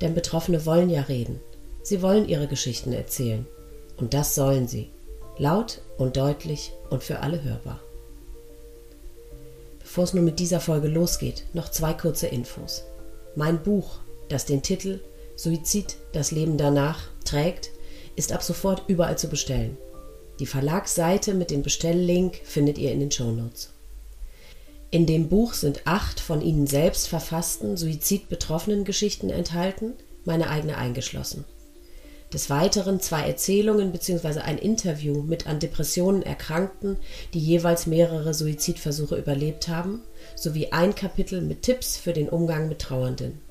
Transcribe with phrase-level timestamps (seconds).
[0.00, 1.40] Denn Betroffene wollen ja reden.
[1.82, 3.46] Sie wollen ihre Geschichten erzählen.
[3.96, 4.90] Und das sollen sie.
[5.38, 7.80] Laut und deutlich und für alle hörbar.
[9.78, 12.84] Bevor es nun mit dieser Folge losgeht, noch zwei kurze Infos.
[13.34, 15.00] Mein Buch, das den Titel
[15.36, 17.70] Suizid, das Leben danach trägt,
[18.16, 19.76] ist ab sofort überall zu bestellen.
[20.38, 23.70] Die Verlagsseite mit dem Bestelllink findet ihr in den Shownotes.
[24.96, 29.92] In dem Buch sind acht von ihnen selbst verfassten suizidbetroffenen Geschichten enthalten,
[30.24, 31.44] meine eigene eingeschlossen.
[32.32, 34.40] Des Weiteren zwei Erzählungen bzw.
[34.40, 36.96] ein Interview mit an Depressionen Erkrankten,
[37.34, 40.00] die jeweils mehrere Suizidversuche überlebt haben,
[40.34, 43.42] sowie ein Kapitel mit Tipps für den Umgang mit Trauernden.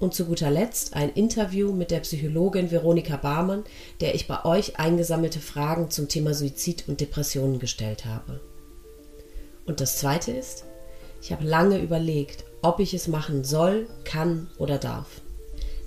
[0.00, 3.64] Und zu guter Letzt ein Interview mit der Psychologin Veronika Barmann,
[4.00, 8.40] der ich bei euch eingesammelte Fragen zum Thema Suizid und Depressionen gestellt habe.
[9.66, 10.64] Und das Zweite ist,
[11.22, 15.06] ich habe lange überlegt, ob ich es machen soll, kann oder darf.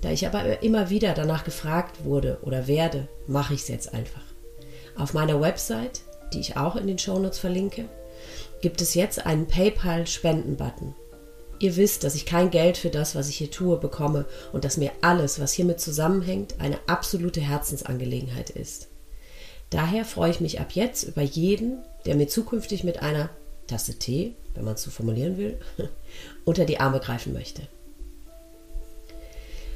[0.00, 4.22] Da ich aber immer wieder danach gefragt wurde oder werde, mache ich es jetzt einfach.
[4.96, 7.84] Auf meiner Website, die ich auch in den Shownotes verlinke,
[8.60, 10.94] gibt es jetzt einen PayPal-Spenden-Button.
[11.60, 14.76] Ihr wisst, dass ich kein Geld für das, was ich hier tue, bekomme und dass
[14.76, 18.88] mir alles, was hiermit zusammenhängt, eine absolute Herzensangelegenheit ist.
[19.70, 23.30] Daher freue ich mich ab jetzt über jeden, der mir zukünftig mit einer
[23.68, 25.60] Tasse Tee, wenn man es so formulieren will,
[26.44, 27.62] unter die Arme greifen möchte.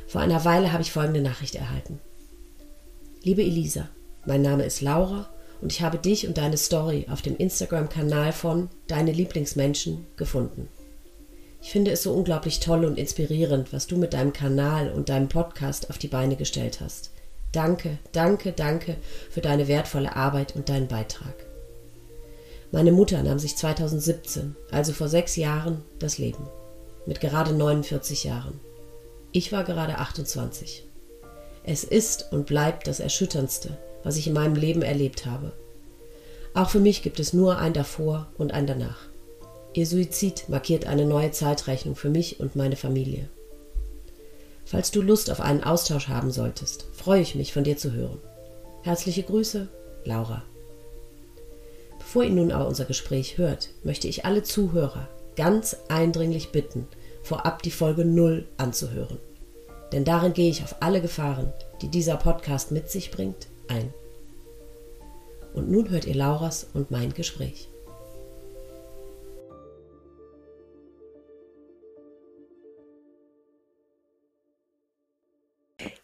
[0.09, 2.01] Vor einer Weile habe ich folgende Nachricht erhalten.
[3.23, 3.89] Liebe Elisa,
[4.27, 5.31] mein Name ist Laura
[5.61, 10.69] und ich habe dich und deine Story auf dem Instagram-Kanal von Deine Lieblingsmenschen gefunden.
[11.63, 15.29] Ich finde es so unglaublich toll und inspirierend, was du mit deinem Kanal und deinem
[15.29, 17.11] Podcast auf die Beine gestellt hast.
[17.53, 18.97] Danke, danke, danke
[19.31, 21.52] für deine wertvolle Arbeit und deinen Beitrag.
[22.73, 26.49] Meine Mutter nahm sich 2017, also vor sechs Jahren, das Leben.
[27.05, 28.59] Mit gerade 49 Jahren.
[29.31, 30.89] Ich war gerade 28.
[31.65, 35.53] Es ist und bleibt das Erschütterndste, was ich in meinem Leben erlebt habe.
[36.55, 38.99] Auch für mich gibt es nur ein davor und ein danach.
[39.75, 43.29] Ihr Suizid markiert eine neue Zeitrechnung für mich und meine Familie.
[44.65, 48.19] Falls du Lust auf einen Austausch haben solltest, freue ich mich, von dir zu hören.
[48.83, 49.69] Herzliche Grüße,
[50.05, 50.43] Laura.
[52.13, 56.87] Bevor ihr nun aber unser Gespräch hört, möchte ich alle Zuhörer ganz eindringlich bitten,
[57.23, 59.19] vorab die Folge 0 anzuhören.
[59.93, 61.51] Denn darin gehe ich auf alle Gefahren,
[61.81, 63.95] die dieser Podcast mit sich bringt, ein.
[65.55, 67.71] Und nun hört ihr Lauras und mein Gespräch.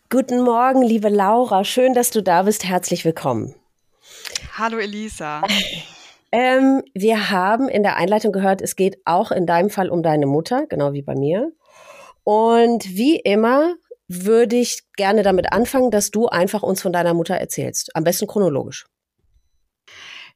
[0.09, 1.65] Guten Morgen, liebe Laura.
[1.65, 2.65] Schön, dass du da bist.
[2.65, 3.55] Herzlich willkommen.
[4.57, 5.43] Hallo Elisa.
[6.31, 10.27] Ähm, wir haben in der Einleitung gehört, es geht auch in deinem Fall um deine
[10.27, 11.53] Mutter, genau wie bei mir.
[12.25, 13.77] Und wie immer
[14.09, 17.95] würde ich gerne damit anfangen, dass du einfach uns von deiner Mutter erzählst.
[17.95, 18.87] Am besten chronologisch.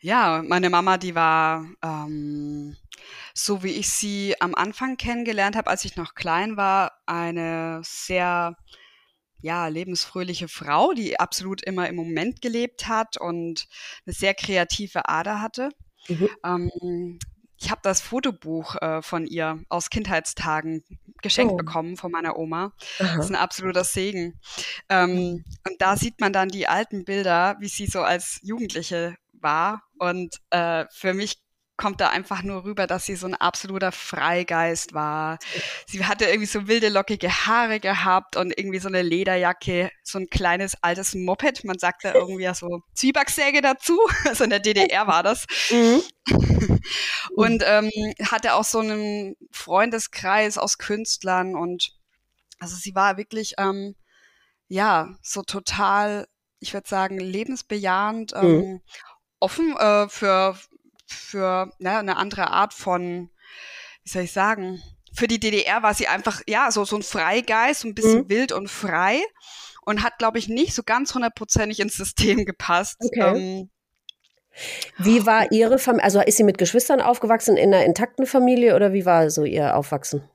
[0.01, 2.77] Ja, meine Mama, die war ähm,
[3.35, 8.57] so, wie ich sie am Anfang kennengelernt habe, als ich noch klein war, eine sehr
[9.43, 13.67] ja, lebensfröhliche Frau, die absolut immer im Moment gelebt hat und
[14.07, 15.71] eine sehr kreative Ader hatte.
[16.09, 16.29] Mhm.
[16.45, 17.19] Ähm,
[17.59, 20.83] ich habe das Fotobuch äh, von ihr aus Kindheitstagen
[21.23, 21.57] geschenkt oh.
[21.57, 22.73] bekommen von meiner Oma.
[22.99, 23.17] Aha.
[23.17, 24.41] Das ist ein absoluter Segen.
[24.89, 25.45] Ähm, mhm.
[25.69, 29.83] Und da sieht man dann die alten Bilder, wie sie so als Jugendliche war.
[29.99, 31.41] Und äh, für mich
[31.77, 35.39] kommt da einfach nur rüber, dass sie so ein absoluter Freigeist war.
[35.87, 40.29] Sie hatte irgendwie so wilde, lockige Haare gehabt und irgendwie so eine Lederjacke, so ein
[40.29, 41.65] kleines altes Moped.
[41.65, 43.99] Man sagt da irgendwie ja so Zwiebacksäge dazu.
[44.25, 45.47] Also in der DDR war das.
[45.71, 46.03] Mhm.
[47.37, 47.91] und ähm,
[48.31, 51.93] hatte auch so einen Freundeskreis aus Künstlern und
[52.61, 53.97] also sie war wirklich, ähm,
[54.69, 56.29] ja, so total,
[56.61, 58.81] ich würde sagen, lebensbejahend, ähm, mhm.
[59.41, 60.57] offen äh, für
[61.13, 63.31] für ne, eine andere Art von,
[64.03, 64.83] wie soll ich sagen,
[65.15, 68.29] für die DDR war sie einfach, ja, so, so ein Freigeist, ein bisschen mhm.
[68.29, 69.23] wild und frei
[69.85, 72.99] und hat, glaube ich, nicht so ganz hundertprozentig ins System gepasst.
[73.01, 73.37] Okay.
[73.37, 73.71] Ähm,
[74.99, 78.93] wie war Ihre Familie, also ist sie mit Geschwistern aufgewachsen in einer intakten Familie oder
[78.93, 80.29] wie war so Ihr Aufwachsen?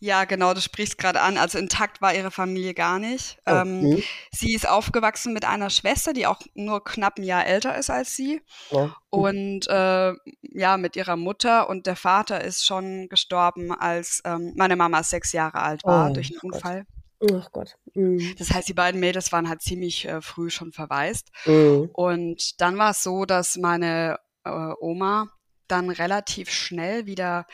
[0.00, 1.38] Ja, genau, du sprichst gerade an.
[1.38, 3.38] Also intakt war ihre Familie gar nicht.
[3.46, 4.02] Oh, Ähm, hm.
[4.30, 8.14] sie ist aufgewachsen mit einer Schwester, die auch nur knapp ein Jahr älter ist als
[8.14, 8.40] sie.
[8.70, 8.94] Ja.
[9.10, 10.12] Und äh,
[10.42, 15.32] ja, mit ihrer Mutter und der Vater ist schon gestorben, als ähm, meine Mama sechs
[15.32, 16.54] Jahre alt war Oh, durch einen Gott.
[16.54, 16.86] Unfall.
[17.32, 17.74] Ach Gott.
[17.94, 18.36] Mhm.
[18.38, 21.30] Das heißt, die beiden Mädels waren halt ziemlich äh, früh schon verwaist.
[21.46, 21.90] Mhm.
[21.92, 25.28] Und dann war es so, dass meine äh, Oma
[25.68, 27.46] dann relativ schnell wieder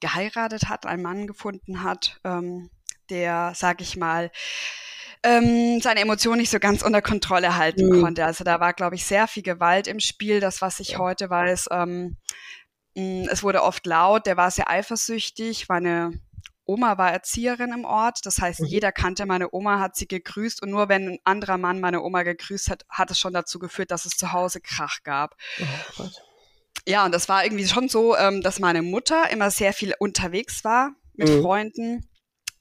[0.00, 2.70] geheiratet hat, einen Mann gefunden hat, ähm,
[3.08, 4.30] der, sag ich mal,
[5.22, 8.02] ähm, seine Emotionen nicht so ganz unter Kontrolle halten Mhm.
[8.02, 8.24] konnte.
[8.24, 10.40] Also da war, glaube ich, sehr viel Gewalt im Spiel.
[10.40, 12.16] Das, was ich heute weiß, ähm,
[12.96, 15.68] mh, es wurde oft laut, der war sehr eifersüchtig.
[15.68, 16.12] Meine
[16.64, 18.24] Oma war Erzieherin im Ort.
[18.24, 18.66] Das heißt, Mhm.
[18.66, 20.62] jeder kannte meine Oma, hat sie gegrüßt.
[20.62, 23.90] Und nur wenn ein anderer Mann meine Oma gegrüßt hat, hat es schon dazu geführt,
[23.90, 25.34] dass es zu Hause Krach gab.
[25.98, 26.08] Oh.
[26.86, 30.64] Ja, und das war irgendwie schon so, ähm, dass meine Mutter immer sehr viel unterwegs
[30.64, 31.42] war mit Mhm.
[31.42, 32.06] Freunden.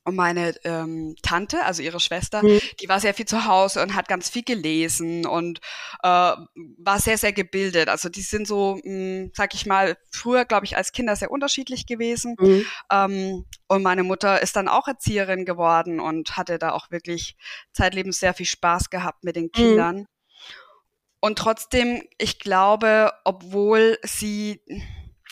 [0.06, 2.60] Und meine ähm, Tante, also ihre Schwester, Mhm.
[2.82, 5.60] die war sehr viel zu Hause und hat ganz viel gelesen und
[6.02, 7.90] äh, war sehr, sehr gebildet.
[7.90, 11.86] Also die sind so, mh, sag ich mal, früher, glaube ich, als Kinder sehr unterschiedlich
[11.86, 12.36] gewesen.
[12.40, 12.66] Mhm.
[12.92, 17.36] Ähm, und meine Mutter ist dann auch Erzieherin geworden und hatte da auch wirklich
[17.74, 20.08] zeitlebens sehr viel Spaß gehabt mit den Kindern.
[21.22, 24.62] Und trotzdem, ich glaube, obwohl sie,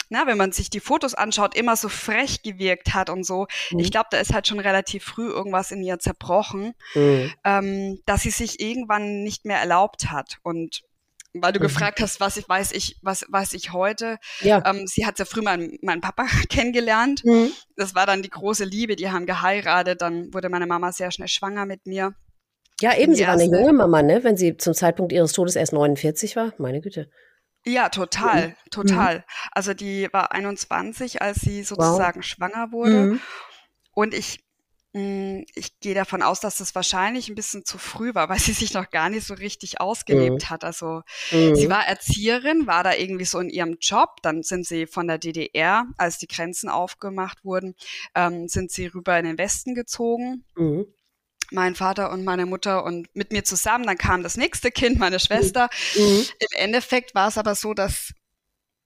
[0.09, 3.79] na, wenn man sich die Fotos anschaut, immer so frech gewirkt hat und so, Mhm.
[3.79, 7.33] ich glaube, da ist halt schon relativ früh irgendwas in ihr zerbrochen, Mhm.
[7.43, 10.37] ähm, dass sie sich irgendwann nicht mehr erlaubt hat.
[10.43, 10.81] Und
[11.33, 11.63] weil du Mhm.
[11.63, 14.63] gefragt hast, was ich weiß ich, was weiß ich heute, Ja.
[14.65, 17.23] ähm, sie hat ja früh meinen, meinen Papa kennengelernt.
[17.23, 17.51] Mhm.
[17.75, 20.01] Das war dann die große Liebe, die haben geheiratet.
[20.01, 22.13] Dann wurde meine Mama sehr schnell schwanger mit mir.
[22.81, 24.23] Ja, eben, sie war eine junge Mama, ne?
[24.23, 26.53] Wenn sie zum Zeitpunkt ihres Todes erst 49 war.
[26.57, 27.09] Meine Güte.
[27.65, 29.25] Ja, total, total.
[29.51, 32.93] Also die war 21, als sie sozusagen schwanger wurde.
[32.93, 33.19] Mhm.
[33.93, 34.39] Und ich,
[34.93, 38.53] mh, ich gehe davon aus, dass das wahrscheinlich ein bisschen zu früh war, weil sie
[38.53, 40.63] sich noch gar nicht so richtig ausgelebt hat.
[40.63, 41.01] Also
[41.31, 41.55] Mhm.
[41.55, 44.21] sie war Erzieherin, war da irgendwie so in ihrem Job.
[44.21, 47.75] Dann sind sie von der DDR, als die Grenzen aufgemacht wurden,
[48.15, 50.45] ähm, sind sie rüber in den Westen gezogen.
[51.51, 51.55] Mhm.
[51.55, 53.85] Mein Vater und meine Mutter und mit mir zusammen.
[53.85, 55.69] Dann kam das nächste Kind, meine Schwester.
[55.95, 56.25] Mhm.
[56.39, 58.13] Im Endeffekt war es aber so, dass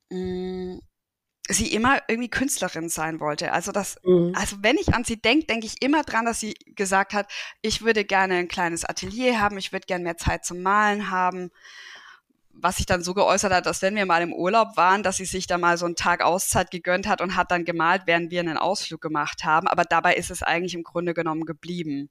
[0.09, 0.79] mh,
[1.49, 3.51] sie immer irgendwie Künstlerin sein wollte.
[3.51, 4.33] Also das, Mhm.
[4.35, 7.31] also wenn ich an sie denke, denke ich immer dran, dass sie gesagt hat,
[7.61, 11.49] ich würde gerne ein kleines Atelier haben, ich würde gerne mehr Zeit zum Malen haben.
[12.53, 15.25] Was sich dann so geäußert hat, dass wenn wir mal im Urlaub waren, dass sie
[15.25, 18.41] sich da mal so einen Tag Auszeit gegönnt hat und hat dann gemalt, während wir
[18.41, 19.67] einen Ausflug gemacht haben.
[19.67, 22.09] Aber dabei ist es eigentlich im Grunde genommen geblieben.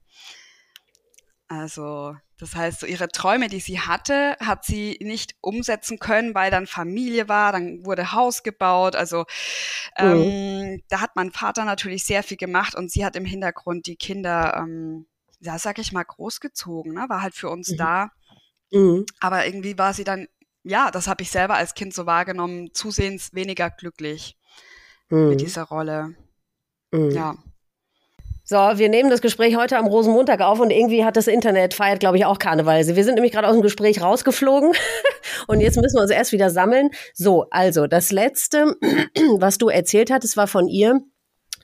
[1.51, 6.49] Also, das heißt, so ihre Träume, die sie hatte, hat sie nicht umsetzen können, weil
[6.49, 8.95] dann Familie war, dann wurde Haus gebaut.
[8.95, 9.25] Also
[9.97, 13.97] ähm, da hat mein Vater natürlich sehr viel gemacht und sie hat im Hintergrund die
[13.97, 15.07] Kinder, ähm,
[15.41, 17.07] ja, sag ich mal, großgezogen, ne?
[17.09, 17.77] war halt für uns Mhm.
[17.77, 18.11] da.
[18.71, 19.05] Mhm.
[19.19, 20.27] Aber irgendwie war sie dann,
[20.63, 24.37] ja, das habe ich selber als Kind so wahrgenommen, zusehends weniger glücklich
[25.09, 25.27] Mhm.
[25.27, 26.15] mit dieser Rolle.
[26.91, 27.11] Mhm.
[27.11, 27.35] Ja.
[28.51, 32.01] So, wir nehmen das Gespräch heute am Rosenmontag auf und irgendwie hat das Internet feiert,
[32.01, 32.75] glaube ich, auch Karneval.
[32.75, 34.73] Also wir sind nämlich gerade aus dem Gespräch rausgeflogen
[35.47, 36.89] und jetzt müssen wir uns erst wieder sammeln.
[37.13, 38.75] So, also das letzte,
[39.37, 40.99] was du erzählt hattest, war von ihr,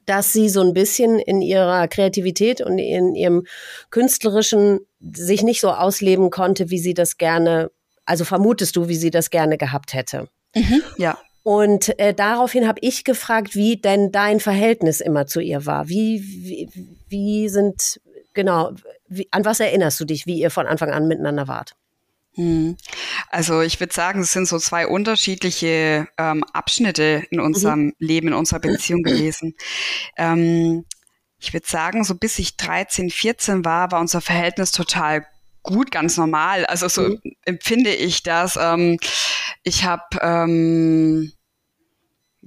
[0.06, 3.44] dass sie so ein bisschen in ihrer Kreativität und in ihrem
[3.90, 7.70] künstlerischen sich nicht so ausleben konnte, wie sie das gerne,
[8.06, 10.30] also vermutest du, wie sie das gerne gehabt hätte.
[10.98, 11.18] Ja.
[11.48, 15.88] Und äh, daraufhin habe ich gefragt, wie denn dein Verhältnis immer zu ihr war.
[15.88, 16.70] Wie, wie,
[17.08, 18.02] wie sind,
[18.34, 18.74] genau,
[19.08, 21.78] wie, an was erinnerst du dich, wie ihr von Anfang an miteinander wart?
[22.34, 22.76] Hm.
[23.30, 28.34] Also ich würde sagen, es sind so zwei unterschiedliche ähm, Abschnitte in unserem Leben, in
[28.34, 29.56] unserer Beziehung gewesen.
[30.18, 30.84] Ähm,
[31.40, 35.26] ich würde sagen, so bis ich 13, 14 war, war unser Verhältnis total
[35.64, 36.66] gut, ganz normal.
[36.66, 37.22] Also so Mhm.
[37.46, 38.58] empfinde ich das.
[38.60, 39.00] Ähm,
[39.64, 41.32] ich habe ähm,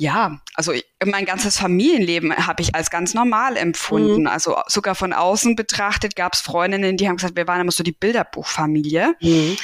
[0.01, 4.27] ja, also ich, mein ganzes Familienleben habe ich als ganz normal empfunden.
[4.27, 7.83] Also sogar von außen betrachtet gab es Freundinnen, die haben gesagt, wir waren immer so
[7.83, 9.15] die Bilderbuchfamilie.
[9.21, 9.59] Mhm.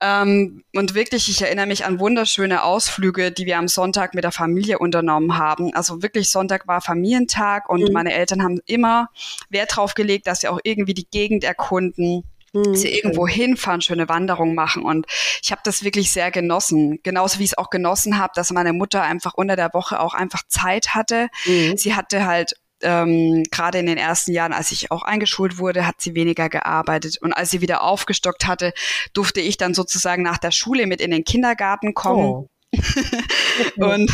[0.00, 4.32] Ähm, und wirklich, ich erinnere mich an wunderschöne Ausflüge, die wir am Sonntag mit der
[4.32, 5.72] Familie unternommen haben.
[5.74, 7.92] Also wirklich, Sonntag war Familientag und Mhm.
[7.92, 9.10] meine Eltern haben immer
[9.48, 12.22] Wert drauf gelegt, dass wir auch irgendwie die Gegend erkunden, Mhm.
[12.52, 14.82] Dass wir irgendwo hinfahren, schöne Wanderungen machen.
[14.82, 15.06] Und
[15.42, 16.98] ich habe das wirklich sehr genossen.
[17.02, 20.14] Genauso wie ich es auch genossen habe, dass meine Mutter einfach unter der Woche auch
[20.14, 21.28] einfach Zeit hatte.
[21.46, 21.76] Mhm.
[21.76, 26.00] Sie hatte halt ähm, gerade in den ersten Jahren, als ich auch eingeschult wurde, hat
[26.00, 27.18] sie weniger gearbeitet.
[27.20, 28.72] Und als sie wieder aufgestockt hatte,
[29.12, 32.26] durfte ich dann sozusagen nach der Schule mit in den Kindergarten kommen.
[32.26, 32.48] Oh.
[33.76, 34.10] und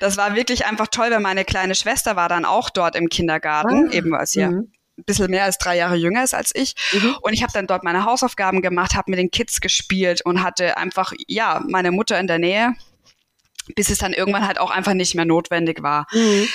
[0.00, 3.88] das war wirklich einfach toll, weil meine kleine Schwester war dann auch dort im Kindergarten,
[3.88, 4.72] ah, eben sie ja mhm.
[5.00, 6.74] Ein bisschen mehr als drei Jahre jünger ist als ich.
[6.92, 7.16] Mhm.
[7.20, 10.76] Und ich habe dann dort meine Hausaufgaben gemacht, habe mit den Kids gespielt und hatte
[10.76, 12.74] einfach, ja, meine Mutter in der Nähe,
[13.74, 16.06] bis es dann irgendwann halt auch einfach nicht mehr notwendig war.
[16.12, 16.48] Mhm.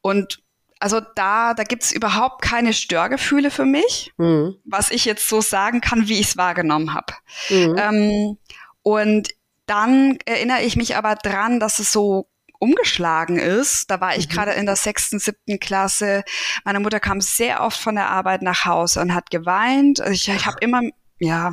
[0.00, 0.42] Und
[0.78, 4.56] also da, da gibt's überhaupt keine Störgefühle für mich, mhm.
[4.64, 7.14] was ich jetzt so sagen kann, wie ich es wahrgenommen habe.
[7.48, 7.76] Mhm.
[7.78, 8.38] Ähm,
[8.82, 9.28] und
[9.66, 13.90] dann erinnere ich mich aber dran, dass es so umgeschlagen ist.
[13.90, 14.32] Da war ich mhm.
[14.32, 16.24] gerade in der sechsten, siebten Klasse.
[16.64, 20.00] Meine Mutter kam sehr oft von der Arbeit nach Hause und hat geweint.
[20.00, 20.82] Also ich, ich habe immer,
[21.18, 21.52] ja,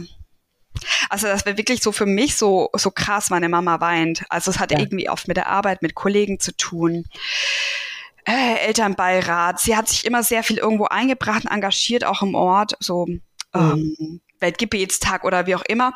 [1.10, 4.24] also das wäre wirklich so für mich so, so krass, meine Mama weint.
[4.30, 4.80] Also es hat ja.
[4.80, 7.06] irgendwie oft mit der Arbeit, mit Kollegen zu tun.
[8.26, 9.60] Äh, Elternbeirat.
[9.60, 12.74] Sie hat sich immer sehr viel irgendwo eingebracht und engagiert, auch im Ort.
[12.80, 13.22] So mhm.
[13.54, 15.94] ähm, Weltgebetstag oder wie auch immer.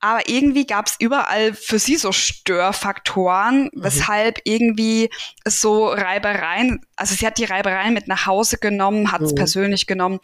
[0.00, 3.70] Aber irgendwie gab es überall für sie so Störfaktoren, mhm.
[3.72, 5.08] weshalb irgendwie
[5.46, 9.36] so Reibereien, also sie hat die Reibereien mit nach Hause genommen, hat es mhm.
[9.36, 10.20] persönlich genommen.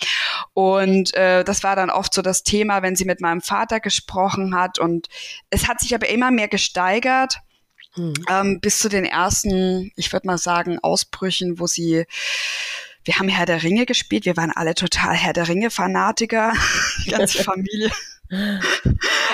[0.52, 4.54] Und äh, das war dann oft so das Thema, wenn sie mit meinem Vater gesprochen
[4.54, 4.78] hat.
[4.78, 5.08] Und
[5.48, 7.36] es hat sich aber immer mehr gesteigert.
[7.96, 8.14] Mhm.
[8.28, 12.06] Ähm, bis zu den ersten, ich würde mal sagen, Ausbrüchen, wo sie
[13.04, 16.52] wir haben Herr der Ringe gespielt, wir waren alle total Herr der Ringe-Fanatiker,
[17.04, 17.90] die ganze Familie.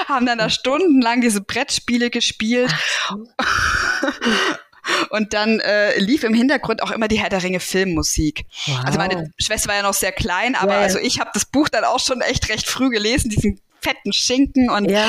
[0.09, 2.75] haben dann da stundenlang diese Brettspiele gespielt.
[5.11, 8.47] Und dann äh, lief im Hintergrund auch immer die Herr der Ringe Filmmusik.
[8.67, 8.85] Wow.
[8.85, 10.81] Also meine Schwester war ja noch sehr klein, aber yeah.
[10.81, 14.70] also ich habe das Buch dann auch schon echt recht früh gelesen, diesen fetten Schinken
[14.70, 15.06] und ja.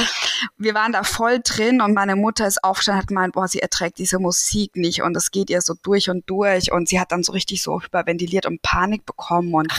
[0.58, 3.98] wir waren da voll drin und meine Mutter ist aufgestanden hat gemeint, boah, sie erträgt
[3.98, 7.24] diese Musik nicht und es geht ihr so durch und durch und sie hat dann
[7.24, 9.72] so richtig so hyperventiliert und Panik bekommen und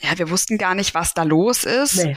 [0.00, 2.04] ja, wir wussten gar nicht, was da los ist.
[2.04, 2.16] Nee.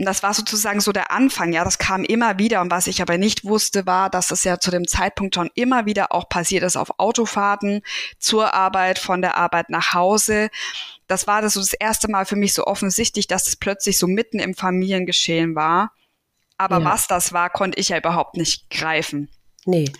[0.00, 2.62] Und das war sozusagen so der Anfang, ja, das kam immer wieder.
[2.62, 5.84] Und was ich aber nicht wusste, war, dass es ja zu dem Zeitpunkt schon immer
[5.84, 7.82] wieder auch passiert ist auf Autofahrten,
[8.18, 10.48] zur Arbeit, von der Arbeit nach Hause.
[11.10, 14.06] Das war das so das erste Mal für mich so offensichtlich, dass es plötzlich so
[14.06, 15.92] mitten im Familiengeschehen war.
[16.56, 16.84] Aber ja.
[16.84, 19.28] was das war, konnte ich ja überhaupt nicht greifen.
[19.66, 19.90] Nee.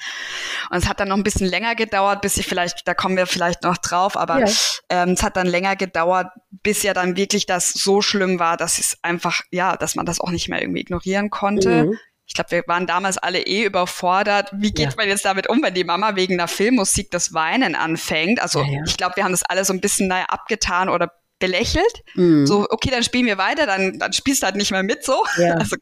[0.71, 3.27] Und es hat dann noch ein bisschen länger gedauert, bis ich vielleicht, da kommen wir
[3.27, 4.53] vielleicht noch drauf, aber ja.
[4.89, 8.79] ähm, es hat dann länger gedauert, bis ja dann wirklich das so schlimm war, dass
[8.79, 11.87] es einfach, ja, dass man das auch nicht mehr irgendwie ignorieren konnte.
[11.87, 11.99] Mhm.
[12.31, 14.51] Ich glaube, wir waren damals alle eh überfordert.
[14.53, 14.95] Wie geht ja.
[14.97, 18.41] man jetzt damit um, wenn die Mama wegen einer Filmmusik das Weinen anfängt?
[18.41, 22.05] Also ja, ich glaube, wir haben das alle so ein bisschen naja abgetan oder belächelt.
[22.15, 22.47] Mhm.
[22.47, 25.25] So, okay, dann spielen wir weiter, dann, dann spielst du halt nicht mehr mit so.
[25.59, 25.75] Also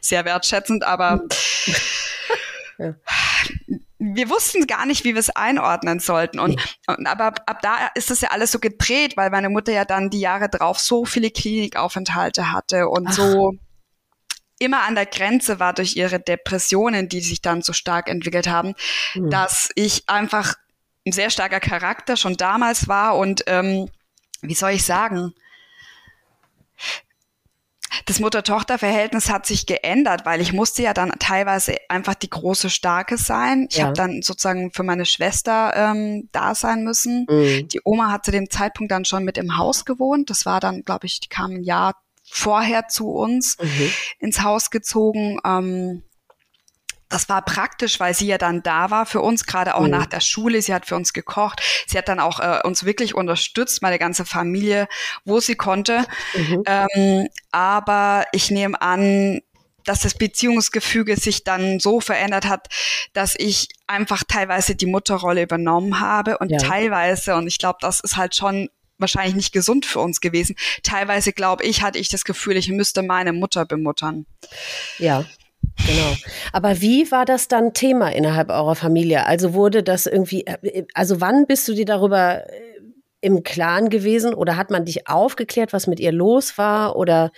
[0.00, 1.22] sehr wertschätzend, aber
[2.78, 2.96] mhm.
[4.16, 6.40] wir wussten gar nicht, wie wir es einordnen sollten.
[6.40, 6.62] Und, nee.
[6.88, 10.10] und, aber ab da ist das ja alles so gedreht, weil meine Mutter ja dann
[10.10, 13.12] die Jahre drauf so viele Klinikaufenthalte hatte und Ach.
[13.12, 13.54] so
[14.62, 18.74] immer an der Grenze war durch ihre Depressionen, die sich dann so stark entwickelt haben,
[19.14, 19.30] mhm.
[19.30, 20.54] dass ich einfach
[21.06, 23.88] ein sehr starker Charakter schon damals war und ähm,
[24.40, 25.34] wie soll ich sagen,
[28.06, 33.18] das Mutter-Tochter-Verhältnis hat sich geändert, weil ich musste ja dann teilweise einfach die große Starke
[33.18, 33.66] sein.
[33.70, 33.84] Ich ja.
[33.84, 37.26] habe dann sozusagen für meine Schwester ähm, da sein müssen.
[37.28, 37.68] Mhm.
[37.68, 40.30] Die Oma hat zu dem Zeitpunkt dann schon mit im Haus gewohnt.
[40.30, 41.94] Das war dann, glaube ich, die kam ein Jahr
[42.32, 43.92] vorher zu uns mhm.
[44.18, 45.38] ins Haus gezogen.
[45.44, 46.02] Ähm,
[47.10, 49.90] das war praktisch, weil sie ja dann da war für uns, gerade auch mhm.
[49.90, 50.62] nach der Schule.
[50.62, 51.60] Sie hat für uns gekocht.
[51.86, 54.88] Sie hat dann auch äh, uns wirklich unterstützt, meine ganze Familie,
[55.26, 56.06] wo sie konnte.
[56.34, 56.62] Mhm.
[56.64, 59.40] Ähm, aber ich nehme an,
[59.84, 62.68] dass das Beziehungsgefüge sich dann so verändert hat,
[63.12, 66.58] dass ich einfach teilweise die Mutterrolle übernommen habe und ja.
[66.58, 70.56] teilweise, und ich glaube, das ist halt schon wahrscheinlich nicht gesund für uns gewesen.
[70.82, 74.26] Teilweise, glaube ich, hatte ich das Gefühl, ich müsste meine Mutter bemuttern.
[74.98, 75.24] Ja.
[75.86, 76.16] Genau.
[76.52, 79.26] Aber wie war das dann Thema innerhalb eurer Familie?
[79.26, 82.72] Also wurde das irgendwie, äh, also wann bist du dir darüber äh,
[83.20, 87.30] im Klaren gewesen oder hat man dich aufgeklärt, was mit ihr los war oder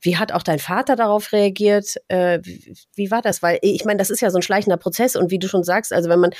[0.00, 1.94] wie hat auch dein Vater darauf reagiert?
[2.08, 2.40] Äh,
[2.94, 3.42] wie, war das?
[3.42, 5.92] Weil ich meine, das ist ja so ein schleichender Prozess und wie du schon sagst,
[5.92, 6.30] also wenn man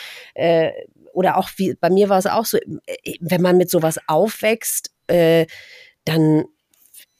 [1.18, 4.92] oder auch wie bei mir war es auch so, äh, wenn man mit sowas aufwächst,
[5.08, 5.46] äh,
[6.04, 6.44] dann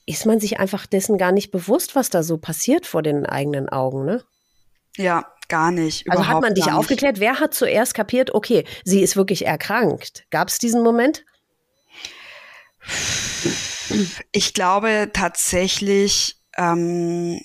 [0.07, 3.69] ist man sich einfach dessen gar nicht bewusst, was da so passiert vor den eigenen
[3.69, 4.23] Augen, ne?
[4.97, 6.09] Ja, gar nicht.
[6.09, 7.19] Also hat man dich aufgeklärt?
[7.19, 10.25] Wer hat zuerst kapiert, okay, sie ist wirklich erkrankt?
[10.31, 11.25] Gab es diesen Moment?
[14.31, 17.41] Ich glaube tatsächlich, ähm,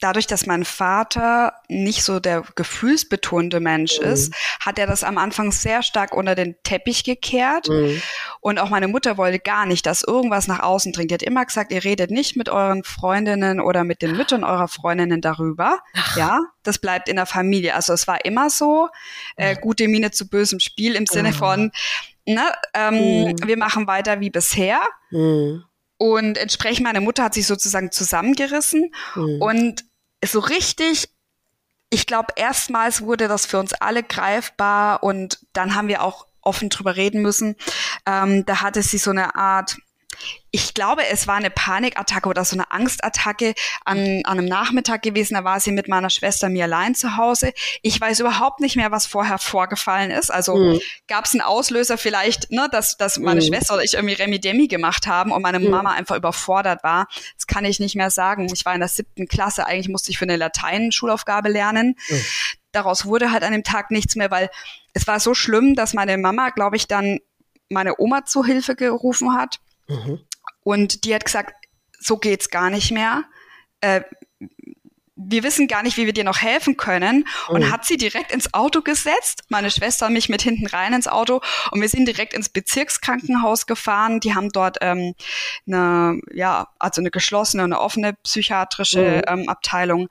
[0.00, 4.06] dadurch, dass mein Vater nicht so der gefühlsbetonte Mensch Mhm.
[4.06, 7.68] ist, hat er das am Anfang sehr stark unter den Teppich gekehrt.
[7.68, 8.00] Mhm.
[8.40, 11.10] Und auch meine Mutter wollte gar nicht, dass irgendwas nach außen dringt.
[11.10, 14.68] Die hat immer gesagt, ihr redet nicht mit euren Freundinnen oder mit den Müttern eurer
[14.68, 15.78] Freundinnen darüber.
[16.16, 17.74] Ja, das bleibt in der Familie.
[17.74, 18.88] Also es war immer so,
[19.36, 21.32] äh, gute Miene zu bösem Spiel im Sinne Ah.
[21.32, 21.72] von,
[22.26, 22.42] ne,
[22.74, 23.36] ähm, Mhm.
[23.46, 24.80] wir machen weiter wie bisher.
[25.10, 25.64] Mhm.
[25.98, 29.42] Und entsprechend, meine Mutter hat sich sozusagen zusammengerissen Mhm.
[29.42, 29.84] und
[30.24, 31.08] so richtig,
[31.90, 36.68] ich glaube, erstmals wurde das für uns alle greifbar und dann haben wir auch offen
[36.70, 37.56] drüber reden müssen.
[38.06, 39.76] Ähm, da hatte sie so eine Art,
[40.50, 43.52] ich glaube, es war eine Panikattacke oder so eine Angstattacke
[43.84, 45.34] an, an einem Nachmittag gewesen.
[45.34, 47.52] Da war sie mit meiner Schwester mir allein zu Hause.
[47.82, 50.30] Ich weiß überhaupt nicht mehr, was vorher vorgefallen ist.
[50.30, 50.80] Also Mhm.
[51.06, 53.46] gab es einen Auslöser vielleicht, ne, dass, dass meine Mhm.
[53.46, 55.68] Schwester oder ich irgendwie Remi-Demi gemacht haben und meine Mhm.
[55.70, 57.08] Mama einfach überfordert war.
[57.36, 58.48] Das kann ich nicht mehr sagen.
[58.52, 61.96] Ich war in der siebten Klasse, eigentlich musste ich für eine Latein-Schulaufgabe lernen.
[62.08, 62.24] Mhm.
[62.72, 64.50] Daraus wurde halt an dem Tag nichts mehr, weil
[64.94, 67.18] es war so schlimm, dass meine Mama, glaube ich, dann
[67.70, 69.58] meine Oma zu Hilfe gerufen hat.
[69.88, 70.20] Mhm.
[70.62, 71.54] Und die hat gesagt,
[71.98, 73.24] so geht's gar nicht mehr.
[73.80, 74.02] Äh,
[75.20, 77.26] wir wissen gar nicht, wie wir dir noch helfen können.
[77.48, 77.72] Und Mhm.
[77.72, 81.40] hat sie direkt ins Auto gesetzt, meine Schwester und mich mit hinten rein ins Auto.
[81.72, 84.20] Und wir sind direkt ins Bezirkskrankenhaus gefahren.
[84.20, 85.14] Die haben dort ähm,
[85.66, 90.08] eine, ja, also eine geschlossene, eine offene psychiatrische ähm, Abteilung.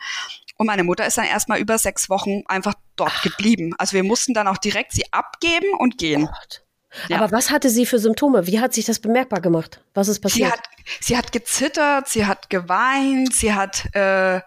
[0.58, 3.76] Und meine Mutter ist dann erstmal über sechs Wochen einfach dort geblieben.
[3.78, 6.26] Also wir mussten dann auch direkt sie abgeben und gehen.
[6.26, 6.64] Gott.
[7.10, 7.18] Ja.
[7.18, 8.48] Aber was hatte sie für Symptome?
[8.48, 9.82] Wie hat sich das bemerkbar gemacht?
[9.94, 10.52] Was ist Sie passiert?
[10.52, 10.62] hat,
[11.02, 14.42] sie hat gezittert, sie hat geweint, sie hat, äh,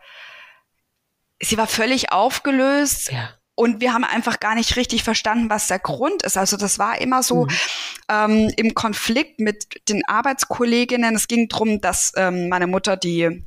[1.40, 3.11] sie war völlig aufgelöst.
[3.12, 3.30] ja.
[3.57, 6.38] Und wir haben einfach gar nicht richtig verstanden, was der Grund ist.
[6.38, 7.50] Also das war immer so Mhm.
[8.09, 11.14] ähm, im Konflikt mit den Arbeitskolleginnen.
[11.14, 13.45] Es ging darum, dass ähm, meine Mutter die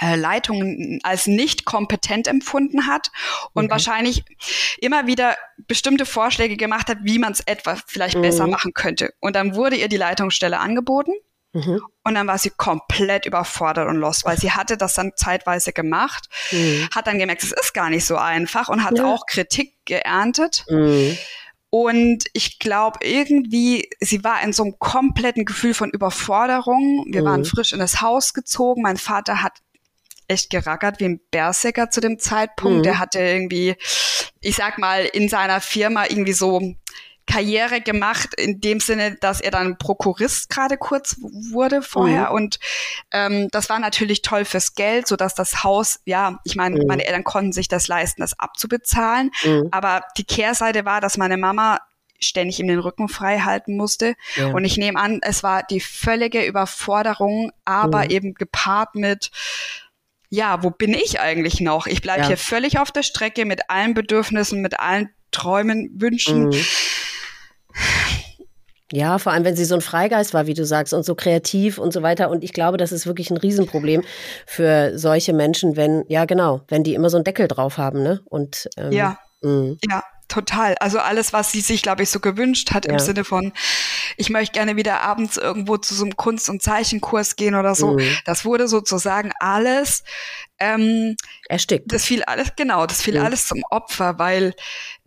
[0.00, 3.10] Leitung als nicht kompetent empfunden hat
[3.52, 3.70] und Okay.
[3.72, 4.24] wahrscheinlich
[4.78, 5.36] immer wieder
[5.66, 8.22] bestimmte Vorschläge gemacht hat, wie man es etwa vielleicht Mhm.
[8.22, 9.12] besser machen könnte.
[9.20, 11.12] Und dann wurde ihr die Leitungsstelle angeboten.
[11.52, 11.80] Mhm.
[12.02, 16.28] Und dann war sie komplett überfordert und lost, weil sie hatte das dann zeitweise gemacht,
[16.50, 16.88] Mhm.
[16.92, 19.04] hat dann gemerkt, es ist gar nicht so einfach und hat Ja.
[19.06, 20.64] auch Kritik geerntet.
[20.68, 21.16] Mhm.
[21.70, 27.04] Und ich glaube irgendwie, sie war in so einem kompletten Gefühl von Überforderung.
[27.08, 27.26] Wir Mhm.
[27.26, 28.82] waren frisch in das Haus gezogen.
[28.82, 29.54] Mein Vater hat
[30.28, 32.78] echt gerackert wie ein Berserker zu dem Zeitpunkt.
[32.78, 32.82] Mhm.
[32.82, 33.76] Der hatte irgendwie,
[34.40, 36.74] ich sag mal, in seiner Firma irgendwie so
[37.26, 42.28] Karriere gemacht, in dem Sinne, dass er dann Prokurist gerade kurz wurde vorher.
[42.28, 42.34] Mhm.
[42.34, 42.58] Und
[43.12, 46.86] ähm, das war natürlich toll fürs Geld, so dass das Haus, ja, ich meine, Mhm.
[46.86, 49.30] meine Eltern konnten sich das leisten, das abzubezahlen.
[49.42, 49.68] Mhm.
[49.70, 51.78] Aber die Kehrseite war, dass meine Mama
[52.20, 54.14] ständig ihm den Rücken frei halten musste.
[54.36, 54.48] Ja.
[54.48, 58.10] Und ich nehme an, es war die völlige Überforderung, aber Mhm.
[58.10, 59.30] eben gepaart mit,
[60.34, 61.86] ja, wo bin ich eigentlich noch?
[61.86, 62.26] Ich bleibe Ja.
[62.28, 66.48] hier völlig auf der Strecke mit allen Bedürfnissen, mit allen Träumen, Wünschen.
[66.48, 66.64] Mhm.
[68.92, 71.78] Ja, vor allem, wenn sie so ein Freigeist war, wie du sagst, und so kreativ
[71.78, 72.30] und so weiter.
[72.30, 74.02] Und ich glaube, das ist wirklich ein Riesenproblem
[74.46, 78.20] für solche Menschen, wenn, ja genau, wenn die immer so einen Deckel drauf haben, ne?
[78.26, 79.18] Und ähm, Ja.
[79.42, 79.76] mh.
[79.88, 80.74] Ja, total.
[80.80, 82.92] Also alles, was sie sich, glaube ich, so gewünscht hat Ja.
[82.92, 83.52] im Sinne von,
[84.16, 87.92] ich möchte gerne wieder abends irgendwo zu so einem Kunst- und Zeichenkurs gehen oder so.
[87.92, 88.16] Mhm.
[88.24, 90.02] Das wurde sozusagen alles,
[90.60, 91.16] ähm,
[91.48, 91.92] erstickt.
[91.92, 93.26] das fiel alles, genau, das fiel Mhm.
[93.26, 94.54] alles zum Opfer, weil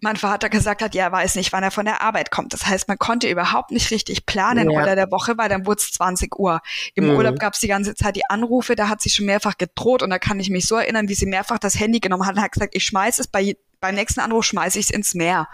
[0.02, 2.54] mein Vater gesagt hat, ja, er weiß nicht, wann er von der Arbeit kommt.
[2.54, 4.80] Das heißt, man konnte überhaupt nicht richtig planen Ja.
[4.80, 6.62] unter der Woche, weil dann wurde es 20 Uhr.
[6.94, 7.16] Im Mhm.
[7.16, 10.10] Urlaub gab es die ganze Zeit die Anrufe, da hat sie schon mehrfach gedroht und
[10.10, 12.52] da kann ich mich so erinnern, wie sie mehrfach das Handy genommen hat und hat
[12.52, 13.56] gesagt, ich schmeiß es bei
[13.88, 15.48] beim nächsten Anruf schmeiße ich es ins Meer.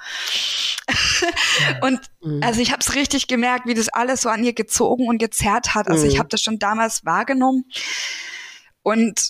[1.82, 2.42] und Mhm.
[2.44, 5.76] also ich habe es richtig gemerkt, wie das alles so an ihr gezogen und gezerrt
[5.76, 5.88] hat.
[5.88, 6.20] Also ich Mhm.
[6.20, 7.66] habe das schon damals wahrgenommen.
[8.82, 9.22] Und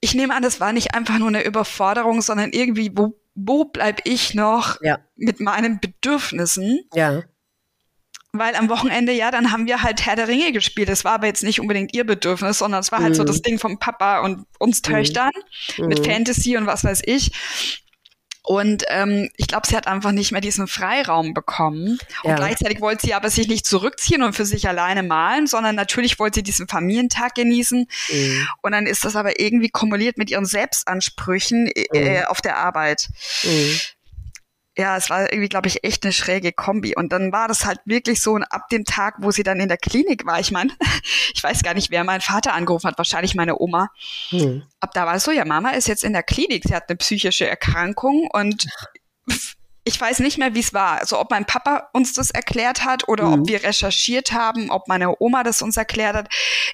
[0.00, 4.00] ich nehme an, das war nicht einfach nur eine Überforderung, sondern irgendwie, wo, wo bleib
[4.04, 4.98] ich noch Ja.
[5.16, 6.80] mit meinen Bedürfnissen?
[6.94, 7.22] Ja.
[8.32, 10.88] Weil am Wochenende, ja, dann haben wir halt Herr der Ringe gespielt.
[10.88, 13.26] Das war aber jetzt nicht unbedingt ihr Bedürfnis, sondern es war halt so Mhm.
[13.26, 15.30] das Ding vom Papa und uns Töchtern
[15.78, 16.04] mit Mhm.
[16.04, 17.30] Fantasy und was weiß ich.
[18.48, 21.98] Und ähm, ich glaube, sie hat einfach nicht mehr diesen Freiraum bekommen.
[22.22, 22.36] Und Ja.
[22.36, 26.36] gleichzeitig wollte sie aber sich nicht zurückziehen und für sich alleine malen, sondern natürlich wollte
[26.38, 27.86] sie diesen Familientag genießen.
[28.10, 28.48] Mhm.
[28.62, 33.10] Und dann ist das aber irgendwie kumuliert mit ihren Selbstansprüchen äh, auf der Arbeit.
[33.42, 33.80] Mhm.
[34.78, 36.94] Ja, es war irgendwie, glaube ich, echt eine schräge Kombi.
[36.94, 39.66] Und dann war das halt wirklich so, und ab dem Tag, wo sie dann in
[39.66, 40.70] der Klinik war, ich meine,
[41.34, 43.90] ich weiß gar nicht, wer meinen Vater angerufen hat, wahrscheinlich meine Oma.
[44.30, 44.62] Mhm.
[44.78, 46.96] Ab da war es so, ja, Mama ist jetzt in der Klinik, sie hat eine
[46.96, 48.68] psychische Erkrankung und
[49.88, 51.00] ich weiß nicht mehr, wie es war.
[51.00, 53.32] Also ob mein Papa uns das erklärt hat oder mhm.
[53.32, 56.28] ob wir recherchiert haben, ob meine Oma das uns erklärt hat.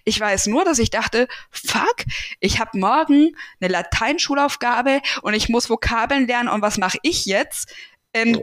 [0.05, 1.97] Ich weiß nur, dass ich dachte, fuck,
[2.41, 7.73] ich habe morgen eine Lateinschulaufgabe und ich muss Vokabeln lernen und was mache ich jetzt?
[8.15, 8.43] Ähm,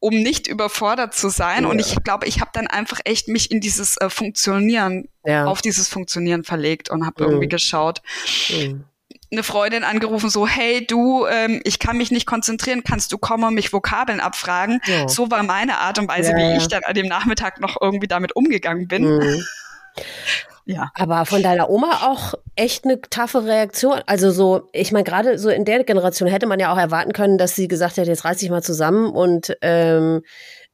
[0.00, 1.62] um nicht überfordert zu sein.
[1.62, 1.70] Ja.
[1.70, 5.46] Und ich glaube, ich habe dann einfach echt mich in dieses äh, Funktionieren, ja.
[5.46, 7.30] auf dieses Funktionieren verlegt und habe mhm.
[7.30, 8.02] irgendwie geschaut.
[8.50, 8.84] Mhm
[9.32, 13.44] eine Freundin angerufen, so, hey du, ähm, ich kann mich nicht konzentrieren, kannst du kommen
[13.44, 14.80] und mich Vokabeln abfragen?
[14.84, 15.08] Ja.
[15.08, 18.08] So war meine Art und Weise, ja, wie ich dann an dem Nachmittag noch irgendwie
[18.08, 19.04] damit umgegangen bin.
[19.04, 19.42] Mhm.
[20.64, 20.90] Ja.
[20.94, 24.00] Aber von deiner Oma auch echt eine taffe Reaktion.
[24.06, 27.38] Also so, ich meine, gerade so in der Generation hätte man ja auch erwarten können,
[27.38, 30.22] dass sie gesagt hätte, jetzt reiß dich mal zusammen und ähm,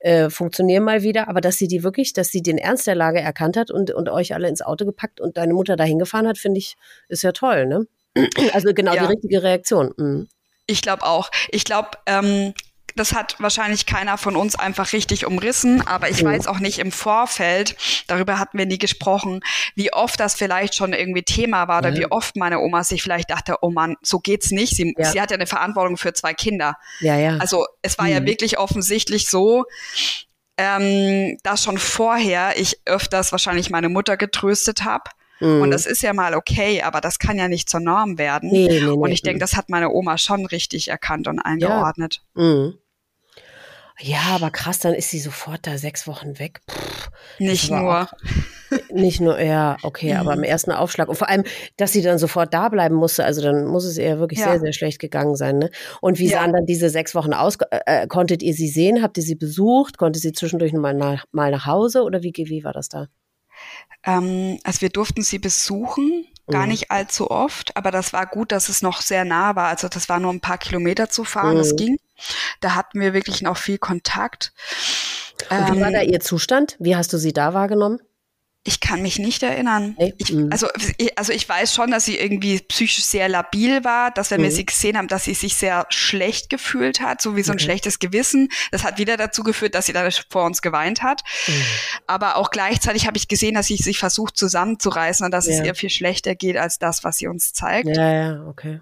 [0.00, 1.28] äh, funktionieren mal wieder.
[1.28, 4.08] Aber dass sie die wirklich, dass sie den Ernst der Lage erkannt hat und, und
[4.08, 6.76] euch alle ins Auto gepackt und deine Mutter dahin gefahren hat, finde ich,
[7.08, 7.86] ist ja toll, ne?
[8.52, 9.06] Also genau ja.
[9.06, 9.92] die richtige Reaktion.
[9.96, 10.28] Mhm.
[10.66, 11.30] Ich glaube auch.
[11.50, 12.52] Ich glaube, ähm,
[12.98, 16.28] das hat wahrscheinlich keiner von uns einfach richtig umrissen, aber ich mhm.
[16.28, 19.40] weiß auch nicht im Vorfeld, darüber hatten wir nie gesprochen,
[19.74, 21.96] wie oft das vielleicht schon irgendwie Thema war oder ja.
[21.96, 24.74] wie oft meine Oma sich vielleicht dachte, oh Mann, so geht's nicht.
[24.74, 25.10] Sie, ja.
[25.10, 26.76] sie hat ja eine Verantwortung für zwei Kinder.
[27.00, 27.36] Ja, ja.
[27.38, 28.12] Also es war mhm.
[28.12, 29.64] ja wirklich offensichtlich so,
[30.56, 35.62] ähm, dass schon vorher ich öfters wahrscheinlich meine Mutter getröstet habe Mhm.
[35.62, 38.50] Und das ist ja mal okay, aber das kann ja nicht zur Norm werden.
[38.50, 42.22] Nee, nee, nee, und ich denke, das hat meine Oma schon richtig erkannt und eingeordnet.
[42.36, 42.42] Ja.
[42.42, 42.78] Mhm.
[44.00, 46.60] Ja, aber krass, dann ist sie sofort da sechs Wochen weg.
[46.70, 48.02] Pff, nicht nur.
[48.02, 48.12] Auch,
[48.92, 50.20] nicht nur, ja, okay, mhm.
[50.20, 51.08] aber im ersten Aufschlag.
[51.08, 51.44] Und vor allem,
[51.76, 54.50] dass sie dann sofort da bleiben musste, also dann muss es ihr wirklich ja.
[54.50, 55.58] sehr, sehr schlecht gegangen sein.
[55.58, 55.70] Ne?
[56.00, 56.38] Und wie ja.
[56.38, 57.56] sahen dann diese sechs Wochen aus?
[57.70, 59.02] Äh, äh, konntet ihr sie sehen?
[59.02, 59.98] Habt ihr sie besucht?
[59.98, 63.08] Konnte sie zwischendurch mal nach, mal nach Hause oder wie, wie war das da?
[64.04, 66.68] Ähm, also wir durften sie besuchen, gar mhm.
[66.68, 69.68] nicht allzu oft, aber das war gut, dass es noch sehr nah war.
[69.68, 71.58] Also das war nur ein paar Kilometer zu fahren, mhm.
[71.58, 71.96] das ging.
[72.60, 74.52] Da hatten wir wirklich noch viel Kontakt.
[75.50, 76.76] Und wie war da ähm, ihr Zustand?
[76.78, 78.00] Wie hast du sie da wahrgenommen?
[78.64, 79.94] Ich kann mich nicht erinnern.
[79.98, 80.12] Nee.
[80.18, 80.48] Ich, mhm.
[80.50, 80.66] also,
[81.16, 84.44] also ich weiß schon, dass sie irgendwie psychisch sehr labil war, dass wenn mhm.
[84.44, 87.56] wir sie gesehen haben, dass sie sich sehr schlecht gefühlt hat, so wie so ein
[87.56, 87.64] okay.
[87.64, 88.48] schlechtes Gewissen.
[88.70, 91.22] Das hat wieder dazu geführt, dass sie dann vor uns geweint hat.
[91.46, 91.62] Mhm.
[92.06, 95.54] Aber auch gleichzeitig habe ich gesehen, dass sie sich versucht zusammenzureißen und dass ja.
[95.54, 97.88] es ihr viel schlechter geht als das, was sie uns zeigt.
[97.88, 98.80] Ja, ja, okay.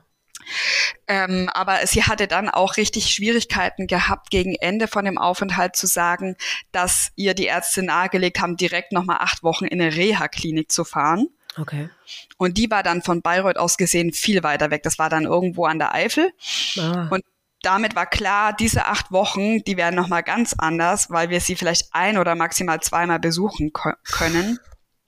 [1.07, 5.87] Ähm, aber sie hatte dann auch richtig Schwierigkeiten gehabt, gegen Ende von dem Aufenthalt zu
[5.87, 6.37] sagen,
[6.73, 11.29] dass ihr die Ärzte nahegelegt haben, direkt nochmal acht Wochen in eine Reha-Klinik zu fahren.
[11.59, 11.89] Okay.
[12.37, 14.83] Und die war dann von Bayreuth aus gesehen viel weiter weg.
[14.83, 16.33] Das war dann irgendwo an der Eifel.
[16.79, 17.09] Ah.
[17.11, 17.25] Und
[17.63, 21.89] damit war klar, diese acht Wochen, die werden nochmal ganz anders, weil wir sie vielleicht
[21.93, 24.59] ein oder maximal zweimal besuchen können.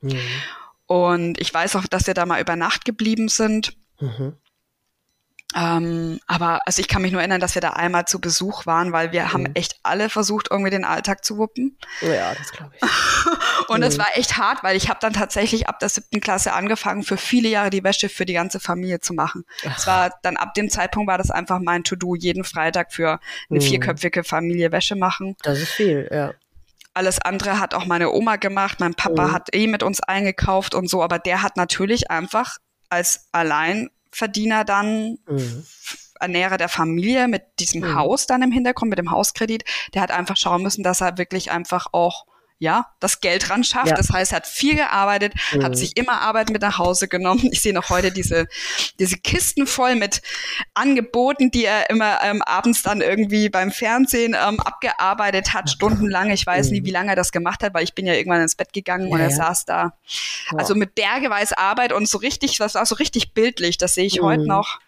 [0.00, 0.20] Mhm.
[0.86, 3.76] Und ich weiß auch, dass wir da mal über Nacht geblieben sind.
[4.00, 4.36] Mhm.
[5.56, 8.92] Ähm, aber also ich kann mich nur erinnern, dass wir da einmal zu Besuch waren,
[8.92, 9.32] weil wir mhm.
[9.32, 11.78] haben echt alle versucht, irgendwie den Alltag zu wuppen.
[12.02, 12.82] Ja, das glaube ich.
[13.68, 14.02] und es mhm.
[14.02, 17.48] war echt hart, weil ich habe dann tatsächlich ab der siebten Klasse angefangen, für viele
[17.48, 19.44] Jahre die Wäsche für die ganze Familie zu machen.
[19.62, 23.60] Es war dann ab dem Zeitpunkt war das einfach mein To-Do, jeden Freitag für eine
[23.60, 23.64] mhm.
[23.64, 25.34] vierköpfige Familie Wäsche machen.
[25.42, 26.34] Das ist viel, ja.
[26.92, 28.80] Alles andere hat auch meine Oma gemacht.
[28.80, 29.32] Mein Papa mhm.
[29.32, 32.58] hat eh mit uns eingekauft und so, aber der hat natürlich einfach
[32.90, 35.64] als allein Verdiener dann, mhm.
[36.20, 37.94] Ernährer der Familie mit diesem mhm.
[37.94, 41.50] Haus dann im Hintergrund, mit dem Hauskredit, der hat einfach schauen müssen, dass er wirklich
[41.50, 42.26] einfach auch
[42.60, 43.88] ja, das Geld ran schafft.
[43.88, 43.94] Ja.
[43.94, 45.64] Das heißt, er hat viel gearbeitet, mhm.
[45.64, 47.48] hat sich immer Arbeit mit nach Hause genommen.
[47.52, 48.48] Ich sehe noch heute diese,
[48.98, 50.22] diese Kisten voll mit
[50.74, 56.30] Angeboten, die er immer ähm, abends dann irgendwie beim Fernsehen ähm, abgearbeitet hat, stundenlang.
[56.30, 56.72] Ich weiß mhm.
[56.72, 59.06] nie, wie lange er das gemacht hat, weil ich bin ja irgendwann ins Bett gegangen
[59.06, 59.36] ja, und er ja.
[59.36, 59.92] saß da.
[60.56, 64.20] Also mit bergeweis Arbeit und so richtig, das war so richtig bildlich, das sehe ich
[64.20, 64.26] mhm.
[64.26, 64.80] heute noch.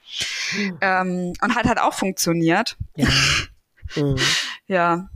[0.80, 2.76] Ähm, und hat halt auch funktioniert.
[2.96, 3.08] Ja.
[3.96, 4.18] Mhm.
[4.68, 5.08] ja.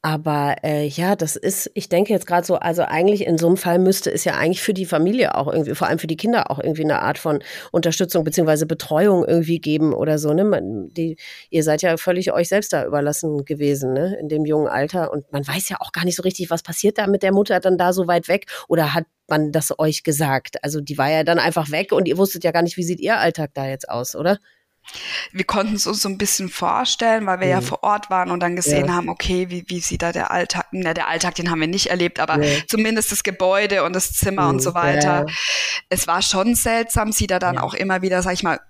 [0.00, 3.56] Aber äh, ja, das ist, ich denke jetzt gerade so, also eigentlich in so einem
[3.56, 6.52] Fall müsste es ja eigentlich für die Familie auch irgendwie, vor allem für die Kinder
[6.52, 10.32] auch irgendwie eine Art von Unterstützung beziehungsweise Betreuung irgendwie geben oder so.
[10.32, 10.44] Ne?
[10.44, 11.16] Man, die,
[11.50, 14.16] ihr seid ja völlig euch selbst da überlassen gewesen, ne?
[14.20, 15.10] in dem jungen Alter.
[15.12, 17.58] Und man weiß ja auch gar nicht so richtig, was passiert da mit der Mutter
[17.58, 20.62] dann da so weit weg oder hat man das euch gesagt?
[20.62, 23.00] Also die war ja dann einfach weg und ihr wusstet ja gar nicht, wie sieht
[23.00, 24.38] ihr Alltag da jetzt aus, oder?
[25.32, 27.52] Wir konnten es uns so ein bisschen vorstellen, weil wir mhm.
[27.52, 28.94] ja vor Ort waren und dann gesehen ja.
[28.94, 31.88] haben, okay, wie, wie sieht da der Alltag, na, der Alltag, den haben wir nicht
[31.88, 32.60] erlebt, aber ja.
[32.68, 34.50] zumindest das Gebäude und das Zimmer mhm.
[34.50, 35.26] und so weiter.
[35.26, 35.34] Ja.
[35.88, 38.60] Es war schon seltsam, sie da dann auch immer wieder, sag ich mal,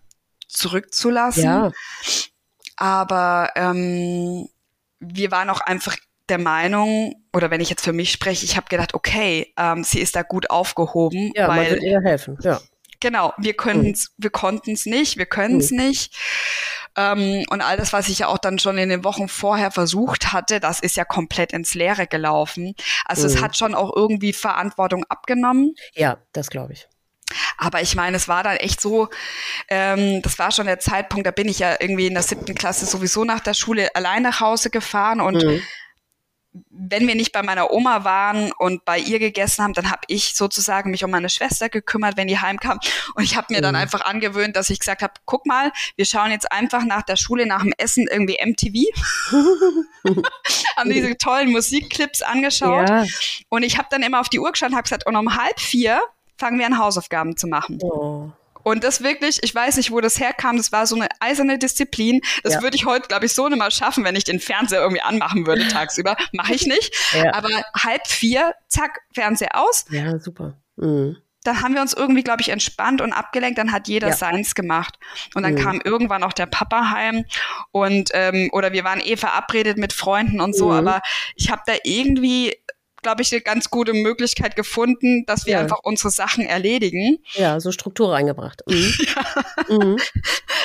[0.48, 1.72] zurückzulassen.
[2.76, 4.48] Aber ähm,
[5.00, 5.96] wir waren auch einfach
[6.28, 10.00] der Meinung, oder wenn ich jetzt für mich spreche, ich habe gedacht, okay, ähm, sie
[10.00, 11.32] ist da gut aufgehoben.
[11.34, 12.60] Ja, weil, man wird ihr helfen, ja.
[13.00, 13.96] Genau, wir können mhm.
[14.16, 15.78] wir konnten es nicht, wir können es mhm.
[15.78, 16.16] nicht.
[16.96, 20.32] Ähm, und all das, was ich ja auch dann schon in den Wochen vorher versucht
[20.32, 22.74] hatte, das ist ja komplett ins Leere gelaufen.
[23.04, 23.34] Also mhm.
[23.34, 25.74] es hat schon auch irgendwie Verantwortung abgenommen.
[25.94, 26.88] Ja, das glaube ich.
[27.58, 29.08] Aber ich meine, es war dann echt so,
[29.68, 32.86] ähm, das war schon der Zeitpunkt, da bin ich ja irgendwie in der siebten Klasse
[32.86, 35.62] sowieso nach der Schule allein nach Hause gefahren und mhm
[36.70, 40.34] wenn wir nicht bei meiner Oma waren und bei ihr gegessen haben, dann habe ich
[40.34, 42.78] sozusagen mich um meine Schwester gekümmert, wenn die heimkam.
[43.14, 43.82] Und ich habe mir dann mhm.
[43.82, 47.46] einfach angewöhnt, dass ich gesagt habe, guck mal, wir schauen jetzt einfach nach der Schule,
[47.46, 48.90] nach dem Essen irgendwie MTV.
[50.76, 52.88] haben diese tollen Musikclips angeschaut.
[52.88, 53.04] Ja.
[53.48, 55.60] Und ich habe dann immer auf die Uhr geschaut und habe gesagt, und um halb
[55.60, 56.00] vier
[56.38, 57.78] fangen wir an, Hausaufgaben zu machen.
[57.82, 58.30] Oh.
[58.62, 62.20] Und das wirklich, ich weiß nicht, wo das herkam, das war so eine eiserne Disziplin.
[62.42, 62.62] Das ja.
[62.62, 65.46] würde ich heute, glaube ich, so nicht mal schaffen, wenn ich den Fernseher irgendwie anmachen
[65.46, 66.16] würde tagsüber.
[66.32, 66.94] Mache ich nicht.
[67.12, 67.34] Ja.
[67.34, 69.84] Aber halb vier, zack, Fernseher aus.
[69.90, 70.54] Ja, super.
[70.76, 71.16] Mhm.
[71.44, 73.58] Dann haben wir uns irgendwie, glaube ich, entspannt und abgelenkt.
[73.58, 74.16] Dann hat jeder ja.
[74.16, 74.98] seins gemacht.
[75.34, 75.58] Und dann mhm.
[75.58, 77.24] kam irgendwann auch der Papa heim
[77.70, 80.66] und ähm, oder wir waren eh verabredet mit Freunden und so.
[80.66, 80.72] Mhm.
[80.72, 81.00] Aber
[81.36, 82.54] ich habe da irgendwie
[83.02, 85.60] glaube ich, eine ganz gute Möglichkeit gefunden, dass wir ja.
[85.60, 87.18] einfach unsere Sachen erledigen.
[87.34, 88.62] Ja, so Struktur reingebracht.
[88.66, 88.94] Mhm.
[89.68, 89.76] ja.
[89.76, 89.96] Mhm.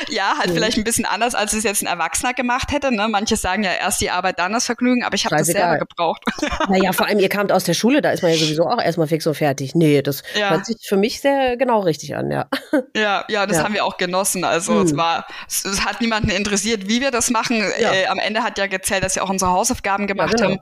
[0.10, 0.56] ja, halt mhm.
[0.56, 2.94] vielleicht ein bisschen anders, als es jetzt ein Erwachsener gemacht hätte.
[2.94, 3.08] Ne?
[3.08, 6.24] Manche sagen ja erst die Arbeit, dann das Vergnügen, aber ich habe das selber gebraucht.
[6.70, 9.08] naja, vor allem, ihr kamt aus der Schule, da ist man ja sowieso auch erstmal
[9.08, 9.76] fix und fertig.
[9.76, 10.52] Nee, das ja.
[10.52, 12.48] hört sich für mich sehr genau richtig an, ja.
[12.96, 14.44] Ja, ja, das haben wir auch genossen.
[14.44, 14.98] Also es mhm.
[14.98, 17.64] war, es, es, hat niemanden interessiert, wie wir das machen.
[17.78, 20.52] Äh, am Ende hat ja gezählt, dass wir auch unsere Hausaufgaben gemacht genau.
[20.52, 20.60] haben.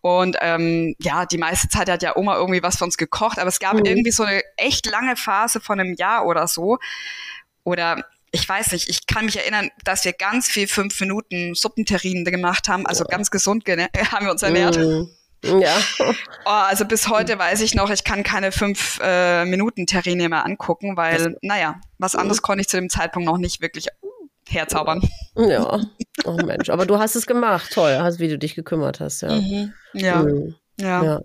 [0.00, 3.48] Und ähm, ja, die meiste Zeit hat ja Oma irgendwie was für uns gekocht, aber
[3.48, 3.84] es gab mhm.
[3.84, 6.78] irgendwie so eine echt lange Phase von einem Jahr oder so.
[7.62, 12.24] Oder ich weiß nicht, ich kann mich erinnern, dass wir ganz viel fünf Minuten Suppenterrinen
[12.24, 13.08] gemacht haben, also ja.
[13.08, 14.76] ganz gesund haben wir uns ernährt.
[14.76, 15.08] Mhm.
[15.42, 15.76] Ja.
[16.48, 20.46] Oh, also bis heute weiß ich noch, ich kann keine fünf äh, Minuten Terrine mehr
[20.46, 22.42] angucken, weil, das, naja, was anderes mhm.
[22.42, 23.88] konnte ich zu dem Zeitpunkt noch nicht wirklich
[24.48, 25.02] herzaubern.
[25.34, 25.80] Ja.
[26.24, 29.34] Oh Mensch, aber du hast es gemacht, toll, hast, wie du dich gekümmert hast, ja.
[29.34, 29.72] Mhm.
[29.92, 30.22] Ja.
[30.22, 30.54] Mhm.
[30.78, 31.04] Ja.
[31.04, 31.20] ja.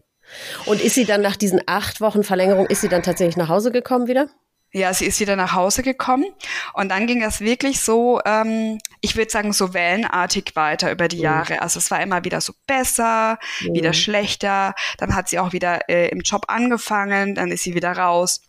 [0.65, 3.71] Und ist sie dann nach diesen acht Wochen Verlängerung, ist sie dann tatsächlich nach Hause
[3.71, 4.29] gekommen wieder?
[4.73, 6.25] Ja, sie ist wieder nach Hause gekommen
[6.73, 11.17] und dann ging das wirklich so, ähm, ich würde sagen, so wellenartig weiter über die
[11.17, 11.23] mhm.
[11.23, 11.61] Jahre.
[11.61, 13.73] Also es war immer wieder so besser, mhm.
[13.73, 14.73] wieder schlechter.
[14.97, 18.43] Dann hat sie auch wieder äh, im Job angefangen, dann ist sie wieder raus.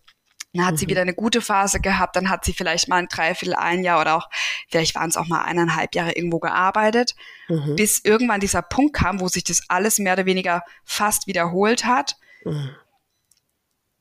[0.55, 0.79] Dann hat mhm.
[0.79, 4.01] sie wieder eine gute Phase gehabt, dann hat sie vielleicht mal ein Dreiviertel, ein Jahr
[4.01, 4.29] oder auch,
[4.69, 7.15] vielleicht waren es auch mal eineinhalb Jahre irgendwo gearbeitet,
[7.49, 7.75] mhm.
[7.77, 12.17] bis irgendwann dieser Punkt kam, wo sich das alles mehr oder weniger fast wiederholt hat.
[12.45, 12.71] Mhm.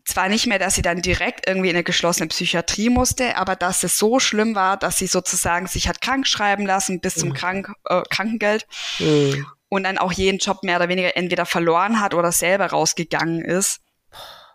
[0.03, 3.83] Zwar nicht mehr, dass sie dann direkt irgendwie in eine geschlossene Psychiatrie musste, aber dass
[3.83, 7.33] es so schlimm war, dass sie sozusagen sich hat krank schreiben lassen bis zum mhm.
[7.33, 8.67] Krank äh, Krankengeld
[8.99, 9.45] mhm.
[9.69, 13.79] und dann auch jeden Job mehr oder weniger entweder verloren hat oder selber rausgegangen ist.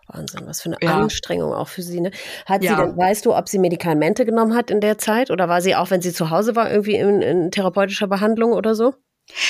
[0.07, 0.99] Wahnsinn, was für eine ja.
[0.99, 1.99] Anstrengung auch für sie.
[1.99, 2.11] Ne?
[2.45, 2.75] Hat ja.
[2.75, 5.75] sie denn, weißt du, ob sie Medikamente genommen hat in der Zeit oder war sie
[5.75, 8.93] auch, wenn sie zu Hause war, irgendwie in, in therapeutischer Behandlung oder so?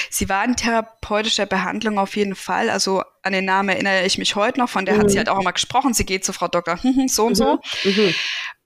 [0.10, 2.70] Sie war in therapeutischer Behandlung auf jeden Fall.
[2.70, 4.70] Also an den Namen erinnere ich mich heute noch.
[4.70, 5.00] Von der mhm.
[5.00, 5.20] hat sie mhm.
[5.20, 5.94] halt auch immer gesprochen.
[5.94, 6.80] Sie geht zu Frau Dr.
[7.08, 7.60] so und so.
[7.84, 7.92] Mhm.
[7.92, 8.14] mhm.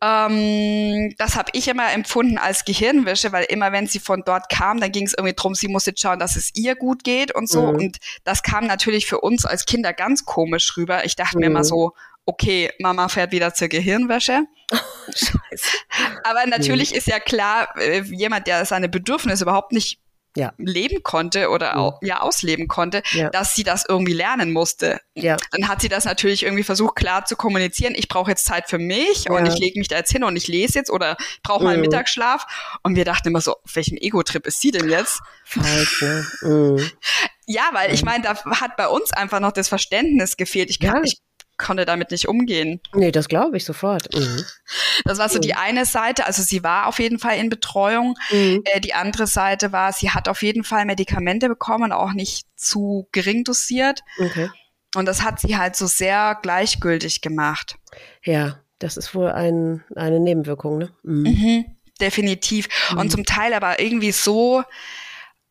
[0.03, 4.79] Ähm, das habe ich immer empfunden als Gehirnwäsche, weil immer wenn sie von dort kam,
[4.79, 7.67] dann ging es irgendwie drum, sie musste schauen, dass es ihr gut geht und so.
[7.67, 7.75] Mhm.
[7.75, 11.05] Und das kam natürlich für uns als Kinder ganz komisch rüber.
[11.05, 11.93] Ich dachte mir immer so,
[12.25, 14.45] okay, Mama fährt wieder zur Gehirnwäsche.
[15.07, 15.77] Scheiße.
[16.23, 19.99] Aber natürlich ist ja klar, äh, jemand, der seine Bedürfnisse überhaupt nicht
[20.35, 20.53] ja.
[20.57, 21.75] leben konnte oder ja.
[21.75, 23.29] Auch, ja ausleben konnte, ja.
[23.29, 24.99] dass sie das irgendwie lernen musste.
[25.15, 25.37] Ja.
[25.51, 27.93] Dann hat sie das natürlich irgendwie versucht klar zu kommunizieren.
[27.95, 29.31] Ich brauche jetzt Zeit für mich ja.
[29.31, 31.79] und ich lege mich da jetzt hin und ich lese jetzt oder brauche mal einen
[31.79, 31.87] mhm.
[31.87, 32.45] Mittagsschlaf.
[32.83, 35.21] Und wir dachten immer so, auf welchem Ego-Trip ist sie denn jetzt?
[36.41, 36.89] Mhm.
[37.47, 40.69] Ja, weil ich meine, da hat bei uns einfach noch das Verständnis gefehlt.
[40.69, 41.19] Ich kann, ich
[41.61, 42.81] konnte damit nicht umgehen.
[42.93, 44.13] Nee, das glaube ich sofort.
[44.13, 44.43] Mhm.
[45.05, 45.41] Das war so mhm.
[45.41, 46.25] die eine Seite.
[46.25, 48.15] Also sie war auf jeden Fall in Betreuung.
[48.31, 48.61] Mhm.
[48.65, 53.07] Äh, die andere Seite war, sie hat auf jeden Fall Medikamente bekommen, auch nicht zu
[53.11, 54.01] gering dosiert.
[54.19, 54.49] Okay.
[54.95, 57.75] Und das hat sie halt so sehr gleichgültig gemacht.
[58.23, 60.89] Ja, das ist wohl ein, eine Nebenwirkung, ne?
[61.03, 61.23] Mhm.
[61.23, 61.65] mhm
[62.01, 62.67] definitiv.
[62.91, 63.09] Und mhm.
[63.09, 64.63] zum Teil aber irgendwie so,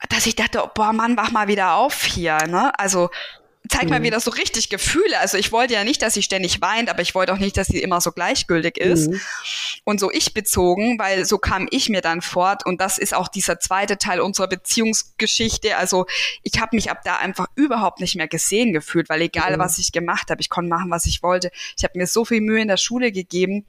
[0.08, 2.78] dass ich dachte, boah, Mann, wach mal wieder auf hier, ne?
[2.78, 3.10] Also
[3.68, 3.90] zeig mhm.
[3.90, 5.18] mal wieder so richtig Gefühle.
[5.20, 7.66] Also ich wollte ja nicht, dass sie ständig weint, aber ich wollte auch nicht, dass
[7.66, 9.20] sie immer so gleichgültig ist mhm.
[9.84, 13.28] und so ich bezogen, weil so kam ich mir dann fort und das ist auch
[13.28, 15.76] dieser zweite Teil unserer Beziehungsgeschichte.
[15.76, 16.06] Also
[16.42, 19.60] ich habe mich ab da einfach überhaupt nicht mehr gesehen gefühlt, weil egal mhm.
[19.60, 21.50] was ich gemacht habe, ich konnte machen, was ich wollte.
[21.76, 23.66] Ich habe mir so viel Mühe in der Schule gegeben.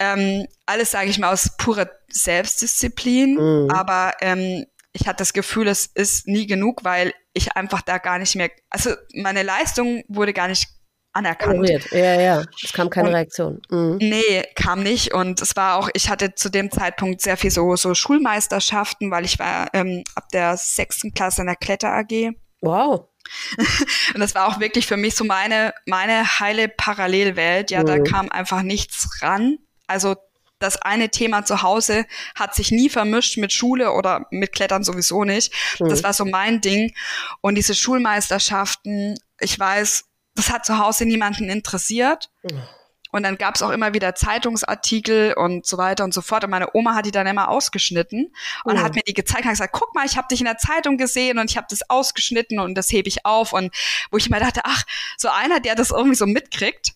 [0.00, 3.70] Ähm, alles sage ich mal aus purer Selbstdisziplin, mhm.
[3.70, 8.18] aber ähm, ich hatte das Gefühl, es ist nie genug, weil ich einfach da gar
[8.18, 10.66] nicht mehr, also meine Leistung wurde gar nicht
[11.12, 11.68] anerkannt.
[11.90, 12.44] Ja, ja.
[12.62, 13.60] Es kam keine Und- Reaktion.
[13.70, 13.96] Mhm.
[14.00, 15.14] Nee, kam nicht.
[15.14, 19.24] Und es war auch, ich hatte zu dem Zeitpunkt sehr viel so, so Schulmeisterschaften, weil
[19.24, 22.32] ich war ähm, ab der sechsten Klasse in der Kletter AG.
[22.60, 23.08] Wow.
[24.14, 27.70] Und das war auch wirklich für mich so meine, meine heile Parallelwelt.
[27.70, 28.04] Ja, da Mhm.
[28.04, 29.58] kam einfach nichts ran.
[29.86, 30.16] Also
[30.58, 35.24] das eine Thema zu Hause hat sich nie vermischt mit Schule oder mit Klettern sowieso
[35.24, 35.52] nicht.
[35.78, 36.04] Das Mhm.
[36.04, 36.94] war so mein Ding.
[37.40, 42.30] Und diese Schulmeisterschaften, ich weiß, das hat zu Hause niemanden interessiert.
[42.42, 42.62] Mhm.
[43.10, 46.44] Und dann gab es auch immer wieder Zeitungsartikel und so weiter und so fort.
[46.44, 48.82] Und meine Oma hat die dann immer ausgeschnitten und Mhm.
[48.82, 51.38] hat mir die gezeigt und gesagt, guck mal, ich habe dich in der Zeitung gesehen
[51.38, 53.54] und ich habe das ausgeschnitten und das hebe ich auf.
[53.54, 53.74] Und
[54.10, 54.82] wo ich immer dachte, ach,
[55.16, 56.92] so einer, der das irgendwie so mitkriegt.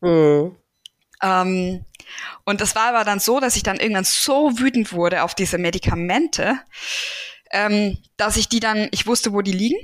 [0.00, 0.56] Mhm.
[1.22, 1.84] Ähm,
[2.44, 5.58] und das war aber dann so, dass ich dann irgendwann so wütend wurde auf diese
[5.58, 6.58] Medikamente,
[7.50, 9.78] ähm, dass ich die dann, ich wusste, wo die liegen.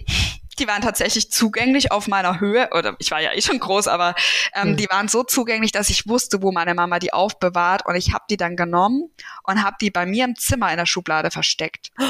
[0.59, 4.15] Die waren tatsächlich zugänglich auf meiner Höhe, oder ich war ja eh schon groß, aber
[4.55, 4.77] ähm, Mhm.
[4.79, 7.85] die waren so zugänglich, dass ich wusste, wo meine Mama die aufbewahrt.
[7.85, 9.11] Und ich habe die dann genommen
[9.43, 11.91] und habe die bei mir im Zimmer in der Schublade versteckt.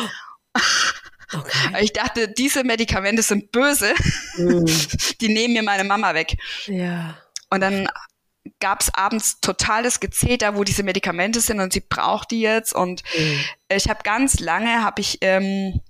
[1.32, 1.82] Okay.
[1.82, 3.92] Ich dachte, diese Medikamente sind böse,
[4.36, 4.64] Mhm.
[5.20, 6.36] die nehmen mir meine Mama weg.
[6.66, 7.16] Ja.
[7.50, 7.88] Und dann
[8.60, 12.74] gab's abends totales Gezeter, wo diese Medikamente sind und sie braucht die jetzt.
[12.74, 13.40] Und Mhm.
[13.70, 15.80] ich habe ganz lange hab ich ähm,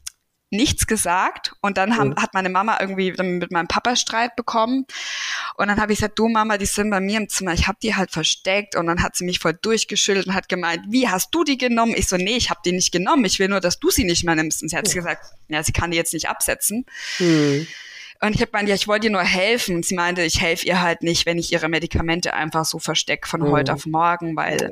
[0.51, 2.17] nichts gesagt und dann haben, Mhm.
[2.23, 4.87] hat meine Mama irgendwie mit meinem Papa Streit bekommen
[5.57, 7.79] und dann habe ich gesagt, du Mama, die sind bei mir im Zimmer, ich habe
[7.83, 11.35] die halt versteckt und dann hat sie mich voll durchgeschüttelt und hat gemeint, wie hast
[11.35, 11.95] du die genommen?
[11.97, 14.23] Ich so, nee, ich habe die nicht genommen, ich will nur, dass du sie nicht
[14.25, 14.63] mehr nimmst.
[14.63, 16.87] Und sie hat gesagt, ja, sie kann die jetzt nicht absetzen.
[17.19, 17.67] Mhm.
[18.21, 19.77] Und ich habe gemeint, ja, ich wollte ihr nur helfen.
[19.77, 23.29] Und sie meinte, ich helfe ihr halt nicht, wenn ich ihre Medikamente einfach so verstecke
[23.29, 23.51] von Mhm.
[23.51, 24.71] heute auf morgen, weil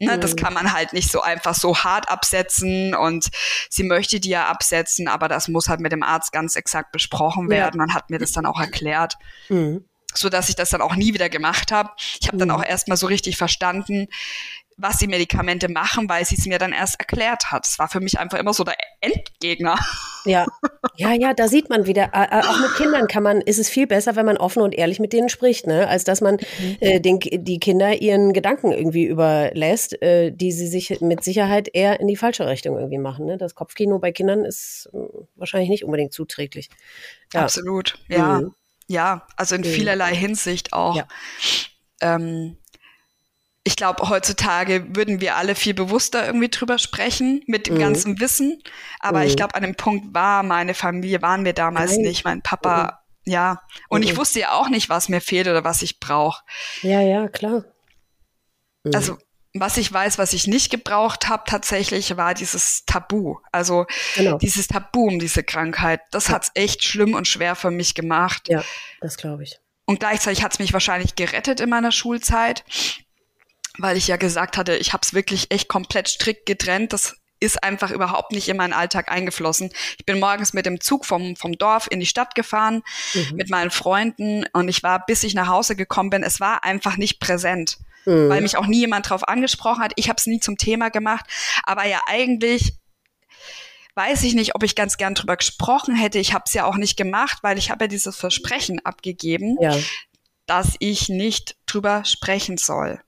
[0.00, 0.36] ne, das Mhm.
[0.36, 2.94] kann man halt nicht so einfach so hart absetzen.
[2.94, 3.28] Und
[3.70, 7.44] sie möchte die ja absetzen, aber das muss halt mit dem Arzt ganz exakt besprochen
[7.44, 7.56] Ja.
[7.56, 9.14] werden und hat mir das dann auch erklärt,
[9.48, 9.84] Mhm.
[10.12, 11.90] so dass ich das dann auch nie wieder gemacht habe.
[12.20, 12.54] Ich habe dann Mhm.
[12.54, 14.08] auch erst mal so richtig verstanden,
[14.76, 17.66] was die Medikamente machen, weil sie es mir dann erst erklärt hat.
[17.66, 19.78] Es war für mich einfach immer so der Endgegner.
[20.24, 20.46] Ja,
[20.96, 24.16] ja, ja, da sieht man wieder, auch mit Kindern kann man, ist es viel besser,
[24.16, 25.88] wenn man offen und ehrlich mit denen spricht, ne?
[25.88, 26.38] als dass man
[26.80, 32.00] äh, den, die Kinder ihren Gedanken irgendwie überlässt, äh, die sie sich mit Sicherheit eher
[32.00, 33.26] in die falsche Richtung irgendwie machen.
[33.26, 33.36] Ne?
[33.38, 34.98] Das Kopfkino bei Kindern ist äh,
[35.34, 36.68] wahrscheinlich nicht unbedingt zuträglich.
[37.32, 37.42] Ja.
[37.42, 38.40] Absolut, ja.
[38.40, 38.54] Mhm.
[38.88, 39.66] Ja, also in Mhm.
[39.66, 40.96] vielerlei Hinsicht auch.
[40.96, 41.06] Ja.
[42.00, 42.58] Ähm,
[43.64, 47.80] ich glaube, heutzutage würden wir alle viel bewusster irgendwie drüber sprechen, mit dem Mhm.
[47.80, 48.60] ganzen Wissen.
[48.98, 49.26] Aber Mhm.
[49.26, 52.00] ich glaube, an dem Punkt war meine Familie, waren wir damals Nein.
[52.02, 52.24] nicht.
[52.24, 53.62] Mein Papa, ja.
[53.88, 54.16] Und ich Mhm.
[54.16, 56.42] wusste ja auch nicht, was mir fehlt oder was ich brauche.
[56.82, 57.64] Ja, ja, klar.
[58.82, 58.94] Mhm.
[58.94, 59.18] Also,
[59.54, 63.36] was ich weiß, was ich nicht gebraucht habe tatsächlich, war dieses Tabu.
[63.52, 64.38] Also genau.
[64.38, 66.00] dieses Tabu um diese Krankheit.
[66.10, 66.34] Das Ja.
[66.34, 68.48] hat's echt schlimm und schwer für mich gemacht.
[68.48, 68.64] Ja,
[69.00, 69.58] das glaube ich.
[69.84, 72.64] Und gleichzeitig hat es mich wahrscheinlich gerettet in meiner Schulzeit,
[73.78, 76.92] weil ich ja gesagt hatte, ich habe es wirklich echt komplett strikt getrennt.
[76.92, 79.70] Das ist einfach überhaupt nicht in meinen Alltag eingeflossen.
[79.98, 82.82] Ich bin morgens mit dem Zug vom, vom Dorf in die Stadt gefahren
[83.14, 83.34] Mhm.
[83.36, 86.96] mit meinen Freunden und ich war, bis ich nach Hause gekommen bin, es war einfach
[86.96, 88.28] nicht präsent, Mhm.
[88.28, 89.92] weil mich auch nie jemand drauf angesprochen hat.
[89.96, 91.24] Ich habe es nie zum Thema gemacht,
[91.64, 92.74] aber ja eigentlich
[93.94, 96.18] weiß ich nicht, ob ich ganz gern drüber gesprochen hätte.
[96.18, 99.76] Ich habe es ja auch nicht gemacht, weil ich habe ja dieses Versprechen abgegeben ja.
[100.46, 103.00] dass ich nicht drüber sprechen soll.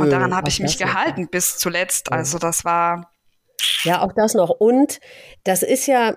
[0.00, 2.12] Und daran habe auch ich mich noch, gehalten bis zuletzt.
[2.12, 3.12] Also das war,
[3.84, 4.50] Ja, auch das noch.
[4.50, 5.00] Und
[5.44, 6.16] das ist ja,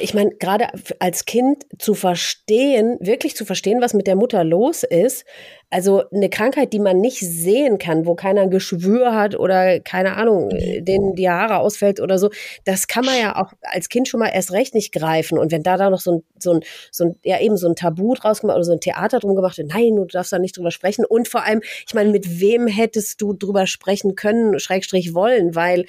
[0.00, 0.68] ich meine, gerade
[1.00, 5.24] als Kind zu verstehen, wirklich zu verstehen, was mit der Mutter los ist.
[5.70, 10.16] Also eine Krankheit, die man nicht sehen kann, wo keiner ein Geschwür hat oder keine
[10.16, 12.30] Ahnung, äh, denen die Haare ausfällt oder so,
[12.64, 15.38] das kann man ja auch als Kind schon mal erst recht nicht greifen.
[15.38, 17.76] Und wenn da da noch so ein, so ein, so ein ja eben so ein
[17.76, 20.56] Tabu draus gemacht oder so ein Theater drum gemacht wird, nein, du darfst da nicht
[20.56, 21.04] drüber sprechen.
[21.04, 25.84] Und vor allem, ich meine, mit wem hättest du drüber sprechen können, Schrägstrich wollen, weil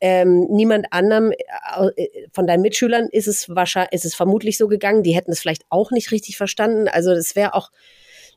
[0.00, 5.02] ähm, niemand anderem äh, von deinen Mitschülern ist es wahrscheinlich, ist es vermutlich so gegangen.
[5.02, 6.88] Die hätten es vielleicht auch nicht richtig verstanden.
[6.88, 7.70] Also das wäre auch,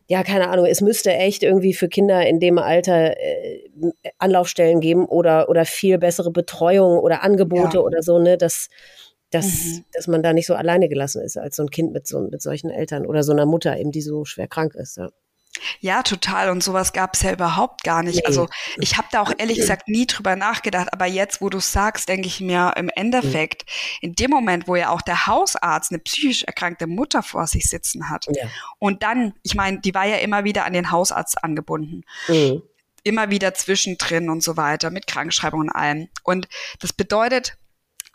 [0.10, 3.70] ja, keine Ahnung, es müsste echt irgendwie für Kinder in dem Alter äh,
[4.20, 7.84] Anlaufstellen geben oder, oder viel bessere Betreuung oder Angebote Ja.
[7.84, 8.70] oder so, ne, dass,
[9.32, 9.86] dass, Mhm.
[9.93, 12.41] dass man da nicht so alleine gelassen ist als so ein Kind mit so mit
[12.41, 14.98] solchen Eltern oder so einer Mutter eben, die so schwer krank ist.
[14.98, 15.10] Ja.
[15.80, 16.50] Ja, total.
[16.50, 18.17] Und sowas gab es ja überhaupt gar nicht.
[18.17, 18.26] Nee.
[18.26, 20.89] Also ich habe da auch ehrlich gesagt nie drüber nachgedacht.
[20.91, 23.65] Aber jetzt, wo du sagst, denke ich mir im Endeffekt,
[24.02, 28.10] in dem Moment, wo ja auch der Hausarzt eine psychisch erkrankte Mutter vor sich sitzen
[28.10, 28.26] hat.
[28.30, 28.47] Ja.
[28.80, 32.03] Und dann, ich meine, die war ja immer wieder an den Hausarzt angebunden.
[32.28, 32.62] Mhm.
[33.03, 36.10] immer wieder zwischendrin und so weiter mit Krankschreibung und allem.
[36.24, 36.47] Und
[36.80, 37.58] das bedeutet,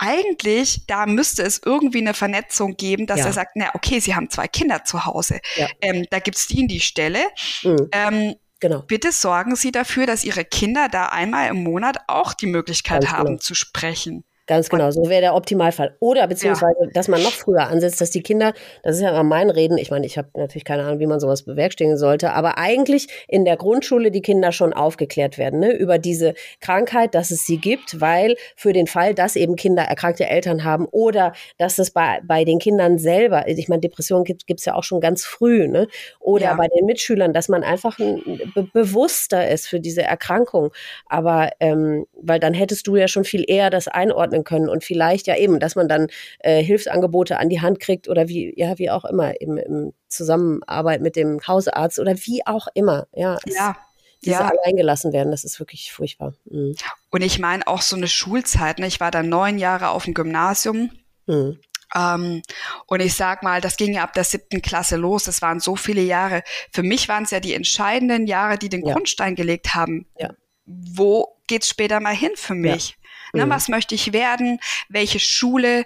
[0.02, 3.26] eigentlich, da müsste es irgendwie eine Vernetzung geben, dass ja.
[3.26, 5.38] er sagt, na okay, Sie haben zwei Kinder zu Hause.
[5.56, 5.68] Ja.
[5.80, 7.20] Ähm, da gibt's die in die Stelle.
[7.62, 7.88] Mhm.
[7.92, 8.82] Ähm, Genau.
[8.82, 13.12] Bitte sorgen Sie dafür, dass Ihre Kinder da einmal im Monat auch die Möglichkeit Ganz
[13.12, 13.38] haben genau.
[13.38, 14.22] zu sprechen.
[14.46, 15.96] Ganz genau, so wäre der Optimalfall.
[16.00, 16.90] Oder beziehungsweise, ja.
[16.92, 19.90] dass man noch früher ansetzt, dass die Kinder, das ist ja immer mein Reden, ich
[19.90, 23.56] meine, ich habe natürlich keine Ahnung, wie man sowas bewerkstelligen sollte, aber eigentlich in der
[23.56, 28.34] Grundschule die Kinder schon aufgeklärt werden ne, über diese Krankheit, dass es sie gibt, weil
[28.56, 32.58] für den Fall, dass eben Kinder erkrankte Eltern haben oder dass es bei, bei den
[32.58, 35.86] Kindern selber, ich meine, Depressionen gibt es ja auch schon ganz früh, ne?
[36.18, 36.54] oder ja.
[36.54, 40.72] bei den Mitschülern, dass man einfach be bewusster ist für diese Erkrankung.
[41.06, 44.84] Aber ähm, weil dann hättest du ja schon viel eher das einordnen einordnen können und
[44.84, 46.08] vielleicht ja eben, dass man dann
[46.40, 51.00] äh, Hilfsangebote an die Hand kriegt oder wie, ja, wie auch immer, im, im Zusammenarbeit
[51.00, 53.06] mit dem Hausarzt oder wie auch immer.
[53.12, 53.38] Ja.
[53.46, 53.76] ja.
[54.24, 54.50] Diese ja.
[54.50, 56.34] alleingelassen werden, das ist wirklich furchtbar.
[56.44, 56.76] Mhm.
[57.10, 58.86] Und ich meine auch so eine Schulzeit, ne?
[58.86, 60.90] ich war da neun Jahre auf dem Gymnasium.
[61.26, 61.58] Mhm.
[61.94, 62.40] Um,
[62.86, 65.24] und ich sag mal, das ging ja ab der siebten Klasse los.
[65.24, 66.42] Das waren so viele Jahre.
[66.72, 68.94] Für mich waren es ja die entscheidenden Jahre, die den ja.
[68.94, 70.06] Grundstein gelegt haben.
[70.18, 70.30] Ja.
[70.64, 72.96] Wo geht's später mal hin für mich?
[73.32, 73.50] Ne, mhm.
[73.50, 74.60] Was möchte ich werden?
[74.88, 75.84] Welche Schule?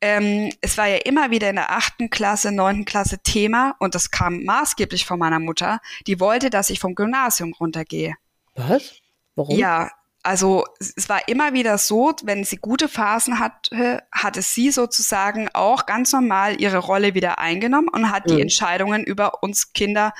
[0.00, 4.10] Ähm, es war ja immer wieder in der achten Klasse, neunten Klasse Thema und das
[4.10, 5.80] kam maßgeblich von meiner Mutter.
[6.06, 8.14] Die wollte, dass ich vom Gymnasium runtergehe.
[8.54, 8.92] Was?
[9.34, 9.56] Warum?
[9.56, 9.90] Ja,
[10.22, 15.86] also es war immer wieder so, wenn sie gute Phasen hatte, hatte sie sozusagen auch
[15.86, 18.36] ganz normal ihre Rolle wieder eingenommen und hat mhm.
[18.36, 20.14] die Entscheidungen über uns Kinder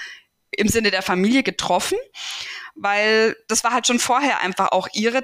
[0.51, 1.99] im Sinne der Familie getroffen,
[2.75, 5.23] weil das war halt schon vorher einfach auch ihre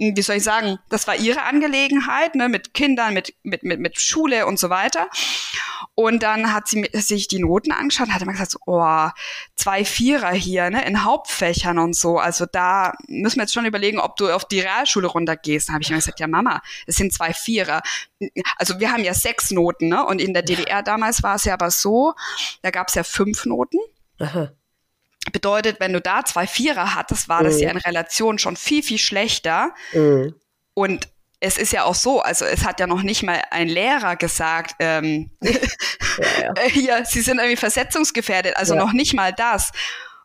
[0.00, 4.00] wie soll ich sagen, das war ihre Angelegenheit, ne, mit Kindern, mit, mit, mit, mit
[4.00, 5.08] Schule und so weiter.
[5.94, 9.08] Und dann hat sie sich die Noten angeschaut und hat immer gesagt, so, oh,
[9.56, 12.18] zwei Vierer hier, ne, in Hauptfächern und so.
[12.18, 15.68] Also da müssen wir jetzt schon überlegen, ob du auf die Realschule runtergehst.
[15.68, 17.82] Dann habe ich immer gesagt, ja Mama, es sind zwei Vierer.
[18.56, 20.04] Also wir haben ja sechs Noten, ne?
[20.06, 22.14] Und in der DDR damals war es ja aber so,
[22.62, 23.78] da gab es ja fünf Noten.
[24.18, 24.50] Aha.
[25.32, 27.76] Bedeutet, wenn du da zwei Vierer hattest, war das ja mhm.
[27.76, 29.74] in Relation schon viel, viel schlechter.
[29.92, 30.34] Mhm.
[30.74, 31.08] Und
[31.40, 34.76] es ist ja auch so, also es hat ja noch nicht mal ein Lehrer gesagt,
[34.78, 35.52] ähm, ja,
[36.42, 36.62] ja.
[36.70, 38.80] hier, sie sind irgendwie versetzungsgefährdet, also ja.
[38.80, 39.72] noch nicht mal das.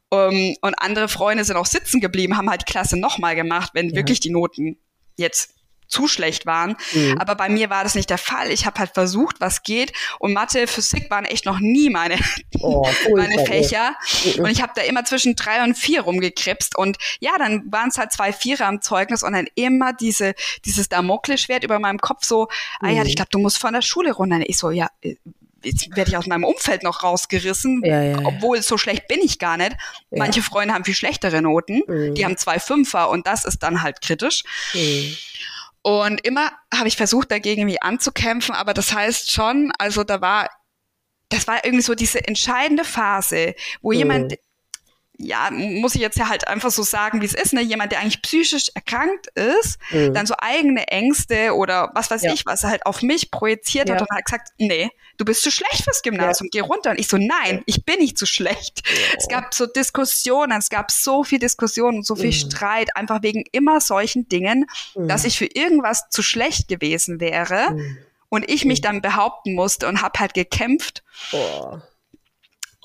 [0.09, 3.95] Um, und andere Freunde sind auch sitzen geblieben, haben halt die Klasse nochmal gemacht, wenn
[3.95, 4.77] wirklich die Noten
[5.17, 5.54] jetzt
[5.87, 6.75] zu schlecht waren.
[6.93, 7.17] Mhm.
[7.19, 8.51] Aber bei mir war das nicht der Fall.
[8.51, 9.93] Ich habe halt versucht, was geht.
[10.19, 12.17] Und Mathe, Physik waren echt noch nie meine,
[12.59, 13.95] oh, meine Fächer.
[14.25, 14.43] Mhm.
[14.45, 16.77] Und ich habe da immer zwischen drei und vier rumgekrebst.
[16.77, 20.33] Und ja, dann waren es halt zwei Vierer am Zeugnis und dann immer diese,
[20.65, 22.47] dieses Damoklesschwert über meinem Kopf so,
[22.81, 22.87] mhm.
[22.87, 23.07] ah ja, mhm.
[23.07, 24.39] ich glaube, du musst von der Schule runter.
[24.47, 25.15] Ich so, ja, äh,
[25.65, 28.25] jetzt werde ich aus meinem Umfeld noch rausgerissen, ja, ja, ja.
[28.25, 29.75] obwohl so schlecht bin ich gar nicht.
[30.11, 32.13] Manche Freunde haben viel schlechtere Noten, mhm.
[32.15, 34.43] die haben zwei Fünfer und das ist dann halt kritisch.
[34.73, 35.17] Mhm.
[35.85, 40.49] Und immer habe ich versucht, dagegen irgendwie anzukämpfen, aber das heißt schon, also da war,
[41.29, 43.97] das war irgendwie so diese entscheidende Phase, wo mhm.
[43.99, 44.35] jemand
[45.19, 47.61] ja, muss ich jetzt ja halt einfach so sagen, wie es ist, ne?
[47.61, 50.15] Jemand, der eigentlich psychisch erkrankt ist, mhm.
[50.15, 52.33] dann so eigene Ängste oder was weiß ja.
[52.33, 53.93] ich, was er halt auf mich projiziert ja.
[53.93, 56.61] hat und hat gesagt, nee, du bist zu schlecht fürs Gymnasium, ja.
[56.61, 56.91] geh runter.
[56.91, 58.81] Und ich so, nein, ich bin nicht zu schlecht.
[59.17, 62.33] Es gab so Diskussionen, es gab so viel Diskussionen und so viel mhm.
[62.33, 65.07] Streit, einfach wegen immer solchen Dingen, mhm.
[65.07, 67.97] dass ich für irgendwas zu schlecht gewesen wäre mhm.
[68.29, 68.83] und ich mich mhm.
[68.83, 71.03] dann behaupten musste und habe halt gekämpft.
[71.31, 71.79] Oh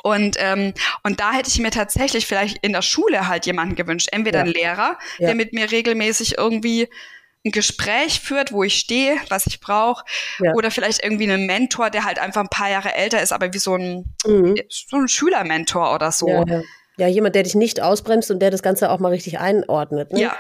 [0.03, 0.73] und, ähm,
[1.03, 4.09] und da hätte ich mir tatsächlich vielleicht in der Schule halt jemanden gewünscht.
[4.13, 4.45] Entweder ja.
[4.45, 5.27] einen Lehrer, ja.
[5.27, 6.89] der mit mir regelmäßig irgendwie
[7.45, 10.05] ein Gespräch führt, wo ich stehe, was ich brauche,
[10.41, 10.53] ja.
[10.53, 13.59] oder vielleicht irgendwie einen Mentor, der halt einfach ein paar Jahre älter ist, aber wie
[13.59, 14.57] so ein, mhm.
[14.69, 16.29] so ein Schülermentor oder so.
[16.29, 16.63] Ja, ja.
[16.99, 20.13] ja, jemand, der dich nicht ausbremst und der das Ganze auch mal richtig einordnet.
[20.13, 20.21] Ne?
[20.21, 20.37] Ja,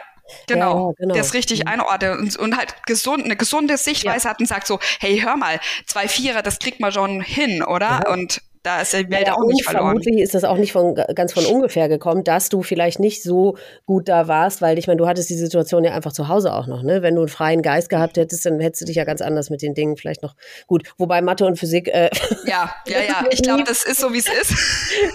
[0.46, 1.14] Genau, ja, genau.
[1.14, 1.68] das richtig mhm.
[1.68, 4.30] einordnet und, und, halt gesund, eine gesunde Sichtweise ja.
[4.30, 8.03] hat und sagt so, hey, hör mal, zwei Vierer, das kriegt man schon hin, oder?
[8.05, 8.12] Ja.
[8.12, 9.86] Und da ist die Welt ja, auch nicht verloren.
[9.86, 13.56] Vermutlich ist das auch nicht von, ganz von ungefähr gekommen, dass du vielleicht nicht so
[13.86, 16.66] gut da warst, weil ich meine, du hattest die Situation ja einfach zu Hause auch
[16.66, 17.00] noch, ne?
[17.00, 19.62] Wenn du einen freien Geist gehabt hättest, dann hättest du dich ja ganz anders mit
[19.62, 20.34] den Dingen vielleicht noch
[20.66, 20.92] gut.
[20.98, 21.88] Wobei Mathe und Physik.
[21.88, 22.11] Äh,
[22.44, 23.24] ja, ja, ja.
[23.30, 24.54] Ich glaube, das ist so, wie es ist.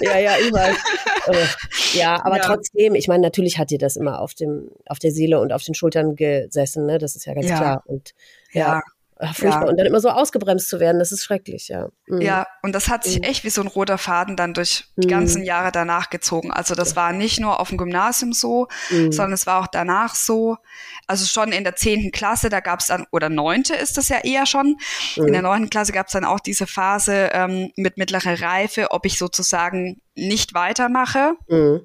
[0.01, 0.73] ja, ja, überall.
[1.27, 2.43] Äh, ja, aber ja.
[2.43, 5.63] trotzdem, ich meine, natürlich hat dir das immer auf dem, auf der Seele und auf
[5.63, 6.99] den Schultern gesessen, ne?
[6.99, 7.57] Das ist ja ganz ja.
[7.57, 7.83] klar.
[7.87, 8.11] Und
[8.51, 8.75] ja.
[8.75, 8.81] ja.
[9.17, 9.63] Ach, furchtbar.
[9.63, 9.69] Ja.
[9.69, 11.87] Und dann immer so ausgebremst zu werden, das ist schrecklich, ja.
[12.07, 12.21] Mhm.
[12.21, 13.23] Ja, und das hat sich mhm.
[13.23, 15.11] echt wie so ein roter Faden dann durch die mhm.
[15.11, 16.51] ganzen Jahre danach gezogen.
[16.51, 19.13] Also das war nicht nur auf dem Gymnasium so, mhm.
[19.13, 20.57] sondern es war auch danach so.
[21.07, 24.17] Also schon in der zehnten Klasse, da gab es dann, oder neunte ist das ja
[24.23, 24.77] eher schon,
[25.15, 25.47] in der mhm.
[25.47, 30.01] neunten Klasse gab es dann auch diese Phase ähm, mit mittlerer Reife, ob ich sozusagen
[30.15, 31.35] nicht weitermache.
[31.47, 31.81] Mhm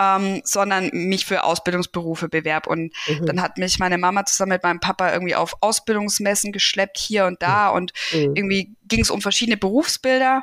[0.00, 2.66] ähm, sondern mich für Ausbildungsberufe bewerb.
[2.66, 3.26] Und mhm.
[3.26, 7.42] dann hat mich meine Mama zusammen mit meinem Papa irgendwie auf Ausbildungsmessen geschleppt, hier und
[7.42, 7.68] da.
[7.68, 7.76] Mhm.
[7.76, 10.42] Und irgendwie ging es um verschiedene Berufsbilder.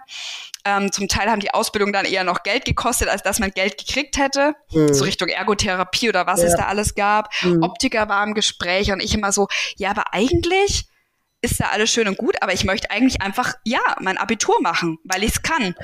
[0.64, 3.78] Ähm, zum Teil haben die Ausbildung dann eher noch Geld gekostet, als dass man Geld
[3.78, 4.54] gekriegt hätte.
[4.72, 4.94] Mhm.
[4.94, 6.48] So Richtung Ergotherapie oder was ja.
[6.48, 7.34] es da alles gab.
[7.42, 7.64] Mhm.
[7.64, 9.48] Optiker war im Gespräch und ich immer so,
[9.78, 10.86] ja, aber eigentlich
[11.42, 14.98] ist da alles schön und gut, aber ich möchte eigentlich einfach, ja, mein Abitur machen,
[15.04, 15.76] weil ich es kann.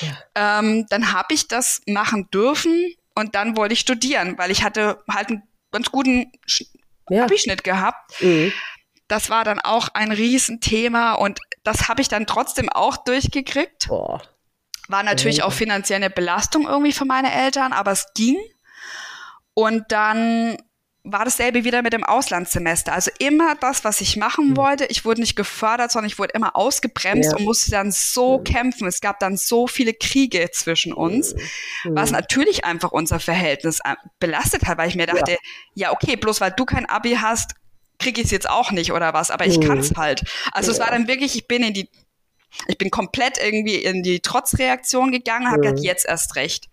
[0.00, 0.58] Ja.
[0.58, 5.02] Ähm, dann habe ich das machen dürfen und dann wollte ich studieren, weil ich hatte
[5.10, 5.42] halt einen
[5.72, 6.30] ganz guten
[7.10, 7.24] ja.
[7.24, 8.22] Abischnitt gehabt.
[8.22, 8.52] Mhm.
[9.08, 13.88] Das war dann auch ein Riesenthema und das habe ich dann trotzdem auch durchgekriegt.
[13.88, 14.22] Boah.
[14.86, 18.38] War natürlich auch finanziell eine Belastung irgendwie für meine Eltern, aber es ging.
[19.52, 20.56] Und dann
[21.12, 22.92] war dasselbe wieder mit dem Auslandssemester.
[22.92, 24.56] Also immer das, was ich machen hm.
[24.56, 24.86] wollte.
[24.86, 27.38] Ich wurde nicht gefördert, sondern ich wurde immer ausgebremst ja.
[27.38, 28.44] und musste dann so mhm.
[28.44, 28.86] kämpfen.
[28.86, 31.34] Es gab dann so viele Kriege zwischen uns,
[31.84, 31.96] mhm.
[31.96, 35.38] was natürlich einfach unser Verhältnis äh, belastet hat, weil ich mir dachte, ja,
[35.74, 37.54] ja okay, bloß weil du kein Abi hast,
[37.98, 39.64] kriege ich es jetzt auch nicht oder was, aber ich mhm.
[39.64, 40.22] kann es halt.
[40.52, 40.74] Also ja.
[40.74, 41.88] es war dann wirklich, ich bin in die,
[42.66, 46.68] ich bin komplett irgendwie in die Trotzreaktion gegangen, habe gesagt, jetzt erst recht.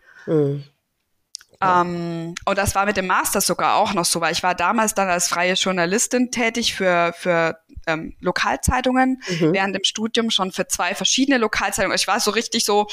[1.62, 1.68] Mhm.
[1.68, 4.94] Ähm, und das war mit dem Master sogar auch noch so, weil ich war damals
[4.94, 9.54] dann als freie Journalistin tätig für, für ähm, Lokalzeitungen mhm.
[9.54, 11.96] während dem Studium schon für zwei verschiedene Lokalzeitungen.
[11.96, 12.88] Ich war so richtig so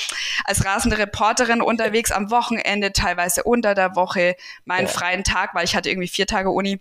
[0.45, 4.93] als rasende Reporterin unterwegs am Wochenende, teilweise unter der Woche, meinen ja.
[4.93, 6.81] freien Tag, weil ich hatte irgendwie vier Tage Uni.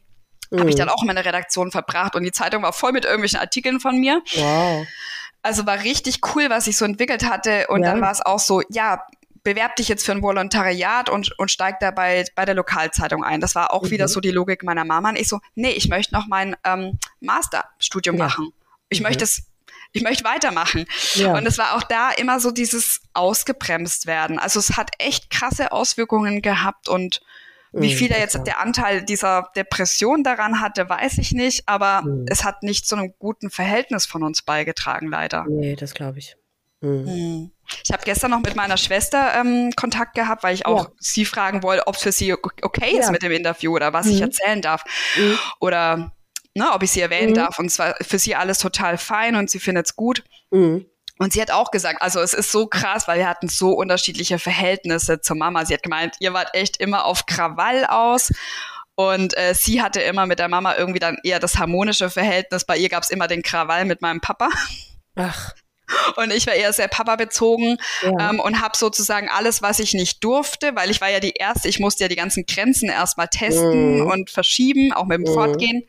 [0.50, 0.60] Mhm.
[0.60, 3.40] Habe ich dann auch in meiner Redaktion verbracht und die Zeitung war voll mit irgendwelchen
[3.40, 4.22] Artikeln von mir.
[4.36, 4.86] Wow.
[5.44, 7.68] Also war richtig cool, was ich so entwickelt hatte.
[7.68, 7.92] Und ja.
[7.92, 9.04] dann war es auch so, ja,
[9.44, 13.42] bewerb dich jetzt für ein Volontariat und, und steig dabei bei der Lokalzeitung ein.
[13.42, 13.92] Das war auch mhm.
[13.92, 15.10] wieder so die Logik meiner Mama.
[15.10, 18.26] Und ich so, nee, ich möchte noch mein ähm, Masterstudium ja.
[18.26, 18.54] machen.
[18.90, 19.08] Ich mhm.
[19.08, 19.48] möchte es
[19.94, 20.86] ich möchte weitermachen.
[21.16, 21.36] Ja.
[21.36, 24.40] Und es war auch da immer so dieses ausgebremst werden.
[24.40, 27.22] Also es hat echt krasse Auswirkungen gehabt und
[27.74, 32.02] wie mhm, viel er jetzt der Anteil dieser Depression daran hatte, weiß ich nicht, aber
[32.02, 32.26] mhm.
[32.28, 35.46] es hat nicht zu einem guten Verhältnis von uns beigetragen, leider.
[35.48, 36.36] Nee, das glaube ich.
[36.82, 37.06] Mhm.
[37.06, 37.52] mhm.
[37.86, 40.92] Ich habe gestern noch mit meiner Schwester ähm, Kontakt gehabt, weil ich auch ja.
[41.00, 43.12] sie fragen wollte, ob es für sie okay ist ja.
[43.12, 44.12] mit dem Interview oder was mhm.
[44.12, 44.84] ich erzählen darf.
[45.16, 45.40] Mhm.
[45.62, 46.12] Oder
[46.54, 47.36] ne, ob ich sie erwähnen mhm.
[47.36, 47.60] darf.
[47.60, 50.24] Und zwar für sie alles total fein und sie findet es gut.
[51.22, 54.40] Und sie hat auch gesagt, also es ist so krass, weil wir hatten so unterschiedliche
[54.40, 55.66] Verhältnisse zur Mama.
[55.66, 58.34] Sie hat gemeint, ihr wart echt immer auf Krawall aus.
[58.96, 62.66] Und äh, sie hatte immer mit der Mama irgendwie dann eher das harmonische Verhältnis.
[62.66, 64.50] Bei ihr gab es immer den Krawall mit meinem Papa.
[65.16, 65.54] Ach.
[66.16, 68.30] Und ich war eher sehr Papa-bezogen ja.
[68.30, 71.68] ähm, und habe sozusagen alles, was ich nicht durfte, weil ich war ja die Erste,
[71.68, 74.08] ich musste ja die ganzen Grenzen erstmal testen mhm.
[74.08, 75.34] und verschieben, auch mit dem mhm.
[75.34, 75.84] Fortgehen.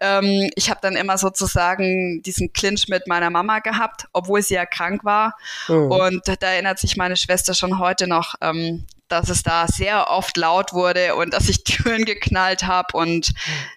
[0.00, 4.66] Ähm, ich habe dann immer sozusagen diesen Clinch mit meiner Mama gehabt, obwohl sie ja
[4.66, 5.36] krank war.
[5.68, 5.90] Mhm.
[5.90, 10.36] Und da erinnert sich meine Schwester schon heute noch, ähm, dass es da sehr oft
[10.36, 12.96] laut wurde und dass ich Türen geknallt habe.
[12.96, 13.32] Und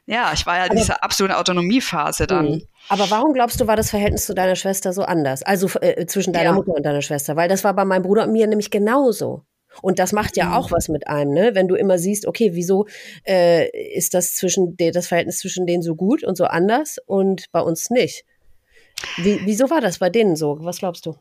[0.06, 2.64] ja, ich war ja in dieser absoluten Autonomiephase dann.
[2.90, 5.44] Aber warum glaubst du, war das Verhältnis zu deiner Schwester so anders?
[5.44, 6.54] Also äh, zwischen deiner ja.
[6.54, 7.36] Mutter und deiner Schwester?
[7.36, 9.44] Weil das war bei meinem Bruder und mir nämlich genauso.
[9.82, 10.54] Und das macht ja mhm.
[10.54, 11.56] auch was mit einem, ne?
[11.56, 12.86] Wenn du immer siehst, okay, wieso
[13.26, 17.62] äh, ist das zwischen das Verhältnis zwischen denen so gut und so anders und bei
[17.62, 18.24] uns nicht?
[19.18, 20.58] Wie, wieso war das bei denen so?
[20.62, 21.16] Was glaubst du?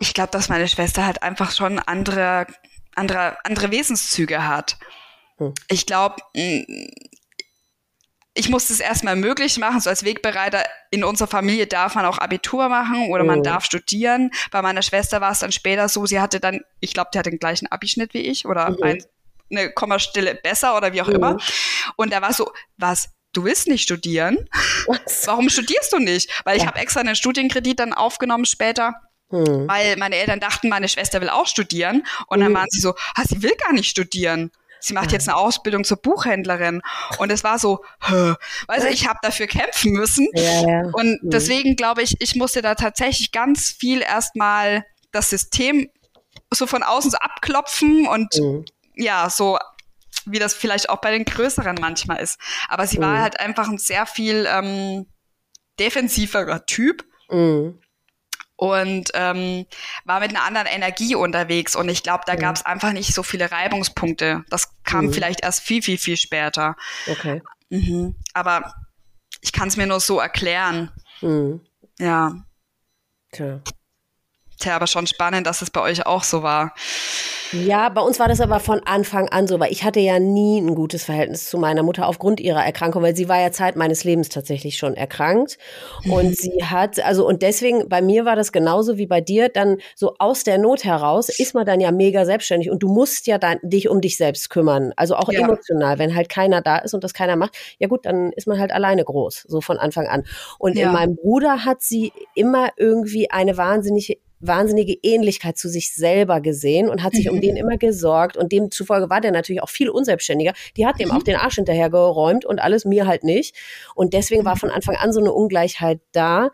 [0.00, 2.46] Ich glaube, dass meine Schwester halt einfach schon andere
[2.94, 4.78] andere, andere Wesenszüge hat.
[5.38, 5.54] Hm.
[5.68, 6.16] Ich glaube,
[8.34, 10.64] ich musste es erstmal möglich machen, so als Wegbereiter.
[10.90, 13.42] In unserer Familie darf man auch Abitur machen oder man oh.
[13.42, 14.30] darf studieren.
[14.50, 17.26] Bei meiner Schwester war es dann später so, sie hatte dann, ich glaube, die hat
[17.26, 18.82] den gleichen Abischnitt wie ich oder mhm.
[18.82, 19.04] ein,
[19.50, 21.14] eine Kommastelle besser oder wie auch mhm.
[21.14, 21.38] immer.
[21.96, 24.48] Und da war so, was, du willst nicht studieren?
[24.86, 25.26] Was?
[25.26, 26.30] Warum studierst du nicht?
[26.44, 26.68] Weil ich ja.
[26.68, 28.94] habe extra einen Studienkredit dann aufgenommen später
[29.32, 29.66] hm.
[29.66, 32.06] Weil meine Eltern dachten, meine Schwester will auch studieren.
[32.26, 32.54] Und dann hm.
[32.54, 34.52] waren sie so, ah, sie will gar nicht studieren.
[34.82, 36.82] Sie macht jetzt eine Ausbildung zur Buchhändlerin.
[37.18, 38.34] Und es war so, du,
[38.90, 40.28] ich habe dafür kämpfen müssen.
[40.34, 40.80] Ja, ja.
[40.92, 41.30] Und hm.
[41.30, 45.88] deswegen glaube ich, ich musste da tatsächlich ganz viel erstmal das System
[46.52, 48.64] so von außen so abklopfen und mhm.
[48.94, 49.58] ja, so
[50.26, 52.38] wie das vielleicht auch bei den Größeren manchmal ist.
[52.68, 53.02] Aber sie mhm.
[53.02, 55.06] war halt einfach ein sehr viel ähm,
[55.78, 57.04] defensiverer Typ.
[57.30, 57.78] Mhm
[58.62, 59.66] und ähm,
[60.04, 61.74] war mit einer anderen Energie unterwegs.
[61.74, 64.44] Und ich glaube, da gab es einfach nicht so viele Reibungspunkte.
[64.50, 65.12] Das kam mhm.
[65.12, 66.76] vielleicht erst viel, viel, viel später.
[67.08, 67.42] Okay.
[67.70, 68.14] Mhm.
[68.34, 68.72] Aber
[69.40, 70.92] ich kann es mir nur so erklären.
[71.22, 71.60] Mhm.
[71.98, 72.36] Ja.
[73.32, 73.62] Tja.
[74.64, 76.74] Ja aber schon spannend, dass es bei euch auch so war.
[77.52, 80.58] Ja, bei uns war das aber von Anfang an so, weil ich hatte ja nie
[80.58, 84.04] ein gutes Verhältnis zu meiner Mutter aufgrund ihrer Erkrankung, weil sie war ja Zeit meines
[84.04, 85.58] Lebens tatsächlich schon erkrankt.
[86.10, 86.34] Und mhm.
[86.34, 90.14] sie hat, also und deswegen, bei mir war das genauso wie bei dir, dann so
[90.18, 93.58] aus der Not heraus ist man dann ja mega selbstständig und du musst ja dann
[93.62, 94.92] dich um dich selbst kümmern.
[94.96, 95.40] Also auch ja.
[95.40, 98.58] emotional, wenn halt keiner da ist und das keiner macht, ja gut, dann ist man
[98.58, 100.24] halt alleine groß, so von Anfang an.
[100.58, 100.86] Und ja.
[100.86, 106.90] in meinem Bruder hat sie immer irgendwie eine wahnsinnige wahnsinnige Ähnlichkeit zu sich selber gesehen
[106.90, 107.34] und hat sich mhm.
[107.34, 110.52] um den immer gesorgt und demzufolge war der natürlich auch viel unselbstständiger.
[110.76, 111.16] Die hat dem mhm.
[111.16, 113.56] auch den Arsch hinterher geräumt und alles mir halt nicht.
[113.94, 114.60] Und deswegen war mhm.
[114.60, 116.50] von Anfang an so eine Ungleichheit da,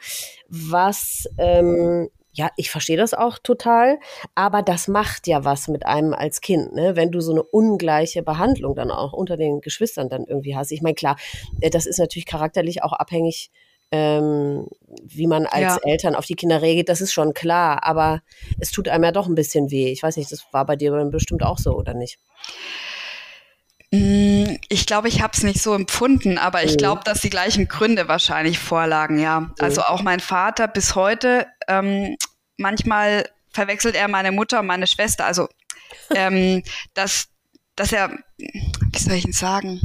[0.48, 3.98] was ähm, ja, ich verstehe das auch total,
[4.36, 6.94] aber das macht ja was mit einem als Kind, ne?
[6.94, 10.70] wenn du so eine ungleiche Behandlung dann auch unter den Geschwistern dann irgendwie hast.
[10.70, 11.16] Ich meine, klar,
[11.60, 13.50] äh, das ist natürlich charakterlich auch abhängig
[13.90, 14.66] ähm,
[15.02, 15.78] wie man als ja.
[15.84, 18.22] Eltern auf die Kinder reagiert, das ist schon klar, aber
[18.58, 19.90] es tut einem ja doch ein bisschen weh.
[19.90, 22.18] Ich weiß nicht, das war bei dir bestimmt auch so, oder nicht?
[23.90, 26.78] Mm, ich glaube, ich habe es nicht so empfunden, aber ich mhm.
[26.78, 29.40] glaube, dass die gleichen Gründe wahrscheinlich vorlagen, ja.
[29.40, 29.54] Mhm.
[29.58, 32.16] Also auch mein Vater bis heute, ähm,
[32.58, 35.24] manchmal verwechselt er meine Mutter und meine Schwester.
[35.24, 35.48] Also,
[36.14, 36.62] ähm,
[36.94, 37.28] dass,
[37.76, 39.80] dass er, wie soll ich ihn sagen?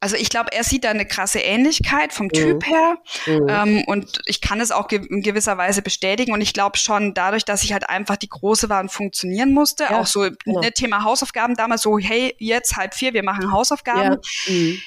[0.00, 2.72] Also ich glaube, er sieht da eine krasse Ähnlichkeit vom Typ mhm.
[2.72, 3.46] her mhm.
[3.48, 7.14] Ähm, und ich kann es auch ge in gewisser Weise bestätigen und ich glaube schon
[7.14, 10.60] dadurch, dass ich halt einfach die Große war und funktionieren musste, ja, auch so genau.
[10.60, 14.18] ne, Thema Hausaufgaben damals so, hey, jetzt halb vier, wir machen Hausaufgaben.
[14.46, 14.52] Ja.
[14.52, 14.80] Mhm.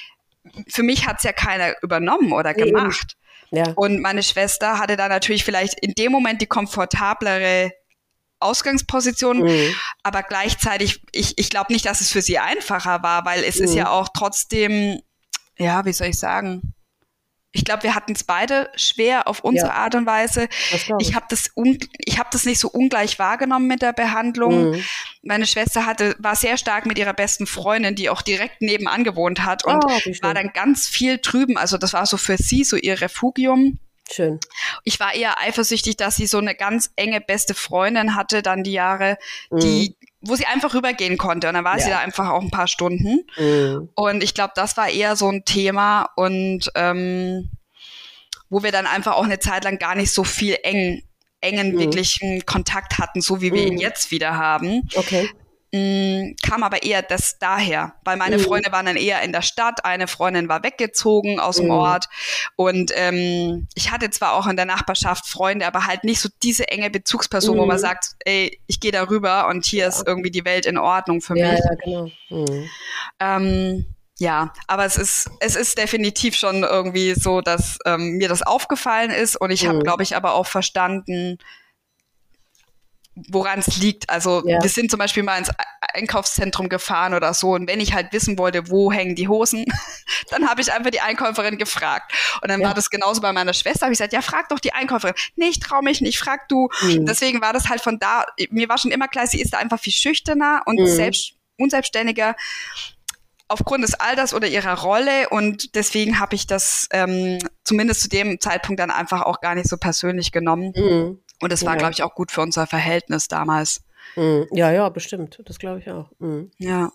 [0.68, 3.16] Für mich hat's ja keiner übernommen oder gemacht.
[3.50, 3.72] Ja.
[3.76, 7.70] Und meine Schwester hatte da natürlich vielleicht in dem Moment die komfortablere
[8.42, 9.74] Ausgangsposition, mhm.
[10.02, 13.64] aber gleichzeitig, ich, ich glaube nicht, dass es für sie einfacher war, weil es mhm.
[13.64, 15.00] ist ja auch trotzdem,
[15.58, 16.74] ja, wie soll ich sagen,
[17.54, 19.74] ich glaube, wir hatten es beide schwer auf unsere ja.
[19.74, 20.48] Art und Weise.
[20.98, 21.50] Ich habe das,
[21.98, 24.70] ich habe das nicht so ungleich wahrgenommen mit der Behandlung.
[24.70, 24.84] Mhm.
[25.22, 29.44] Meine Schwester hatte, war sehr stark mit ihrer besten Freundin, die auch direkt nebenan gewohnt
[29.44, 31.58] hat und oh, war dann ganz viel drüben.
[31.58, 33.78] Also das war so für sie so ihr Refugium.
[34.10, 34.40] Schön.
[34.84, 38.72] Ich war eher eifersüchtig, dass sie so eine ganz enge beste Freundin hatte, dann die
[38.72, 39.16] Jahre,
[39.50, 40.06] die, mhm.
[40.20, 41.48] wo sie einfach rübergehen konnte.
[41.48, 41.84] Und dann war ja.
[41.84, 43.24] sie da einfach auch ein paar Stunden.
[43.38, 43.88] Mhm.
[43.94, 47.50] Und ich glaube, das war eher so ein Thema und ähm,
[48.50, 51.02] wo wir dann einfach auch eine Zeit lang gar nicht so viel eng
[51.42, 51.78] engen, mhm.
[51.80, 53.80] wirklichen Kontakt hatten, so wie wir ihn mhm.
[53.80, 54.88] jetzt wieder haben.
[54.94, 55.28] Okay.
[55.74, 58.42] Mm, kam aber eher das daher, weil meine mhm.
[58.42, 61.70] Freunde waren dann eher in der Stadt, eine Freundin war weggezogen aus dem mhm.
[61.70, 62.08] Ort
[62.56, 66.68] und ähm, ich hatte zwar auch in der Nachbarschaft Freunde, aber halt nicht so diese
[66.68, 67.60] enge Bezugsperson, mhm.
[67.60, 67.80] wo man mhm.
[67.80, 69.88] sagt, ey, ich gehe da rüber und hier ja.
[69.88, 71.60] ist irgendwie die Welt in Ordnung für ja, mich.
[71.64, 72.10] Ja, genau.
[72.28, 72.68] Mhm.
[73.18, 73.86] Ähm,
[74.18, 79.10] ja, aber es ist, es ist definitiv schon irgendwie so, dass ähm, mir das aufgefallen
[79.10, 79.84] ist und ich habe, mhm.
[79.84, 81.38] glaube ich, aber auch verstanden,
[83.14, 84.08] woran es liegt.
[84.08, 84.62] Also ja.
[84.62, 85.50] wir sind zum Beispiel mal ins
[85.94, 89.64] Einkaufszentrum gefahren oder so und wenn ich halt wissen wollte, wo hängen die Hosen,
[90.30, 92.12] dann habe ich einfach die Einkäuferin gefragt.
[92.40, 92.68] Und dann ja.
[92.68, 93.86] war das genauso bei meiner Schwester.
[93.86, 95.14] Habe ich gesagt, ja, frag doch die Einkäuferin.
[95.36, 96.68] Nee, ich trau mich nicht, frag du.
[96.82, 97.06] Mhm.
[97.06, 99.78] Deswegen war das halt von da, mir war schon immer klar, sie ist da einfach
[99.78, 100.86] viel schüchterner und mhm.
[100.86, 102.34] selbst, unselbstständiger
[103.52, 108.40] aufgrund des Alters oder ihrer Rolle und deswegen habe ich das ähm, zumindest zu dem
[108.40, 110.72] Zeitpunkt dann einfach auch gar nicht so persönlich genommen.
[110.74, 111.18] Mhm.
[111.42, 111.78] Und es war, ja.
[111.78, 113.82] glaube ich, auch gut für unser Verhältnis damals.
[114.16, 114.46] Mhm.
[114.52, 115.40] Ja, ja, bestimmt.
[115.44, 116.10] Das glaube ich auch.
[116.18, 116.50] Mhm.
[116.58, 116.90] Ja.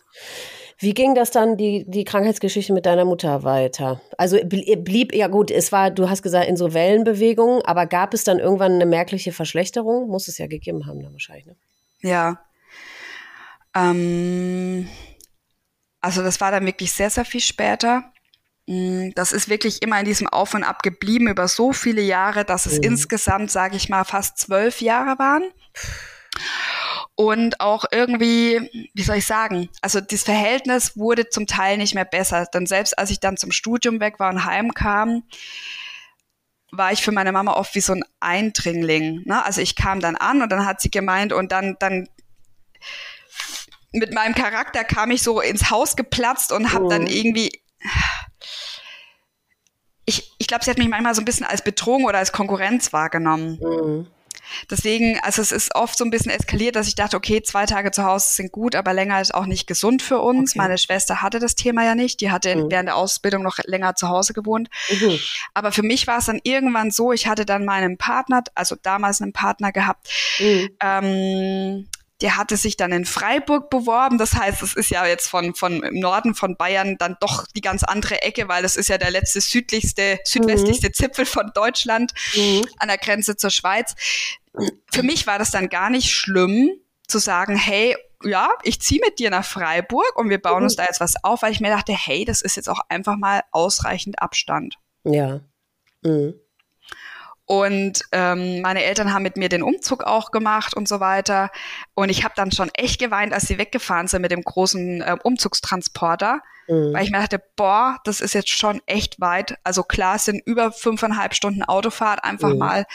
[0.79, 4.01] Wie ging das dann, die, die Krankheitsgeschichte mit deiner Mutter weiter?
[4.17, 8.23] Also blieb, ja gut, es war, du hast gesagt, in so Wellenbewegungen, aber gab es
[8.23, 10.07] dann irgendwann eine merkliche Verschlechterung?
[10.07, 11.55] Muss es ja gegeben haben, dann wahrscheinlich, ne?
[12.01, 12.39] Ja.
[13.75, 14.87] Ähm,
[15.99, 18.13] also das war dann wirklich sehr, sehr viel später.
[18.67, 22.45] Mm, das ist wirklich immer in diesem Auf und Ab geblieben über so viele Jahre,
[22.45, 22.83] dass es mhm.
[22.83, 25.43] insgesamt, sage ich mal, fast zwölf Jahre waren.
[27.15, 32.05] Und auch irgendwie, wie soll ich sagen, also das Verhältnis wurde zum Teil nicht mehr
[32.05, 32.45] besser.
[32.53, 35.23] Denn selbst als ich dann zum Studium weg war und heimkam,
[36.71, 39.23] war ich für meine Mama oft wie so ein Eindringling.
[39.25, 39.43] Ne?
[39.43, 42.07] Also ich kam dann an und dann hat sie gemeint und dann, dann
[43.93, 47.51] mit meinem Charakter kam ich so ins Haus geplatzt und habe dann irgendwie
[50.07, 52.93] ich, ich glaube, sie hat mich manchmal so ein bisschen als Bedrohung oder als Konkurrenz
[52.93, 53.59] wahrgenommen.
[53.61, 54.07] Mhm.
[54.71, 57.91] Deswegen, also es ist oft so ein bisschen eskaliert, dass ich dachte, okay, zwei Tage
[57.91, 60.51] zu Hause sind gut, aber länger ist auch nicht gesund für uns.
[60.51, 60.59] Okay.
[60.59, 62.21] Meine Schwester hatte das Thema ja nicht.
[62.21, 62.71] Die hatte mhm.
[62.71, 64.69] während der Ausbildung noch länger zu Hause gewohnt.
[64.89, 65.19] Mhm.
[65.53, 69.21] Aber für mich war es dann irgendwann so, ich hatte dann meinen Partner, also damals
[69.21, 70.69] einen Partner gehabt, mhm.
[70.81, 71.89] ähm,
[72.21, 74.17] der hatte sich dann in Freiburg beworben.
[74.17, 77.61] Das heißt, es ist ja jetzt von, von im Norden von Bayern dann doch die
[77.61, 80.93] ganz andere Ecke, weil es ist ja der letzte südlichste, südwestlichste mhm.
[80.93, 82.65] Zipfel von Deutschland mhm.
[82.79, 83.93] an der Grenze zur Schweiz.
[84.91, 86.71] für mich war das dann gar nicht schlimm
[87.07, 90.77] zu sagen, hey, ja, ich ziehe mit dir nach Freiburg und wir bauen uns mhm.
[90.77, 93.43] da jetzt was auf, weil ich mir dachte, hey, das ist jetzt auch einfach mal
[93.51, 94.75] ausreichend Abstand.
[95.03, 95.41] Ja.
[96.01, 96.33] Mhm.
[97.47, 101.49] Und ähm, meine Eltern haben mit mir den Umzug auch gemacht und so weiter.
[101.95, 105.15] Und ich habe dann schon echt geweint, als sie weggefahren sind mit dem großen äh,
[105.23, 106.93] Umzugstransporter, mhm.
[106.93, 109.55] weil ich mir dachte, boah, das ist jetzt schon echt weit.
[109.63, 112.57] Also klar, es sind über fünfeinhalb Stunden Autofahrt einfach mhm.
[112.57, 112.85] mal.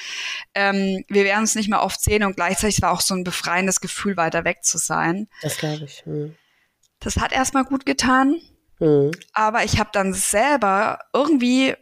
[0.55, 3.81] Ähm, wir werden uns nicht mehr oft sehen und gleichzeitig war auch so ein befreiendes
[3.81, 5.29] Gefühl, weiter weg zu sein.
[5.41, 6.05] Das glaube ich.
[6.05, 6.37] Mhm.
[7.01, 8.39] Das hat erstmal gut getan.
[8.81, 9.13] Mhm.
[9.33, 11.75] Aber ich habe dann selber irgendwie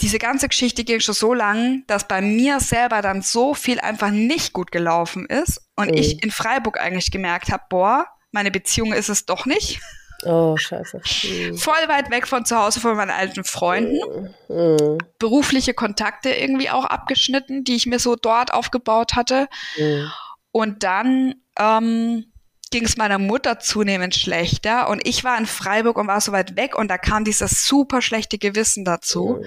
[0.00, 4.10] diese ganze Geschichte ging schon so lang, dass bei mir selber dann so viel einfach
[4.10, 5.96] nicht gut gelaufen ist und mhm.
[5.96, 9.80] ich in Freiburg eigentlich gemerkt habe, boah, meine Beziehung ist es doch nicht.
[10.24, 11.00] Oh, scheiße.
[11.24, 11.58] Mhm.
[11.58, 14.34] Voll weit weg von zu Hause von meinen alten Freunden.
[14.48, 14.98] Mhm.
[15.18, 19.48] Berufliche Kontakte irgendwie auch abgeschnitten, die ich mir so dort aufgebaut hatte.
[19.76, 20.10] Mhm.
[20.50, 22.27] Und dann ähm,
[22.70, 26.56] ging es meiner Mutter zunehmend schlechter und ich war in Freiburg und war so weit
[26.56, 29.46] weg und da kam dieses super schlechte Gewissen dazu, mhm.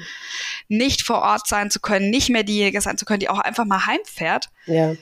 [0.67, 3.65] nicht vor Ort sein zu können, nicht mehr diejenige sein zu können, die auch einfach
[3.65, 4.47] mal heimfährt.
[4.65, 4.95] Ja.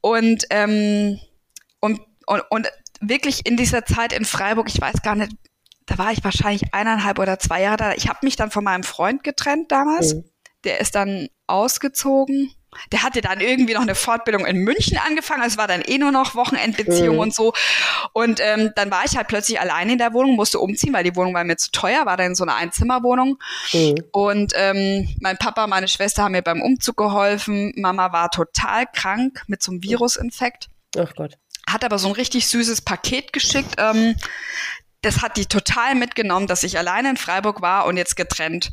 [0.00, 1.18] Und, ähm,
[1.80, 2.68] und, und, und
[3.00, 5.32] wirklich in dieser Zeit in Freiburg, ich weiß gar nicht,
[5.86, 7.92] da war ich wahrscheinlich eineinhalb oder zwei Jahre da.
[7.94, 10.14] Ich habe mich dann von meinem Freund getrennt damals.
[10.14, 10.24] Mhm.
[10.64, 12.52] Der ist dann ausgezogen
[12.92, 15.42] der hatte dann irgendwie noch eine Fortbildung in München angefangen.
[15.44, 17.20] Es war dann eh nur noch Wochenendbeziehung mhm.
[17.20, 17.52] und so.
[18.12, 21.16] Und ähm, dann war ich halt plötzlich alleine in der Wohnung, musste umziehen, weil die
[21.16, 23.38] Wohnung war mir zu teuer, war dann so eine Einzimmerwohnung.
[23.72, 24.04] Mhm.
[24.12, 27.72] Und ähm, mein Papa, meine Schwester haben mir beim Umzug geholfen.
[27.76, 30.68] Mama war total krank mit so einem Virusinfekt.
[30.96, 31.36] Ach Gott
[31.72, 33.74] hat aber so ein richtig süßes Paket geschickt.
[33.78, 34.16] Ähm,
[35.02, 38.72] das hat die total mitgenommen, dass ich alleine in Freiburg war und jetzt getrennt.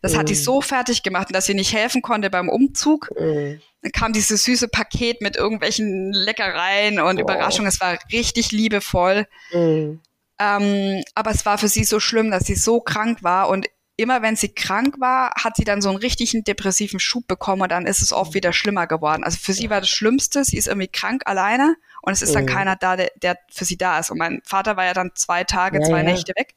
[0.00, 0.18] Das mm.
[0.18, 0.38] hat die mhm.
[0.38, 3.10] so fertig gemacht, dass sie nicht helfen konnte beim Umzug.
[3.10, 3.60] Mm.
[3.82, 7.20] Dann kam dieses süße Paket mit irgendwelchen Leckereien und oh.
[7.20, 7.68] Überraschungen.
[7.68, 9.26] Es war richtig liebevoll.
[9.52, 10.00] Mm.
[10.38, 13.66] Ähm, aber es war für sie so schlimm, dass sie so krank war und
[13.98, 17.70] immer wenn sie krank war, hat sie dann so einen richtigen depressiven Schub bekommen und
[17.70, 19.24] dann ist es oft wieder schlimmer geworden.
[19.24, 21.76] Also für sie war das Schlimmste, sie ist irgendwie krank alleine
[22.06, 22.48] und es ist dann mhm.
[22.48, 24.10] keiner da, der, der, für sie da ist.
[24.10, 26.02] Und mein Vater war ja dann zwei Tage, ja, zwei ja.
[26.04, 26.54] Nächte weg.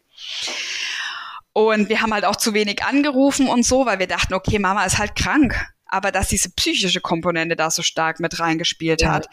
[1.54, 4.86] Und wir haben halt auch zu wenig angerufen und so, weil wir dachten, okay, Mama
[4.86, 5.60] ist halt krank.
[5.88, 9.12] Aber dass diese psychische Komponente da so stark mit reingespielt ja.
[9.12, 9.28] hat.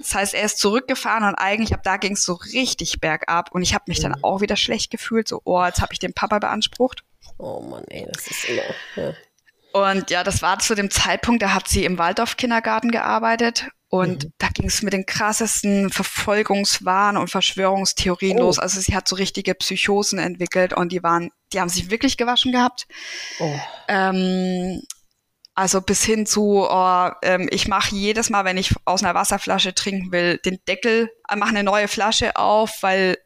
[0.00, 3.52] Das heißt, er ist zurückgefahren und eigentlich ab da ging es so richtig bergab.
[3.52, 4.02] Und ich habe mich mhm.
[4.02, 5.28] dann auch wieder schlecht gefühlt.
[5.28, 7.04] So, oh, jetzt habe ich den Papa beansprucht.
[7.38, 8.62] Oh Mann, ey, das ist immer.
[8.96, 9.14] Ja.
[9.74, 14.32] Und ja, das war zu dem Zeitpunkt, da hat sie im Waldorf-Kindergarten gearbeitet und mhm.
[14.38, 18.42] da ging es mit den krassesten Verfolgungswahn und Verschwörungstheorien oh.
[18.42, 18.60] los.
[18.60, 22.52] Also sie hat so richtige Psychosen entwickelt und die waren, die haben sich wirklich gewaschen
[22.52, 22.86] gehabt.
[23.40, 23.58] Oh.
[23.88, 24.80] Ähm,
[25.56, 29.74] also bis hin zu, oh, ähm, ich mache jedes Mal, wenn ich aus einer Wasserflasche
[29.74, 33.16] trinken will, den Deckel, äh, mache eine neue Flasche auf, weil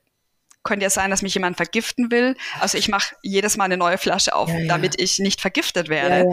[0.69, 2.37] könnte ja sein, dass mich jemand vergiften will.
[2.61, 4.69] Also ich mache jedes Mal eine neue Flasche auf, ja, ja.
[4.69, 6.29] damit ich nicht vergiftet werde.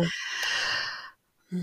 [1.50, 1.60] Ja,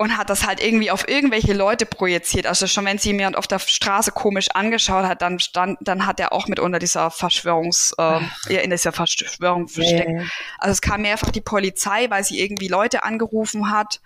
[0.00, 2.46] und hat das halt irgendwie auf irgendwelche Leute projiziert.
[2.46, 6.18] Also schon wenn sie jemand auf der Straße komisch angeschaut hat, dann stand, dann hat
[6.18, 10.10] er auch mit unter dieser Verschwörungs, äh, in dieser Verschwörung versteckt.
[10.58, 14.00] Also es kam mehrfach die Polizei, weil sie irgendwie Leute angerufen hat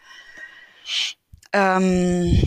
[1.52, 2.40] ähm,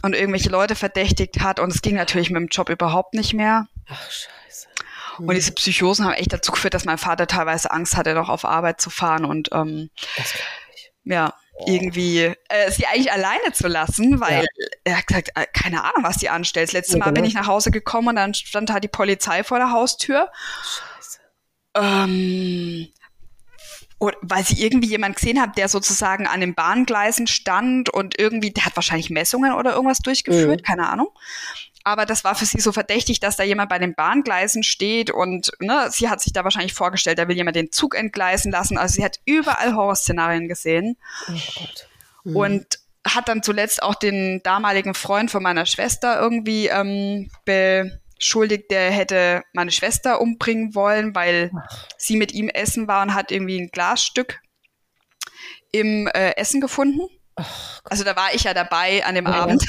[0.00, 1.60] und irgendwelche Leute verdächtigt hat.
[1.60, 3.68] Und es ging natürlich mit dem Job überhaupt nicht mehr.
[3.88, 4.68] Ach scheiße.
[5.18, 8.44] Und diese Psychosen haben echt dazu geführt, dass mein Vater teilweise Angst hatte, noch auf
[8.44, 9.90] Arbeit zu fahren und ähm,
[11.04, 11.34] ja
[11.66, 14.66] irgendwie äh, sie eigentlich alleine zu lassen, weil ja.
[14.84, 16.68] er hat gesagt, äh, keine Ahnung, was die anstellt.
[16.68, 17.14] Das letzte ja, Mal genau.
[17.16, 20.30] bin ich nach Hause gekommen und dann stand halt die Polizei vor der Haustür.
[20.64, 21.20] Scheiße.
[21.74, 22.88] Ähm,
[23.98, 28.50] und weil sie irgendwie jemand gesehen hat, der sozusagen an den Bahngleisen stand und irgendwie,
[28.50, 30.64] der hat wahrscheinlich Messungen oder irgendwas durchgeführt, mhm.
[30.64, 31.10] keine Ahnung
[31.84, 35.52] aber das war für sie so verdächtig, dass da jemand bei den Bahngleisen steht und
[35.60, 38.78] ne, sie hat sich da wahrscheinlich vorgestellt, da will jemand den Zug entgleisen lassen.
[38.78, 40.96] Also sie hat überall Horrorszenarien gesehen.
[41.28, 41.88] Oh Gott.
[42.24, 42.36] Mhm.
[42.36, 48.90] Und hat dann zuletzt auch den damaligen Freund von meiner Schwester irgendwie ähm, beschuldigt, der
[48.92, 51.88] hätte meine Schwester umbringen wollen, weil Ach.
[51.98, 54.40] sie mit ihm essen war und hat irgendwie ein Glasstück
[55.72, 57.08] im äh, Essen gefunden.
[57.84, 59.32] Also da war ich ja dabei an dem ja.
[59.32, 59.64] Abend.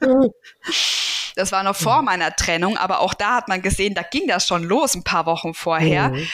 [1.38, 2.06] Das war noch vor mhm.
[2.06, 5.24] meiner Trennung, aber auch da hat man gesehen, da ging das schon los ein paar
[5.24, 6.08] Wochen vorher.
[6.08, 6.26] Mhm.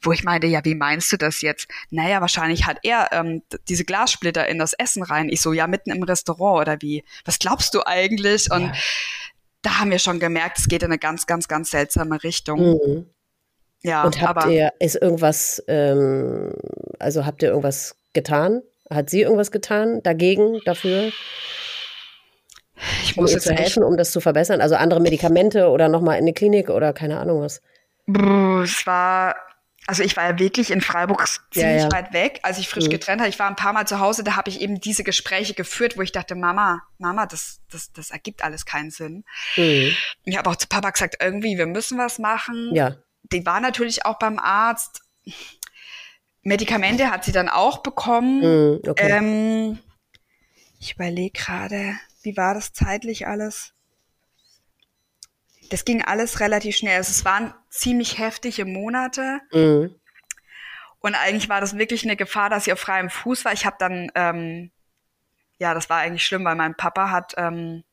[0.00, 1.68] Wo ich meinte, ja, wie meinst du das jetzt?
[1.90, 5.28] Naja, wahrscheinlich hat er ähm, diese Glassplitter in das Essen rein.
[5.28, 7.04] Ich so, ja, mitten im Restaurant oder wie?
[7.26, 8.50] Was glaubst du eigentlich?
[8.50, 8.72] Und ja.
[9.60, 12.60] da haben wir schon gemerkt, es geht in eine ganz, ganz, ganz seltsame Richtung.
[12.60, 13.10] Mhm.
[13.82, 16.54] Ja, und habt aber, ihr, ist irgendwas, ähm,
[16.98, 18.62] also habt ihr irgendwas getan?
[18.90, 21.10] Hat sie irgendwas getan dagegen, dafür?
[23.02, 24.60] Ich um muss ihr jetzt zu helfen, um das zu verbessern?
[24.60, 27.62] Also andere Medikamente oder nochmal in eine Klinik oder keine Ahnung was.
[28.06, 29.36] Es war,
[29.86, 31.26] also ich war ja wirklich in Freiburg Ja,
[31.62, 31.92] ziemlich ja.
[31.92, 32.90] weit weg, als ich frisch Mhm.
[32.90, 33.30] getrennt hatte.
[33.30, 36.02] Ich war ein paar Mal zu Hause, da habe ich eben diese Gespräche geführt, wo
[36.02, 39.24] ich dachte, Mama, Mama, das, das, das ergibt alles keinen Sinn.
[39.56, 39.92] Mhm.
[40.24, 42.70] Ich habe auch zu Papa gesagt, irgendwie, wir müssen was machen.
[42.74, 42.96] Ja.
[43.32, 45.00] Die war natürlich auch beim Arzt.
[46.44, 48.40] Medikamente hat sie dann auch bekommen.
[48.40, 48.80] Mhm.
[48.86, 49.10] Okay.
[49.10, 49.78] Ähm,
[50.78, 53.72] ich überlege gerade, wie war das zeitlich alles?
[55.70, 56.96] Das ging alles relativ schnell.
[56.98, 59.40] Also es waren ziemlich heftige Monate.
[59.52, 59.94] Mhm.
[61.00, 63.52] Und eigentlich war das wirklich eine Gefahr, dass sie auf freiem Fuß war.
[63.52, 64.70] Ich habe dann, ähm,
[65.58, 67.84] ja, das war eigentlich schlimm, weil mein Papa hat, ähm,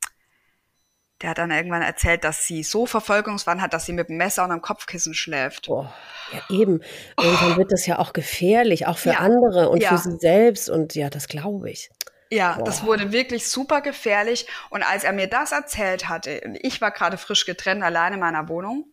[1.22, 4.44] der hat dann irgendwann erzählt, dass sie so Verfolgungswahn hat, dass sie mit dem Messer
[4.44, 5.68] und am Kopfkissen schläft.
[5.68, 5.94] Boah,
[6.34, 6.82] ja eben.
[7.22, 9.20] Irgendwann wird das ja auch gefährlich, auch für Ja.
[9.20, 9.90] andere und Ja.
[9.90, 10.70] für sie selbst.
[10.70, 11.90] Und ja, das glaube ich.
[12.32, 12.64] Ja, Boah.
[12.64, 14.48] das wurde wirklich super gefährlich.
[14.70, 18.48] Und als er mir das erzählt hatte, ich war gerade frisch getrennt, alleine in meiner
[18.50, 18.86] Wohnung,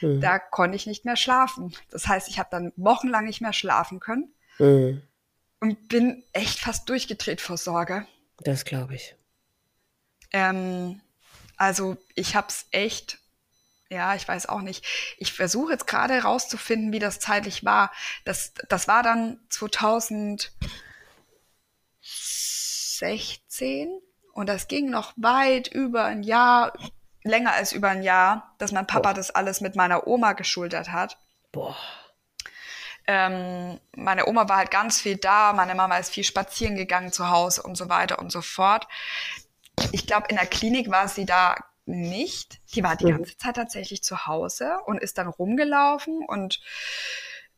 [0.00, 0.20] Mhm.
[0.20, 1.72] da konnte ich nicht mehr schlafen.
[1.90, 5.02] Das heißt, ich habe dann wochenlang nicht mehr schlafen können Mhm.
[5.60, 8.04] und bin echt fast durchgedreht vor Sorge.
[8.40, 9.14] Das glaube ich.
[10.32, 11.00] Ähm,
[11.62, 13.18] also ich habe es echt,
[13.88, 14.84] ja, ich weiß auch nicht.
[15.18, 17.92] Ich versuche jetzt gerade herauszufinden, wie das zeitlich war.
[18.24, 20.50] Das, das war dann 2016
[24.32, 26.72] und das ging noch weit über ein Jahr,
[27.22, 31.16] länger als über ein Jahr, dass mein Papa das alles mit meiner Oma geschultert hat.
[31.52, 31.76] Boah.
[33.06, 37.30] Ähm, meine Oma war halt ganz viel da, meine Mama ist viel spazieren gegangen zu
[37.30, 38.88] Hause und so weiter und so fort.
[39.92, 42.60] Ich glaube, in der Klinik war sie da nicht.
[42.74, 43.10] Die war die Mhm.
[43.10, 46.60] ganze Zeit tatsächlich zu Hause und ist dann rumgelaufen und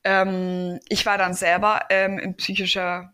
[0.05, 3.13] ähm, ich war dann selber ähm, in psychischer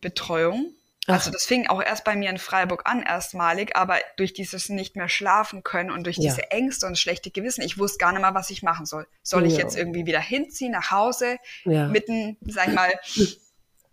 [0.00, 0.72] Betreuung.
[1.06, 4.94] Also das fing auch erst bei mir in Freiburg an, erstmalig, aber durch dieses nicht
[4.94, 6.24] mehr schlafen können und durch Ja.
[6.30, 9.06] diese Ängste und schlechte Gewissen, ich wusste gar nicht mehr, was ich machen soll.
[9.22, 9.60] Soll ich Ja.
[9.60, 11.88] jetzt irgendwie wieder hinziehen nach Hause, Ja.
[11.88, 12.92] mitten, sag ich mal,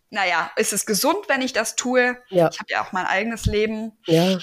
[0.09, 2.17] naja, ist es gesund, wenn ich das tue?
[2.29, 2.49] Ja.
[2.51, 3.93] Ich habe ja auch mein eigenes Leben.
[4.05, 4.37] Ja.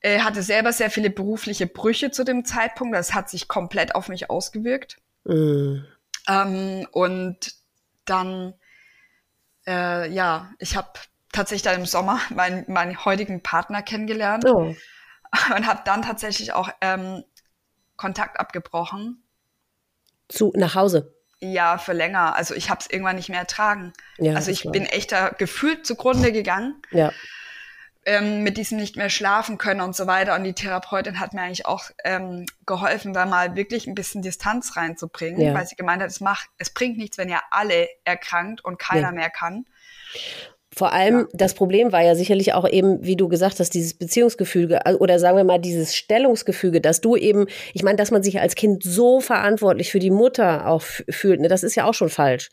[0.00, 2.94] Äh, hatte selber sehr viele berufliche Brüche zu dem Zeitpunkt.
[2.94, 4.98] Das hat sich komplett auf mich ausgewirkt.
[5.24, 5.84] Mhm.
[6.28, 7.54] Ähm, und
[8.04, 8.54] dann,
[9.66, 10.90] äh, ja, ich habe
[11.32, 14.74] tatsächlich dann im Sommer meinen, meinen heutigen Partner kennengelernt Oh.
[15.54, 17.24] und habe dann tatsächlich auch ähm,
[17.96, 19.22] Kontakt abgebrochen.
[20.28, 21.15] Zu, nach Hause.
[21.52, 22.34] Ja, für länger.
[22.36, 23.92] Also ich habe es irgendwann nicht mehr ertragen.
[24.18, 26.80] Ja, also ich bin echt da gefühlt zugrunde gegangen.
[26.90, 27.12] Ja.
[28.08, 30.36] ähm, mit diesem nicht mehr schlafen können und so weiter.
[30.36, 34.76] Und die Therapeutin hat mir eigentlich auch ähm, geholfen, da mal wirklich ein bisschen Distanz
[34.76, 35.54] reinzubringen, Ja.
[35.54, 39.10] weil sie gemeint hat, es macht, es bringt nichts, wenn ihr alle erkrankt und keiner
[39.10, 39.18] Nee.
[39.18, 39.66] mehr kann.
[40.78, 41.26] Vor allem, Ja.
[41.32, 45.18] das Problem war ja sicherlich auch eben, wie du gesagt hast, dieses Beziehungsgefüge also- oder
[45.18, 48.82] sagen wir mal dieses Stellungsgefüge, dass du eben, ich meine, dass man sich als Kind
[48.84, 52.50] so verantwortlich für die Mutter auch fühlt, ne, das ist ja auch schon falsch.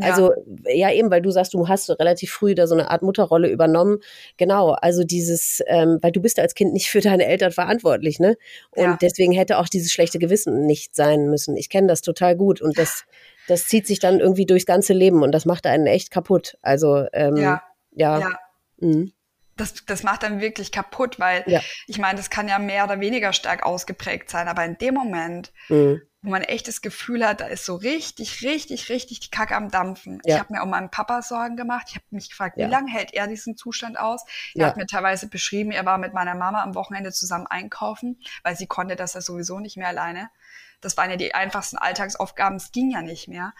[0.00, 0.06] Ja.
[0.10, 0.32] Also,
[0.72, 3.98] ja eben, weil du sagst, du hast relativ früh da so eine Art Mutterrolle übernommen.
[4.38, 8.36] Genau, also dieses, ähm, weil du bist als Kind nicht für deine Eltern verantwortlich, ne?
[8.70, 8.98] Und Ja.
[9.02, 11.58] deswegen hätte auch dieses schlechte Gewissen nicht sein müssen.
[11.58, 13.04] Ich kenne das total gut und das,
[13.48, 16.58] das zieht sich dann irgendwie durchs ganze Leben und das macht einen echt kaputt.
[16.62, 18.18] Also, ähm, Ja, ja.
[18.18, 18.30] ja.
[18.78, 19.12] Mhm.
[19.56, 21.60] Das, das macht dann wirklich kaputt, weil Ja.
[21.86, 25.50] ich meine, das kann ja mehr oder weniger stark ausgeprägt sein, aber in dem Moment,
[25.70, 26.02] Mhm.
[26.20, 29.70] wo man echt das Gefühl hat, da ist so richtig, richtig, richtig die Kacke am
[29.70, 30.20] Dampfen.
[30.26, 30.34] Ja.
[30.34, 31.86] Ich habe mir um meinen Papa Sorgen gemacht.
[31.88, 34.26] Ich habe mich gefragt, wie lange hält er diesen Zustand aus?
[34.54, 38.56] Er hat mir teilweise beschrieben, er war mit meiner Mama am Wochenende zusammen einkaufen, weil
[38.56, 40.28] sie konnte das ja sowieso nicht mehr alleine.
[40.80, 43.52] Das waren ja die einfachsten Alltagsaufgaben, es ging ja nicht mehr.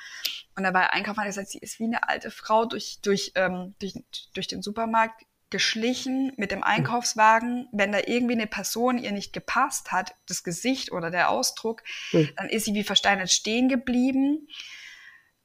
[0.56, 2.98] Und da war er einkaufen, hat er gesagt, sie ist wie eine alte Frau durch,
[3.02, 3.94] durch, ähm, durch,
[4.34, 7.68] durch den Supermarkt geschlichen mit dem Einkaufswagen.
[7.72, 12.28] Wenn da irgendwie eine Person ihr nicht gepasst hat, das Gesicht oder der Ausdruck, Hm.
[12.36, 14.48] dann ist sie wie versteinert stehen geblieben,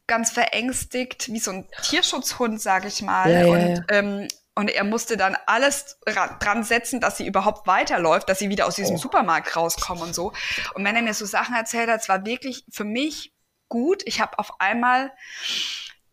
[0.08, 3.32] ganz verängstigt, wie so ein Tierschutzhund, sag ich mal.
[3.32, 3.84] Ja, ja, und, ja.
[3.90, 8.50] Ähm, und er musste dann alles ra- dran setzen, dass sie überhaupt weiterläuft, dass sie
[8.50, 9.00] wieder aus diesem Oh.
[9.00, 10.34] Supermarkt rauskommen und so.
[10.74, 13.34] Und wenn er mir so Sachen erzählt hat, es war wirklich für mich
[13.70, 14.04] gut.
[14.06, 15.12] Ich habe auf einmal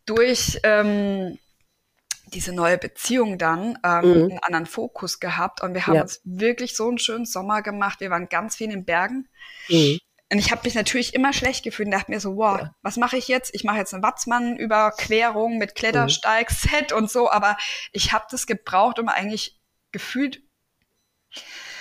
[0.06, 1.38] durch ähm,
[2.32, 4.22] diese neue Beziehung dann ähm, Mhm.
[4.30, 6.02] einen anderen Fokus gehabt und wir haben Ja.
[6.02, 8.00] uns wirklich so einen schönen Sommer gemacht.
[8.00, 9.28] Wir waren ganz viel in den Bergen.
[9.68, 9.98] Mhm.
[10.30, 12.74] Und ich habe mich natürlich immer schlecht gefühlt und dachte mir so, wow, Ja.
[12.82, 13.54] was mache ich jetzt?
[13.54, 17.56] Ich mache jetzt eine Watzmann-Überquerung mit Klettersteig-Set und so, aber
[17.92, 19.58] ich habe das gebraucht, um eigentlich
[19.92, 20.42] gefühlt,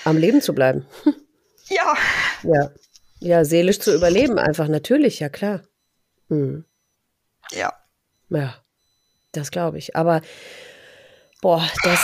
[0.05, 0.85] Am Leben zu bleiben.
[1.69, 1.95] ja,
[2.43, 2.71] Ja.
[3.19, 5.63] Ja, seelisch zu überleben einfach, natürlich, ja klar.
[6.29, 6.65] Mhm.
[7.51, 7.73] ja,
[8.29, 8.55] Ja,
[9.31, 9.95] das glaube ich.
[9.95, 10.21] Aber
[11.41, 11.99] Boah, das,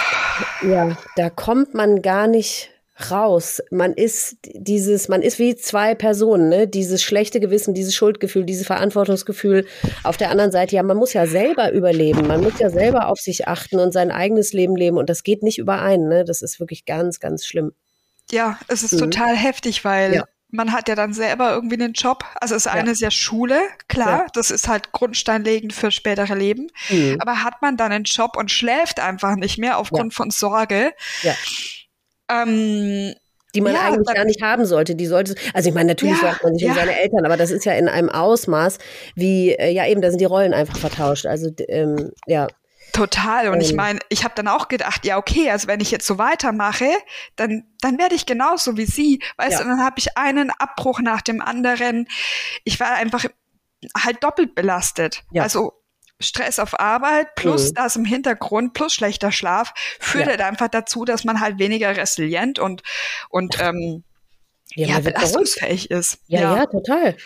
[0.64, 2.70] ja, da kommt man gar nicht
[3.10, 3.62] raus.
[3.72, 6.68] Man ist dieses, man ist wie zwei Personen, ne?
[6.68, 9.66] Dieses schlechte Gewissen, dieses Schuldgefühl, dieses Verantwortungsgefühl.
[10.04, 12.28] Auf der anderen Seite, ja, man muss ja selber überleben.
[12.28, 14.98] Man muss ja selber auf sich achten und sein eigenes Leben leben.
[14.98, 16.24] Und das geht nicht überein, ne?
[16.24, 17.74] Das ist wirklich ganz, ganz schlimm.
[18.32, 19.00] Ja, es ist mhm.
[19.00, 20.24] total heftig, weil ja.
[20.50, 22.24] man hat ja dann selber irgendwie einen Job.
[22.40, 22.92] Also das eine ja.
[22.92, 24.26] ist ja Schule, klar, ja.
[24.34, 26.68] das ist halt grundsteinlegend für spätere Leben.
[26.90, 27.18] Mhm.
[27.20, 31.34] Aber hat man dann einen Job und schläft einfach nicht mehr aufgrund von Sorge, ja.
[32.30, 33.14] Ähm,
[33.56, 34.96] die man ja, eigentlich gar nicht haben sollte.
[34.96, 36.72] Die sollte, also ich meine, natürlich ja, sorgt man sich ja.
[36.72, 38.80] um seine Eltern, aber das ist ja in einem Ausmaß,
[39.16, 41.26] wie, äh, ja eben, da sind die Rollen einfach vertauscht.
[41.26, 42.48] Also ähm, ja.
[42.94, 43.50] Total.
[43.50, 43.62] Und ähm.
[43.62, 46.90] ich meine, ich habe dann auch gedacht, ja, okay, also wenn ich jetzt so weitermache,
[47.36, 49.22] dann, dann werde ich genauso wie sie.
[49.38, 49.58] Weißt ja.
[49.60, 52.08] du, und dann habe ich einen Abbruch nach dem anderen.
[52.64, 53.26] Ich war einfach
[53.96, 55.24] halt doppelt belastet.
[55.32, 55.44] Ja.
[55.44, 55.74] Also
[56.20, 57.76] Stress auf Arbeit plus mhm.
[57.76, 60.32] das im Hintergrund plus schlechter Schlaf führt ja.
[60.32, 62.84] halt einfach dazu, dass man halt weniger resilient und,
[63.30, 64.04] und ähm,
[64.76, 66.20] ja, ja belastungsfähig ist.
[66.28, 67.18] Ja, ja, ja, total.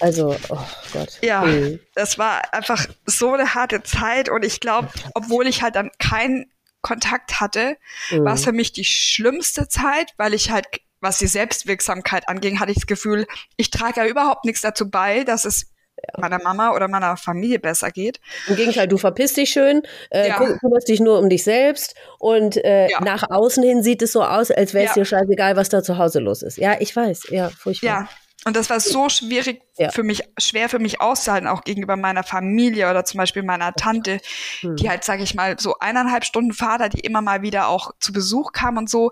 [0.00, 1.18] Also, oh Gott.
[1.22, 1.80] Ja, mhm.
[1.94, 6.50] das war einfach so eine harte Zeit und ich glaube, obwohl ich halt dann keinen
[6.82, 7.76] Kontakt hatte,
[8.10, 8.24] mhm.
[8.24, 10.66] war es für mich die schlimmste Zeit, weil ich halt
[11.00, 15.24] was die Selbstwirksamkeit anging, hatte ich das Gefühl, ich trage ja überhaupt nichts dazu bei,
[15.24, 15.70] dass es
[16.16, 18.20] meiner Mama oder meiner Familie besser geht.
[18.48, 20.36] Im Gegenteil, du verpisst dich schön, äh, ja.
[20.36, 23.00] kümmerst dich nur um dich selbst und äh, ja.
[23.00, 25.02] nach außen hin sieht es so aus, als wäre es ja.
[25.02, 26.58] dir scheißegal, was da zu Hause los ist.
[26.58, 27.86] Ja, ich weiß, ja, furchtbar.
[27.86, 28.08] Ja.
[28.46, 32.88] Und das war so schwierig für mich, schwer für mich auszuhalten, auch gegenüber meiner Familie
[32.88, 34.20] oder zum Beispiel meiner Tante,
[34.60, 34.76] hm.
[34.76, 38.12] die halt, sage ich mal, so eineinhalb Stunden Vater, die immer mal wieder auch zu
[38.12, 39.10] Besuch kam und so.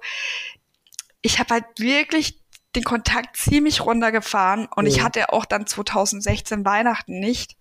[1.21, 2.44] Ich habe halt wirklich
[2.75, 4.93] den Kontakt ziemlich runtergefahren und ja.
[4.93, 7.57] ich hatte auch dann 2016 Weihnachten nicht,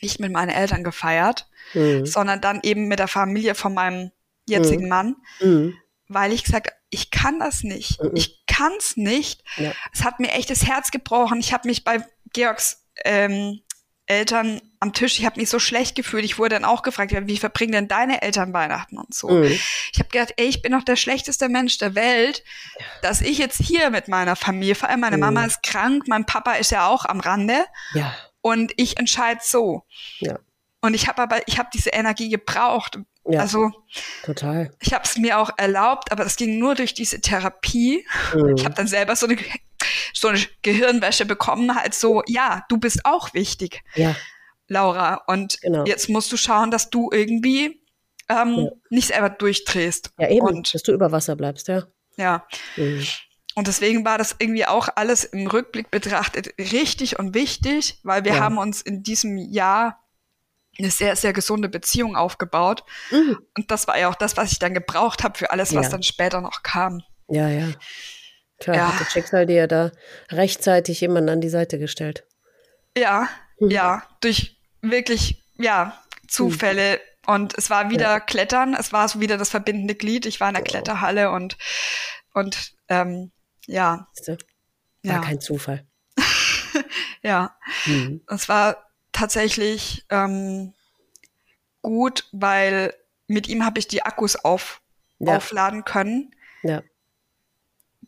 [0.00, 2.06] nicht mit meinen Eltern gefeiert, mhm.
[2.06, 4.10] sondern dann eben mit der Familie von meinem
[4.46, 4.88] jetzigen mhm.
[4.88, 5.74] Mann, mhm.
[6.08, 8.02] weil ich gesagt ich kann das nicht.
[8.02, 8.12] Mhm.
[8.14, 9.42] Ich kann's nicht.
[9.56, 9.72] Ja.
[9.92, 11.40] Es hat mir echt das Herz gebrochen.
[11.40, 13.60] Ich habe mich bei Georgs ähm,
[14.06, 16.24] Eltern am Tisch, ich habe mich so schlecht gefühlt.
[16.24, 19.28] Ich wurde dann auch gefragt, wie verbringen denn deine Eltern Weihnachten und so.
[19.28, 19.44] Mhm.
[19.92, 22.44] Ich habe gedacht, ey, ich bin doch der schlechteste Mensch der Welt,
[23.02, 25.22] dass ich jetzt hier mit meiner Familie, vor allem meine mhm.
[25.22, 27.64] Mama ist krank, mein Papa ist ja auch am Rande.
[27.94, 28.14] Ja.
[28.42, 29.82] Und ich entscheide so.
[30.20, 30.38] Ja.
[30.80, 32.98] Und ich habe aber, ich habe diese Energie gebraucht.
[33.28, 33.70] Ja, also
[34.24, 34.70] total.
[34.80, 38.06] Ich habe es mir auch erlaubt, aber das ging nur durch diese Therapie.
[38.34, 38.54] Mhm.
[38.56, 39.36] Ich habe dann selber so eine
[40.12, 44.16] so eine Gehirnwäsche bekommen, halt so, ja, du bist auch wichtig, ja.
[44.68, 45.22] Laura.
[45.26, 45.84] Und genau.
[45.84, 47.82] jetzt musst du schauen, dass du irgendwie
[48.28, 48.70] ähm, ja.
[48.90, 50.12] nicht selber durchdrehst.
[50.18, 51.84] Ja, eben, und, dass du über Wasser bleibst, ja.
[52.16, 52.46] Ja.
[52.76, 53.06] Mhm.
[53.54, 58.34] Und deswegen war das irgendwie auch alles im Rückblick betrachtet richtig und wichtig, weil wir
[58.34, 58.40] ja.
[58.40, 60.02] haben uns in diesem Jahr
[60.78, 62.84] eine sehr, sehr gesunde Beziehung aufgebaut.
[63.10, 63.38] Mhm.
[63.56, 65.90] Und das war ja auch das, was ich dann gebraucht habe für alles, was ja.
[65.90, 67.02] dann später noch kam.
[67.28, 67.68] Ja, ja.
[68.58, 68.92] Tja, ja.
[68.92, 69.92] hat das Schicksal dir da
[70.30, 72.24] rechtzeitig jemanden an die Seite gestellt.
[72.96, 73.70] Ja, mhm.
[73.70, 76.94] ja, durch wirklich, ja, Zufälle.
[76.94, 77.34] Mhm.
[77.34, 78.20] Und es war wieder ja.
[78.20, 80.26] Klettern, es war so wieder das verbindende Glied.
[80.26, 80.66] Ich war in der oh.
[80.66, 81.56] Kletterhalle und,
[82.32, 83.32] und ähm,
[83.66, 84.06] ja.
[84.26, 84.36] War
[85.02, 85.18] ja.
[85.20, 85.86] kein Zufall.
[87.22, 87.56] ja.
[88.28, 88.86] Es war
[89.16, 90.72] tatsächlich ähm,
[91.82, 92.94] gut, weil
[93.26, 94.80] mit ihm habe ich die Akkus auf,
[95.18, 95.36] ja.
[95.36, 96.34] aufladen können.
[96.62, 96.82] Ja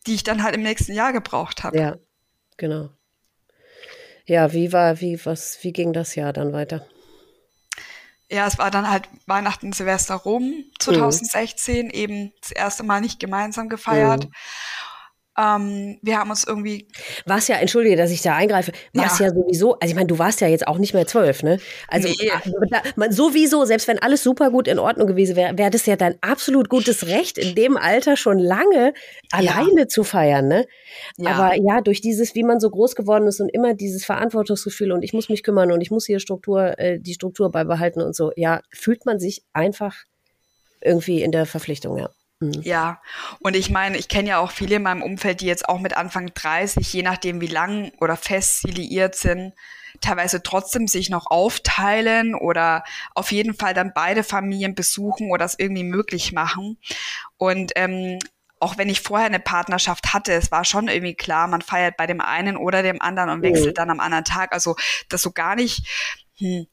[0.07, 1.79] die ich dann halt im nächsten Jahr gebraucht habe.
[1.79, 1.97] Ja,
[2.57, 2.91] genau.
[4.27, 6.87] Ja, wie war, wie, was, wie ging das Jahr dann weiter?
[8.31, 11.91] Ja, es war dann halt Weihnachten, Silvester rum, 2016, mhm.
[11.93, 14.27] eben das erste Mal nicht gemeinsam gefeiert.
[14.27, 14.33] Mhm.
[15.39, 16.89] Ähm, wir haben uns irgendwie.
[17.25, 19.27] Was ja, entschuldige, dass ich da eingreife, was ja.
[19.27, 21.61] ja sowieso, also ich meine, du warst ja jetzt auch nicht mehr zwölf, ne?
[21.87, 22.31] Also nee.
[22.71, 25.95] da, man, sowieso, selbst wenn alles super gut in Ordnung gewesen wäre, wäre das ja
[25.95, 28.95] dein absolut gutes Recht, in dem Alter schon lange
[29.31, 29.89] alleine ja.
[29.89, 30.67] zu feiern, ne?
[31.19, 31.31] Ja.
[31.31, 35.03] Aber ja, durch dieses, wie man so groß geworden ist und immer dieses Verantwortungsgefühl und
[35.03, 38.33] ich muss mich kümmern und ich muss hier Struktur, äh, die Struktur beibehalten und so,
[38.35, 39.95] ja, fühlt man sich einfach
[40.81, 42.11] irgendwie in der Verpflichtung, ja.
[42.41, 42.61] Mhm.
[42.63, 43.03] Ja,
[43.41, 45.97] und ich meine, ich kenne ja auch viele in meinem Umfeld, die jetzt auch mit
[45.97, 49.55] Anfang 30, je nachdem wie lang oder fest sie liiert sind,
[50.01, 52.85] teilweise trotzdem sich noch aufteilen oder
[53.15, 56.79] auf jeden Fall dann beide Familien besuchen oder es irgendwie möglich machen.
[57.37, 58.21] Und ähm,
[58.61, 62.07] auch wenn ich vorher eine Partnerschaft hatte, es war schon irgendwie klar, man feiert bei
[62.07, 63.75] dem einen oder dem anderen und wechselt mhm.
[63.75, 64.53] dann am anderen Tag.
[64.53, 64.77] Also
[65.09, 65.87] das so gar nicht.
[66.39, 66.67] Hm.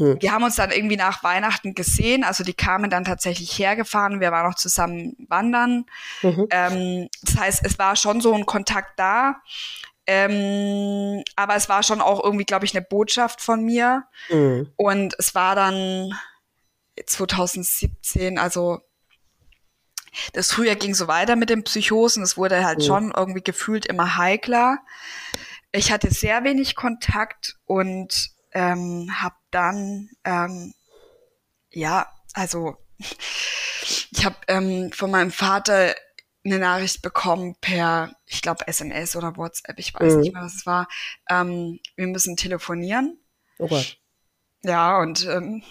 [0.00, 0.16] Hm.
[0.20, 4.32] Wir haben uns dann irgendwie nach Weihnachten gesehen, also die kamen dann tatsächlich hergefahren, wir
[4.32, 5.84] waren auch zusammen wandern.
[6.22, 6.46] Mhm.
[6.50, 9.36] Ähm, das heißt, es war schon so ein Kontakt da.
[10.06, 14.04] Ähm, aber es war schon auch irgendwie, glaube ich, eine Botschaft von mir.
[14.30, 14.72] Mhm.
[14.76, 16.12] Und es war dann,
[17.06, 18.80] 2017, also
[20.32, 22.22] das Frühjahr ging so weiter mit den Psychosen.
[22.22, 22.84] Es wurde halt mhm.
[22.84, 24.78] schon irgendwie gefühlt immer heikler.
[25.72, 30.74] Ich hatte sehr wenig Kontakt und ähm, habe dann, ähm,
[31.70, 35.94] ja, also ich habe ähm, von meinem Vater
[36.44, 40.20] eine Nachricht bekommen per, ich glaube, SMS oder WhatsApp, ich weiß mhm.
[40.20, 40.88] nicht mehr, was es war.
[41.28, 43.18] Ähm, wir müssen telefonieren.
[43.58, 43.98] Oh Gott.
[44.62, 45.62] Ja, und ähm,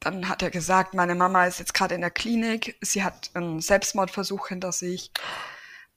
[0.00, 3.60] dann hat er gesagt, meine Mama ist jetzt gerade in der Klinik, sie hat einen
[3.60, 5.10] Selbstmordversuch hinter sich,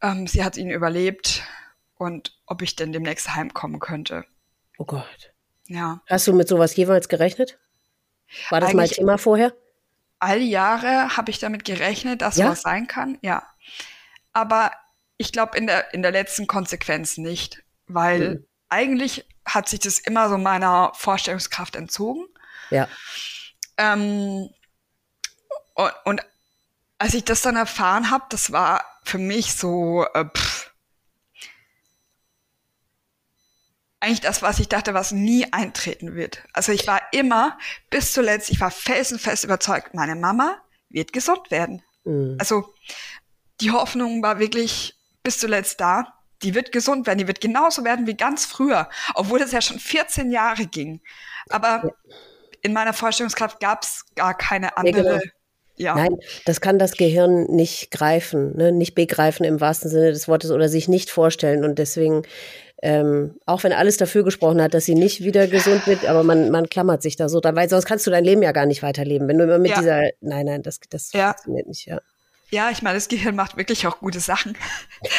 [0.01, 1.43] ähm, sie hat ihn überlebt
[1.95, 4.25] und ob ich denn demnächst heimkommen könnte.
[4.77, 5.33] Oh Gott.
[5.67, 6.01] Ja.
[6.07, 7.59] Hast du mit sowas jeweils gerechnet?
[8.49, 9.53] War das Eigentlich mal Thema vorher?
[10.19, 12.45] All Jahre habe ich damit gerechnet, dass ja?
[12.45, 13.43] sowas sein kann, ja.
[14.33, 14.71] Aber
[15.17, 18.45] ich glaube in der, in der letzten Konsequenz nicht, weil mhm.
[18.69, 22.25] eigentlich hat sich das immer so meiner Vorstellungskraft entzogen.
[22.69, 22.87] Ja.
[23.77, 24.49] Ähm,
[25.73, 26.21] und, und,
[26.99, 30.73] als ich das dann erfahren habe, das war für mich so, äh, pff,
[33.99, 36.43] eigentlich das, was ich dachte, was nie eintreten wird.
[36.53, 37.57] Also ich war immer
[37.89, 40.57] bis zuletzt, ich war felsenfest überzeugt, meine Mama
[40.89, 41.83] wird gesund werden.
[42.03, 42.37] Mhm.
[42.39, 42.73] Also
[43.61, 46.13] die Hoffnung war wirklich bis zuletzt da.
[46.43, 49.79] Die wird gesund werden, die wird genauso werden wie ganz früher, obwohl es ja schon
[49.79, 51.01] 14 Jahre ging.
[51.49, 51.95] Aber
[52.61, 55.13] in meiner Vorstellungskraft gab es gar keine andere.
[55.13, 55.31] Ja, genau.
[55.77, 55.95] Ja.
[55.95, 58.71] Nein, das kann das Gehirn nicht greifen, ne?
[58.71, 61.63] nicht begreifen im wahrsten Sinne des Wortes oder sich nicht vorstellen.
[61.63, 62.23] Und deswegen
[62.83, 66.51] ähm, auch wenn alles dafür gesprochen hat, dass sie nicht wieder gesund wird, aber man,
[66.51, 68.83] man klammert sich da so dran, weil sonst kannst du dein Leben ja gar nicht
[68.83, 69.79] weiterleben, wenn du immer mit ja.
[69.79, 71.33] dieser, nein, nein, das, das ja.
[71.33, 72.01] funktioniert nicht, ja.
[72.49, 74.55] Ja, ich meine, das Gehirn macht wirklich auch gute Sachen.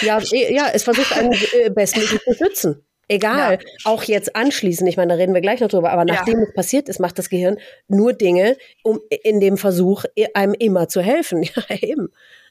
[0.00, 2.84] Ja, eh, ja es versucht einen äh, bestmöglich zu schützen.
[3.08, 3.68] Egal, ja.
[3.84, 6.44] auch jetzt anschließend, ich meine, da reden wir gleich noch drüber, aber nachdem ja.
[6.44, 10.04] es passiert ist, macht das Gehirn nur Dinge, um in dem Versuch,
[10.34, 11.44] einem immer zu helfen.
[11.68, 12.08] Ja, eben.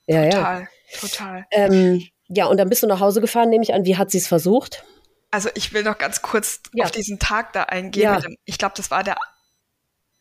[0.08, 1.00] Ja, total, ja.
[1.00, 1.46] total.
[1.52, 3.86] Ähm, ja, und dann bist du nach Hause gefahren, nehme ich an.
[3.86, 4.84] Wie hat sie es versucht?
[5.32, 6.86] also ich will noch ganz kurz ja.
[6.86, 8.22] auf diesen Tag da eingehen.
[8.22, 9.18] Dem, ich glaube, das war der,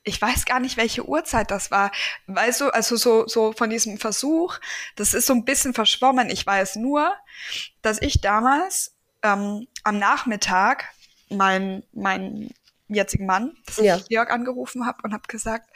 [0.04, 1.90] ich weiß gar nicht, welche Uhrzeit das war.
[2.26, 4.58] Weißt du, also so, so von diesem Versuch,
[4.94, 6.30] das ist so ein bisschen verschwommen.
[6.30, 7.14] Ich weiß nur,
[7.82, 10.84] dass ich damals ähm, am Nachmittag
[11.28, 12.50] mein, mein
[12.88, 13.96] jetzigen Mann, dass ja.
[13.96, 15.70] ich Jörg angerufen habe und habe gesagt,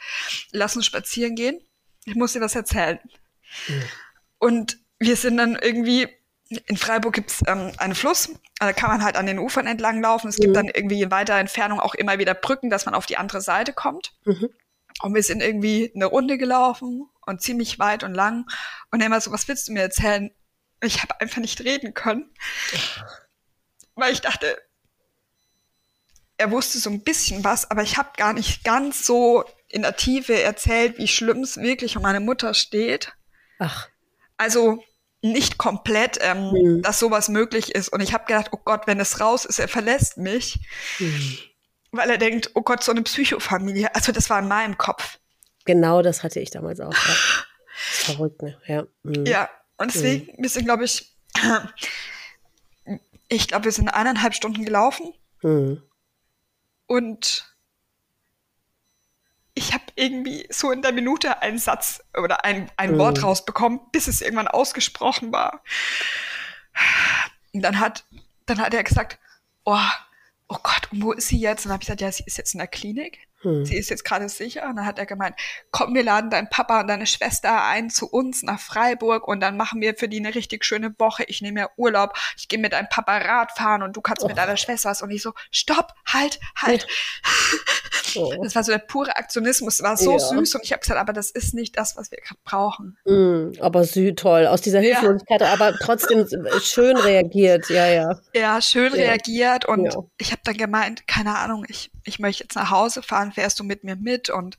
[0.51, 1.59] lass uns spazieren gehen.
[2.05, 2.99] Ich muss dir was erzählen.
[3.67, 3.83] Mhm.
[4.39, 6.07] Und wir sind dann irgendwie
[6.65, 10.27] in Freiburg gibt's ähm, einen Fluss, da kann man halt an den Ufern entlang laufen.
[10.27, 10.43] Es mhm.
[10.43, 13.41] gibt dann irgendwie in weiterer Entfernung auch immer wieder Brücken, dass man auf die andere
[13.41, 14.13] Seite kommt.
[14.25, 14.49] Mhm.
[15.01, 18.45] Und wir sind irgendwie eine Runde gelaufen und ziemlich weit und lang.
[18.91, 20.31] Und er immer so, was willst du mir erzählen?
[20.83, 22.29] Ich habe einfach nicht reden können.
[23.95, 24.57] Weil ich dachte,
[26.37, 29.95] er wusste so ein bisschen was, aber ich habe gar nicht ganz so in der
[29.95, 33.13] Tiefe erzählt, wie schlimm es wirklich um meine Mutter steht.
[33.59, 33.87] Ach.
[34.37, 34.83] Also
[35.21, 36.81] nicht komplett, ähm, mhm.
[36.81, 37.89] dass sowas möglich ist.
[37.89, 40.59] Und ich habe gedacht, oh Gott, wenn es raus ist, er verlässt mich.
[40.99, 41.37] Mhm.
[41.91, 43.93] Weil er denkt, oh Gott, so eine Psychofamilie.
[43.93, 45.19] Also das war in meinem Kopf.
[45.65, 46.93] Genau das hatte ich damals auch.
[46.93, 47.15] Ja.
[47.73, 48.57] verrückt, ne?
[48.65, 48.87] Ja.
[49.03, 49.25] Mhm.
[49.25, 50.47] Ja, und deswegen, mhm.
[50.47, 51.15] sind, glaube ich,
[53.31, 55.13] ich glaube, wir sind eineinhalb Stunden gelaufen.
[55.41, 55.81] Mhm.
[56.85, 57.55] Und
[59.53, 62.97] ich habe irgendwie so in der Minute einen Satz oder ein, ein mhm.
[62.99, 65.63] Wort rausbekommen, bis es irgendwann ausgesprochen war.
[67.53, 68.05] Und dann hat,
[68.45, 69.17] dann hat er gesagt,
[69.63, 69.77] oh,
[70.49, 71.65] oh Gott, und wo ist sie jetzt?
[71.65, 73.19] Und dann habe ich gesagt, ja, sie ist jetzt in der Klinik.
[73.41, 73.65] Hm.
[73.65, 74.67] Sie ist jetzt gerade sicher.
[74.69, 75.35] Und dann hat er gemeint,
[75.71, 79.57] komm, wir laden deinen Papa und deine Schwester ein zu uns nach Freiburg und dann
[79.57, 81.23] machen wir für die eine richtig schöne Woche.
[81.23, 84.27] Ich nehme mir Urlaub, ich gehe mit deinem Papa Radfahren und du kannst oh.
[84.27, 85.01] mit deiner Schwester was.
[85.01, 86.87] Und ich so, stopp, halt, halt.
[88.15, 88.33] Oh.
[88.43, 90.19] Das war so der pure Aktionismus, war so ja.
[90.19, 92.97] süß und ich habe gesagt, aber das ist nicht das, was wir gerade brauchen.
[93.05, 95.53] Mm, aber süß, toll, aus dieser Hilflosigkeit, ja.
[95.53, 96.27] aber trotzdem
[96.61, 98.19] schön reagiert, ja, ja.
[98.33, 99.03] Ja, schön ja.
[99.03, 103.31] reagiert und ich habe dann gemeint, keine Ahnung, ich, ich möchte jetzt nach Hause fahren,
[103.31, 104.29] fährst du mit mir mit?
[104.29, 104.57] Und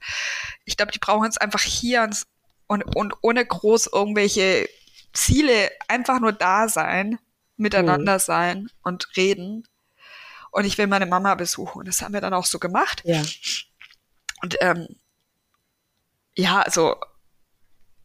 [0.65, 2.09] ich glaube, die brauchen jetzt einfach hier
[2.69, 4.69] und, und ohne groß irgendwelche
[5.13, 7.19] Ziele einfach nur da sein,
[7.57, 8.21] miteinander mhm.
[8.21, 9.65] sein und reden.
[10.53, 11.81] Und ich will meine Mama besuchen.
[11.81, 13.03] Und das haben wir dann auch so gemacht.
[13.05, 13.23] Ja.
[14.43, 14.87] Und ähm,
[16.35, 16.97] ja, also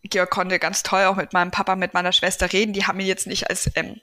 [0.04, 2.74] Georg konnte ganz toll auch mit meinem Papa, mit meiner Schwester reden.
[2.74, 4.02] Die haben ihn jetzt nicht als ähm,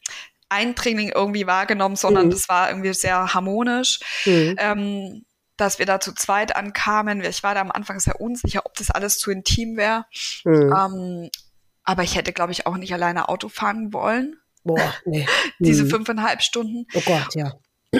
[0.49, 2.31] Eindringling irgendwie wahrgenommen, sondern mhm.
[2.31, 4.01] das war irgendwie sehr harmonisch.
[4.25, 4.57] Mhm.
[4.59, 5.25] Ähm,
[5.57, 7.23] dass wir da zu zweit ankamen.
[7.23, 10.05] Ich war da am Anfang sehr unsicher, ob das alles zu intim wäre.
[10.45, 10.75] Mhm.
[10.77, 11.31] Ähm,
[11.85, 14.37] aber ich hätte, glaube ich, auch nicht alleine Auto fahren wollen.
[14.65, 15.27] Boah, nee.
[15.59, 15.91] Diese mhm.
[15.91, 16.87] fünfeinhalb Stunden.
[16.95, 17.53] Oh Gott, ja.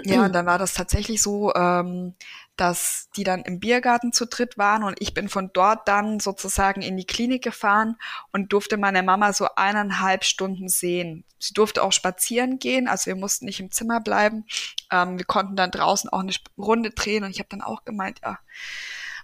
[0.05, 2.15] Ja, und dann war das tatsächlich so, ähm,
[2.57, 6.83] dass die dann im Biergarten zu dritt waren und ich bin von dort dann sozusagen
[6.83, 7.97] in die Klinik gefahren
[8.33, 11.25] und durfte meine Mama so eineinhalb Stunden sehen.
[11.39, 14.45] Sie durfte auch spazieren gehen, also wir mussten nicht im Zimmer bleiben.
[14.91, 18.21] Ähm, wir konnten dann draußen auch eine Runde drehen und ich habe dann auch gemeint,
[18.23, 18.39] ja,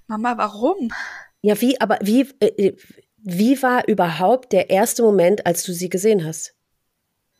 [0.07, 0.93] Mama, warum?
[1.43, 2.77] Ja, wie, aber wie, äh, äh,
[3.17, 6.55] wie war überhaupt der erste Moment, als du sie gesehen hast?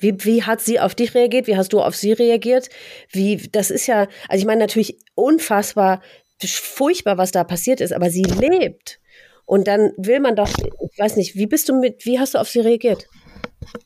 [0.01, 1.47] Wie, wie hat sie auf dich reagiert?
[1.47, 2.69] Wie hast du auf sie reagiert?
[3.11, 6.01] Wie, das ist ja, also ich meine natürlich unfassbar
[6.49, 8.99] furchtbar, was da passiert ist, aber sie lebt.
[9.45, 12.39] Und dann will man doch, ich weiß nicht, wie bist du mit, wie hast du
[12.39, 13.09] auf sie reagiert?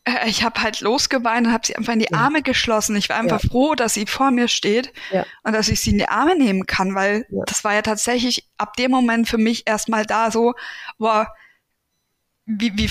[0.05, 2.19] Äh, ich habe halt losgeweint und habe sie einfach in die ja.
[2.19, 2.97] Arme geschlossen.
[2.97, 3.49] Ich war einfach ja.
[3.49, 5.25] froh, dass sie vor mir steht ja.
[5.43, 8.75] und dass ich sie in die Arme nehmen kann, weil das war ja tatsächlich ab
[8.77, 10.55] dem Moment für mich erstmal da so,
[10.99, 11.29] boah,
[12.47, 12.91] wie, wie,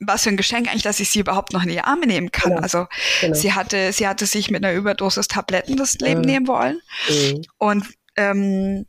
[0.00, 2.50] was für ein Geschenk eigentlich, dass ich sie überhaupt noch in die Arme nehmen kann.
[2.50, 2.62] Genau.
[2.62, 2.86] Also
[3.20, 3.34] genau.
[3.34, 6.26] sie hatte, sie hatte sich mit einer Überdosis Tabletten das Leben mhm.
[6.26, 6.80] nehmen wollen.
[7.08, 7.42] Mhm.
[7.58, 7.86] Und
[8.16, 8.86] ähm,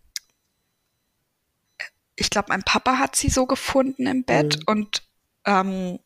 [2.16, 4.64] ich glaube, mein Papa hat sie so gefunden im Bett mhm.
[4.66, 5.04] und
[5.46, 6.00] ähm,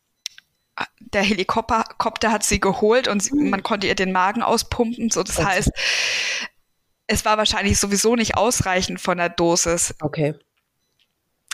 [1.00, 3.50] der Helikopter hat sie geholt und sie, mhm.
[3.50, 5.10] man konnte ihr den Magen auspumpen.
[5.10, 5.48] So, das okay.
[5.48, 5.72] heißt,
[7.08, 9.96] es war wahrscheinlich sowieso nicht ausreichend von der Dosis.
[10.02, 10.36] Okay.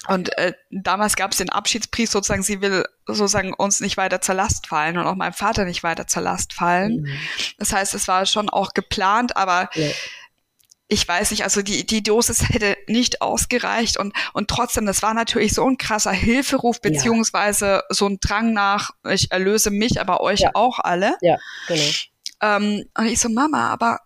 [0.07, 4.35] Und äh, damals gab es den Abschiedsbrief sozusagen, sie will sozusagen uns nicht weiter zur
[4.35, 7.01] Last fallen und auch meinem Vater nicht weiter zur Last fallen.
[7.01, 7.19] Mhm.
[7.57, 9.87] Das heißt, es war schon auch geplant, aber ja.
[10.87, 15.13] ich weiß nicht, also die, die Dosis hätte nicht ausgereicht und, und trotzdem, das war
[15.13, 17.83] natürlich so ein krasser Hilferuf, beziehungsweise ja.
[17.89, 20.51] so ein Drang nach, ich erlöse mich, aber euch ja.
[20.53, 21.15] auch alle.
[21.21, 21.83] Ja, genau.
[22.41, 23.99] Ähm, und ich so, Mama, aber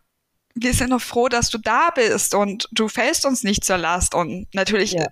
[0.53, 4.15] wir sind doch froh, dass du da bist und du fällst uns nicht zur Last.
[4.15, 5.07] Und natürlich ja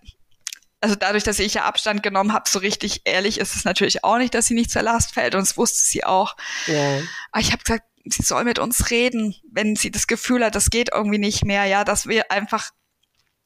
[0.81, 4.17] also dadurch, dass ich ja Abstand genommen habe, so richtig ehrlich ist es natürlich auch
[4.17, 6.35] nicht, dass sie nicht zur Last fällt und das wusste sie auch.
[6.67, 6.99] Ja.
[7.31, 10.69] Aber ich habe gesagt, sie soll mit uns reden, wenn sie das Gefühl hat, das
[10.69, 12.71] geht irgendwie nicht mehr, ja, dass wir einfach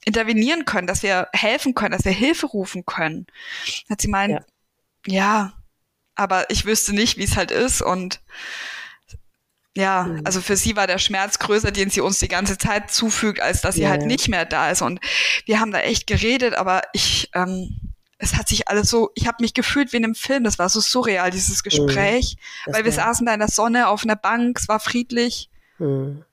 [0.05, 3.27] intervenieren können, dass wir helfen können, dass wir Hilfe rufen können.
[3.89, 4.45] Hat sie meint,
[5.05, 5.13] ja.
[5.13, 5.53] ja,
[6.15, 8.21] aber ich wüsste nicht, wie es halt ist und
[9.77, 10.21] ja, mhm.
[10.25, 13.61] also für sie war der Schmerz größer, den sie uns die ganze Zeit zufügt, als
[13.61, 14.81] dass sie ja, halt nicht mehr da ist.
[14.81, 14.99] Und
[15.45, 17.79] wir haben da echt geredet, aber ich, ähm,
[18.17, 20.43] es hat sich alles so, ich habe mich gefühlt wie in einem Film.
[20.43, 21.69] Das war so surreal, dieses mhm.
[21.69, 22.35] Gespräch,
[22.65, 22.73] mhm.
[22.73, 25.49] weil wir saßen da in der Sonne auf einer Bank, es war friedlich.
[25.77, 26.23] Mhm.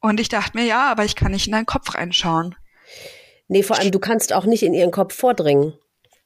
[0.00, 2.54] Und ich dachte mir, ja, aber ich kann nicht in deinen Kopf reinschauen.
[3.48, 5.74] Nee, vor allem, du kannst auch nicht in ihren Kopf vordringen.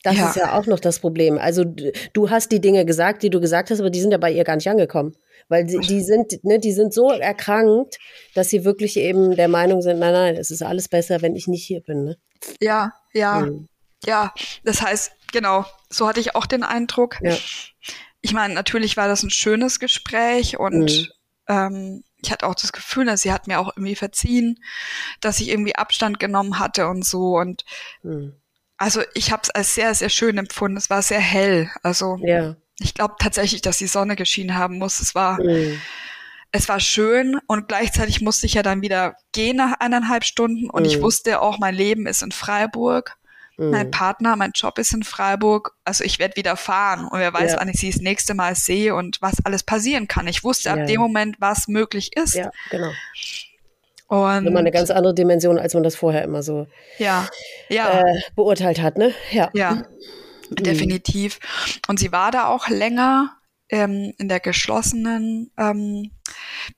[0.02, 0.28] Das ja.
[0.28, 1.38] ist ja auch noch das Problem.
[1.38, 4.30] Also du hast die Dinge gesagt, die du gesagt hast, aber die sind ja bei
[4.30, 5.16] ihr gar nicht angekommen.
[5.48, 7.98] Weil die, die sind, ne, die sind so erkrankt,
[8.34, 11.48] dass sie wirklich eben der Meinung sind, nein, nein, es ist alles besser, wenn ich
[11.48, 12.04] nicht hier bin.
[12.04, 12.18] Ne?
[12.60, 13.68] Ja, ja, mhm.
[14.04, 14.34] ja.
[14.64, 17.18] Das heißt, genau, so hatte ich auch den Eindruck.
[17.22, 17.36] Ja.
[18.20, 21.08] Ich meine, natürlich war das ein schönes Gespräch und mhm.
[21.48, 24.58] ähm, ich hatte auch das Gefühl, dass sie hat mir auch irgendwie verziehen,
[25.20, 27.64] dass ich irgendwie Abstand genommen hatte und so und
[28.02, 28.34] mhm.
[28.76, 30.76] also ich habe es als sehr, sehr schön empfunden.
[30.76, 31.70] Es war sehr hell.
[31.82, 35.00] Also ja ich glaube tatsächlich, dass die Sonne geschienen haben muss.
[35.00, 35.80] Es war, mhm.
[36.52, 40.82] es war schön und gleichzeitig musste ich ja dann wieder gehen nach eineinhalb Stunden und
[40.82, 40.88] mhm.
[40.88, 43.16] ich wusste auch, mein Leben ist in Freiburg.
[43.56, 43.70] Mhm.
[43.70, 45.74] Mein Partner, mein Job ist in Freiburg.
[45.84, 47.58] Also ich werde wieder fahren und wer weiß, ja.
[47.58, 50.28] wann ich sie das nächste Mal sehe und was alles passieren kann.
[50.28, 52.34] Ich wusste ab dem Moment, was möglich ist.
[52.34, 52.92] Ja, genau.
[54.06, 56.66] Und Nochmal eine ganz andere Dimension, als man das vorher immer so
[56.98, 57.28] ja,
[57.68, 58.00] ja.
[58.00, 59.12] Äh, beurteilt hat, ne?
[59.32, 59.50] Ja.
[59.52, 59.82] ja.
[60.50, 60.56] Mhm.
[60.56, 61.38] definitiv.
[61.88, 63.36] Und sie war da auch länger
[63.70, 66.10] ähm, in der geschlossenen ähm,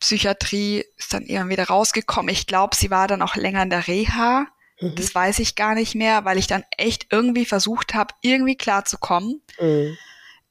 [0.01, 2.33] Psychiatrie, ist dann irgendwann wieder rausgekommen.
[2.33, 4.47] Ich glaube, sie war dann auch länger in der Reha.
[4.81, 4.95] Mhm.
[4.97, 9.43] Das weiß ich gar nicht mehr, weil ich dann echt irgendwie versucht habe, irgendwie klarzukommen.
[9.61, 9.97] Mhm.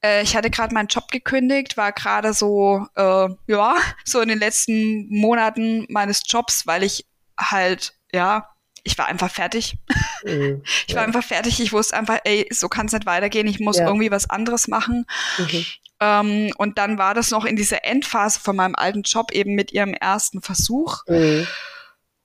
[0.01, 3.75] Äh, ich hatte gerade meinen Job gekündigt, war gerade so, äh, ja,
[4.05, 7.05] so in den letzten Monaten meines Jobs, weil ich
[7.37, 8.49] halt, ja,
[8.84, 9.77] ich war einfach fertig.
[10.23, 11.07] Mhm, ich war ja.
[11.07, 11.60] einfach fertig.
[11.60, 13.47] Ich wusste einfach, ey, so kann es nicht weitergehen.
[13.47, 13.88] Ich muss ja.
[13.88, 15.06] irgendwie was anderes machen.
[15.38, 15.65] Mhm.
[16.01, 19.72] Ähm, und dann war das noch in dieser Endphase von meinem alten Job eben mit
[19.72, 21.03] ihrem ersten Versuch.
[21.07, 21.47] Mhm.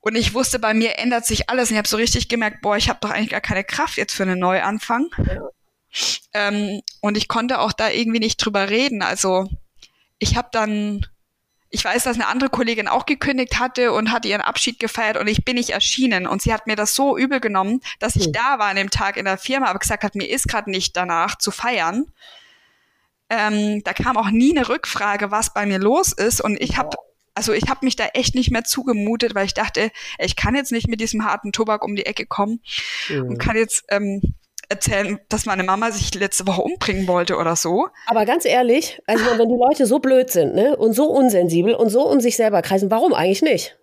[0.01, 1.71] Und ich wusste, bei mir ändert sich alles.
[1.71, 4.15] Und ich habe so richtig gemerkt, boah, ich habe doch eigentlich gar keine Kraft jetzt
[4.15, 5.09] für einen Neuanfang.
[5.17, 5.49] Ja.
[6.35, 9.03] Ähm, und ich konnte auch da irgendwie nicht drüber reden.
[9.03, 9.49] Also
[10.19, 11.07] ich habe dann
[11.75, 15.27] ich weiß, dass eine andere Kollegin auch gekündigt hatte und hatte ihren Abschied gefeiert und
[15.27, 16.29] ich bin nicht erschienen.
[16.29, 18.33] Und sie hat mir das so übel genommen, dass ich hm.
[18.33, 20.97] da war an dem Tag in der Firma, aber gesagt hat, mir ist gerade nicht
[20.97, 22.07] danach zu feiern.
[23.29, 26.41] Ähm, da kam auch nie eine Rückfrage, was bei mir los ist.
[26.41, 26.97] Und ich habe
[27.37, 30.71] also ich habe mich da echt nicht mehr zugemutet, weil ich dachte, ich kann jetzt
[30.71, 32.61] nicht mit diesem harten Tobak um die Ecke kommen
[33.09, 33.31] mhm.
[33.31, 34.35] und kann jetzt ähm,
[34.69, 37.89] erzählen, dass meine Mama sich letzte Woche umbringen wollte oder so.
[38.07, 41.91] Aber ganz ehrlich, also wenn die Leute so blöd sind ne, und so unsensibel und
[41.91, 43.77] so um sich selber kreisen, warum eigentlich nicht?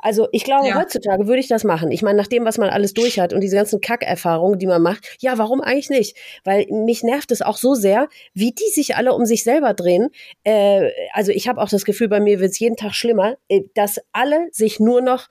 [0.00, 0.76] Also ich glaube, ja.
[0.76, 1.90] heutzutage würde ich das machen.
[1.90, 4.80] Ich meine, nach dem, was man alles durch hat und diese ganzen Kackerfahrungen, die man
[4.80, 6.16] macht, ja, warum eigentlich nicht?
[6.44, 10.10] Weil mich nervt es auch so sehr, wie die sich alle um sich selber drehen.
[10.44, 13.62] Äh, also ich habe auch das Gefühl, bei mir wird es jeden Tag schlimmer, äh,
[13.74, 15.28] dass alle sich nur noch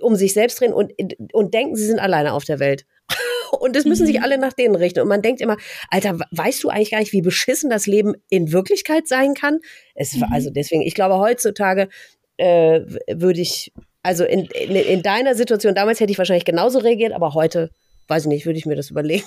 [0.00, 0.92] um sich selbst drehen und,
[1.32, 2.86] und denken, sie sind alleine auf der Welt.
[3.60, 4.06] Und es müssen mhm.
[4.08, 5.00] sich alle nach denen richten.
[5.00, 5.56] Und man denkt immer,
[5.88, 9.60] Alter, weißt du eigentlich gar nicht, wie beschissen das Leben in Wirklichkeit sein kann?
[9.94, 10.24] Es, mhm.
[10.32, 11.88] Also deswegen, ich glaube, heutzutage
[12.36, 13.72] äh, würde ich
[14.02, 17.70] also in, in, in deiner Situation damals hätte ich wahrscheinlich genauso reagiert, aber heute,
[18.08, 19.26] weiß ich nicht, würde ich mir das überlegen.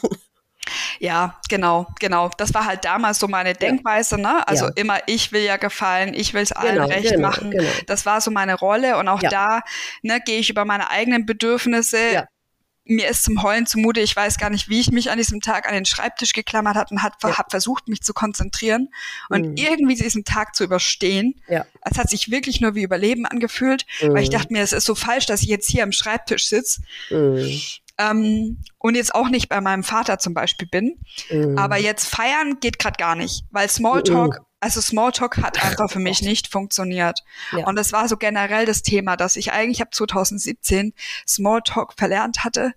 [1.00, 2.32] Ja, genau, genau.
[2.38, 4.46] Das war halt damals so meine Denkweise, ne?
[4.48, 4.72] Also ja.
[4.76, 7.52] immer, ich will ja gefallen, ich will es allen genau, recht genau, machen.
[7.52, 7.70] Genau.
[7.86, 9.30] Das war so meine Rolle und auch ja.
[9.30, 9.62] da
[10.02, 12.00] ne, gehe ich über meine eigenen Bedürfnisse.
[12.14, 12.28] Ja
[12.90, 15.68] mir ist zum Heulen zumute, ich weiß gar nicht, wie ich mich an diesem Tag
[15.68, 17.38] an den Schreibtisch geklammert hat und hat, ja.
[17.38, 18.90] habe versucht, mich zu konzentrieren
[19.30, 19.56] und mhm.
[19.58, 21.36] irgendwie diesen Tag zu überstehen.
[21.48, 21.66] Ja.
[21.82, 24.14] Es hat sich wirklich nur wie Überleben angefühlt, mhm.
[24.14, 24.34] weil ich mhm.
[24.34, 26.82] dachte mir, es ist so falsch, dass ich jetzt hier am Schreibtisch sitze.
[27.10, 27.60] Mhm.
[28.00, 31.00] Ähm, und jetzt auch nicht bei meinem Vater zum Beispiel bin.
[31.30, 31.58] Mhm.
[31.58, 36.00] Aber jetzt feiern geht gerade gar nicht, weil Smalltalk mhm also Smalltalk hat einfach für
[36.00, 37.20] mich nicht funktioniert.
[37.52, 37.68] Ja.
[37.68, 40.94] Und das war so generell das Thema, dass ich eigentlich ab 2017
[41.28, 42.74] Smalltalk verlernt hatte.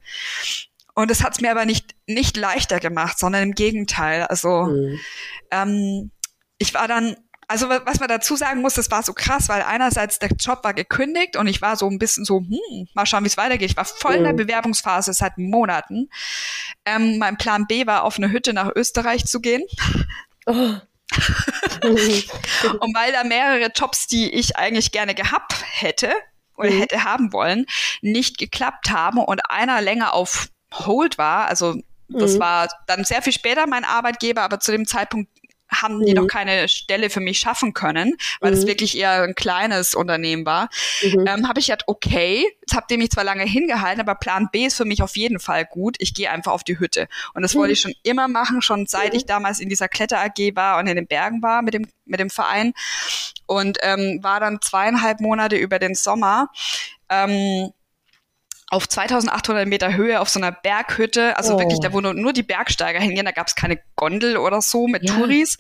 [0.95, 4.25] Und das hat es mir aber nicht, nicht leichter gemacht, sondern im Gegenteil.
[4.25, 5.01] Also mhm.
[5.51, 6.11] ähm,
[6.59, 7.17] ich war dann,
[7.51, 10.73] also was man dazu sagen muss, das war so krass, weil einerseits der Job war
[10.73, 13.73] gekündigt und ich war so ein bisschen so, hm, mal schauen, wie es weitergeht.
[13.73, 14.37] Ich war voll in der mhm.
[14.37, 16.09] Bewerbungsphase seit Monaten.
[16.85, 19.65] Ähm, mein Plan B war, auf eine Hütte nach Österreich zu gehen.
[20.47, 20.53] Oh.
[21.83, 26.13] und weil da mehrere Jobs, die ich eigentlich gerne gehabt hätte
[26.57, 26.79] oder mhm.
[26.79, 27.67] hätte haben wollen,
[28.01, 31.75] nicht geklappt haben und einer länger auf Hold war, also
[32.07, 32.39] das mhm.
[32.39, 35.31] war dann sehr viel später mein Arbeitgeber, aber zu dem Zeitpunkt
[35.71, 36.23] haben die mhm.
[36.23, 38.69] noch keine Stelle für mich schaffen können, weil es mhm.
[38.69, 40.69] wirklich eher ein kleines Unternehmen war,
[41.03, 41.27] mhm.
[41.27, 44.67] ähm, habe ich gedacht, okay, jetzt habt ihr mich zwar lange hingehalten, aber Plan B
[44.67, 45.97] ist für mich auf jeden Fall gut.
[45.99, 47.09] Ich gehe einfach auf die Hütte.
[47.35, 50.55] Und das wollte ich schon immer machen, schon seit ich damals in dieser Kletter AG
[50.55, 52.73] war und in den Bergen war mit dem, mit dem Verein.
[53.47, 56.49] Und ähm, war dann zweieinhalb Monate über den Sommer.
[57.09, 57.73] Ähm,
[58.71, 61.59] auf 2800 Meter Höhe auf so einer Berghütte, also oh.
[61.59, 64.87] wirklich, da wo nur, nur die Bergsteiger hingehen, da gab es keine Gondel oder so
[64.87, 65.15] mit ja.
[65.15, 65.59] Touris.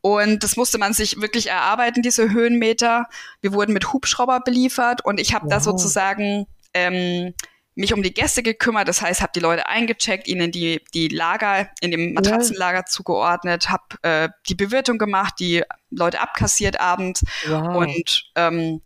[0.00, 3.06] Und das musste man sich wirklich erarbeiten, diese Höhenmeter.
[3.42, 5.50] Wir wurden mit Hubschrauber beliefert und ich habe wow.
[5.50, 7.34] da sozusagen ähm,
[7.74, 8.88] mich um die Gäste gekümmert.
[8.88, 12.86] Das heißt, habe die Leute eingecheckt, ihnen die, die Lager in dem Matratzenlager ja.
[12.86, 17.76] zugeordnet, habe äh, die Bewirtung gemacht, die Leute abkassiert abends wow.
[17.76, 18.80] und ähm,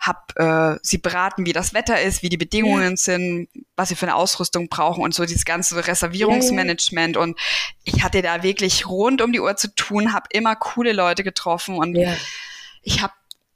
[0.00, 2.96] habe äh, sie beraten, wie das Wetter ist, wie die Bedingungen ja.
[2.96, 7.16] sind, was sie für eine Ausrüstung brauchen und so dieses ganze Reservierungsmanagement.
[7.16, 7.24] Ja, ja.
[7.24, 7.38] Und
[7.84, 11.76] ich hatte da wirklich rund um die Uhr zu tun, habe immer coole Leute getroffen
[11.76, 11.98] und
[12.82, 13.14] ich habe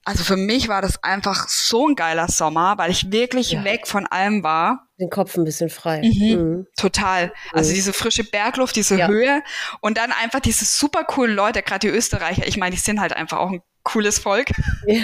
[0.09, 4.07] also für mich war das einfach so ein geiler Sommer, weil ich wirklich weg von
[4.07, 4.89] allem war.
[4.99, 6.01] Den Kopf ein bisschen frei.
[6.01, 6.67] Mhm, mhm.
[6.79, 7.31] Total.
[7.53, 7.75] Also mhm.
[7.75, 9.07] diese frische Bergluft, diese.
[9.07, 9.43] Höhe
[9.83, 12.47] und dann einfach diese super coolen Leute, gerade die Österreicher.
[12.47, 14.51] Ich meine, die sind halt einfach auch ein cooles Volk.
[14.87, 15.03] Ja.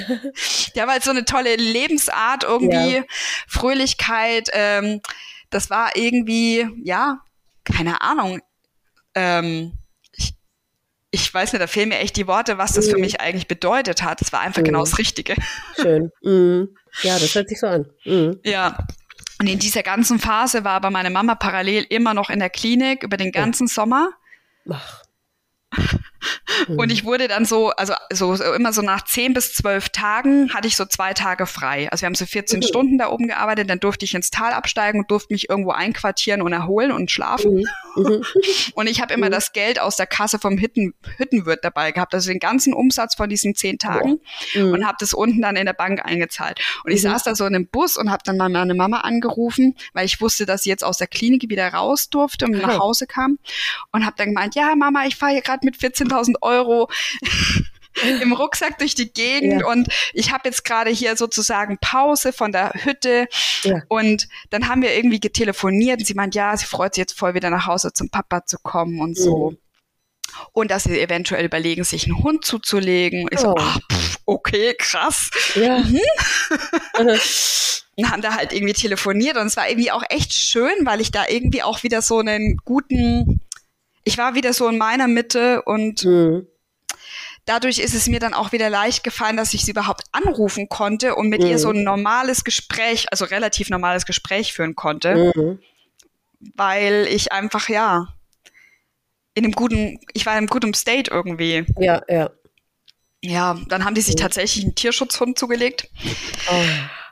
[0.75, 3.03] Die haben halt so eine tolle Lebensart irgendwie, ja.
[3.49, 4.51] Fröhlichkeit.
[4.53, 5.01] Ähm,
[5.51, 7.21] das war irgendwie, ja,
[7.65, 8.41] keine Ahnung.
[9.15, 9.73] Ähm,
[10.13, 10.35] ich,
[11.11, 12.91] ich weiß nicht, da fehlen mir echt die Worte, was das mhm.
[12.91, 14.21] für mich eigentlich bedeutet hat.
[14.21, 14.67] Es war einfach mhm.
[14.67, 15.35] genau das Richtige.
[15.81, 16.11] Schön.
[16.23, 16.77] Mhm.
[17.03, 17.87] Ja, das hört sich so an.
[18.05, 18.41] Mhm.
[18.45, 18.87] Ja.
[19.41, 23.03] Und in dieser ganzen Phase war aber meine Mama parallel immer noch in der Klinik
[23.03, 24.11] über den ganzen Sommer.
[24.71, 25.03] Ach.
[26.69, 30.53] Und ich wurde dann so, also so, so, immer so nach zehn bis zwölf Tagen
[30.53, 31.91] hatte ich so zwei Tage frei.
[31.91, 32.63] Also wir haben so 14 mhm.
[32.63, 36.43] Stunden da oben gearbeitet, dann durfte ich ins Tal absteigen und durfte mich irgendwo einquartieren
[36.43, 37.65] und erholen und schlafen.
[37.97, 38.03] Mhm.
[38.03, 38.23] mhm.
[38.75, 39.33] und ich habe immer mhm.
[39.33, 43.29] das Geld aus der Kasse vom Hütten, Hüttenwirt dabei gehabt, also den ganzen Umsatz von
[43.29, 44.21] diesen zehn Tagen
[44.55, 44.73] mhm.
[44.73, 46.61] und habe das unten dann in der Bank eingezahlt.
[46.85, 49.77] Und ich saß da so in einem Bus und habe dann mal meine Mama angerufen,
[49.93, 53.07] weil ich wusste, dass sie jetzt aus der Klinik wieder raus durfte und nach Hause
[53.07, 53.39] kam
[53.93, 55.77] und habe dann gemeint, ja Mama, ich fahre hier gerade mit
[56.15, 56.89] 14.000 Euro
[58.21, 59.67] im Rucksack durch die Gegend ja.
[59.69, 63.29] und ich habe jetzt gerade hier sozusagen Pause von der Hütte
[63.63, 63.83] ja.
[63.89, 67.35] und dann haben wir irgendwie getelefoniert und sie meint, ja, sie freut sich jetzt voll
[67.35, 69.51] wieder nach Hause zum Papa zu kommen und so.
[69.51, 69.59] Mhm.
[70.53, 73.23] Und dass sie eventuell überlegen, sich einen Hund zuzulegen.
[73.23, 73.43] Und ich oh.
[73.43, 75.31] so, ach, pff, okay, krass.
[75.55, 75.79] Ja.
[75.79, 76.01] Mhm.
[76.99, 81.13] und haben da halt irgendwie telefoniert und es war irgendwie auch echt schön, weil ich
[81.13, 83.41] da irgendwie auch wieder so einen guten
[84.05, 86.47] ich war wieder so in meiner Mitte und mhm.
[87.45, 91.15] dadurch ist es mir dann auch wieder leicht gefallen, dass ich sie überhaupt anrufen konnte
[91.15, 91.49] und mit mhm.
[91.49, 95.33] ihr so ein normales Gespräch, also relativ normales Gespräch führen konnte.
[95.35, 95.59] Mhm.
[96.57, 98.09] weil ich einfach, ja,
[99.35, 101.65] in einem guten, ich war in einem guten State irgendwie.
[101.79, 102.31] Ja, ja.
[103.21, 105.89] Ja, dann haben die sich tatsächlich einen Tierschutzhund zugelegt.
[106.51, 106.65] Oh.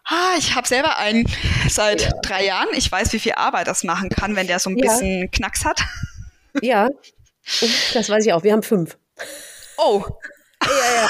[0.04, 1.26] Ah, ich habe selber einen
[1.68, 2.10] seit ja.
[2.22, 2.68] drei Jahren.
[2.74, 4.84] Ich weiß, wie viel Arbeit das machen kann, wenn der so ein ja.
[4.84, 5.80] bisschen Knacks hat.
[6.60, 6.88] Ja,
[7.94, 8.42] das weiß ich auch.
[8.44, 8.98] Wir haben fünf.
[9.78, 10.02] Oh.
[10.62, 11.06] Ja,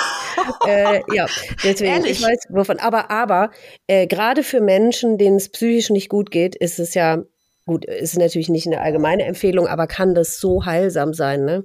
[0.67, 0.95] ja.
[0.95, 1.27] äh, ja,
[1.63, 2.13] deswegen, Ehrlich?
[2.13, 2.79] ich weiß wovon.
[2.79, 3.51] Aber, aber,
[3.87, 7.23] äh, gerade für Menschen, denen es psychisch nicht gut geht, ist es ja,
[7.67, 11.65] gut, ist natürlich nicht eine allgemeine Empfehlung, aber kann das so heilsam sein, ne?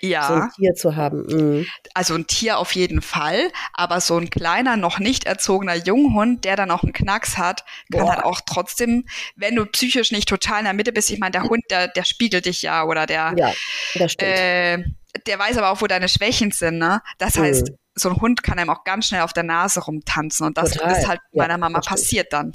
[0.00, 0.28] Ja.
[0.28, 1.26] So ein Tier zu haben.
[1.26, 1.66] Mhm.
[1.94, 6.56] Also ein Tier auf jeden Fall, aber so ein kleiner, noch nicht erzogener Junghund, der
[6.56, 8.14] dann auch einen Knacks hat, kann Boah.
[8.14, 9.06] halt auch trotzdem,
[9.36, 12.04] wenn du psychisch nicht total in der Mitte bist, ich meine, der Hund, der, der
[12.04, 13.52] spiegelt dich ja oder der, ja,
[13.94, 14.30] das stimmt.
[14.30, 14.84] Äh,
[15.26, 17.02] der weiß aber auch, wo deine Schwächen sind, ne?
[17.18, 17.42] Das mhm.
[17.42, 20.72] heißt, so ein Hund kann einem auch ganz schnell auf der Nase rumtanzen und das
[20.72, 20.92] Total.
[20.92, 22.52] ist halt meiner ja, Mama passiert dann.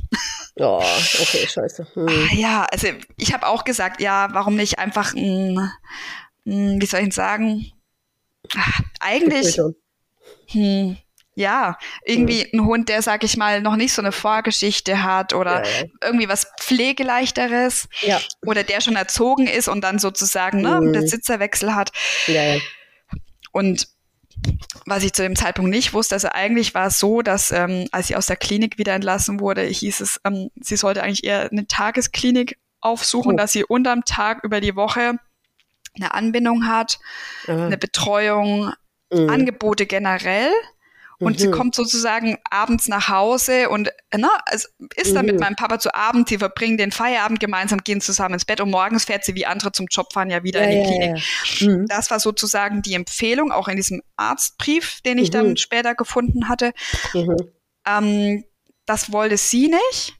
[0.58, 0.82] Oh,
[1.22, 1.86] okay, scheiße.
[1.94, 2.30] Hm.
[2.32, 5.70] Ja, also ich habe auch gesagt, ja, warum nicht einfach ein
[6.46, 7.72] hm, wie soll ich sagen,
[8.56, 9.60] Ach, eigentlich,
[10.48, 10.98] hm,
[11.36, 12.48] ja, irgendwie ja.
[12.54, 15.86] ein Hund, der, sag ich mal, noch nicht so eine Vorgeschichte hat oder ja, ja.
[16.02, 18.22] irgendwie was Pflegeleichteres ja.
[18.46, 20.94] oder der schon erzogen ist und dann sozusagen ne, mhm.
[20.94, 21.92] Besitzerwechsel hat.
[23.52, 23.88] Und
[24.86, 28.08] was ich zu dem Zeitpunkt nicht wusste, also eigentlich war es so, dass ähm, als
[28.08, 31.68] sie aus der Klinik wieder entlassen wurde, hieß es, ähm, sie sollte eigentlich eher eine
[31.68, 33.38] Tagesklinik aufsuchen, oh.
[33.38, 35.20] dass sie unterm Tag über die Woche
[35.96, 37.00] eine Anbindung hat,
[37.48, 37.66] Aha.
[37.66, 38.72] eine Betreuung,
[39.12, 39.30] mhm.
[39.30, 40.52] Angebote generell.
[41.18, 41.38] Und mhm.
[41.38, 45.42] sie kommt sozusagen abends nach Hause und na, es ist dann mit mhm.
[45.42, 46.28] meinem Papa zu Abend.
[46.28, 49.72] Sie verbringen den Feierabend gemeinsam, gehen zusammen ins Bett und morgens fährt sie wie andere
[49.72, 51.62] zum Job fahren ja wieder ja, in die ja, Klinik.
[51.62, 51.86] Ja, mhm.
[51.88, 55.56] Das war sozusagen die Empfehlung, auch in diesem Arztbrief, den ich dann mhm.
[55.56, 56.74] später gefunden hatte.
[57.14, 57.38] Mhm.
[57.88, 58.44] Ähm,
[58.86, 60.16] das wollte sie nicht.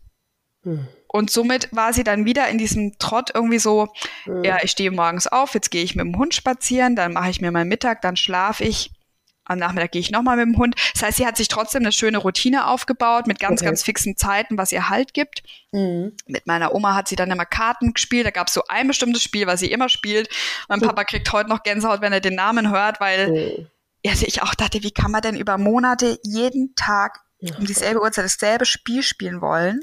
[1.16, 3.88] Und somit war sie dann wieder in diesem Trott irgendwie so,
[4.26, 4.44] mhm.
[4.44, 7.40] ja, ich stehe morgens auf, jetzt gehe ich mit dem Hund spazieren, dann mache ich
[7.40, 8.92] mir meinen Mittag, dann schlafe ich.
[9.46, 10.76] Am Nachmittag gehe ich nochmal mit dem Hund.
[10.92, 13.70] Das heißt, sie hat sich trotzdem eine schöne Routine aufgebaut mit ganz, okay.
[13.70, 15.44] ganz fixen Zeiten, was ihr Halt gibt.
[15.72, 16.18] Mhm.
[16.26, 18.26] Mit meiner Oma hat sie dann immer Karten gespielt.
[18.26, 20.28] Da gab es so ein bestimmtes Spiel, was sie immer spielt.
[20.68, 20.88] Mein mhm.
[20.88, 23.70] Papa kriegt heute noch Gänsehaut, wenn er den Namen hört, weil
[24.04, 27.22] ja, also ich auch dachte, wie kann man denn über Monate jeden Tag
[27.58, 29.80] um dieselbe Uhrzeit dasselbe Spiel spielen wollen?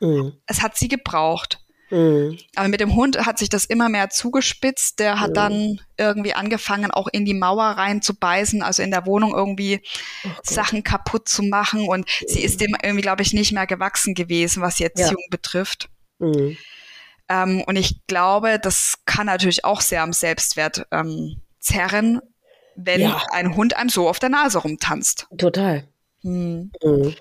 [0.00, 0.34] Mhm.
[0.46, 1.60] Es hat sie gebraucht.
[1.90, 2.38] Mhm.
[2.56, 4.98] Aber mit dem Hund hat sich das immer mehr zugespitzt.
[4.98, 5.34] Der hat mhm.
[5.34, 9.80] dann irgendwie angefangen, auch in die Mauer rein zu beißen, also in der Wohnung irgendwie
[10.24, 11.86] oh Sachen kaputt zu machen.
[11.88, 15.30] Und sie ist dem irgendwie, glaube ich, nicht mehr gewachsen gewesen, was die Erziehung ja.
[15.30, 15.88] betrifft.
[16.18, 16.56] Mhm.
[17.28, 22.20] Ähm, und ich glaube, das kann natürlich auch sehr am Selbstwert ähm, zerren,
[22.76, 23.22] wenn ja.
[23.32, 25.26] ein Hund einem so auf der Nase rumtanzt.
[25.36, 25.88] Total.
[26.22, 26.70] Hm.
[26.82, 27.14] Mhm.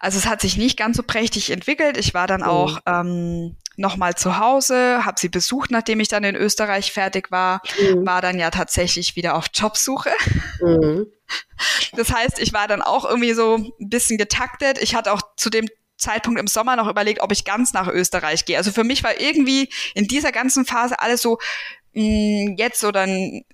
[0.00, 1.96] Also es hat sich nicht ganz so prächtig entwickelt.
[1.96, 2.46] Ich war dann mhm.
[2.46, 7.60] auch ähm, nochmal zu Hause, habe sie besucht, nachdem ich dann in Österreich fertig war,
[7.80, 8.06] mhm.
[8.06, 10.10] war dann ja tatsächlich wieder auf Jobsuche.
[10.60, 11.06] Mhm.
[11.96, 14.78] Das heißt, ich war dann auch irgendwie so ein bisschen getaktet.
[14.80, 15.66] Ich hatte auch zu dem
[15.96, 18.58] Zeitpunkt im Sommer noch überlegt, ob ich ganz nach Österreich gehe.
[18.58, 21.38] Also für mich war irgendwie in dieser ganzen Phase alles so,
[21.98, 23.08] Mm, jetzt oder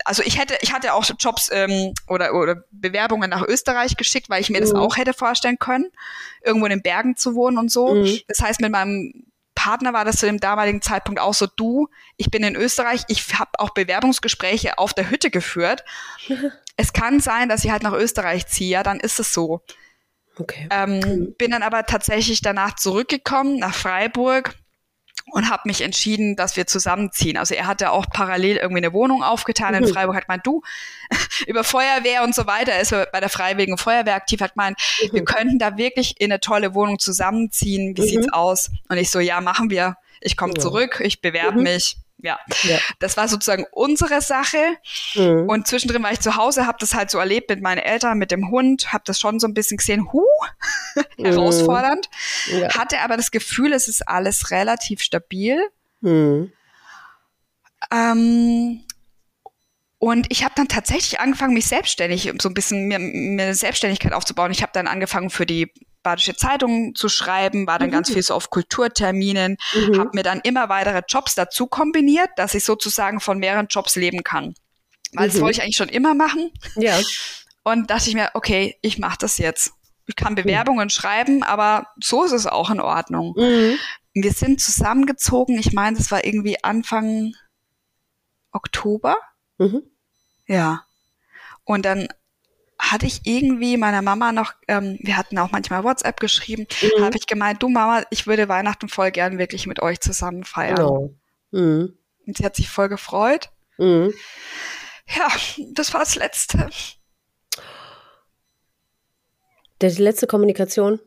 [0.04, 4.40] also ich hätte ich hatte auch Jobs ähm, oder oder Bewerbungen nach Österreich geschickt, weil
[4.40, 4.62] ich mir mhm.
[4.62, 5.92] das auch hätte vorstellen können,
[6.42, 7.94] irgendwo in den Bergen zu wohnen und so.
[7.94, 8.18] Mhm.
[8.26, 11.86] Das heißt, mit meinem Partner war das zu dem damaligen Zeitpunkt auch so, du,
[12.16, 15.84] ich bin in Österreich, ich habe auch Bewerbungsgespräche auf der Hütte geführt.
[16.76, 19.62] es kann sein, dass ich halt nach Österreich ziehe, ja, dann ist es so.
[20.36, 20.66] Okay.
[20.72, 21.34] Ähm, mhm.
[21.38, 24.56] Bin dann aber tatsächlich danach zurückgekommen nach Freiburg
[25.30, 27.36] und habe mich entschieden, dass wir zusammenziehen.
[27.36, 29.84] Also er hatte auch parallel irgendwie eine Wohnung aufgetan mhm.
[29.84, 30.62] in Freiburg, hat gemeint, du,
[31.46, 35.14] über Feuerwehr und so weiter, ist er bei der Freiwilligen Feuerwehr aktiv, hat gemeint, mhm.
[35.14, 38.06] wir könnten da wirklich in eine tolle Wohnung zusammenziehen, wie mhm.
[38.06, 38.70] sieht's aus?
[38.88, 39.96] Und ich so, ja, machen wir.
[40.20, 40.60] Ich komme ja.
[40.60, 41.64] zurück, ich bewerbe mhm.
[41.64, 42.38] mich ja.
[42.62, 42.78] ja.
[43.00, 44.78] Das war sozusagen unsere Sache.
[45.14, 45.48] Mhm.
[45.48, 48.30] Und zwischendrin war ich zu Hause, habe das halt so erlebt mit meinen Eltern, mit
[48.30, 50.24] dem Hund, habe das schon so ein bisschen gesehen, hu,
[51.18, 51.24] mhm.
[51.24, 52.08] herausfordernd.
[52.50, 52.74] Ja.
[52.74, 55.60] Hatte aber das Gefühl, es ist alles relativ stabil.
[56.00, 56.52] Mhm.
[57.90, 58.84] Ähm,
[59.98, 64.12] und ich habe dann tatsächlich angefangen, mich selbstständig, so ein bisschen mir, mir eine Selbstständigkeit
[64.12, 64.50] aufzubauen.
[64.50, 65.72] Ich habe dann angefangen für die
[66.02, 67.92] Badische Zeitung zu schreiben, war dann mhm.
[67.92, 69.98] ganz viel so auf Kulturterminen, mhm.
[69.98, 74.24] habe mir dann immer weitere Jobs dazu kombiniert, dass ich sozusagen von mehreren Jobs leben
[74.24, 74.54] kann.
[75.12, 75.32] Weil mhm.
[75.32, 76.50] das wollte ich eigentlich schon immer machen.
[76.76, 76.98] Ja.
[77.64, 79.72] Und dachte ich mir, okay, ich mache das jetzt.
[80.06, 80.90] Ich kann Bewerbungen mhm.
[80.90, 83.34] schreiben, aber so ist es auch in Ordnung.
[83.36, 83.78] Mhm.
[84.14, 87.34] Wir sind zusammengezogen, ich meine, das war irgendwie Anfang
[88.50, 89.16] Oktober.
[89.58, 89.82] Mhm.
[90.46, 90.84] Ja.
[91.64, 92.08] Und dann
[92.82, 97.04] hatte ich irgendwie meiner Mama noch, ähm, wir hatten auch manchmal WhatsApp geschrieben, mhm.
[97.04, 100.76] habe ich gemeint, du Mama, ich würde Weihnachten voll gern wirklich mit euch zusammen feiern.
[100.76, 101.14] Genau.
[101.52, 101.96] Mhm.
[102.26, 103.50] Und sie hat sich voll gefreut.
[103.78, 104.12] Mhm.
[105.06, 105.28] Ja,
[105.72, 106.70] das war das Letzte.
[109.80, 111.00] Die letzte Kommunikation?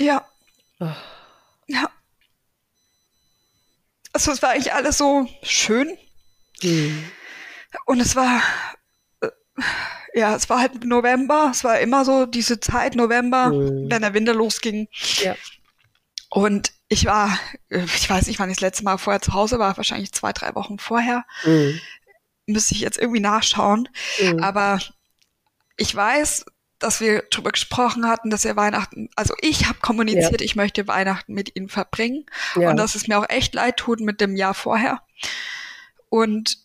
[0.00, 0.26] Ja.
[0.80, 0.86] Oh.
[1.66, 1.90] Ja.
[4.12, 5.96] Also es war eigentlich alles so schön.
[6.62, 7.04] Mhm.
[7.86, 8.40] Und es war,
[10.14, 11.48] ja, es war halt November.
[11.50, 13.90] Es war immer so diese Zeit, November, mhm.
[13.90, 14.88] wenn der Winter losging.
[15.22, 15.34] Ja.
[16.30, 17.38] Und ich war,
[17.68, 20.32] äh, ich weiß nicht, wann ich das letzte Mal vorher zu Hause war, wahrscheinlich zwei,
[20.32, 21.24] drei Wochen vorher.
[21.44, 21.80] Mhm.
[22.46, 23.88] Müsste ich jetzt irgendwie nachschauen.
[24.20, 24.42] Mhm.
[24.42, 24.78] Aber
[25.76, 26.44] ich weiß,
[26.78, 30.44] dass wir darüber gesprochen hatten, dass er Weihnachten, also ich habe kommuniziert, ja.
[30.44, 32.26] ich möchte Weihnachten mit ihnen verbringen
[32.56, 32.70] ja.
[32.70, 35.00] und dass es mir auch echt leid tut mit dem Jahr vorher.
[36.08, 36.58] Und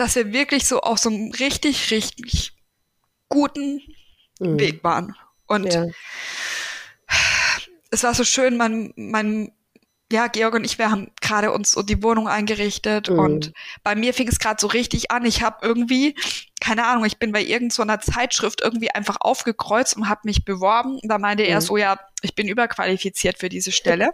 [0.00, 2.52] dass wir wirklich so auf so einem richtig, richtig
[3.28, 3.82] guten
[4.38, 4.58] mhm.
[4.58, 5.14] Weg waren.
[5.46, 5.86] Und ja.
[7.90, 9.52] es war so schön, mein, mein,
[10.10, 13.18] ja, Georg und ich, wir haben gerade uns so die Wohnung eingerichtet mhm.
[13.18, 13.52] und
[13.82, 15.26] bei mir fing es gerade so richtig an.
[15.26, 16.16] Ich habe irgendwie,
[16.60, 20.98] keine Ahnung, ich bin bei irgendeiner so Zeitschrift irgendwie einfach aufgekreuzt und habe mich beworben.
[21.02, 21.50] Da meinte mhm.
[21.50, 24.10] er so, ja, ich bin überqualifiziert für diese Stelle.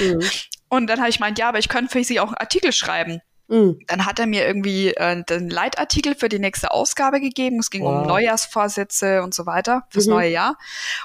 [0.00, 0.20] Mhm.
[0.68, 3.20] Und dann habe ich meint, ja, aber ich könnte für Sie auch einen Artikel schreiben.
[3.52, 3.80] Mhm.
[3.86, 7.58] Dann hat er mir irgendwie äh, den Leitartikel für die nächste Ausgabe gegeben.
[7.58, 8.00] Es ging wow.
[8.00, 10.14] um Neujahrsvorsätze und so weiter fürs mhm.
[10.14, 10.56] neue Jahr.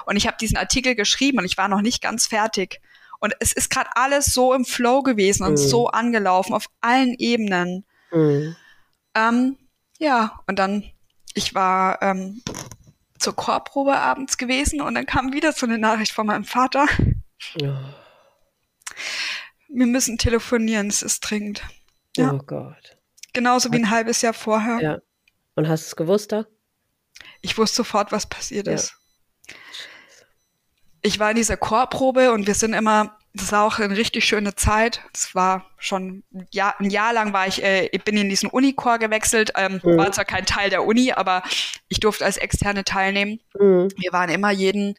[0.06, 2.80] Und ich habe diesen Artikel geschrieben und ich war noch nicht ganz fertig.
[3.20, 5.56] Und es ist gerade alles so im Flow gewesen und mhm.
[5.58, 7.84] so angelaufen auf allen Ebenen.
[8.12, 8.56] Mhm.
[9.14, 9.58] Ähm,
[9.98, 10.84] ja, und dann,
[11.34, 12.42] ich war ähm,
[13.18, 16.86] zur Chorprobe abends gewesen und dann kam wieder so eine Nachricht von meinem Vater.
[17.56, 17.78] Ja.
[19.68, 21.62] Wir müssen telefonieren, es ist dringend.
[22.18, 22.32] Ja.
[22.32, 22.98] Oh Gott.
[23.32, 24.80] Genauso wie ein halbes Jahr vorher.
[24.80, 24.98] Ja.
[25.54, 26.46] Und hast du es gewusst da?
[27.40, 28.74] Ich wusste sofort, was passiert ja.
[28.74, 28.94] ist.
[31.02, 34.56] Ich war in dieser Chorprobe und wir sind immer, das war auch eine richtig schöne
[34.56, 35.02] Zeit.
[35.12, 38.48] Das war schon ein Jahr, ein Jahr lang war ich, äh, ich bin in diesen
[38.48, 39.96] Unichor gewechselt, ähm, mhm.
[39.96, 41.42] war zwar kein Teil der Uni, aber
[41.88, 43.40] ich durfte als Externe teilnehmen.
[43.58, 43.88] Mhm.
[43.96, 44.96] Wir waren immer jeden,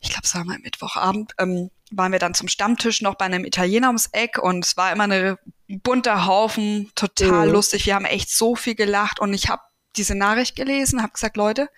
[0.00, 3.44] ich glaube, es war mal Mittwochabend, ähm, waren wir dann zum Stammtisch noch bei einem
[3.44, 5.38] Italiener ums Eck und es war immer eine
[5.80, 7.52] bunter Haufen, total mhm.
[7.52, 7.86] lustig.
[7.86, 9.62] Wir haben echt so viel gelacht und ich habe
[9.96, 11.68] diese Nachricht gelesen, habe gesagt, Leute,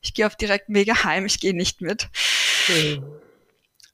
[0.00, 2.08] ich gehe auf direkten Wege heim, ich gehe nicht mit.
[2.68, 3.04] Mhm.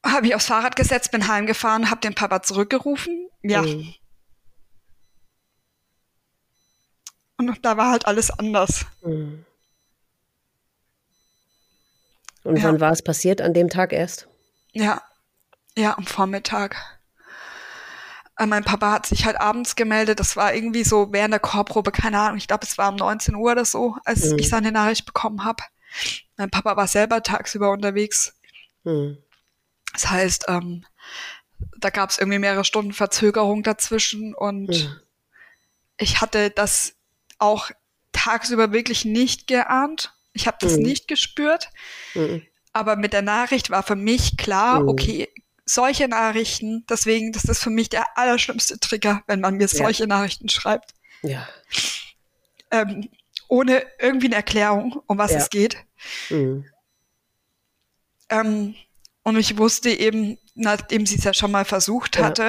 [0.05, 3.29] Habe ich aufs Fahrrad gesetzt, bin heimgefahren, habe den Papa zurückgerufen.
[3.41, 3.61] Ja.
[3.61, 3.93] Mhm.
[7.37, 8.85] Und da war halt alles anders.
[9.01, 9.45] Mhm.
[12.43, 12.63] Und ja.
[12.63, 13.41] wann war es passiert?
[13.41, 14.27] An dem Tag erst?
[14.73, 15.01] Ja,
[15.75, 16.75] ja, am Vormittag.
[18.37, 20.19] Äh, mein Papa hat sich halt abends gemeldet.
[20.19, 22.37] Das war irgendwie so während der Chorprobe, keine Ahnung.
[22.37, 24.39] Ich glaube, es war um 19 Uhr oder so, als mhm.
[24.39, 25.63] ich seine Nachricht bekommen habe.
[26.37, 28.33] Mein Papa war selber tagsüber unterwegs.
[28.83, 29.17] Mhm.
[29.93, 30.85] Das heißt, ähm,
[31.77, 34.99] da gab es irgendwie mehrere Stunden Verzögerung dazwischen und mhm.
[35.97, 36.95] ich hatte das
[37.37, 37.69] auch
[38.11, 40.13] tagsüber wirklich nicht geahnt.
[40.33, 40.83] Ich habe das mhm.
[40.83, 41.69] nicht gespürt.
[42.15, 42.43] Mhm.
[42.71, 44.87] Aber mit der Nachricht war für mich klar, mhm.
[44.89, 45.29] okay,
[45.65, 50.07] solche Nachrichten, deswegen, das ist für mich der allerschlimmste Trigger, wenn man mir solche ja.
[50.07, 50.93] Nachrichten schreibt.
[51.21, 51.47] Ja.
[52.71, 53.09] Ähm,
[53.47, 55.37] ohne irgendwie eine Erklärung, um was ja.
[55.37, 55.77] es geht.
[56.29, 56.65] Mhm.
[58.29, 58.75] Ähm,
[59.23, 62.43] und ich wusste eben, nachdem sie es ja schon mal versucht hatte,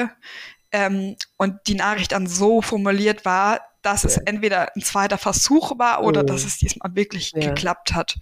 [0.73, 0.87] ja.
[0.87, 6.03] ähm, und die Nachricht dann so formuliert war, dass es entweder ein zweiter Versuch war
[6.03, 6.29] oder mhm.
[6.29, 8.17] dass es diesmal wirklich geklappt hat.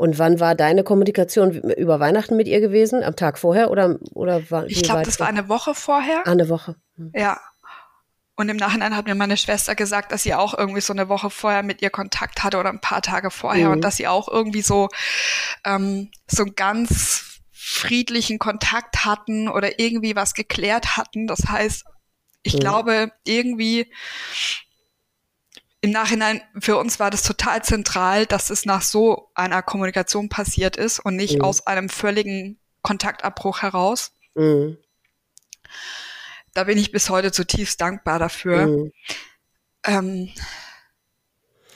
[0.00, 3.04] Und wann war deine Kommunikation über Weihnachten mit ihr gewesen?
[3.04, 6.22] Am Tag vorher oder, oder war Ich glaube, das war eine Woche vorher.
[6.24, 6.76] Ah, eine Woche.
[6.96, 7.12] Hm.
[7.14, 7.38] Ja.
[8.34, 11.28] Und im Nachhinein hat mir meine Schwester gesagt, dass sie auch irgendwie so eine Woche
[11.28, 13.72] vorher mit ihr Kontakt hatte oder ein paar Tage vorher mhm.
[13.72, 14.88] und dass sie auch irgendwie so,
[15.66, 21.26] ähm, so einen ganz friedlichen Kontakt hatten oder irgendwie was geklärt hatten.
[21.26, 21.84] Das heißt,
[22.42, 22.60] ich mhm.
[22.60, 23.92] glaube, irgendwie
[25.82, 30.76] im Nachhinein für uns war das total zentral, dass es nach so einer Kommunikation passiert
[30.76, 31.44] ist und nicht mhm.
[31.44, 34.12] aus einem völligen Kontaktabbruch heraus.
[34.34, 34.76] Mhm.
[36.52, 38.66] Da bin ich bis heute zutiefst dankbar dafür.
[38.66, 38.92] Mhm.
[39.84, 40.30] Ähm,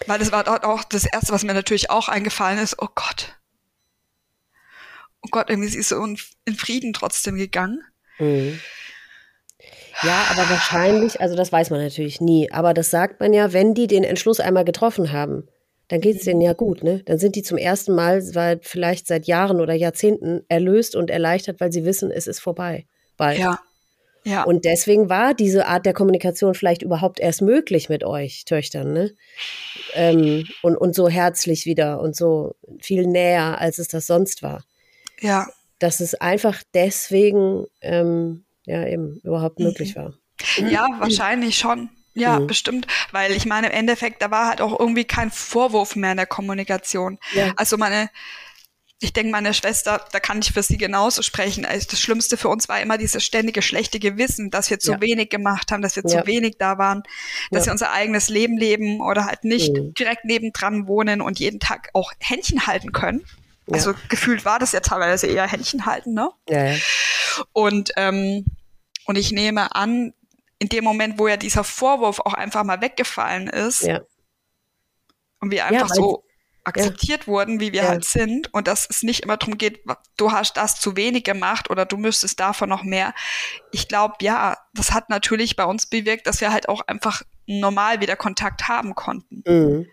[0.07, 3.39] weil das war dort auch das Erste, was mir natürlich auch eingefallen ist, oh Gott.
[5.23, 7.83] Oh Gott, irgendwie ist sie so in Frieden trotzdem gegangen.
[8.19, 8.61] Mhm.
[10.03, 13.75] Ja, aber wahrscheinlich, also das weiß man natürlich nie, aber das sagt man ja, wenn
[13.75, 15.47] die den Entschluss einmal getroffen haben,
[15.89, 17.03] dann geht es denen ja gut, ne?
[17.05, 21.61] Dann sind die zum ersten Mal seit, vielleicht seit Jahren oder Jahrzehnten erlöst und erleichtert,
[21.61, 22.87] weil sie wissen, es ist vorbei.
[23.17, 23.39] Bald.
[23.39, 23.61] Ja.
[24.25, 24.45] Ja.
[24.45, 29.11] Und deswegen war diese Art der Kommunikation vielleicht überhaupt erst möglich mit euch Töchtern, ne?
[29.93, 34.65] Ähm, und, und so herzlich wieder und so viel näher, als es das sonst war.
[35.21, 35.47] Ja.
[35.79, 39.67] Dass es einfach deswegen ähm, ja eben überhaupt mhm.
[39.67, 40.15] möglich war.
[40.57, 41.91] Ja, wahrscheinlich schon.
[42.15, 42.47] Ja, mhm.
[42.47, 42.87] bestimmt.
[43.11, 46.27] Weil ich meine, im Endeffekt, da war halt auch irgendwie kein Vorwurf mehr in der
[46.27, 47.19] Kommunikation.
[47.33, 47.53] Ja.
[47.57, 48.09] Also meine,
[49.01, 51.65] ich denke, meine Schwester, da kann ich für sie genauso sprechen.
[51.65, 55.01] Also das Schlimmste für uns war immer dieses ständige schlechte Gewissen, dass wir zu ja.
[55.01, 56.21] wenig gemacht haben, dass wir ja.
[56.21, 57.03] zu wenig da waren,
[57.51, 59.93] dass wir unser eigenes Leben leben oder halt nicht mhm.
[59.95, 63.25] direkt nebendran wohnen und jeden Tag auch Händchen halten können.
[63.71, 66.31] Also gefühlt war das ja teilweise eher Händchen halten, ne?
[66.49, 66.75] Ja.
[67.53, 68.45] Und, ähm,
[69.07, 70.13] und ich nehme an,
[70.59, 74.01] in dem Moment, wo ja dieser Vorwurf auch einfach mal weggefallen ist ja.
[75.41, 76.25] und wir einfach so
[76.65, 77.27] akzeptiert ja.
[77.27, 77.89] wurden, wie wir ja.
[77.89, 79.85] halt sind und dass es nicht immer darum geht,
[80.17, 83.15] du hast das zu wenig gemacht oder du müsstest davon noch mehr.
[83.71, 88.01] Ich glaube, ja, das hat natürlich bei uns bewirkt, dass wir halt auch einfach normal
[88.01, 89.43] wieder Kontakt haben konnten.
[89.47, 89.87] Mhm.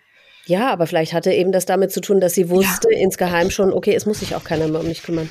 [0.46, 3.00] Ja, aber vielleicht hatte eben das damit zu tun, dass sie wusste ja.
[3.00, 5.30] insgeheim schon, okay, es muss sich auch keiner mehr um mich kümmern.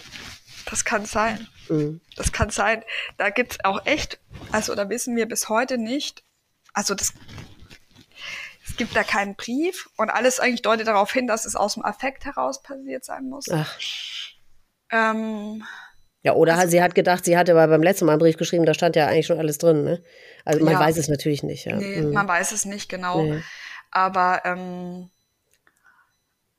[0.71, 1.49] Das kann sein.
[1.69, 2.01] Mhm.
[2.17, 2.85] Das kann sein.
[3.19, 4.21] Da gibt es auch echt,
[4.53, 6.23] also da wissen wir bis heute nicht,
[6.73, 7.13] also das
[8.67, 11.85] es gibt da keinen Brief und alles eigentlich deutet darauf hin, dass es aus dem
[11.85, 13.47] Affekt heraus passiert sein muss.
[13.51, 13.77] Ach.
[14.93, 15.65] Ähm,
[16.23, 18.67] ja, oder also, sie hat gedacht, sie hatte aber beim letzten Mal einen Brief geschrieben,
[18.67, 19.83] da stand ja eigentlich schon alles drin.
[19.83, 20.03] Ne?
[20.45, 20.81] Also man ja.
[20.81, 21.65] weiß es natürlich nicht.
[21.65, 21.77] Ja.
[21.77, 22.13] Nee, mhm.
[22.13, 23.23] man weiß es nicht genau.
[23.23, 23.43] Nee.
[23.91, 25.11] Aber ähm,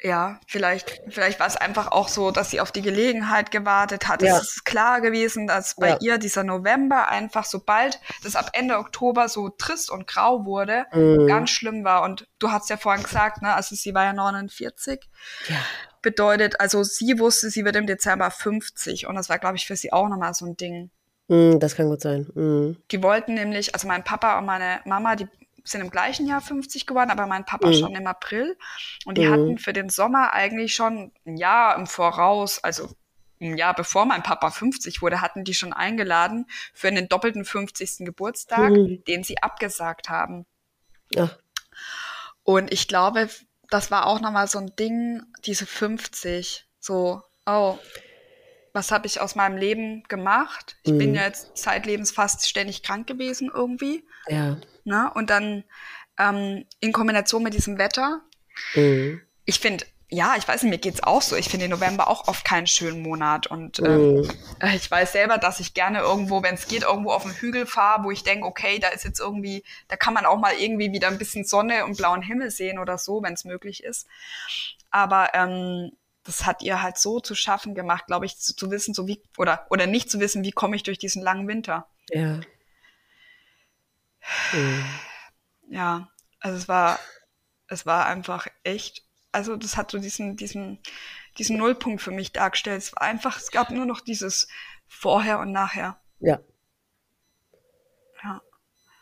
[0.04, 4.24] ja, vielleicht, vielleicht war es einfach auch so, dass sie auf die Gelegenheit gewartet hat.
[4.24, 4.38] Ja.
[4.38, 5.98] Es ist klar gewesen, dass bei ja.
[6.02, 11.28] ihr dieser November einfach, sobald das ab Ende Oktober so trist und grau wurde, mhm.
[11.28, 12.02] ganz schlimm war.
[12.02, 15.08] Und du hast ja vorhin gesagt, ne, also sie war ja 49.
[15.48, 15.58] Ja.
[16.02, 19.06] Bedeutet, also sie wusste, sie wird im Dezember 50.
[19.06, 20.90] Und das war, glaube ich, für sie auch nochmal so ein Ding.
[21.28, 22.28] Mhm, das kann gut sein.
[22.34, 22.78] Mhm.
[22.90, 25.28] Die wollten nämlich, also mein Papa und meine Mama, die
[25.64, 27.74] sind im gleichen Jahr 50 geworden, aber mein Papa mhm.
[27.74, 28.58] schon im April.
[29.06, 29.32] Und die mhm.
[29.32, 32.90] hatten für den Sommer eigentlich schon ein Jahr im Voraus, also
[33.40, 38.06] ein Jahr bevor mein Papa 50 wurde, hatten die schon eingeladen für den doppelten 50.
[38.06, 39.04] Geburtstag, mhm.
[39.06, 40.46] den sie abgesagt haben.
[41.14, 41.32] Ja.
[42.44, 43.30] Und ich glaube,
[43.70, 46.68] das war auch nochmal so ein Ding, diese 50.
[46.80, 47.78] So, oh,
[48.74, 50.78] was habe ich aus meinem Leben gemacht?
[50.84, 50.98] Ich mhm.
[50.98, 54.06] bin ja jetzt zeitlebens fast ständig krank gewesen irgendwie.
[54.28, 54.58] Ja.
[54.84, 55.12] Ne?
[55.14, 55.64] Und dann
[56.18, 58.22] ähm, in Kombination mit diesem Wetter.
[58.76, 59.22] Mhm.
[59.46, 61.38] Ich finde, ja, ich weiß nicht, mir geht's auch so.
[61.38, 63.48] Ich finde den November auch oft keinen schönen Monat.
[63.48, 64.30] Und ähm, mhm.
[64.76, 68.04] ich weiß selber, dass ich gerne irgendwo, wenn es geht, irgendwo auf den Hügel fahre,
[68.04, 71.08] wo ich denke, okay, da ist jetzt irgendwie, da kann man auch mal irgendwie wieder
[71.08, 74.06] ein bisschen Sonne und blauen Himmel sehen oder so, wenn es möglich ist.
[74.90, 75.92] Aber ähm,
[76.24, 79.22] das hat ihr halt so zu schaffen gemacht, glaube ich, zu, zu, wissen, so wie,
[79.38, 81.88] oder, oder nicht zu wissen, wie komme ich durch diesen langen Winter.
[82.10, 82.42] Ja.
[84.54, 84.86] Mhm.
[85.70, 87.00] Ja, also es war,
[87.68, 90.80] es war einfach echt, also das hat so diesen, diesen,
[91.38, 92.84] diesen Nullpunkt für mich dargestellt.
[92.84, 94.48] Es war einfach, es gab nur noch dieses
[94.88, 96.00] Vorher und Nachher.
[96.20, 96.40] Ja.
[98.24, 98.42] Ja.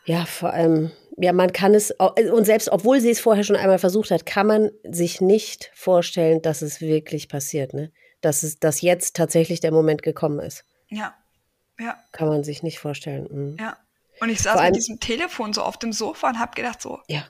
[0.05, 0.91] Ja, vor allem,
[1.21, 4.47] ja, man kann es, und selbst obwohl sie es vorher schon einmal versucht hat, kann
[4.47, 7.91] man sich nicht vorstellen, dass es wirklich passiert, ne?
[8.21, 10.65] Dass es, dass jetzt tatsächlich der Moment gekommen ist.
[10.89, 11.15] Ja.
[11.79, 11.97] Ja.
[12.11, 13.27] Kann man sich nicht vorstellen.
[13.29, 13.57] Mhm.
[13.59, 13.77] Ja.
[14.21, 16.99] Und ich saß allem, mit diesem Telefon so auf dem Sofa und habe gedacht so.
[17.07, 17.25] Ja.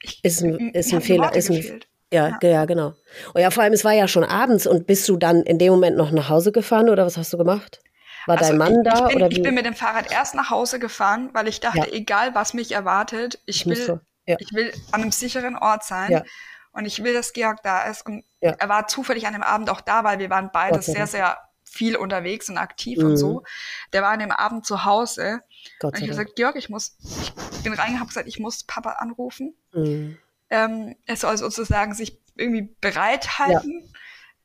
[0.00, 1.34] Ich, ist ein, ist ein Fehler.
[1.34, 1.80] Ist ein,
[2.12, 2.94] ja, ja, ja, genau.
[3.34, 5.72] Und ja, vor allem, es war ja schon abends und bist du dann in dem
[5.72, 7.80] Moment noch nach Hause gefahren oder was hast du gemacht?
[8.26, 8.94] War also dein Mann ich, da?
[8.94, 11.78] Ich bin, oder ich bin mit dem Fahrrad erst nach Hause gefahren, weil ich dachte,
[11.78, 11.92] ja.
[11.92, 14.00] egal was mich erwartet, ich will, so.
[14.26, 14.36] ja.
[14.38, 16.10] ich will an einem sicheren Ort sein.
[16.10, 16.24] Ja.
[16.72, 18.04] Und ich will, dass Georg da ist.
[18.04, 20.92] Und er war zufällig an dem Abend auch da, weil wir waren beide okay.
[20.92, 23.06] sehr, sehr viel unterwegs und aktiv mhm.
[23.06, 23.44] und so.
[23.92, 25.40] Der war an dem Abend zu Hause.
[25.78, 27.32] Gott und ich habe gesagt, Georg, ich muss, ich
[27.62, 29.54] bin reingegangen, habe gesagt, ich muss Papa anrufen.
[29.72, 30.18] Mhm.
[30.50, 33.92] Ähm, er soll sozusagen sich irgendwie bereithalten.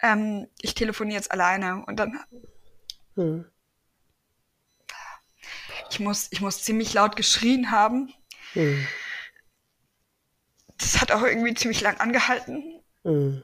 [0.02, 2.20] Ähm, ich telefoniere jetzt alleine und dann
[3.16, 3.46] mhm.
[5.90, 8.14] Ich muss, ich muss ziemlich laut geschrien haben.
[8.54, 8.88] Mhm.
[10.78, 12.82] Das hat auch irgendwie ziemlich lang angehalten.
[13.04, 13.44] Mhm.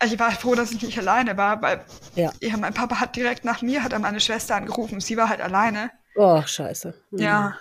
[0.00, 1.84] Also ich war froh, dass ich nicht alleine war, weil
[2.14, 2.32] ja.
[2.40, 2.56] ja.
[2.56, 5.00] mein Papa hat direkt nach mir, hat er meine Schwester angerufen.
[5.00, 5.90] Sie war halt alleine.
[6.14, 6.94] Oh, scheiße.
[7.10, 7.18] Mhm.
[7.18, 7.58] Ja.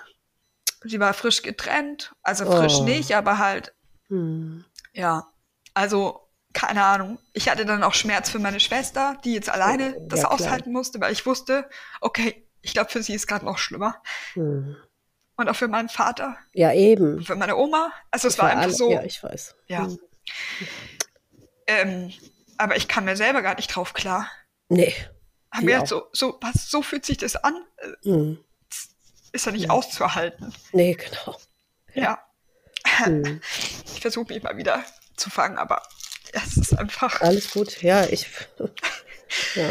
[0.84, 2.14] Sie war frisch getrennt.
[2.22, 2.84] Also frisch oh.
[2.84, 3.74] nicht, aber halt.
[4.10, 4.66] Mhm.
[4.94, 5.28] Ja.
[5.74, 7.20] Also, keine Ahnung.
[7.34, 10.99] Ich hatte dann auch Schmerz für meine Schwester, die jetzt alleine ja, das aushalten musste,
[10.99, 11.68] weil ich wusste,
[12.02, 14.02] okay, ich glaube, für sie ist gerade noch schlimmer.
[14.34, 14.76] Hm.
[15.36, 16.38] Und auch für meinen Vater.
[16.54, 17.24] Ja, eben.
[17.24, 17.92] Für meine Oma.
[18.12, 18.92] Also es war einfach alle, so.
[18.92, 19.56] Ja, ich weiß.
[19.68, 19.86] Ja.
[19.86, 20.00] Hm.
[21.68, 22.14] Ähm,
[22.58, 24.30] aber ich kam mir selber gar nicht drauf klar.
[24.70, 24.94] Nee.
[25.52, 27.64] haben wir jetzt so, so, was, so fühlt sich das an?
[28.04, 28.40] Mhm.
[29.32, 29.72] Ist ja nicht mhm.
[29.72, 30.54] auszuhalten.
[30.72, 31.38] Nee, genau.
[31.94, 32.20] Ja.
[33.06, 33.42] Mhm.
[33.94, 34.84] Ich versuche mich mal wieder
[35.16, 35.82] zu fangen, aber
[36.32, 37.20] es ist einfach.
[37.22, 38.28] Alles gut, ja, ich.
[39.56, 39.70] ja.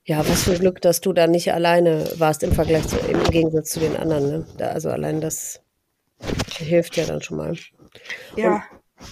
[0.05, 3.69] Ja, was für Glück, dass du da nicht alleine warst im Vergleich zu, im Gegensatz
[3.69, 4.27] zu den anderen.
[4.27, 4.45] Ne?
[4.57, 5.61] Da, also allein das
[6.57, 7.55] hilft ja dann schon mal.
[8.35, 8.63] Ja.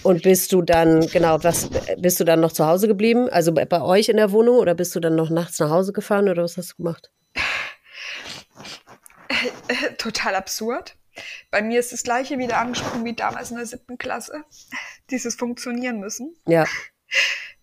[0.02, 3.30] Und, und, bist du dann, genau, was, bist du dann noch zu Hause geblieben?
[3.30, 5.94] Also bei, bei euch in der Wohnung oder bist du dann noch nachts nach Hause
[5.94, 7.10] gefahren oder was hast du gemacht?
[9.96, 10.96] Total absurd.
[11.50, 14.44] Bei mir ist das gleiche wieder angesprungen wie damals in der siebten Klasse.
[15.10, 16.34] Dieses Funktionieren müssen.
[16.46, 16.66] Ja.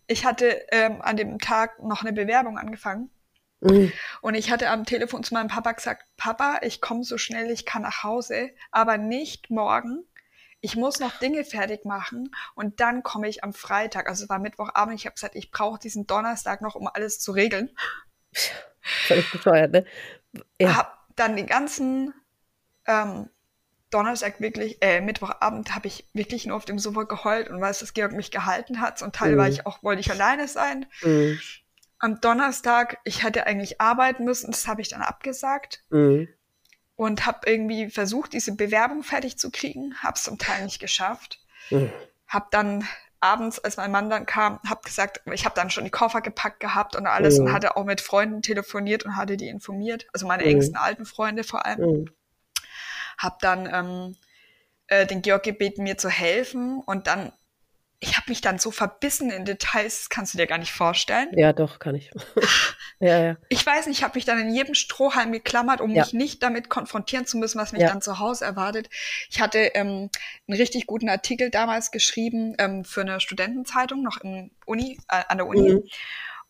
[0.07, 3.11] Ich hatte ähm, an dem Tag noch eine Bewerbung angefangen
[3.61, 3.91] Mhm.
[4.21, 7.65] Und ich hatte am Telefon zu meinem Papa gesagt, Papa, ich komme so schnell ich
[7.65, 10.05] kann nach Hause, aber nicht morgen.
[10.61, 14.09] Ich muss noch Dinge fertig machen und dann komme ich am Freitag.
[14.09, 14.99] Also es war Mittwochabend.
[14.99, 17.69] Ich habe gesagt, ich brauche diesen Donnerstag noch, um alles zu regeln.
[18.81, 19.85] Völlig bescheuert, ne?
[20.59, 20.75] Ja.
[20.75, 22.13] Hab dann den ganzen
[22.85, 23.29] ähm,
[23.89, 27.93] Donnerstag wirklich, äh, Mittwochabend habe ich wirklich nur auf dem Sofa geheult und weiß, dass
[27.93, 29.01] Georg mich gehalten hat.
[29.01, 29.37] Und Teil mhm.
[29.37, 30.87] war ich auch, wollte ich alleine sein.
[31.01, 31.39] Mhm
[31.99, 35.83] am Donnerstag, ich hätte eigentlich arbeiten müssen, das habe ich dann abgesagt.
[35.89, 36.29] Mhm.
[36.95, 41.39] Und habe irgendwie versucht, diese Bewerbung fertig zu kriegen, habe es zum Teil nicht geschafft.
[41.69, 41.91] Mhm.
[42.27, 42.87] Habe dann
[43.21, 46.59] abends, als mein Mann dann kam, habe gesagt, ich habe dann schon die Koffer gepackt
[46.59, 47.45] gehabt und alles mhm.
[47.45, 50.49] und hatte auch mit Freunden telefoniert und hatte die informiert, also meine mhm.
[50.49, 51.79] engsten alten Freunde vor allem.
[51.79, 52.11] Mhm.
[53.17, 54.15] Habe dann ähm,
[54.87, 57.33] äh, den Georg gebeten, mir zu helfen und dann
[58.01, 61.27] ich habe mich dann so verbissen in Details, das kannst du dir gar nicht vorstellen.
[61.33, 62.11] Ja, doch, kann ich.
[62.99, 63.37] ja, ja.
[63.49, 66.03] Ich weiß nicht, ich habe mich dann in jedem Strohhalm geklammert, um ja.
[66.03, 67.89] mich nicht damit konfrontieren zu müssen, was mich ja.
[67.89, 68.89] dann zu Hause erwartet.
[69.29, 70.09] Ich hatte ähm,
[70.47, 75.37] einen richtig guten Artikel damals geschrieben ähm, für eine Studentenzeitung, noch im Uni, äh, an
[75.37, 75.73] der Uni.
[75.73, 75.83] Mhm.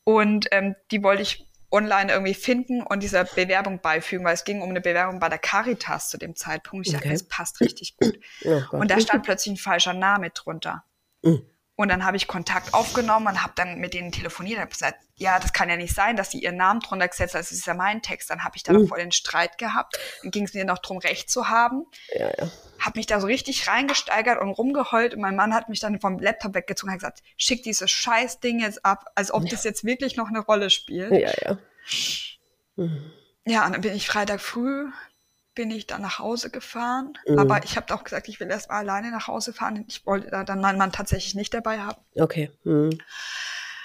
[0.04, 4.62] Und ähm, die wollte ich online irgendwie finden und dieser Bewerbung beifügen, weil es ging
[4.62, 6.88] um eine Bewerbung bei der Caritas zu dem Zeitpunkt.
[6.88, 7.04] Ich okay.
[7.04, 8.20] dachte, das passt richtig gut.
[8.44, 10.84] Oh und da stand plötzlich ein falscher Name drunter.
[11.22, 11.46] Mhm.
[11.80, 15.40] Und dann habe ich Kontakt aufgenommen und habe dann mit denen telefoniert und gesagt, ja,
[15.40, 17.74] das kann ja nicht sein, dass sie ihren Namen drunter gesetzt haben, das ist ja
[17.74, 18.30] mein Text.
[18.30, 18.82] Dann habe ich da mhm.
[18.82, 19.98] noch voll den Streit gehabt.
[20.22, 21.86] Dann ging es mir noch darum, Recht zu haben.
[22.14, 22.52] Ja, ja.
[22.80, 26.20] Habe mich da so richtig reingesteigert und rumgeheult und mein Mann hat mich dann vom
[26.20, 29.52] Laptop weggezogen und hat gesagt, schick dieses scheiß Ding jetzt ab, als ob ja.
[29.52, 31.14] das jetzt wirklich noch eine Rolle spielt.
[31.14, 31.58] Ja, ja.
[32.76, 33.10] Mhm.
[33.46, 34.90] Ja, und dann bin ich Freitag früh
[35.56, 37.18] bin ich dann nach Hause gefahren.
[37.28, 37.40] Mhm.
[37.40, 39.84] Aber ich habe auch gesagt, ich will erst mal alleine nach Hause fahren.
[39.88, 41.98] Ich wollte da dann meinen Mann tatsächlich nicht dabei haben.
[42.16, 42.52] Okay.
[42.64, 42.98] Mhm.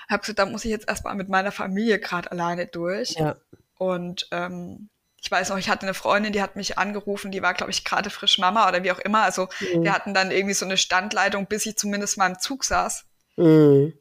[0.09, 3.13] Habe gesagt, da muss ich jetzt erstmal mit meiner Familie gerade alleine durch.
[3.13, 3.37] Ja.
[3.77, 4.89] Und ähm,
[5.21, 7.85] ich weiß noch, ich hatte eine Freundin, die hat mich angerufen, die war, glaube ich,
[7.85, 9.23] gerade frisch Mama oder wie auch immer.
[9.23, 9.83] Also mhm.
[9.83, 13.07] wir hatten dann irgendwie so eine Standleitung, bis ich zumindest mal im Zug saß.
[13.37, 13.95] Mhm.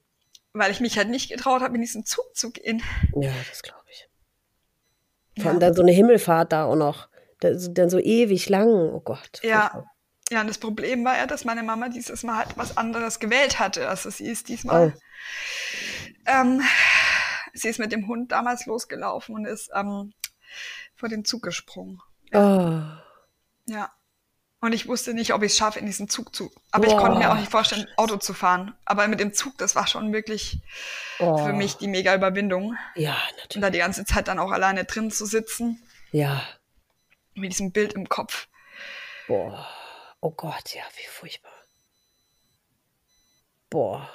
[0.52, 2.84] Weil ich mich halt nicht getraut habe, in diesen Zug zu gehen.
[3.16, 4.10] Ja, das glaube ich.
[5.42, 5.68] Vor allem ja.
[5.68, 7.08] dann so eine Himmelfahrt da auch noch
[7.44, 8.70] dann so ewig lang.
[8.94, 9.42] Oh Gott.
[9.44, 9.86] Ja.
[10.30, 13.60] Ja, und das Problem war ja, dass meine Mama dieses Mal halt was anderes gewählt
[13.60, 13.88] hatte.
[13.88, 15.00] Also sie ist diesmal, oh.
[16.26, 16.62] ähm,
[17.54, 20.14] sie ist mit dem Hund damals losgelaufen und ist ähm,
[20.96, 22.00] vor den Zug gesprungen.
[22.34, 22.82] Oh.
[23.66, 23.92] Ja.
[24.60, 26.50] Und ich wusste nicht, ob ich es schaffe, in diesen Zug zu.
[26.72, 26.94] Aber Boah.
[26.94, 28.74] ich konnte mir auch nicht vorstellen, Auto zu fahren.
[28.86, 30.62] Aber mit dem Zug, das war schon wirklich
[31.20, 31.38] oh.
[31.46, 32.78] für mich die mega Überwindung.
[32.96, 33.56] Ja, natürlich.
[33.58, 35.84] Und da die ganze Zeit dann auch alleine drin zu sitzen.
[36.12, 36.42] Ja
[37.36, 38.48] mit diesem Bild im Kopf.
[39.28, 39.68] Boah.
[40.22, 41.52] Oh Gott, ja, wie furchtbar.
[43.70, 44.10] Boah.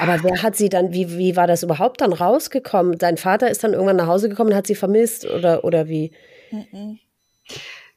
[0.00, 2.98] Aber wer hat sie dann, wie, wie war das überhaupt dann rausgekommen?
[2.98, 6.12] Dein Vater ist dann irgendwann nach Hause gekommen und hat sie vermisst oder, oder wie?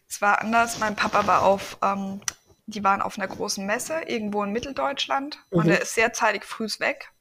[0.07, 0.79] Es war anders.
[0.79, 2.21] Mein Papa war auf, ähm,
[2.67, 5.59] die waren auf einer großen Messe irgendwo in Mitteldeutschland mhm.
[5.59, 7.11] und er ist sehr zeitig frühs weg.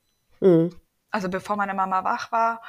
[0.40, 0.74] Mhm.
[1.10, 2.62] Also bevor meine Mama wach war.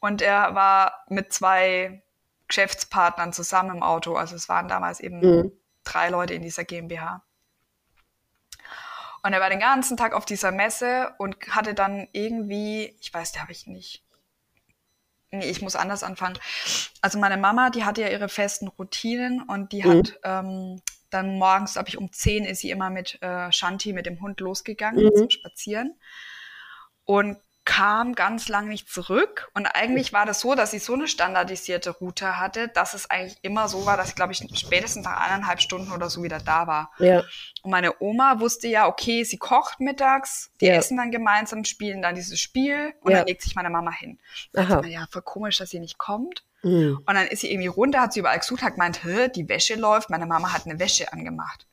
[0.00, 2.02] Und er war mit zwei
[2.48, 4.14] Geschäftspartnern zusammen im Auto.
[4.16, 5.52] Also es waren damals eben mhm.
[5.84, 7.22] drei Leute in dieser GmbH.
[9.22, 13.32] Und er war den ganzen Tag auf dieser Messe und hatte dann irgendwie, ich weiß,
[13.32, 14.04] da habe ich nicht.
[15.30, 16.38] Nee, ich muss anders anfangen.
[17.00, 19.90] Also meine Mama, die hatte ja ihre festen Routinen und die mhm.
[19.90, 24.06] hat ähm, dann morgens, glaube ich, um 10 ist sie immer mit äh, Shanti, mit
[24.06, 25.16] dem Hund losgegangen mhm.
[25.16, 25.98] zum Spazieren.
[27.04, 29.48] Und kam ganz lang nicht zurück.
[29.54, 33.38] Und eigentlich war das so, dass sie so eine standardisierte Route hatte, dass es eigentlich
[33.42, 36.66] immer so war, dass ich, glaube ich, spätestens nach eineinhalb Stunden oder so wieder da
[36.66, 36.92] war.
[36.98, 37.24] Ja.
[37.62, 40.74] Und meine Oma wusste ja, okay, sie kocht mittags, die ja.
[40.74, 43.18] essen dann gemeinsam, spielen dann dieses Spiel und ja.
[43.18, 44.18] dann legt sich meine Mama hin.
[44.52, 46.44] Dachte ja, voll komisch, dass sie nicht kommt.
[46.62, 46.98] Mhm.
[47.06, 49.00] Und dann ist sie irgendwie runter, hat sie überall gesucht, hat gemeint,
[49.36, 51.66] die Wäsche läuft, meine Mama hat eine Wäsche angemacht.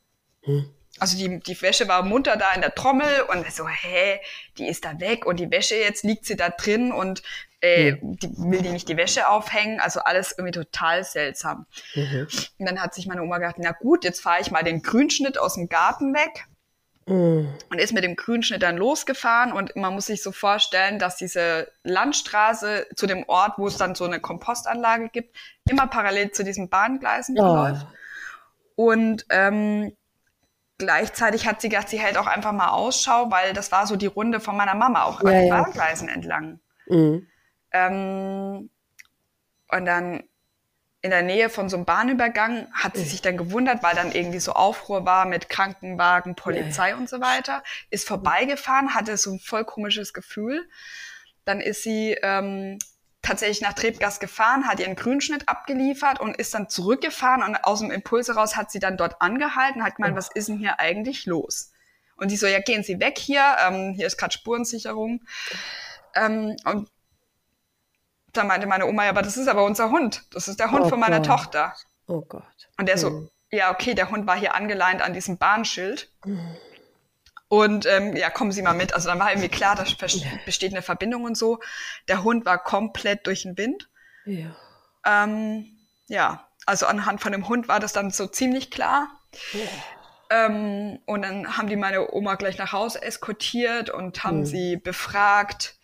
[0.46, 0.70] Mhm.
[1.02, 4.20] Also die, die Wäsche war munter da in der Trommel und so, hä,
[4.56, 7.24] die ist da weg und die Wäsche jetzt liegt sie da drin und
[7.60, 8.18] äh, mhm.
[8.18, 11.66] die, will die nicht die Wäsche aufhängen, also alles irgendwie total seltsam.
[11.96, 12.28] Mhm.
[12.56, 15.38] Und dann hat sich meine Oma gedacht, na gut, jetzt fahre ich mal den Grünschnitt
[15.38, 16.46] aus dem Garten weg.
[17.06, 17.52] Mhm.
[17.68, 21.66] Und ist mit dem Grünschnitt dann losgefahren und man muss sich so vorstellen, dass diese
[21.82, 25.36] Landstraße zu dem Ort, wo es dann so eine Kompostanlage gibt,
[25.68, 27.56] immer parallel zu diesen Bahngleisen oh.
[27.56, 27.86] läuft.
[28.76, 29.96] Und ähm,
[30.82, 34.06] gleichzeitig hat sie gedacht, sie hält auch einfach mal Ausschau, weil das war so die
[34.06, 35.62] Runde von meiner Mama auch ja, an den ja.
[35.62, 36.60] Bahngleisen entlang.
[36.86, 37.28] Mhm.
[37.70, 38.70] Ähm,
[39.68, 40.24] und dann
[41.00, 44.40] in der Nähe von so einem Bahnübergang hat sie sich dann gewundert, weil dann irgendwie
[44.40, 47.62] so Aufruhr war mit Krankenwagen, Polizei ja, und so weiter.
[47.90, 50.68] Ist vorbeigefahren, hatte so ein voll komisches Gefühl.
[51.44, 52.78] Dann ist sie ähm,
[53.22, 57.90] tatsächlich nach Trebgas gefahren, hat ihren Grünschnitt abgeliefert und ist dann zurückgefahren und aus dem
[57.90, 60.16] Impuls heraus hat sie dann dort angehalten, hat gemeint, oh.
[60.18, 61.72] was ist denn hier eigentlich los?
[62.16, 65.22] Und die so, ja, gehen Sie weg hier, ähm, hier ist gerade Spurensicherung.
[66.14, 66.88] Ähm, und
[68.32, 70.24] da meinte meine Oma, ja, aber das ist aber unser Hund.
[70.32, 71.26] Das ist der Hund oh von meiner Gott.
[71.26, 71.74] Tochter.
[72.06, 72.68] Oh Gott.
[72.78, 73.30] Und der so, hm.
[73.50, 76.10] ja, okay, der Hund war hier angeleint an diesem Bahnschild.
[76.24, 76.56] Hm.
[77.52, 78.94] Und ähm, ja, kommen Sie mal mit.
[78.94, 79.84] Also dann war irgendwie klar, da
[80.46, 81.60] besteht eine Verbindung und so.
[82.08, 83.90] Der Hund war komplett durch den Wind.
[84.24, 84.56] Ja.
[85.04, 85.76] Ähm,
[86.06, 89.20] ja, also anhand von dem Hund war das dann so ziemlich klar.
[89.52, 90.46] Ja.
[90.46, 94.46] Ähm, und dann haben die meine Oma gleich nach Hause eskortiert und haben mhm.
[94.46, 95.76] sie befragt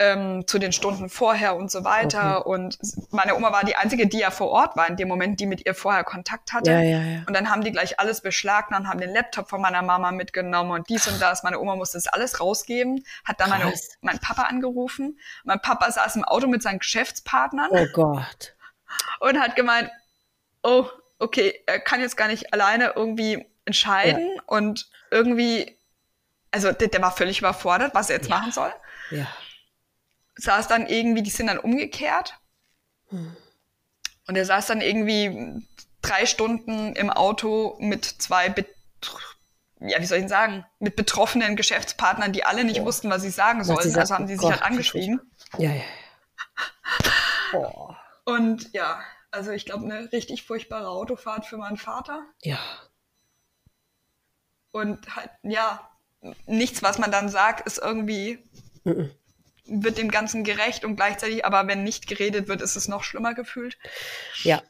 [0.00, 2.40] ähm, zu den Stunden vorher und so weiter.
[2.40, 2.48] Okay.
[2.48, 2.78] Und
[3.10, 5.66] meine Oma war die einzige, die ja vor Ort war in dem Moment, die mit
[5.66, 6.70] ihr vorher Kontakt hatte.
[6.70, 7.18] Ja, ja, ja.
[7.26, 10.88] Und dann haben die gleich alles beschlagnahmt, haben den Laptop von meiner Mama mitgenommen und
[10.88, 11.42] dies und das.
[11.42, 13.70] Meine Oma musste das alles rausgeben, hat dann meine,
[14.00, 15.20] mein Papa angerufen.
[15.44, 17.68] Mein Papa saß im Auto mit seinen Geschäftspartnern.
[17.70, 18.54] Oh Gott.
[19.20, 19.90] Und hat gemeint,
[20.62, 20.86] oh,
[21.18, 25.78] okay, er kann jetzt gar nicht alleine irgendwie entscheiden und irgendwie,
[26.50, 28.72] also der, der, war völlig überfordert, was er jetzt machen soll.
[29.10, 29.26] Ja
[30.40, 32.34] saß dann irgendwie, die sind dann umgekehrt.
[33.08, 33.36] Hm.
[34.26, 35.64] Und er saß dann irgendwie
[36.02, 38.68] drei Stunden im Auto mit zwei, Bet
[39.82, 42.84] ja, wie soll ich sagen, mit betroffenen Geschäftspartnern, die alle nicht ja.
[42.84, 43.98] wussten, was sie sagen sollten.
[43.98, 45.20] Also haben sie sich halt angeschrieben.
[45.56, 45.82] Ja, ja.
[47.54, 47.96] ja.
[48.26, 49.00] Und ja,
[49.30, 52.26] also ich glaube, eine richtig furchtbare Autofahrt für meinen Vater.
[52.42, 52.58] Ja.
[54.70, 55.90] Und halt, ja,
[56.44, 58.38] nichts, was man dann sagt, ist irgendwie
[58.84, 59.10] mhm
[59.70, 63.34] wird dem Ganzen gerecht und gleichzeitig, aber wenn nicht geredet wird, ist es noch schlimmer
[63.34, 63.78] gefühlt.
[64.42, 64.62] Ja.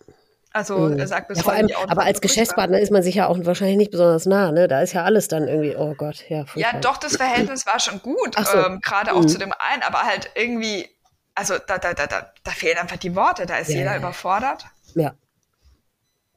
[0.53, 0.99] Also mhm.
[0.99, 3.77] er sagt bis ja, vor allem, aber als Geschäftspartner ist man sich ja auch wahrscheinlich
[3.77, 4.67] nicht besonders nah, ne?
[4.67, 6.45] Da ist ja alles dann irgendwie, oh Gott, ja.
[6.57, 8.59] Ja, doch, das Verhältnis war schon gut, so.
[8.59, 9.29] ähm, gerade auch mhm.
[9.29, 10.89] zu dem einen, aber halt irgendwie,
[11.35, 13.99] also da, da, da, da, da fehlen einfach die Worte, da ist ja, jeder ja.
[13.99, 14.65] überfordert.
[14.95, 15.15] Ja.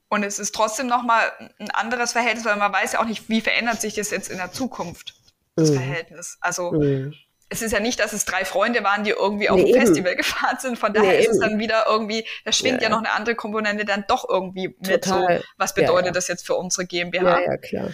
[0.10, 1.24] Und es ist trotzdem nochmal
[1.58, 4.38] ein anderes Verhältnis, weil man weiß ja auch nicht, wie verändert sich das jetzt in
[4.38, 5.16] der Zukunft,
[5.56, 5.76] das mhm.
[5.76, 6.38] Verhältnis.
[6.40, 7.16] Also mhm
[7.54, 10.16] es ist ja nicht, dass es drei Freunde waren, die irgendwie auf nee, ein Festival
[10.16, 10.78] gefahren sind.
[10.78, 12.84] Von daher nee, ist es dann wieder irgendwie, da schwingt ja.
[12.84, 12.90] ja.
[12.90, 15.06] noch eine andere Komponente dann doch irgendwie mit.
[15.06, 15.28] So,
[15.58, 16.12] was bedeutet ja, ja.
[16.12, 17.40] das jetzt für unsere GmbH?
[17.40, 17.90] Ja, ja, klar.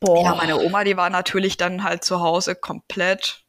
[0.00, 0.24] Boah.
[0.24, 3.42] Ja, meine Oma, die war natürlich dann halt zu Hause komplett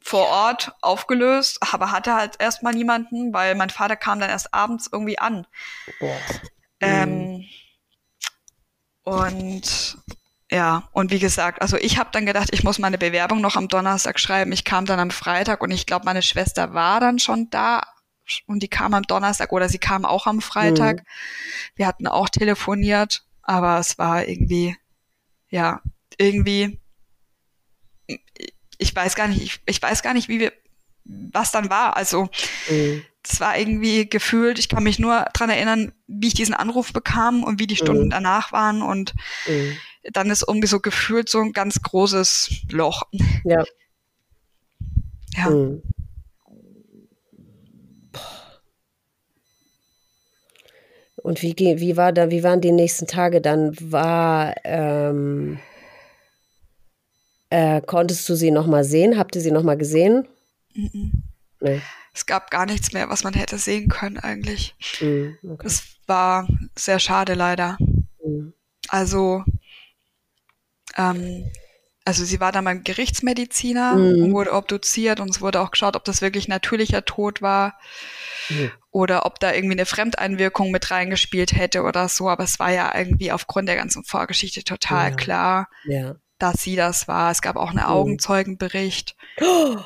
[0.00, 4.88] vor Ort aufgelöst, aber hatte halt erstmal niemanden, weil mein Vater kam dann erst abends
[4.90, 5.46] irgendwie an.
[6.00, 6.16] Boah.
[6.80, 7.44] Ähm, mhm.
[9.04, 9.96] und
[10.50, 13.68] ja, und wie gesagt, also ich habe dann gedacht, ich muss meine Bewerbung noch am
[13.68, 14.50] Donnerstag schreiben.
[14.50, 17.82] Ich kam dann am Freitag und ich glaube, meine Schwester war dann schon da
[18.46, 20.98] und die kam am Donnerstag oder sie kam auch am Freitag.
[20.98, 21.04] Mhm.
[21.76, 24.76] Wir hatten auch telefoniert, aber es war irgendwie,
[25.50, 25.82] ja,
[26.18, 26.80] irgendwie,
[28.78, 30.52] ich weiß gar nicht, ich, ich weiß gar nicht, wie wir,
[31.04, 31.96] was dann war.
[31.96, 32.28] Also,
[32.68, 33.04] mhm.
[33.22, 37.44] es war irgendwie gefühlt, ich kann mich nur dran erinnern, wie ich diesen Anruf bekam
[37.44, 38.10] und wie die Stunden mhm.
[38.10, 39.14] danach waren und
[39.46, 43.02] mhm dann ist irgendwie so gefühlt so ein ganz großes Loch.
[43.44, 43.64] Ja.
[45.36, 45.50] Ja.
[45.50, 45.82] Mhm.
[51.22, 53.76] Und wie, wie, war da, wie waren die nächsten Tage dann?
[53.78, 55.58] War, ähm,
[57.50, 59.18] äh, konntest du sie nochmal sehen?
[59.18, 60.26] Habt ihr sie nochmal gesehen?
[60.74, 61.22] Mhm.
[61.60, 61.82] Nee.
[62.14, 64.74] Es gab gar nichts mehr, was man hätte sehen können eigentlich.
[65.00, 65.66] Mhm, okay.
[65.66, 67.76] Es war sehr schade leider.
[68.24, 68.54] Mhm.
[68.88, 69.44] Also
[70.96, 71.50] ähm,
[72.04, 74.24] also sie war dann beim Gerichtsmediziner mhm.
[74.24, 77.78] und wurde obduziert und es wurde auch geschaut, ob das wirklich natürlicher Tod war
[78.48, 78.70] mhm.
[78.90, 82.28] oder ob da irgendwie eine Fremdeinwirkung mit reingespielt hätte oder so.
[82.28, 85.16] Aber es war ja irgendwie aufgrund der ganzen Vorgeschichte total ja.
[85.16, 86.16] klar, ja.
[86.38, 87.30] dass sie das war.
[87.30, 87.84] Es gab auch einen mhm.
[87.84, 89.14] Augenzeugenbericht.
[89.40, 89.76] Oh.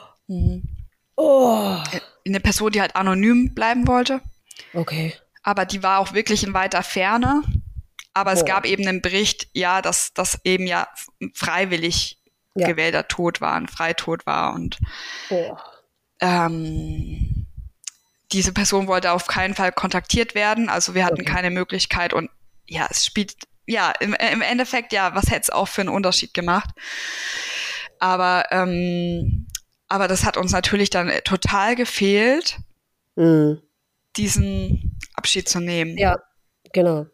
[1.16, 1.76] Oh.
[2.26, 4.20] Eine Person, die halt anonym bleiben wollte.
[4.72, 5.14] Okay.
[5.42, 7.42] Aber die war auch wirklich in weiter Ferne.
[8.14, 10.88] Aber es gab eben einen Bericht, ja, dass das eben ja
[11.34, 12.22] freiwillig
[12.54, 12.68] ja.
[12.68, 14.78] gewählter Tod war, ein Freitod war und
[16.20, 17.46] ähm,
[18.32, 20.68] diese Person wollte auf keinen Fall kontaktiert werden.
[20.68, 21.32] Also wir hatten okay.
[21.32, 22.30] keine Möglichkeit und
[22.66, 23.34] ja, es spielt,
[23.66, 26.70] ja, im, im Endeffekt, ja, was hätte es auch für einen Unterschied gemacht?
[27.98, 29.46] Aber, ähm,
[29.88, 32.58] aber das hat uns natürlich dann total gefehlt,
[33.16, 33.60] mhm.
[34.16, 35.96] diesen Abschied zu nehmen.
[35.98, 36.18] Ja,
[36.72, 37.06] genau.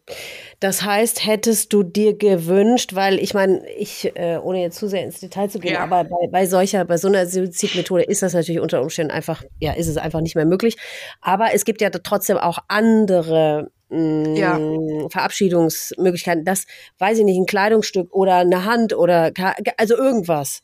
[0.60, 5.02] Das heißt, hättest du dir gewünscht, weil ich meine, ich, äh, ohne jetzt zu sehr
[5.02, 5.80] ins Detail zu gehen, ja.
[5.80, 9.72] aber bei, bei solcher, bei so einer Suizidmethode ist das natürlich unter Umständen einfach, ja,
[9.72, 10.76] ist es einfach nicht mehr möglich.
[11.22, 14.58] Aber es gibt ja trotzdem auch andere mh, ja.
[14.58, 16.44] Mm, Verabschiedungsmöglichkeiten.
[16.44, 16.66] Das,
[16.98, 19.32] weiß ich nicht, ein Kleidungsstück oder eine Hand oder
[19.78, 20.60] also irgendwas.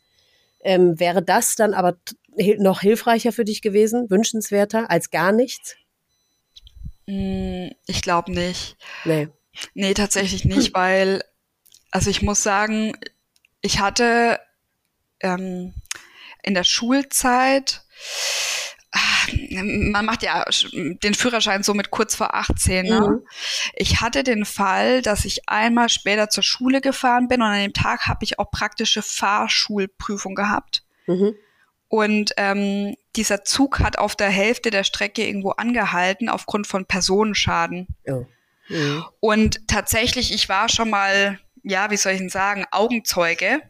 [0.60, 1.97] Ähm, wäre das dann aber
[2.59, 5.77] noch hilfreicher für dich gewesen, wünschenswerter als gar nichts?
[7.06, 8.77] Mm, ich glaube nicht.
[9.06, 9.28] Nee.
[9.74, 11.23] Nee, tatsächlich nicht, weil,
[11.91, 12.97] also ich muss sagen,
[13.61, 14.41] ich hatte
[15.20, 15.74] ähm,
[16.43, 17.83] in der Schulzeit,
[18.93, 18.99] ah,
[19.91, 22.87] man macht ja den Führerschein so mit kurz vor 18.
[22.87, 23.01] Ne?
[23.01, 23.27] Mhm.
[23.74, 27.73] Ich hatte den Fall, dass ich einmal später zur Schule gefahren bin und an dem
[27.73, 30.85] Tag habe ich auch praktische Fahrschulprüfung gehabt.
[31.07, 31.35] Mhm.
[31.89, 37.87] Und ähm, dieser Zug hat auf der Hälfte der Strecke irgendwo angehalten aufgrund von Personenschaden.
[38.07, 38.27] Oh.
[38.69, 39.05] Mhm.
[39.21, 43.63] Und tatsächlich, ich war schon mal, ja, wie soll ich denn sagen, Augenzeuge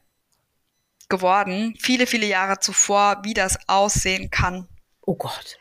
[1.08, 4.68] geworden, viele, viele Jahre zuvor, wie das aussehen kann.
[5.02, 5.58] Oh Gott.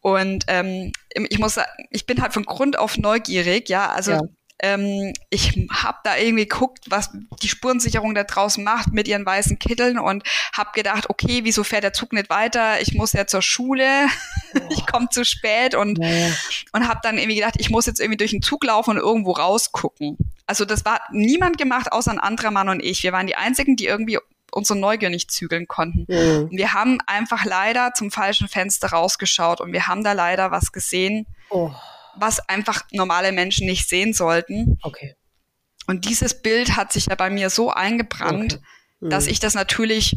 [0.00, 3.90] Und ähm, ich muss sagen, ich bin halt von Grund auf neugierig, ja.
[3.90, 4.20] Also ja
[4.62, 7.10] ähm, ich habe da irgendwie geguckt, was
[7.42, 10.22] die Spurensicherung da draußen macht mit ihren weißen Kitteln und
[10.52, 12.80] habe gedacht, okay, wieso fährt der Zug nicht weiter?
[12.80, 14.06] Ich muss ja zur Schule,
[14.54, 14.58] oh.
[14.70, 16.30] ich komme zu spät und, ja.
[16.72, 19.32] und habe dann irgendwie gedacht, ich muss jetzt irgendwie durch den Zug laufen und irgendwo
[19.32, 20.18] rausgucken.
[20.46, 23.02] Also das war niemand gemacht, außer ein anderer Mann und ich.
[23.02, 24.18] Wir waren die Einzigen, die irgendwie
[24.52, 26.06] unsere Neugier nicht zügeln konnten.
[26.08, 26.48] Mhm.
[26.50, 31.26] Wir haben einfach leider zum falschen Fenster rausgeschaut und wir haben da leider was gesehen.
[31.50, 31.70] Oh
[32.20, 34.78] was einfach normale Menschen nicht sehen sollten.
[34.82, 35.16] Okay.
[35.86, 38.64] Und dieses Bild hat sich ja bei mir so eingebrannt, okay.
[39.00, 39.10] mhm.
[39.10, 40.16] dass ich das natürlich,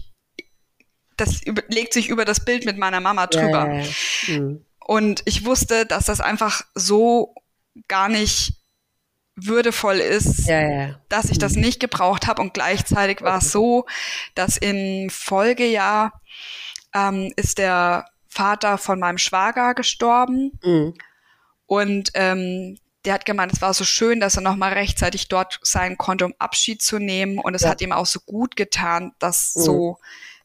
[1.18, 3.74] das legt sich über das Bild mit meiner Mama drüber.
[3.74, 3.86] Ja, ja,
[4.28, 4.40] ja.
[4.40, 4.66] Mhm.
[4.86, 7.34] Und ich wusste, dass das einfach so
[7.88, 8.54] gar nicht
[9.36, 10.48] würdevoll ist,
[11.10, 11.62] dass ich das mhm.
[11.62, 12.42] nicht gebraucht habe.
[12.42, 13.86] Und gleichzeitig war es so,
[14.36, 16.22] dass im Folgejahr
[16.94, 20.60] ähm, ist der Vater von meinem Schwager gestorben.
[20.64, 20.94] Mhm.
[21.74, 25.98] Und ähm, der hat gemeint, es war so schön, dass er nochmal rechtzeitig dort sein
[25.98, 27.40] konnte, um Abschied zu nehmen.
[27.40, 27.70] Und es ja.
[27.70, 29.62] hat ihm auch so gut getan, das mhm.
[29.62, 29.98] so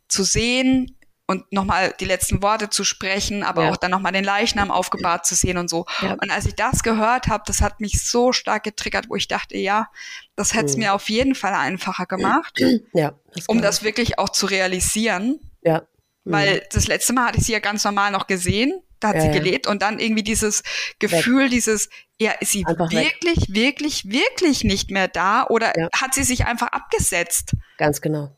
[0.09, 0.97] zu sehen
[1.27, 3.71] und nochmal die letzten Worte zu sprechen, aber ja.
[3.71, 5.85] auch dann nochmal den Leichnam aufgebahrt zu sehen und so.
[6.01, 6.15] Ja.
[6.15, 9.59] Und als ich das gehört habe, das hat mich so stark getriggert, wo ich dachte,
[9.59, 9.89] ja,
[10.37, 10.85] das hätte es mhm.
[10.85, 12.59] mir auf jeden Fall einfacher gemacht,
[12.95, 15.39] ja, das um das wirklich auch zu realisieren.
[15.61, 15.83] Ja.
[16.25, 16.33] Mhm.
[16.33, 19.23] Weil das letzte Mal hatte ich sie ja ganz normal noch gesehen da hat ja,
[19.23, 20.63] sie gelebt und dann irgendwie dieses
[20.99, 21.51] Gefühl, weg.
[21.51, 21.89] dieses,
[22.21, 23.55] ja, ist sie einfach wirklich, weg.
[23.55, 25.89] wirklich, wirklich nicht mehr da oder ja.
[25.95, 27.55] hat sie sich einfach abgesetzt?
[27.77, 28.38] Ganz genau.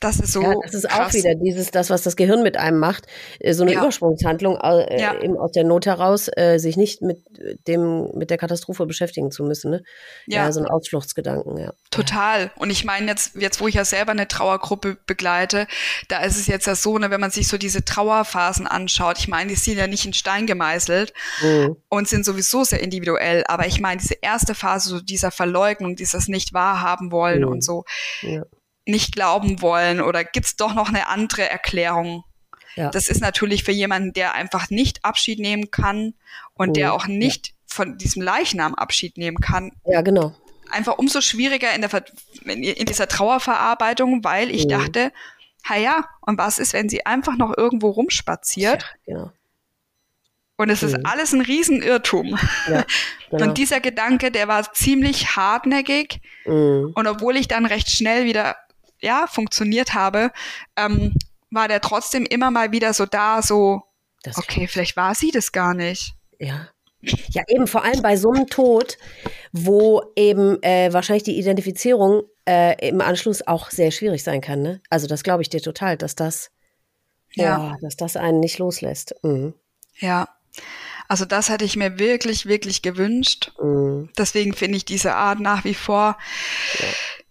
[0.00, 0.42] Das ist so.
[0.42, 1.08] Ja, das ist krass.
[1.08, 3.06] auch wieder dieses, das, was das Gehirn mit einem macht,
[3.38, 3.80] äh, so eine ja.
[3.80, 5.18] Übersprungshandlung äh, ja.
[5.20, 7.22] eben aus der Not heraus, äh, sich nicht mit
[7.66, 9.70] dem, mit der Katastrophe beschäftigen zu müssen.
[9.70, 9.82] Ne?
[10.26, 10.44] Ja.
[10.44, 11.72] ja so ein Ausfluchtsgedanken, ja.
[11.90, 12.50] Total.
[12.56, 15.66] Und ich meine, jetzt, jetzt, wo ich ja selber eine Trauergruppe begleite,
[16.08, 19.28] da ist es jetzt ja so, ne, wenn man sich so diese Trauerphasen anschaut, ich
[19.28, 21.76] meine, die sind ja nicht in Stein gemeißelt mhm.
[21.88, 26.28] und sind sowieso sehr individuell, aber ich meine, diese erste Phase, so dieser Verleugnung, dieses
[26.28, 27.48] nicht wahrhaben wollen mhm.
[27.48, 27.84] und so,
[28.22, 28.42] ja
[28.86, 32.24] nicht glauben wollen oder gibt's doch noch eine andere Erklärung?
[32.76, 32.90] Ja.
[32.90, 36.14] Das ist natürlich für jemanden, der einfach nicht Abschied nehmen kann
[36.54, 37.54] und oh, der auch nicht ja.
[37.66, 39.72] von diesem Leichnam Abschied nehmen kann.
[39.86, 40.34] Ja, genau.
[40.70, 42.04] Einfach umso schwieriger in, der,
[42.44, 44.68] in dieser Trauerverarbeitung, weil ich oh.
[44.68, 45.12] dachte,
[45.78, 48.82] ja, und was ist, wenn sie einfach noch irgendwo rumspaziert?
[49.06, 49.32] Ja, genau.
[50.56, 51.04] Und es ist mhm.
[51.04, 52.38] alles ein Riesenirrtum.
[52.68, 52.84] Ja,
[53.30, 53.44] genau.
[53.44, 56.20] Und dieser Gedanke, der war ziemlich hartnäckig.
[56.44, 56.92] Mhm.
[56.94, 58.56] Und obwohl ich dann recht schnell wieder
[59.04, 60.32] ja, funktioniert habe,
[60.76, 61.14] ähm,
[61.50, 63.82] war der trotzdem immer mal wieder so da, so,
[64.22, 66.14] das okay, vielleicht war sie das gar nicht.
[66.38, 66.68] Ja.
[67.28, 68.96] Ja, eben vor allem bei so einem Tod,
[69.52, 74.62] wo eben äh, wahrscheinlich die Identifizierung äh, im Anschluss auch sehr schwierig sein kann.
[74.62, 74.80] Ne?
[74.88, 76.50] Also das glaube ich dir total, dass das,
[77.34, 77.74] ja.
[77.74, 79.14] Oh, dass das einen nicht loslässt.
[79.22, 79.52] Mhm.
[79.98, 80.30] Ja.
[81.08, 83.52] Also das hätte ich mir wirklich, wirklich gewünscht.
[83.60, 84.08] Mhm.
[84.16, 86.16] Deswegen finde ich diese Art nach wie vor
[86.78, 86.86] ja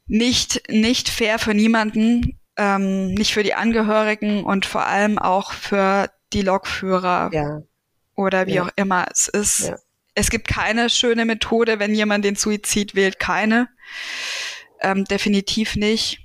[0.08, 6.10] nicht, nicht fair für niemanden, ähm, nicht für die Angehörigen und vor allem auch für
[6.34, 7.62] die Lokführer ja.
[8.16, 8.64] oder wie ja.
[8.64, 9.68] auch immer es ist.
[9.70, 9.76] Ja.
[10.16, 13.70] es gibt keine schöne Methode, wenn jemand den Suizid wählt, keine.
[14.82, 16.20] Ähm, definitiv nicht.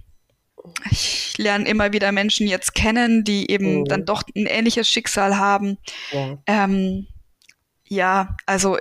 [0.91, 3.85] Ich lerne immer wieder Menschen jetzt kennen, die eben mhm.
[3.87, 5.79] dann doch ein ähnliches Schicksal haben.
[6.47, 7.07] Ähm,
[7.89, 8.79] ja also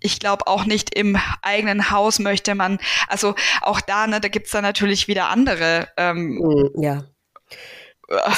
[0.00, 4.50] ich glaube auch nicht im eigenen Haus möchte man, also auch da, ne, da gibt's
[4.50, 5.88] dann natürlich wieder andere.
[5.96, 7.04] Ähm, mhm, ja.
[8.08, 8.30] Äh,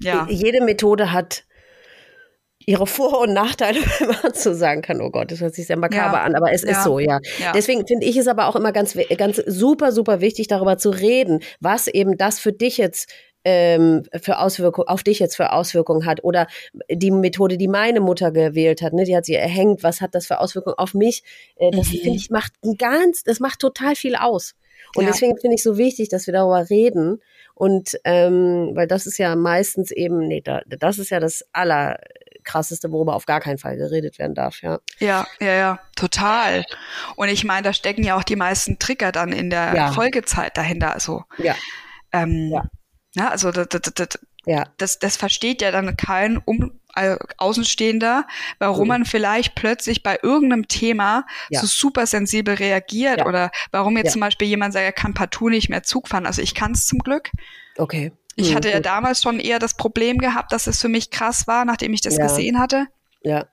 [0.00, 0.26] ja.
[0.28, 1.44] Jede Methode hat
[2.66, 5.00] ihre Vor- und Nachteile, wenn man so sagen kann.
[5.00, 6.22] Oh Gott, das hört sich sehr makaber ja.
[6.22, 6.70] an, aber es ja.
[6.70, 7.20] ist so, ja.
[7.38, 7.52] ja.
[7.52, 11.40] Deswegen finde ich es aber auch immer ganz, ganz super, super wichtig, darüber zu reden,
[11.60, 13.12] was eben das für dich jetzt
[13.44, 16.46] ähm, für Auswirkungen auf dich jetzt für Auswirkungen hat oder
[16.90, 20.26] die Methode, die meine Mutter gewählt hat, ne, die hat sie erhängt, was hat das
[20.26, 21.22] für Auswirkungen auf mich?
[21.56, 21.98] Äh, das mhm.
[21.98, 24.54] finde ich macht ganz, das macht total viel aus.
[24.96, 25.10] Und ja.
[25.10, 27.20] deswegen finde ich so wichtig, dass wir darüber reden.
[27.54, 32.90] Und ähm, weil das ist ja meistens eben, nee, da, das ist ja das allerkrasseste,
[32.90, 34.80] worüber auf gar keinen Fall geredet werden darf, ja.
[34.98, 36.64] Ja, ja, ja, total.
[37.16, 39.92] Und ich meine, da stecken ja auch die meisten Trigger dann in der ja.
[39.92, 40.94] Folgezeit dahinter.
[40.94, 41.54] Also ja.
[42.12, 42.64] Ähm, ja.
[43.14, 44.08] Ja, also das, das, das,
[44.44, 44.66] ja.
[44.76, 48.26] das, das versteht ja dann kein um, äh, Außenstehender,
[48.58, 48.88] warum mhm.
[48.88, 51.60] man vielleicht plötzlich bei irgendeinem Thema ja.
[51.60, 53.26] so super sensibel reagiert ja.
[53.26, 56.26] oder warum jetzt zum Beispiel jemand sagt, er kann partout nicht mehr Zug fahren.
[56.26, 57.30] Also ich kann es zum Glück.
[57.76, 58.12] Okay.
[58.36, 58.56] Ich mhm.
[58.56, 61.92] hatte ja damals schon eher das Problem gehabt, dass es für mich krass war, nachdem
[61.92, 62.86] ich das gesehen hatte.
[63.22, 63.46] Ja.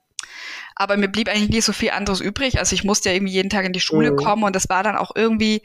[0.74, 2.58] Aber mir blieb eigentlich nicht so viel anderes übrig.
[2.58, 4.16] Also ich musste ja irgendwie jeden Tag in die Schule mhm.
[4.16, 5.62] kommen und das war dann auch irgendwie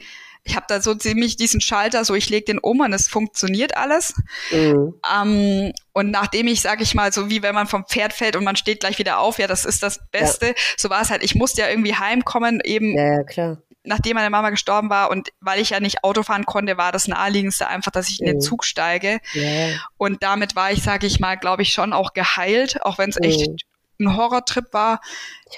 [0.48, 3.76] ich habe da so ziemlich diesen Schalter, so ich lege den um und es funktioniert
[3.76, 4.14] alles.
[4.50, 4.94] Mhm.
[5.14, 8.44] Ähm, und nachdem ich, sage ich mal, so wie wenn man vom Pferd fällt und
[8.44, 10.48] man steht gleich wieder auf, ja, das ist das Beste.
[10.48, 10.54] Ja.
[10.78, 11.22] So war es halt.
[11.22, 13.58] Ich musste ja irgendwie heimkommen, eben ja, klar.
[13.84, 17.08] nachdem meine Mama gestorben war und weil ich ja nicht Auto fahren konnte, war das
[17.08, 18.40] naheliegendste einfach, dass ich in den mhm.
[18.40, 19.18] Zug steige.
[19.34, 19.76] Ja.
[19.98, 23.18] Und damit war ich, sage ich mal, glaube ich, schon auch geheilt, auch wenn es
[23.20, 23.50] echt
[23.98, 24.06] mhm.
[24.06, 25.00] ein Horrortrip war.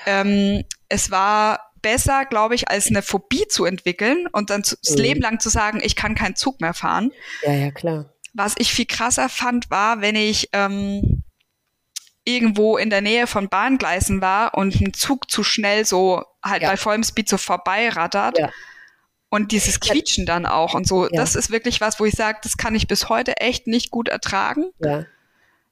[0.04, 4.96] Ähm, es war besser, glaube ich, als eine Phobie zu entwickeln und dann zu, das
[4.96, 5.02] mhm.
[5.02, 7.12] Leben lang zu sagen, ich kann keinen Zug mehr fahren.
[7.42, 8.14] Ja, ja, klar.
[8.32, 11.24] Was ich viel krasser fand, war, wenn ich ähm,
[12.24, 16.70] irgendwo in der Nähe von Bahngleisen war und ein Zug zu schnell so halt ja.
[16.70, 18.38] bei vollem Speed so vorbeirattert.
[18.38, 18.50] Ja.
[19.30, 21.10] Und dieses Quietschen dann auch und so, ja.
[21.12, 24.08] das ist wirklich was, wo ich sage, das kann ich bis heute echt nicht gut
[24.08, 24.70] ertragen.
[24.80, 25.06] Ja.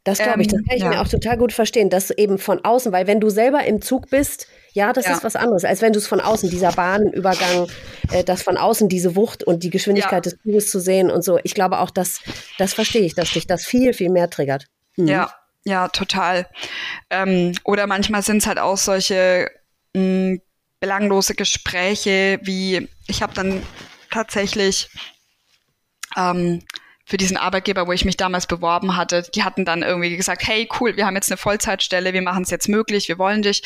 [0.04, 0.88] Das glaube ich, das ähm, kann ich ja.
[0.88, 4.08] mir auch total gut verstehen, dass eben von außen, weil wenn du selber im Zug
[4.10, 5.12] bist, ja, das ja.
[5.12, 7.68] ist was anderes, als wenn du es von außen, dieser Bahnübergang,
[8.12, 10.32] äh, das von außen diese Wucht und die Geschwindigkeit ja.
[10.32, 11.38] des Zuges zu sehen und so.
[11.42, 12.20] Ich glaube auch, dass
[12.58, 14.66] das verstehe ich, dass dich das viel, viel mehr triggert.
[14.96, 15.08] Mhm.
[15.08, 15.32] Ja,
[15.64, 16.46] ja, total.
[17.10, 19.50] Ähm, oder manchmal sind es halt auch solche
[19.94, 20.42] mh, hm,
[20.80, 23.62] belanglose Gespräche, wie ich habe dann
[24.10, 24.88] tatsächlich
[26.16, 26.62] ähm,
[27.08, 30.68] für diesen Arbeitgeber, wo ich mich damals beworben hatte, die hatten dann irgendwie gesagt, hey,
[30.78, 33.62] cool, wir haben jetzt eine Vollzeitstelle, wir machen es jetzt möglich, wir wollen dich.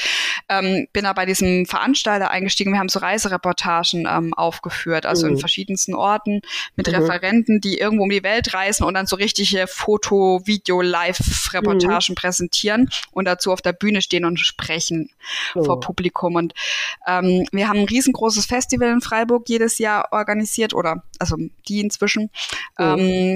[0.49, 5.33] Ähm, bin da bei diesem Veranstalter eingestiegen, wir haben so Reisereportagen ähm, aufgeführt, also mhm.
[5.33, 6.43] in verschiedensten Orten
[6.77, 6.95] mit mhm.
[6.95, 12.15] Referenten, die irgendwo um die Welt reisen und dann so richtige Foto, Video, Live-Reportagen mhm.
[12.15, 15.11] präsentieren und dazu auf der Bühne stehen und sprechen
[15.57, 15.65] oh.
[15.65, 16.37] vor Publikum.
[16.37, 16.55] Und
[17.09, 21.37] ähm, wir haben ein riesengroßes Festival in Freiburg jedes Jahr organisiert oder also
[21.67, 22.31] die inzwischen.
[22.79, 22.83] Oh.
[22.85, 23.32] Ähm,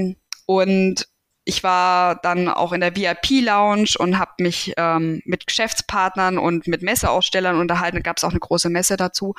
[0.46, 1.06] und
[1.48, 6.82] ich war dann auch in der VIP-Lounge und habe mich ähm, mit Geschäftspartnern und mit
[6.82, 7.98] Messeausstellern unterhalten.
[7.98, 9.36] Da gab es auch eine große Messe dazu.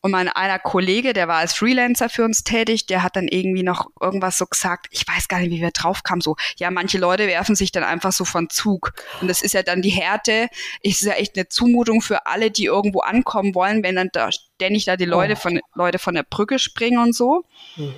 [0.00, 3.62] Und mein einer Kollege, der war als Freelancer für uns tätig, der hat dann irgendwie
[3.62, 4.86] noch irgendwas so gesagt.
[4.90, 6.22] Ich weiß gar nicht, wie wir drauf kamen.
[6.22, 8.94] So, ja, manche Leute werfen sich dann einfach so von Zug.
[9.20, 10.48] Und das ist ja dann die Härte.
[10.82, 14.32] Es ist ja echt eine Zumutung für alle, die irgendwo ankommen wollen, wenn dann da
[14.32, 15.40] ständig da die Leute oh.
[15.40, 17.44] von Leute von der Brücke springen und so.
[17.74, 17.92] Hm.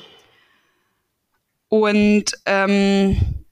[1.68, 3.44] Und ähm,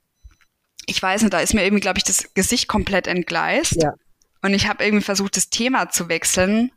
[0.86, 3.76] ich weiß nicht, da ist mir irgendwie, glaube ich, das Gesicht komplett entgleist.
[3.82, 3.94] Ja.
[4.42, 6.70] Und ich habe irgendwie versucht, das Thema zu wechseln.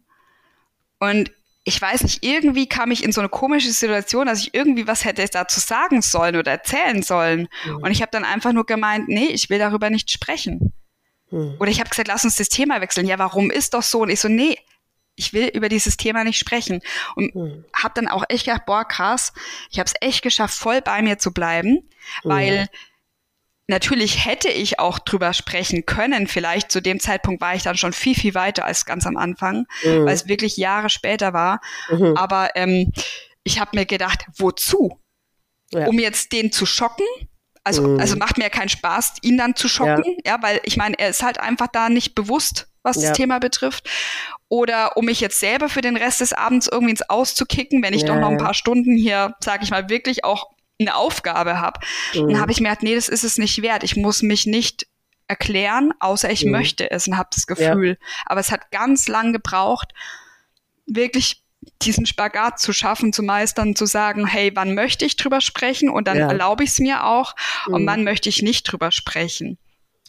[1.00, 1.32] Und
[1.64, 5.04] ich weiß nicht, irgendwie kam ich in so eine komische Situation, dass ich irgendwie was
[5.04, 7.50] hätte dazu sagen sollen oder erzählen sollen.
[7.66, 7.76] Mhm.
[7.78, 10.72] Und ich habe dann einfach nur gemeint, nee, ich will darüber nicht sprechen.
[11.30, 11.56] Mhm.
[11.60, 13.06] Oder ich habe gesagt, lass uns das Thema wechseln.
[13.06, 14.00] Ja, warum ist doch so?
[14.04, 14.58] Und ich so, nee,
[15.18, 16.82] ich will über dieses Thema nicht sprechen.
[17.16, 17.66] Und mhm.
[17.76, 19.34] habe dann auch echt gedacht, boah, krass,
[19.70, 21.90] ich habe es echt geschafft, voll bei mir zu bleiben,
[22.24, 22.30] mhm.
[22.30, 22.68] weil
[23.68, 26.28] natürlich hätte ich auch drüber sprechen können.
[26.28, 29.66] Vielleicht zu dem Zeitpunkt war ich dann schon viel, viel weiter als ganz am Anfang,
[29.84, 30.06] mhm.
[30.06, 31.60] weil es wirklich Jahre später war.
[31.90, 32.16] Mhm.
[32.16, 32.94] Aber ähm,
[33.44, 35.02] ich habe mir gedacht, wozu?
[35.74, 35.88] Ja.
[35.88, 37.06] Um jetzt den zu schocken?
[37.64, 38.00] Also, mhm.
[38.00, 40.98] also macht mir ja keinen Spaß, ihn dann zu schocken, ja, ja weil ich meine,
[40.98, 43.10] er ist halt einfach da nicht bewusst, was ja.
[43.10, 43.90] das Thema betrifft
[44.50, 48.04] oder um mich jetzt selber für den Rest des Abends irgendwie ins Auszukicken, wenn ich
[48.04, 48.08] ja.
[48.08, 51.80] doch noch ein paar Stunden hier, sag ich mal, wirklich auch eine Aufgabe habe.
[52.14, 52.30] Mhm.
[52.30, 53.84] Dann habe ich mir gedacht, nee, das ist es nicht wert.
[53.84, 54.88] Ich muss mich nicht
[55.28, 56.52] erklären, außer ich mhm.
[56.52, 57.98] möchte es und habe das Gefühl.
[58.00, 58.08] Ja.
[58.26, 59.94] Aber es hat ganz lang gebraucht,
[60.86, 61.44] wirklich
[61.82, 66.08] diesen Spagat zu schaffen, zu meistern, zu sagen, hey, wann möchte ich drüber sprechen und
[66.08, 66.28] dann ja.
[66.28, 67.36] erlaube ich es mir auch
[67.68, 67.74] mhm.
[67.74, 69.58] und wann möchte ich nicht drüber sprechen.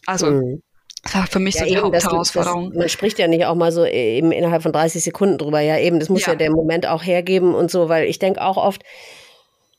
[0.05, 0.63] Also mhm.
[1.03, 2.69] Das war für mich ja, so die eben, Hauptherausforderung.
[2.71, 5.61] Das, man spricht ja nicht auch mal so eben innerhalb von 30 Sekunden drüber.
[5.61, 8.41] Ja, eben, das muss ja, ja der Moment auch hergeben und so, weil ich denke
[8.41, 8.83] auch oft,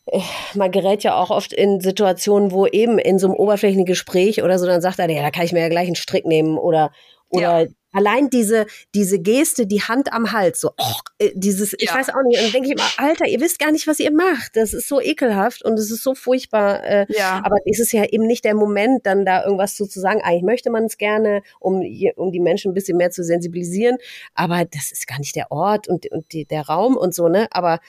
[0.07, 0.21] äh,
[0.55, 4.59] man gerät ja auch oft in Situationen, wo eben in so einem oberflächlichen Gespräch oder
[4.59, 6.91] so, dann sagt er, ja, da kann ich mir ja gleich einen Strick nehmen oder,
[7.31, 7.69] oder ja.
[7.93, 12.23] Allein diese, diese Geste, die Hand am Hals, so, oh, äh, dieses, ich weiß auch
[12.25, 14.55] nicht, und dann denke ich immer, Alter, ihr wisst gar nicht, was ihr macht.
[14.55, 16.85] Das ist so ekelhaft und es ist so furchtbar.
[16.85, 17.43] Äh, ja.
[17.45, 20.21] Aber es ist ja eben nicht der Moment, dann da irgendwas zu, zu sagen.
[20.23, 21.83] Eigentlich möchte man es gerne, um,
[22.15, 23.99] um die Menschen ein bisschen mehr zu sensibilisieren.
[24.35, 27.49] Aber das ist gar nicht der Ort und, und die, der Raum und so, ne?
[27.51, 27.81] Aber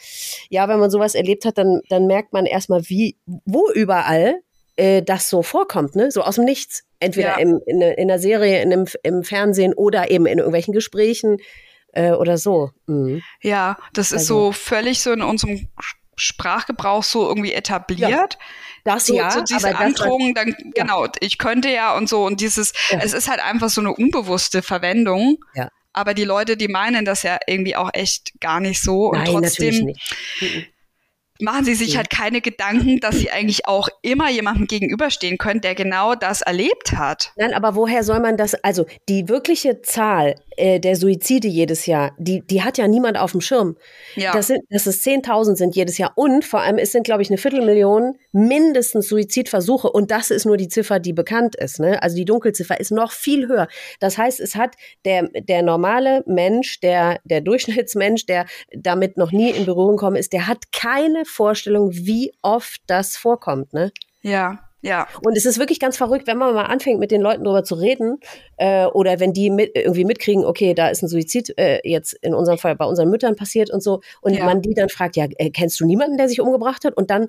[0.50, 4.42] ja, wenn man sowas erlebt hat, dann, dann merkt man erstmal, wie, wo überall
[4.78, 6.10] äh, das so vorkommt, ne?
[6.10, 6.86] So aus dem Nichts.
[7.02, 7.38] Entweder ja.
[7.38, 11.38] im, in, in der Serie, in einem, im Fernsehen oder eben in irgendwelchen Gesprächen
[11.94, 12.72] äh, oder so.
[12.86, 13.22] Mhm.
[13.42, 14.46] Ja, das ist also.
[14.46, 15.68] so völlig so in unserem
[16.16, 18.12] Sprachgebrauch so irgendwie etabliert.
[18.12, 18.28] Ja.
[18.84, 20.84] Das so, ja, so diese Androhung, dann ja.
[20.84, 23.00] genau, ich könnte ja und so und dieses, ja.
[23.02, 25.38] es ist halt einfach so eine unbewusste Verwendung.
[25.54, 25.70] Ja.
[25.94, 29.44] Aber die Leute, die meinen das ja irgendwie auch echt gar nicht so Nein, und
[29.44, 30.72] trotzdem nicht.
[31.42, 35.76] Machen sie sich halt keine Gedanken, dass sie eigentlich auch immer jemandem gegenüberstehen können, der
[35.76, 37.34] genau das erlebt hat.
[37.36, 42.12] Nein, aber woher soll man das, also die wirkliche Zahl äh, der Suizide jedes Jahr,
[42.20, 43.78] die, die hat ja niemand auf dem Schirm.
[44.16, 44.32] Ja.
[44.32, 47.30] Das, sind, dass es 10.000 sind jedes Jahr und vor allem es sind, glaube ich,
[47.30, 51.80] eine Viertelmillion mindestens Suizidversuche und das ist nur die Ziffer, die bekannt ist.
[51.80, 52.02] Ne?
[52.04, 53.68] Also die Dunkelziffer ist noch viel höher.
[54.00, 59.50] Das heißt, es hat der, der normale Mensch, der, der Durchschnittsmensch, der damit noch nie
[59.50, 63.74] in Berührung gekommen ist, der hat keine Vorstellung, wie oft das vorkommt.
[63.74, 63.92] Ne?
[64.22, 64.71] Ja.
[64.82, 65.08] Ja.
[65.24, 67.76] Und es ist wirklich ganz verrückt, wenn man mal anfängt, mit den Leuten darüber zu
[67.76, 68.20] reden,
[68.58, 72.34] äh, oder wenn die mit, irgendwie mitkriegen, okay, da ist ein Suizid äh, jetzt in
[72.34, 74.46] unserem Fall bei unseren Müttern passiert und so, und ja.
[74.46, 76.98] man die dann fragt, ja, äh, kennst du niemanden, der sich umgebracht hat?
[76.98, 77.28] Und dann,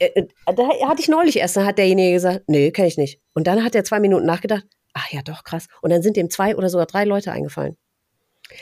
[0.00, 3.20] äh, äh da hatte ich neulich erst, dann hat derjenige gesagt, nee, kenne ich nicht.
[3.34, 5.68] Und dann hat er zwei Minuten nachgedacht, ach ja, doch, krass.
[5.82, 7.76] Und dann sind dem zwei oder sogar drei Leute eingefallen.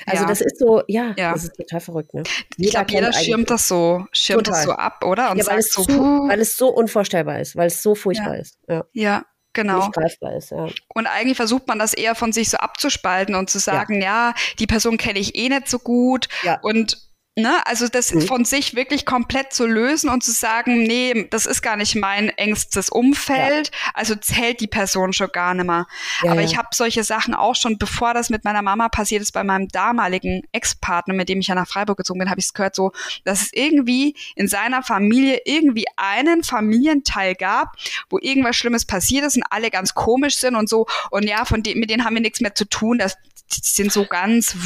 [0.06, 0.28] Also ja.
[0.28, 2.14] das ist so, ja, ja, das ist total verrückt.
[2.14, 2.22] Ne?
[2.56, 4.60] Ich glaube, jeder schirmt das so, schirmt total.
[4.60, 5.30] das so ab, oder?
[5.30, 8.34] Und ja, weil, es so, zu, weil es so unvorstellbar ist, weil es so furchtbar
[8.34, 8.40] ja.
[8.40, 8.58] ist.
[8.68, 8.84] Ja.
[8.92, 9.24] ja.
[9.52, 9.78] Genau.
[9.78, 10.68] Nicht greifbar ist, ja.
[10.94, 14.66] Und eigentlich versucht man das eher von sich so abzuspalten und zu sagen, ja, die
[14.66, 16.28] Person kenne ich eh nicht so gut.
[16.42, 16.60] Ja.
[16.60, 17.05] Und
[17.38, 17.54] Ne?
[17.66, 18.22] Also das mhm.
[18.22, 22.30] von sich wirklich komplett zu lösen und zu sagen, nee, das ist gar nicht mein
[22.30, 23.90] engstes Umfeld, ja.
[23.92, 25.86] also zählt die Person schon gar nicht mehr.
[26.22, 26.46] Ja, Aber ja.
[26.46, 29.68] ich habe solche Sachen auch schon, bevor das mit meiner Mama passiert ist, bei meinem
[29.68, 32.92] damaligen Ex-Partner, mit dem ich ja nach Freiburg gezogen bin, habe ich es gehört, so,
[33.24, 37.76] dass es irgendwie in seiner Familie irgendwie einen Familienteil gab,
[38.08, 40.86] wo irgendwas Schlimmes passiert ist und alle ganz komisch sind und so.
[41.10, 42.96] Und ja, von dem, mit denen haben wir nichts mehr zu tun.
[42.96, 43.18] Das,
[43.52, 44.56] die sind so ganz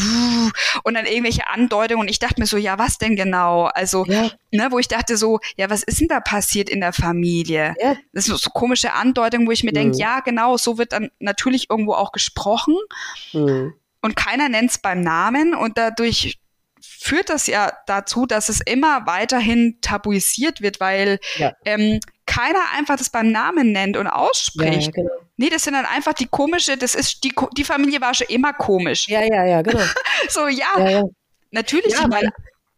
[0.85, 2.02] und dann irgendwelche Andeutungen.
[2.02, 3.65] Und ich dachte mir so, ja, was denn genau?
[3.66, 4.31] Also, ja.
[4.51, 7.74] ne, wo ich dachte so, ja, was ist denn da passiert in der Familie?
[7.81, 7.97] Ja.
[8.12, 9.74] Das sind so komische Andeutungen, wo ich mir mhm.
[9.74, 12.77] denke, ja, genau, so wird dann natürlich irgendwo auch gesprochen.
[13.32, 13.74] Mhm.
[14.02, 16.39] Und keiner nennt es beim Namen und dadurch
[16.81, 21.52] führt das ja dazu, dass es immer weiterhin tabuisiert wird, weil ja.
[21.65, 22.01] ähm,
[22.31, 24.97] keiner einfach das beim Namen nennt und ausspricht.
[24.97, 25.11] Ja, genau.
[25.36, 28.52] Nee, das sind dann einfach die komische, das ist, die, die Familie war schon immer
[28.52, 29.09] komisch.
[29.09, 29.82] Ja, ja, ja, genau.
[30.28, 31.02] so, ja, ja, ja.
[31.51, 31.93] natürlich.
[31.93, 32.31] Ja, weil,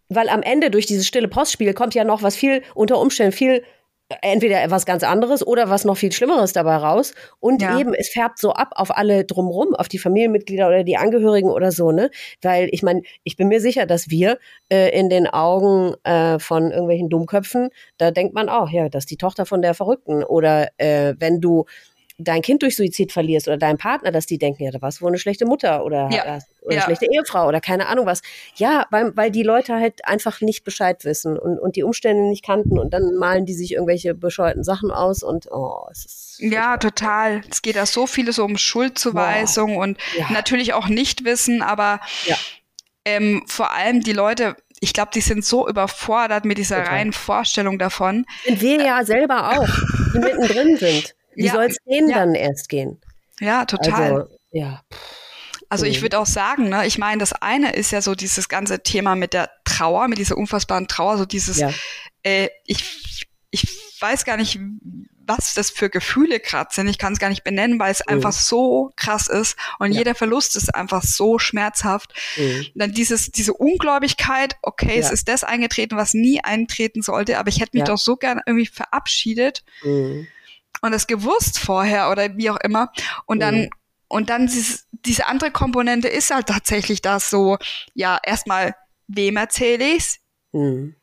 [0.08, 3.62] weil am Ende durch dieses stille Postspiel kommt ja noch was viel, unter Umständen viel
[4.20, 7.14] entweder etwas ganz anderes oder was noch viel Schlimmeres dabei raus.
[7.40, 7.78] Und ja.
[7.78, 11.72] eben, es färbt so ab auf alle drumrum, auf die Familienmitglieder oder die Angehörigen oder
[11.72, 12.10] so, ne?
[12.42, 14.38] Weil ich meine, ich bin mir sicher, dass wir
[14.70, 19.10] äh, in den Augen äh, von irgendwelchen Dummköpfen, da denkt man auch, ja, das ist
[19.10, 20.22] die Tochter von der Verrückten.
[20.24, 21.64] Oder äh, wenn du
[22.22, 25.02] dein Kind durch Suizid verlierst oder dein Partner, dass die denken, ja, da warst du
[25.02, 26.38] wohl eine schlechte Mutter oder, ja.
[26.62, 26.82] oder ja.
[26.82, 28.22] schlechte Ehefrau oder keine Ahnung was.
[28.56, 32.44] Ja, weil, weil die Leute halt einfach nicht Bescheid wissen und, und die Umstände nicht
[32.44, 36.38] kannten und dann malen die sich irgendwelche bescheuerten Sachen aus und oh, es ist.
[36.40, 37.42] Ja, total.
[37.50, 39.82] Es geht da so vieles um Schuldzuweisung Boah.
[39.82, 40.30] und ja.
[40.30, 42.00] natürlich auch Nichtwissen, aber
[43.04, 46.94] ähm, vor allem die Leute, ich glaube, die sind so überfordert mit dieser Total.
[46.94, 48.26] reinen Vorstellung davon.
[48.44, 49.68] Sind wir ja selber auch,
[50.14, 51.14] die mittendrin sind.
[51.34, 52.18] Wie ja, soll es denen ja.
[52.18, 53.00] dann erst gehen?
[53.40, 54.12] Ja, total.
[54.12, 54.82] Also, ja.
[55.68, 58.82] Also ich würde auch sagen, ne, ich meine, das eine ist ja so dieses ganze
[58.82, 61.72] Thema mit der Trauer, mit dieser unfassbaren Trauer, so dieses, ja.
[62.22, 63.66] äh, ich, ich
[63.98, 64.60] weiß gar nicht,
[65.26, 66.88] was das für Gefühle gerade sind.
[66.88, 68.16] Ich kann es gar nicht benennen, weil es mhm.
[68.16, 70.00] einfach so krass ist und ja.
[70.00, 72.12] jeder Verlust ist einfach so schmerzhaft.
[72.36, 72.66] Mhm.
[72.74, 75.06] Dann dieses, diese Ungläubigkeit, okay, ja.
[75.06, 78.40] es ist das eingetreten, was nie eintreten sollte, aber ich hätte mich doch so gern
[78.44, 79.64] irgendwie verabschiedet.
[79.82, 80.26] Mhm
[80.80, 82.92] und das gewusst vorher oder wie auch immer.
[83.26, 83.70] Und dann, mhm.
[84.08, 87.58] und dann dieses, diese andere Komponente ist halt tatsächlich das so,
[87.94, 88.74] ja, erstmal,
[89.06, 90.18] wem erzähle ich's?
[90.52, 90.96] Mhm.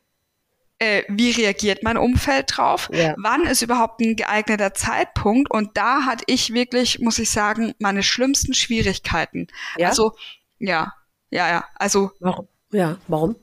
[0.81, 2.89] Äh, wie reagiert mein Umfeld drauf?
[2.93, 3.13] Ja.
[3.17, 5.51] Wann ist überhaupt ein geeigneter Zeitpunkt?
[5.51, 9.47] Und da hatte ich wirklich, muss ich sagen, meine schlimmsten Schwierigkeiten.
[9.77, 9.89] Ja?
[9.89, 10.15] Also,
[10.57, 10.93] ja,
[11.31, 11.65] ja, ja.
[11.75, 12.11] Also.
[12.19, 12.47] Warum?
[12.71, 13.35] Ja, warum?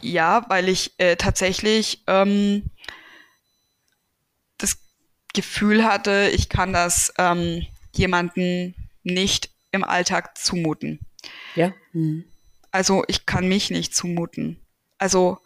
[0.00, 2.70] Ja, weil ich äh, tatsächlich ähm,
[5.34, 11.00] Gefühl hatte, ich kann das ähm, jemanden nicht im Alltag zumuten.
[11.54, 11.72] Ja.
[11.92, 12.24] Mhm.
[12.70, 14.60] Also ich kann mich nicht zumuten.
[14.98, 15.38] Also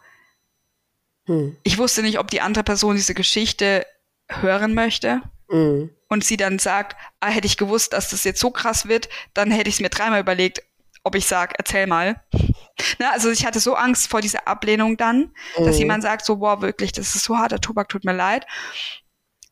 [1.27, 1.57] hm.
[1.63, 3.87] ich wusste nicht, ob die andere Person diese Geschichte
[4.29, 5.23] hören möchte.
[5.49, 5.91] Mhm.
[6.09, 9.51] Und sie dann sagt, ah, hätte ich gewusst, dass das jetzt so krass wird, dann
[9.51, 10.63] hätte ich es mir dreimal überlegt,
[11.03, 12.21] ob ich sage, erzähl mal.
[12.99, 15.65] Na, also ich hatte so Angst vor dieser Ablehnung dann, mhm.
[15.65, 18.47] dass jemand sagt, so, boah, wirklich, das ist so harter Tobak, tut mir leid.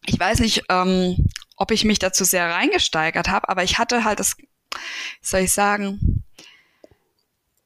[0.07, 4.21] Ich weiß nicht, ähm, ob ich mich dazu sehr reingesteigert habe, aber ich hatte halt
[4.21, 4.37] das,
[5.21, 6.25] soll ich sagen,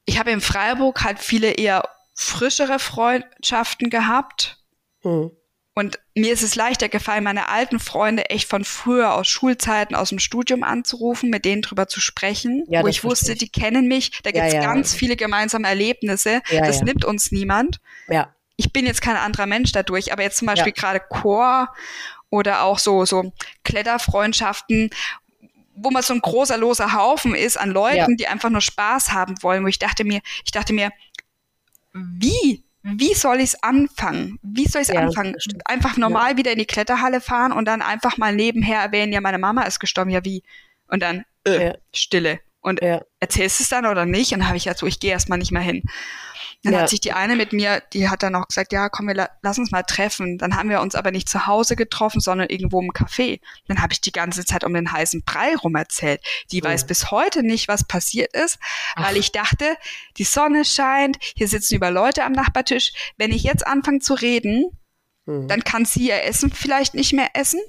[0.04, 4.58] ich habe in Freiburg halt viele eher frischere Freundschaften gehabt.
[5.02, 5.30] Mhm.
[5.74, 10.08] Und mir ist es leichter gefallen, meine alten Freunde echt von früher aus Schulzeiten, aus
[10.08, 13.40] dem Studium anzurufen, mit denen drüber zu sprechen, ja, wo ich wusste, ich.
[13.40, 14.72] die kennen mich, da gibt's ja, ja.
[14.72, 17.80] ganz viele gemeinsame Erlebnisse, das nimmt uns niemand.
[18.08, 18.34] Ja.
[18.56, 21.68] Ich bin jetzt kein anderer Mensch dadurch, aber jetzt zum Beispiel gerade Chor
[22.30, 23.32] oder auch so, so
[23.64, 24.90] Kletterfreundschaften,
[25.74, 29.34] wo man so ein großer, loser Haufen ist an Leuten, die einfach nur Spaß haben
[29.42, 30.90] wollen, wo ich dachte mir, ich dachte mir,
[31.92, 34.38] wie wie soll ich es anfangen?
[34.42, 35.34] Wie soll ich es ja, anfangen?
[35.64, 36.36] Einfach normal ja.
[36.36, 39.80] wieder in die Kletterhalle fahren und dann einfach mal nebenher erwähnen, ja, meine Mama ist
[39.80, 40.44] gestorben, ja wie?
[40.86, 41.74] Und dann äh, ja.
[41.92, 42.38] Stille.
[42.60, 42.80] Und
[43.20, 44.32] erzählst du es dann oder nicht?
[44.32, 45.82] Und dann habe ich gesagt, so, ich gehe erstmal nicht mehr hin.
[46.66, 46.80] Dann ja.
[46.80, 49.28] hat sich die eine mit mir, die hat dann auch gesagt, ja, komm, wir la
[49.42, 50.36] lass uns mal treffen.
[50.36, 53.40] Dann haben wir uns aber nicht zu Hause getroffen, sondern irgendwo im Café.
[53.68, 56.20] Dann habe ich die ganze Zeit um den heißen Brei rum erzählt.
[56.50, 56.64] Die ja.
[56.64, 58.58] weiß bis heute nicht, was passiert ist,
[58.96, 59.06] Ach.
[59.06, 59.76] weil ich dachte,
[60.16, 62.92] die Sonne scheint, hier sitzen über Leute am Nachbartisch.
[63.16, 64.64] Wenn ich jetzt anfange zu reden,
[65.26, 65.46] mhm.
[65.46, 67.60] dann kann sie ihr Essen vielleicht nicht mehr essen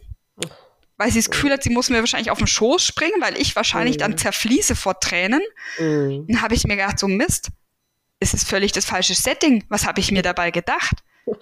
[0.98, 3.56] weil sie das Gefühl hat, sie muss mir wahrscheinlich auf den Schoß springen, weil ich
[3.56, 4.02] wahrscheinlich mhm.
[4.02, 5.42] dann zerfließe vor Tränen.
[5.78, 6.26] Mhm.
[6.28, 7.50] Dann habe ich mir gedacht, so Mist,
[8.20, 9.64] es ist völlig das falsche Setting.
[9.70, 11.04] Was habe ich mir dabei gedacht?
[11.26, 11.36] Oh,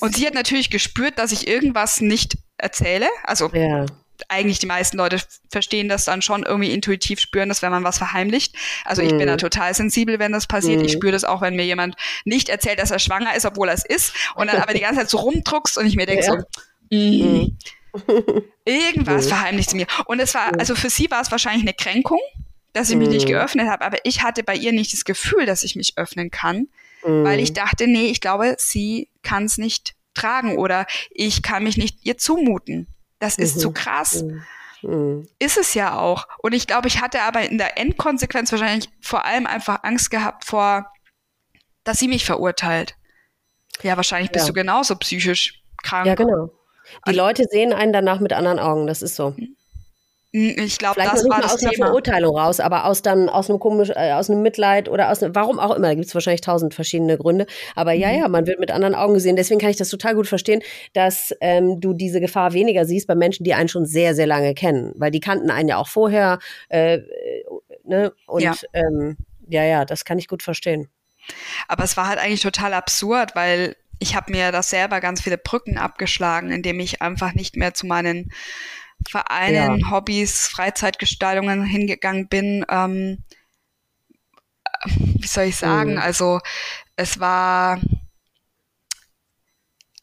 [0.00, 3.08] und sie hat natürlich gespürt, dass ich irgendwas nicht erzähle.
[3.24, 3.84] Also ja.
[4.28, 5.20] eigentlich die meisten Leute
[5.50, 8.54] verstehen das dann schon irgendwie intuitiv spüren, dass wenn man was verheimlicht.
[8.84, 9.38] Also ich bin da mhm.
[9.38, 10.78] total sensibel, wenn das passiert.
[10.78, 10.86] Mhm.
[10.86, 13.74] Ich spüre das auch, wenn mir jemand nicht erzählt, dass er schwanger ist, obwohl er
[13.74, 14.14] es ist.
[14.36, 16.32] Und dann aber die ganze Zeit so rumdruckst und ich mir denke ja.
[16.32, 17.58] so, mm,
[18.64, 19.86] irgendwas verheimlicht sie mir.
[20.06, 22.20] Und es war, also für sie war es wahrscheinlich eine Kränkung
[22.74, 23.32] dass ich mich nicht mhm.
[23.32, 23.84] geöffnet habe.
[23.84, 26.68] Aber ich hatte bei ihr nicht das Gefühl, dass ich mich öffnen kann,
[27.02, 27.24] mm.
[27.24, 27.54] weil ich mhm.
[27.54, 32.18] dachte, nee, ich glaube, sie kann es nicht tragen oder ich kann mich nicht ihr
[32.18, 32.88] zumuten.
[33.20, 33.60] Das ist mhm.
[33.60, 34.24] zu krass.
[34.82, 35.28] Mhm.
[35.38, 36.26] Ist es ja auch.
[36.38, 40.44] Und ich glaube, ich hatte aber in der Endkonsequenz wahrscheinlich vor allem einfach Angst gehabt
[40.44, 40.92] vor,
[41.84, 42.96] dass sie mich verurteilt.
[43.82, 44.48] Ja, wahrscheinlich bist ja.
[44.48, 46.06] du genauso psychisch krank.
[46.06, 46.50] Ja, genau.
[47.08, 49.34] Die Leute sehen einen danach mit anderen Augen, das ist so.
[50.34, 51.70] Hm, ich glaube, das nicht war das aus Thema.
[51.74, 55.20] einer Verurteilung raus, aber aus dann aus einem komisch, äh, aus einem Mitleid oder aus
[55.22, 55.86] warum auch immer.
[55.86, 57.46] Da gibt es wahrscheinlich tausend verschiedene Gründe.
[57.76, 58.18] Aber ja, mhm.
[58.18, 59.36] ja, man wird mit anderen Augen gesehen.
[59.36, 60.60] Deswegen kann ich das total gut verstehen,
[60.92, 64.54] dass ähm, du diese Gefahr weniger siehst bei Menschen, die einen schon sehr, sehr lange
[64.54, 66.40] kennen, weil die kannten einen ja auch vorher.
[66.68, 66.98] Äh,
[67.84, 68.12] ne?
[68.26, 68.54] Und ja.
[68.72, 69.16] Ähm,
[69.46, 70.88] ja, ja, das kann ich gut verstehen.
[71.68, 75.38] Aber es war halt eigentlich total absurd, weil ich habe mir das selber ganz viele
[75.38, 78.32] Brücken abgeschlagen, indem ich einfach nicht mehr zu meinen
[79.10, 79.90] Vereinen, ja.
[79.90, 82.64] Hobbys, Freizeitgestaltungen hingegangen bin.
[82.68, 83.18] Ähm,
[84.84, 85.92] wie soll ich sagen?
[85.92, 85.98] Mhm.
[85.98, 86.40] Also
[86.96, 87.80] es war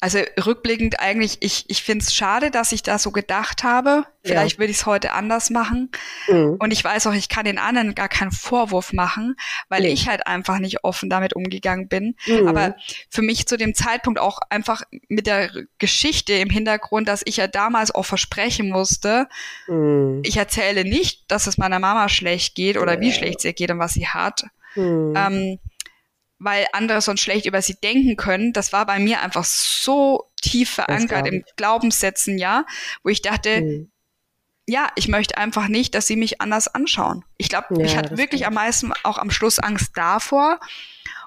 [0.04, 4.04] also rückblickend eigentlich, ich, ich finde es schade, dass ich da so gedacht habe.
[4.24, 4.60] Vielleicht ja.
[4.60, 5.92] würde ich es heute anders machen.
[6.28, 6.58] Mhm.
[6.58, 9.36] Und ich weiß auch, ich kann den anderen gar keinen Vorwurf machen,
[9.70, 9.90] weil mhm.
[9.90, 12.16] ich halt einfach nicht offen damit umgegangen bin.
[12.26, 12.48] Mhm.
[12.48, 12.76] Aber
[13.10, 17.46] für mich zu dem Zeitpunkt auch einfach mit der Geschichte im Hintergrund, dass ich ja
[17.46, 19.28] damals auch versprechen musste,
[19.68, 20.22] mhm.
[20.24, 23.78] ich erzähle nicht, dass es meiner Mama schlecht geht oder wie schlecht sie geht und
[23.78, 24.46] was sie hat.
[24.76, 25.14] Mhm.
[25.16, 25.60] Ähm,
[26.44, 28.52] weil andere sonst schlecht über sie denken können.
[28.52, 32.66] Das war bei mir einfach so tief verankert im Glaubenssätzen, ja,
[33.04, 33.92] wo ich dachte, mhm.
[34.68, 37.24] ja, ich möchte einfach nicht, dass sie mich anders anschauen.
[37.38, 40.60] Ich glaube, ja, ich hatte wirklich am meisten auch am Schluss Angst davor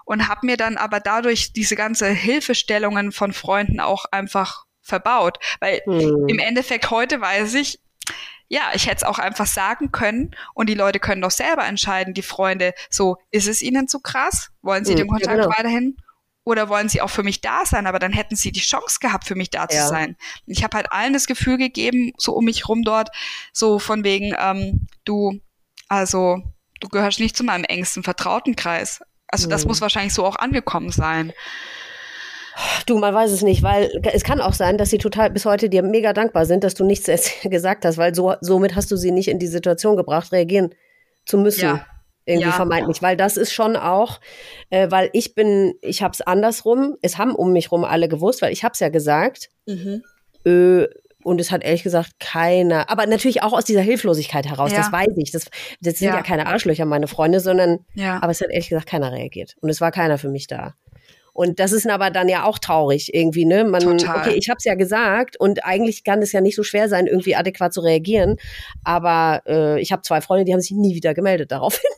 [0.04, 5.80] und habe mir dann aber dadurch diese ganze Hilfestellungen von Freunden auch einfach verbaut, weil
[5.86, 6.26] mhm.
[6.28, 7.78] im Endeffekt heute weiß ich,
[8.54, 12.14] ja, ich hätte es auch einfach sagen können und die Leute können doch selber entscheiden,
[12.14, 14.50] die Freunde, so, ist es ihnen zu krass?
[14.62, 15.48] Wollen sie mhm, den Kontakt genau.
[15.48, 15.96] weiterhin?
[16.46, 19.26] oder wollen sie auch für mich da sein, aber dann hätten sie die Chance gehabt,
[19.26, 20.14] für mich da zu sein.
[20.44, 23.08] Ich habe halt allen das Gefühl gegeben, so um mich rum dort,
[23.54, 25.40] so von wegen, ähm, du,
[25.88, 26.42] also
[26.80, 29.00] du gehörst nicht zu meinem engsten Vertrautenkreis.
[29.26, 29.68] Also das mhm.
[29.68, 31.32] muss wahrscheinlich so auch angekommen sein.
[32.86, 35.68] Du, man weiß es nicht, weil es kann auch sein, dass sie total bis heute
[35.68, 37.06] dir mega dankbar sind, dass du nichts
[37.42, 40.74] gesagt hast, weil so, somit hast du sie nicht in die Situation gebracht, reagieren
[41.24, 41.64] zu müssen.
[41.64, 41.86] Ja.
[42.26, 42.54] Irgendwie ja.
[42.54, 44.18] vermeintlich, weil das ist schon auch,
[44.70, 48.40] äh, weil ich bin, ich habe es andersrum, es haben um mich rum alle gewusst,
[48.40, 49.50] weil ich habe es ja gesagt.
[49.66, 50.02] Mhm.
[50.46, 50.86] Äh,
[51.22, 54.78] und es hat ehrlich gesagt keiner, aber natürlich auch aus dieser Hilflosigkeit heraus, ja.
[54.78, 55.32] das weiß ich.
[55.32, 55.46] Das,
[55.80, 56.16] das sind ja.
[56.16, 58.22] ja keine Arschlöcher, meine Freunde, sondern, ja.
[58.22, 59.56] aber es hat ehrlich gesagt keiner reagiert.
[59.60, 60.74] Und es war keiner für mich da.
[61.34, 63.64] Und das ist aber dann ja auch traurig irgendwie, ne?
[63.64, 64.20] Man, Total.
[64.20, 67.08] okay, ich habe es ja gesagt und eigentlich kann es ja nicht so schwer sein,
[67.08, 68.36] irgendwie adäquat zu reagieren.
[68.84, 71.90] Aber äh, ich habe zwei Freunde, die haben sich nie wieder gemeldet daraufhin.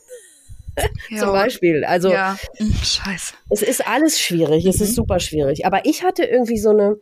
[1.19, 1.85] Zum Beispiel.
[1.85, 2.37] Also ja.
[2.57, 3.35] Hm, scheiße.
[3.51, 4.71] Es ist alles schwierig, mhm.
[4.71, 4.95] es ist mhm.
[4.95, 5.67] super schwierig.
[5.67, 6.97] Aber ich hatte irgendwie so eine,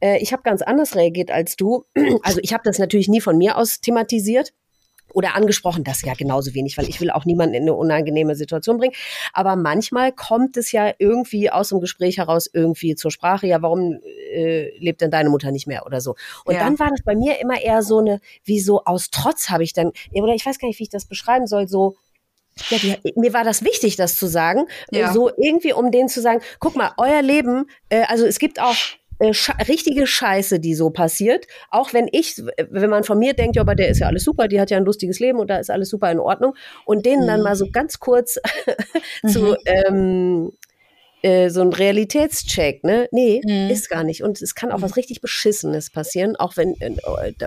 [0.00, 1.84] äh, ich habe ganz anders reagiert als du.
[2.22, 4.52] Also ich habe das natürlich nie von mir aus thematisiert
[5.14, 8.78] oder angesprochen, das ja genauso wenig, weil ich will auch niemanden in eine unangenehme Situation
[8.78, 8.94] bringen.
[9.32, 14.00] Aber manchmal kommt es ja irgendwie aus dem Gespräch heraus irgendwie zur Sprache, ja, warum
[14.32, 16.14] äh, lebt denn deine Mutter nicht mehr oder so.
[16.44, 16.60] Und ja.
[16.60, 19.72] dann war das bei mir immer eher so eine, wie so aus Trotz habe ich
[19.72, 21.96] dann, oder ich weiß gar nicht, wie ich das beschreiben soll, so,
[22.68, 24.66] ja, die, mir war das wichtig, das zu sagen.
[24.90, 25.12] Ja.
[25.12, 28.76] So irgendwie, um denen zu sagen, guck mal, euer Leben, äh, also es gibt auch
[29.22, 29.32] äh,
[29.68, 31.46] richtige Scheiße, die so passiert.
[31.70, 34.48] Auch wenn ich, wenn man von mir denkt, ja, aber der ist ja alles super,
[34.48, 36.54] die hat ja ein lustiges Leben und da ist alles super in Ordnung.
[36.84, 37.26] Und denen mhm.
[37.28, 38.40] dann mal so ganz kurz
[39.26, 39.56] zu mhm.
[39.64, 40.52] ähm,
[41.22, 43.08] äh, so ein Realitätscheck, ne?
[43.12, 43.70] Nee, mhm.
[43.70, 44.24] ist gar nicht.
[44.24, 46.90] Und es kann auch was richtig Beschissenes passieren, auch wenn, äh,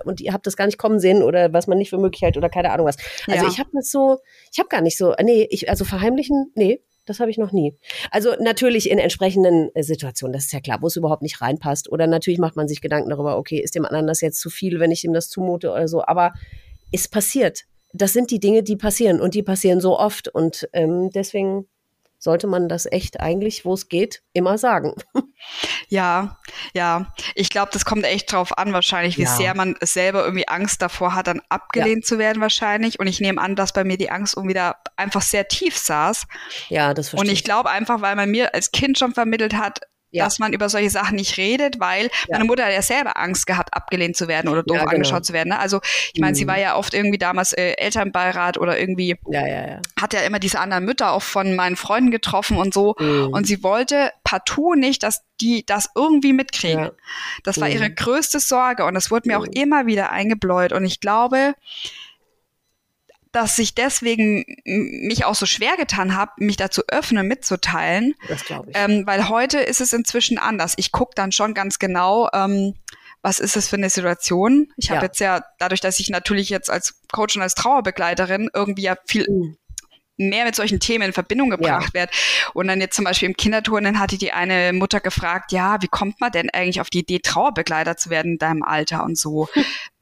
[0.05, 2.37] und ihr habt das gar nicht kommen sehen oder was man nicht für möglich hält
[2.37, 2.95] oder keine Ahnung was.
[3.27, 3.51] Also ja.
[3.51, 4.19] ich habe das so,
[4.53, 7.75] ich habe gar nicht so, nee, ich, also verheimlichen, nee, das habe ich noch nie.
[8.11, 11.91] Also natürlich in entsprechenden äh, Situationen, das ist ja klar, wo es überhaupt nicht reinpasst.
[11.91, 14.79] Oder natürlich macht man sich Gedanken darüber, okay, ist dem anderen das jetzt zu viel,
[14.79, 16.03] wenn ich ihm das zumute oder so.
[16.03, 16.33] Aber
[16.91, 17.63] es passiert.
[17.93, 20.27] Das sind die Dinge, die passieren und die passieren so oft.
[20.27, 21.67] Und ähm, deswegen
[22.25, 24.93] sollte man das echt eigentlich, wo es geht, immer sagen.
[25.89, 26.39] Ja,
[26.73, 27.13] ja.
[27.35, 29.35] Ich glaube, das kommt echt drauf an, wahrscheinlich, wie ja.
[29.35, 32.07] sehr man selber irgendwie Angst davor hat, dann abgelehnt ja.
[32.07, 32.99] zu werden, wahrscheinlich.
[32.99, 36.25] Und ich nehme an, dass bei mir die Angst irgendwie da einfach sehr tief saß.
[36.69, 37.29] Ja, das verstehe ich.
[37.29, 40.23] Und ich glaube einfach, weil man mir als Kind schon vermittelt hat, ja.
[40.23, 42.09] dass man über solche Sachen nicht redet, weil ja.
[42.31, 44.95] meine Mutter hat ja selber Angst gehabt, abgelehnt zu werden oder doof ja, genau.
[44.95, 45.49] angeschaut zu werden.
[45.49, 45.59] Ne?
[45.59, 45.81] Also
[46.13, 46.35] ich meine, mhm.
[46.35, 49.17] sie war ja oft irgendwie damals äh, Elternbeirat oder irgendwie
[49.99, 52.95] hat ja immer diese anderen Mütter auch von meinen Freunden getroffen und so.
[52.99, 53.29] Mhm.
[53.33, 56.91] Und sie wollte partout nicht, dass die das irgendwie mitkriegen.
[57.43, 57.73] Das war mhm.
[57.73, 59.53] ihre größte Sorge und das wurde mir auch mhm.
[59.53, 60.71] immer wieder eingebläut.
[60.71, 61.55] Und ich glaube,
[63.35, 68.15] dass ich deswegen mich auch so schwer getan habe, mich dazu öffnen, mitzuteilen.
[68.29, 68.77] Das glaube ich.
[68.77, 70.73] Ähm, weil heute ist es inzwischen anders.
[70.77, 72.75] Ich gucke dann schon ganz genau, ähm,
[73.21, 74.71] was ist es für eine Situation.
[74.77, 75.05] Ich habe ja.
[75.07, 79.25] jetzt ja, dadurch, dass ich natürlich jetzt als Coach und als Trauerbegleiterin irgendwie ja viel
[79.29, 79.57] mhm
[80.17, 82.01] mehr mit solchen Themen in Verbindung gebracht ja.
[82.01, 82.09] wird.
[82.53, 86.19] Und dann jetzt zum Beispiel im Kinderturnen hatte die eine Mutter gefragt, ja, wie kommt
[86.21, 89.47] man denn eigentlich auf die Idee, Trauerbegleiter zu werden in deinem Alter und so?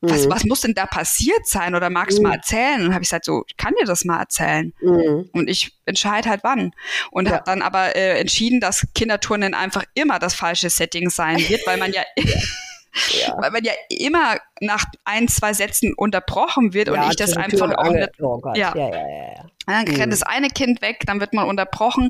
[0.05, 0.31] Was, mhm.
[0.31, 2.35] was muss denn da passiert sein oder magst du mal mhm.
[2.35, 2.85] erzählen?
[2.85, 4.73] Und habe ich gesagt, so, ich kann dir das mal erzählen.
[4.81, 5.29] Mhm.
[5.31, 6.71] Und ich entscheide halt wann.
[7.09, 7.35] Und ja.
[7.35, 11.77] habe dann aber äh, entschieden, dass Kinderturnen einfach immer das falsche Setting sein wird, weil
[11.77, 12.01] man ja
[12.93, 13.35] Ja.
[13.39, 17.71] Weil man ja immer nach ein, zwei Sätzen unterbrochen wird ja, und ich das einfach
[17.75, 18.21] auch nicht.
[18.21, 18.73] Oh ja.
[18.75, 20.09] ja, ja, ja, Dann rennt mhm.
[20.11, 22.09] das eine Kind weg, dann wird man unterbrochen.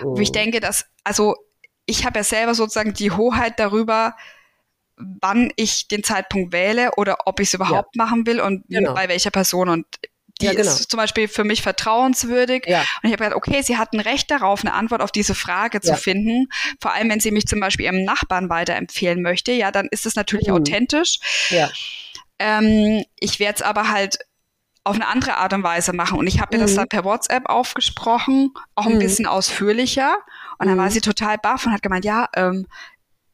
[0.00, 0.06] Mhm.
[0.06, 1.36] Und ich denke, dass, also
[1.86, 4.14] ich habe ja selber sozusagen die Hoheit darüber,
[4.96, 8.94] wann ich den Zeitpunkt wähle oder ob ich es überhaupt machen will und genau.
[8.94, 9.68] bei welcher Person.
[9.68, 9.86] Und
[10.40, 10.64] die ja, genau.
[10.70, 12.64] ist zum Beispiel für mich vertrauenswürdig.
[12.66, 12.80] Ja.
[12.80, 15.80] Und ich habe gedacht, okay, sie hat ein Recht darauf, eine Antwort auf diese Frage
[15.80, 15.96] zu ja.
[15.96, 16.48] finden.
[16.80, 20.14] Vor allem, wenn sie mich zum Beispiel ihrem Nachbarn weiterempfehlen möchte, ja, dann ist es
[20.14, 20.54] natürlich mhm.
[20.54, 21.18] authentisch.
[21.50, 21.70] Ja.
[22.38, 24.18] Ähm, ich werde es aber halt
[24.84, 26.18] auf eine andere Art und Weise machen.
[26.18, 26.66] Und ich habe ihr mhm.
[26.66, 29.00] das dann per WhatsApp aufgesprochen, auch ein mhm.
[29.00, 30.16] bisschen ausführlicher.
[30.58, 30.90] Und dann war mhm.
[30.90, 32.66] sie total baff und hat gemeint, ja, ähm,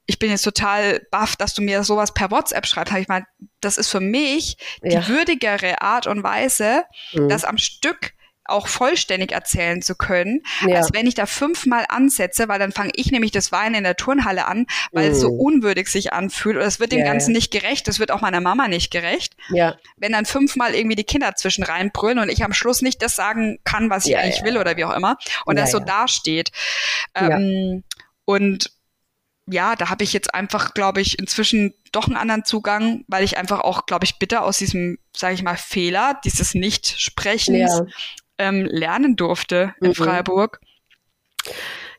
[0.07, 2.93] ich bin jetzt total baff, dass du mir sowas per WhatsApp schreibst.
[2.93, 3.25] Habe ich mal,
[3.61, 5.09] das ist für mich die ja.
[5.09, 7.29] würdigere Art und Weise, mhm.
[7.29, 8.13] das am Stück
[8.47, 10.77] auch vollständig erzählen zu können, ja.
[10.77, 13.97] als wenn ich da fünfmal ansetze, weil dann fange ich nämlich das Weinen in der
[13.97, 15.13] Turnhalle an, weil mhm.
[15.13, 15.41] es so mhm.
[15.41, 17.37] unwürdig sich anfühlt oder es wird dem ja, Ganzen ja.
[17.37, 19.35] nicht gerecht, es wird auch meiner Mama nicht gerecht.
[19.97, 23.61] Wenn dann fünfmal irgendwie die Kinder zwischen reinbrüllen und ich am Schluss nicht das sagen
[23.65, 25.17] kann, was ich eigentlich will oder wie auch immer
[25.47, 26.51] und das so dasteht.
[27.15, 27.83] Ähm,
[28.27, 28.71] und
[29.47, 33.37] ja, da habe ich jetzt einfach, glaube ich, inzwischen doch einen anderen Zugang, weil ich
[33.37, 37.87] einfach auch, glaube ich, bitte aus diesem, sage ich mal, Fehler, dieses Nicht-Sprechens ja.
[38.39, 39.95] ähm, lernen durfte in mhm.
[39.95, 40.61] Freiburg.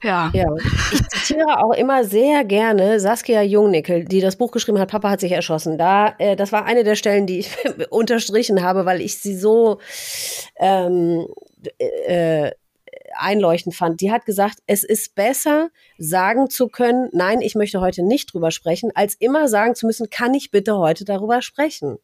[0.01, 0.31] Ja.
[0.33, 0.45] ja.
[0.91, 5.19] Ich zitiere auch immer sehr gerne Saskia Jungnickel, die das Buch geschrieben hat, Papa hat
[5.19, 5.77] sich erschossen.
[5.77, 7.49] Da, äh, das war eine der Stellen, die ich
[7.89, 9.79] unterstrichen habe, weil ich sie so
[10.59, 11.27] ähm,
[11.79, 12.51] äh,
[13.17, 14.01] einleuchtend fand.
[14.01, 18.51] Die hat gesagt, es ist besser, sagen zu können, nein, ich möchte heute nicht drüber
[18.51, 21.97] sprechen, als immer sagen zu müssen, kann ich bitte heute darüber sprechen.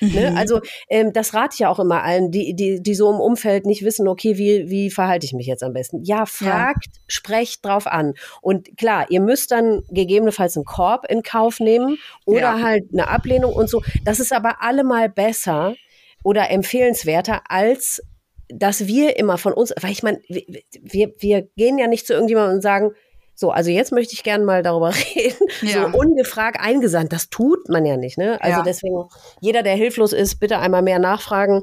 [0.00, 0.30] Ne?
[0.30, 0.36] Mhm.
[0.36, 3.66] Also ähm, das rate ich ja auch immer allen, die, die, die so im Umfeld
[3.66, 6.02] nicht wissen, okay, wie, wie verhalte ich mich jetzt am besten?
[6.04, 7.02] Ja, fragt, ja.
[7.06, 8.14] sprecht drauf an.
[8.42, 12.62] Und klar, ihr müsst dann gegebenenfalls einen Korb in Kauf nehmen oder ja.
[12.62, 13.82] halt eine Ablehnung und so.
[14.04, 15.74] Das ist aber allemal besser
[16.22, 18.02] oder empfehlenswerter als
[18.48, 22.56] dass wir immer von uns, weil ich meine, wir, wir gehen ja nicht zu irgendjemandem
[22.56, 22.92] und sagen,
[23.34, 25.46] so, also jetzt möchte ich gerne mal darüber reden.
[25.62, 25.90] Ja.
[25.90, 28.18] So ungefragt eingesandt, das tut man ja nicht.
[28.18, 28.40] Ne?
[28.40, 28.64] Also ja.
[28.64, 29.04] deswegen,
[29.40, 31.62] jeder, der hilflos ist, bitte einmal mehr nachfragen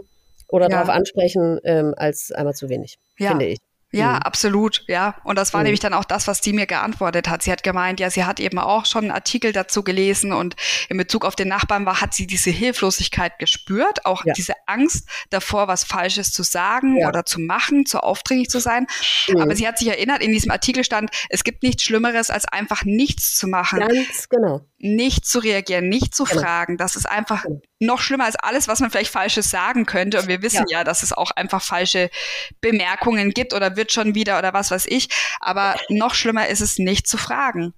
[0.50, 0.70] oder ja.
[0.70, 3.60] darauf ansprechen, ähm, als einmal zu wenig, finde ich.
[3.94, 4.20] Ja, mhm.
[4.24, 5.16] absolut, ja.
[5.24, 5.66] Und das war mhm.
[5.66, 7.44] nämlich dann auch das, was die mir geantwortet hat.
[7.44, 10.56] Sie hat gemeint, ja, sie hat eben auch schon einen Artikel dazu gelesen und
[10.90, 14.34] in Bezug auf den Nachbarn war, hat sie diese Hilflosigkeit gespürt, auch ja.
[14.34, 17.08] diese Angst davor, was Falsches zu sagen ja.
[17.08, 18.88] oder zu machen, zu aufdringlich zu sein.
[19.28, 19.42] Mhm.
[19.42, 22.86] Aber sie hat sich erinnert, in diesem Artikel stand, es gibt nichts Schlimmeres, als einfach
[22.86, 23.80] nichts zu machen.
[23.80, 24.62] Ganz genau.
[24.80, 26.42] Nicht zu reagieren, nicht zu genau.
[26.42, 26.78] fragen.
[26.78, 27.62] Das ist einfach genau.
[27.80, 30.20] noch schlimmer als alles, was man vielleicht Falsches sagen könnte.
[30.20, 32.10] Und wir wissen ja, ja dass es auch einfach falsche
[32.60, 35.10] Bemerkungen gibt oder wird schon wieder oder was weiß ich.
[35.42, 37.74] Aber noch schlimmer ist es nicht zu fragen.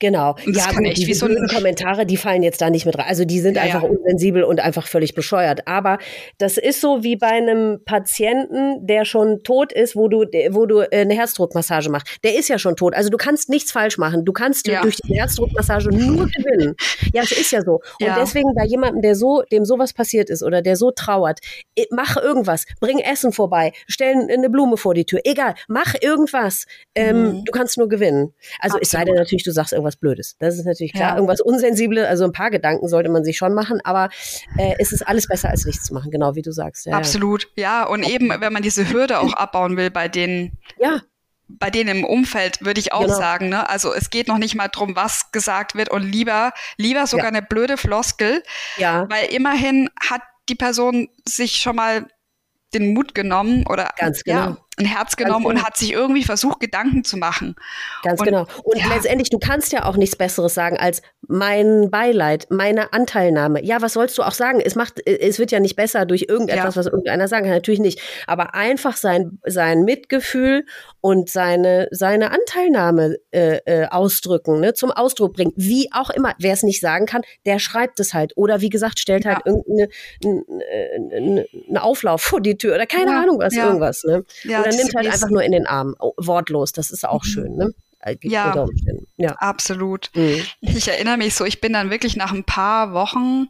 [0.00, 0.36] Genau.
[0.46, 3.06] ja, gut, die so Kommentare, die fallen jetzt da nicht mit rein.
[3.08, 3.88] Also die sind ja, einfach ja.
[3.88, 5.66] unsensibel und einfach völlig bescheuert.
[5.66, 5.98] Aber
[6.38, 10.20] das ist so wie bei einem Patienten, der schon tot ist, wo du,
[10.50, 12.18] wo du äh, eine Herzdruckmassage machst.
[12.22, 12.94] Der ist ja schon tot.
[12.94, 14.24] Also du kannst nichts falsch machen.
[14.24, 14.82] Du kannst ja.
[14.82, 16.76] durch die Herzdruckmassage nur gewinnen.
[17.12, 17.80] Ja, es ist ja so.
[18.00, 21.40] Und deswegen bei jemandem, der so, dem sowas passiert ist oder der so trauert,
[21.90, 22.66] mach irgendwas.
[22.80, 23.72] Bring Essen vorbei.
[23.88, 25.20] Stell eine Blume vor die Tür.
[25.24, 25.54] Egal.
[25.66, 26.66] Mach irgendwas.
[26.94, 27.44] Ähm, mhm.
[27.44, 28.32] Du kannst nur gewinnen.
[28.60, 28.82] Also Absolut.
[28.82, 30.36] es sei denn natürlich, du sagst irgendwas irgendwas Blödes.
[30.38, 31.10] Das ist natürlich klar.
[31.10, 31.14] Ja.
[31.16, 34.10] Irgendwas Unsensibles, also ein paar Gedanken sollte man sich schon machen, aber
[34.56, 36.86] äh, es ist alles besser als nichts zu machen, genau wie du sagst.
[36.86, 37.84] Ja, Absolut, ja.
[37.84, 41.00] Und eben, wenn man diese Hürde auch abbauen will bei den ja
[41.50, 43.16] bei denen im Umfeld würde ich auch genau.
[43.16, 43.70] sagen, ne?
[43.70, 47.30] Also es geht noch nicht mal drum, was gesagt wird und lieber, lieber sogar ja.
[47.30, 48.42] eine blöde Floskel.
[48.76, 49.08] Ja.
[49.08, 50.20] Weil immerhin hat
[50.50, 52.06] die Person sich schon mal
[52.74, 54.38] den Mut genommen oder Ganz genau.
[54.38, 55.60] ja, ein Herz genommen genau.
[55.60, 57.56] und hat sich irgendwie versucht, Gedanken zu machen.
[58.02, 58.46] Ganz und, genau.
[58.62, 58.86] Und ja.
[58.88, 63.64] letztendlich, du kannst ja auch nichts Besseres sagen als mein Beileid, meine Anteilnahme.
[63.64, 64.60] Ja, was sollst du auch sagen?
[64.60, 66.80] Es macht, es wird ja nicht besser durch irgendetwas, ja.
[66.80, 67.54] was irgendeiner sagen kann.
[67.54, 68.00] Natürlich nicht.
[68.26, 70.64] Aber einfach sein, sein Mitgefühl
[71.00, 75.52] und seine, seine Anteilnahme äh, äh, ausdrücken, ne, zum Ausdruck bringen.
[75.56, 76.34] Wie auch immer.
[76.38, 78.32] Wer es nicht sagen kann, der schreibt es halt.
[78.36, 79.52] Oder wie gesagt, stellt halt ja.
[79.52, 79.88] irgendeine
[81.18, 84.04] einen Auflauf vor die Tür oder keine Ahnung was, irgendwas.
[84.04, 84.24] Ne?
[84.44, 86.72] Ja, oder nimmt halt einfach nur in den Arm, oh, wortlos.
[86.72, 87.28] Das ist auch mhm.
[87.28, 87.74] schön, ne?
[88.00, 88.66] Äh, ja,
[89.16, 90.10] ja, absolut.
[90.14, 90.42] Mhm.
[90.60, 93.48] Ich erinnere mich so, ich bin dann wirklich nach ein paar Wochen,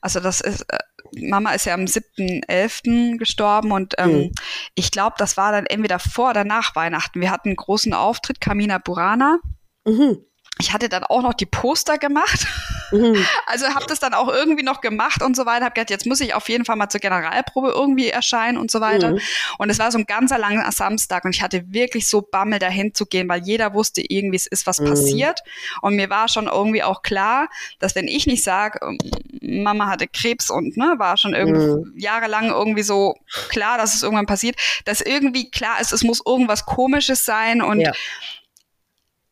[0.00, 0.78] also das ist, äh,
[1.18, 3.16] Mama ist ja am 7.11.
[3.16, 4.32] gestorben und ähm, mhm.
[4.74, 7.20] ich glaube, das war dann entweder vor oder nach Weihnachten.
[7.20, 9.38] Wir hatten einen großen Auftritt, Kamina Burana.
[9.86, 10.26] Mhm
[10.58, 12.46] ich hatte dann auch noch die Poster gemacht.
[12.90, 13.16] Mhm.
[13.48, 15.66] Also habe das dann auch irgendwie noch gemacht und so weiter.
[15.66, 18.80] Habe gedacht, jetzt muss ich auf jeden Fall mal zur Generalprobe irgendwie erscheinen und so
[18.80, 19.12] weiter.
[19.12, 19.20] Mhm.
[19.58, 22.92] Und es war so ein ganzer langer Samstag und ich hatte wirklich so Bammel dahin
[22.92, 24.86] zu gehen, weil jeder wusste irgendwie, es ist was mhm.
[24.86, 25.40] passiert.
[25.80, 28.98] Und mir war schon irgendwie auch klar, dass wenn ich nicht sage, ähm,
[29.40, 31.94] Mama hatte Krebs und ne, war schon irgendwie mhm.
[31.96, 33.16] jahrelang irgendwie so
[33.48, 37.80] klar, dass es irgendwann passiert, dass irgendwie klar ist, es muss irgendwas Komisches sein und
[37.80, 37.92] ja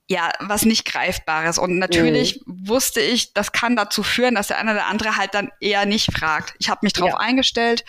[0.08, 1.58] ja, was nicht Greifbares.
[1.58, 2.68] Und natürlich mhm.
[2.68, 6.12] wusste ich, das kann dazu führen, dass der eine oder andere halt dann eher nicht
[6.12, 6.54] fragt.
[6.58, 7.18] Ich habe mich darauf ja.
[7.18, 7.84] eingestellt.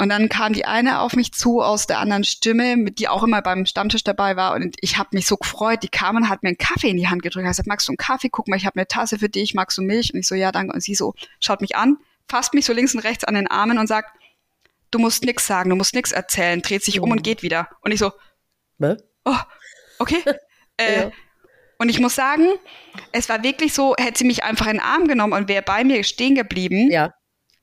[0.00, 3.42] Und dann kam die eine auf mich zu aus der anderen Stimme, die auch immer
[3.42, 4.54] beim Stammtisch dabei war.
[4.54, 5.82] Und ich habe mich so gefreut.
[5.82, 7.44] Die kam und hat mir einen Kaffee in die Hand gedrückt.
[7.44, 8.28] Ich gesagt, magst du einen Kaffee?
[8.28, 9.54] Guck mal, ich habe eine Tasse für dich.
[9.54, 10.14] Magst du Milch?
[10.14, 10.72] Und ich so, ja, danke.
[10.72, 11.96] Und sie so, schaut mich an,
[12.28, 14.16] fasst mich so links und rechts an den Armen und sagt,
[14.92, 17.02] du musst nix sagen, du musst nix erzählen, dreht sich mhm.
[17.04, 17.68] um und geht wieder.
[17.80, 18.12] Und ich so,
[18.78, 18.96] Hä?
[19.24, 19.36] oh,
[19.98, 20.22] okay.
[20.78, 21.12] Äh, ja.
[21.78, 22.46] Und ich muss sagen,
[23.12, 25.84] es war wirklich so, hätte sie mich einfach in den Arm genommen und wäre bei
[25.84, 27.14] mir stehen geblieben, ja.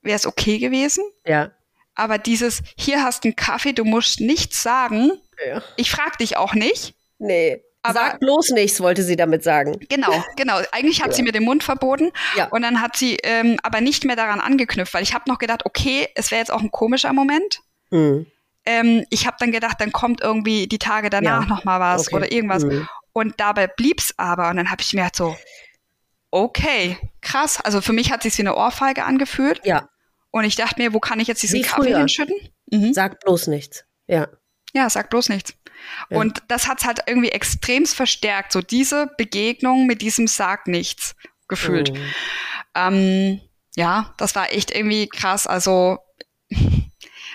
[0.01, 1.03] wäre es okay gewesen.
[1.25, 1.51] Ja.
[1.95, 5.11] Aber dieses, hier hast du einen Kaffee, du musst nichts sagen.
[5.45, 5.61] Ja.
[5.75, 6.93] Ich frag dich auch nicht.
[7.19, 7.61] Nee.
[7.83, 9.79] Aber Sag bloß nichts, wollte sie damit sagen.
[9.89, 10.59] Genau, genau.
[10.71, 11.13] Eigentlich hat ja.
[11.13, 12.47] sie mir den Mund verboten ja.
[12.47, 15.65] und dann hat sie ähm, aber nicht mehr daran angeknüpft, weil ich habe noch gedacht,
[15.65, 17.59] okay, es wäre jetzt auch ein komischer Moment.
[17.91, 18.25] Mhm.
[18.65, 21.47] Ähm, ich habe dann gedacht, dann kommt irgendwie die Tage danach ja.
[21.47, 22.15] noch mal was okay.
[22.15, 22.63] oder irgendwas.
[22.63, 22.87] Mhm.
[23.15, 24.49] Und dabei blieb's aber.
[24.49, 25.37] Und dann habe ich mir halt so,
[26.31, 27.61] okay, krass.
[27.61, 29.61] Also für mich hat sich wie eine Ohrfeige angefühlt.
[29.63, 29.87] Ja.
[30.31, 32.35] Und ich dachte mir, wo kann ich jetzt diesen Kaffee hinschütten?
[32.69, 32.93] Mhm.
[32.93, 33.85] Sag bloß nichts.
[34.07, 34.27] Ja.
[34.73, 35.53] Ja, sag bloß nichts.
[36.09, 36.17] Ja.
[36.17, 41.15] Und das hat's halt irgendwie extremst verstärkt, so diese Begegnung mit diesem Sag nichts
[41.47, 41.93] gefühlt.
[41.93, 42.13] Mhm.
[42.75, 43.41] Ähm,
[43.77, 45.47] ja, das war echt irgendwie krass.
[45.47, 45.99] Also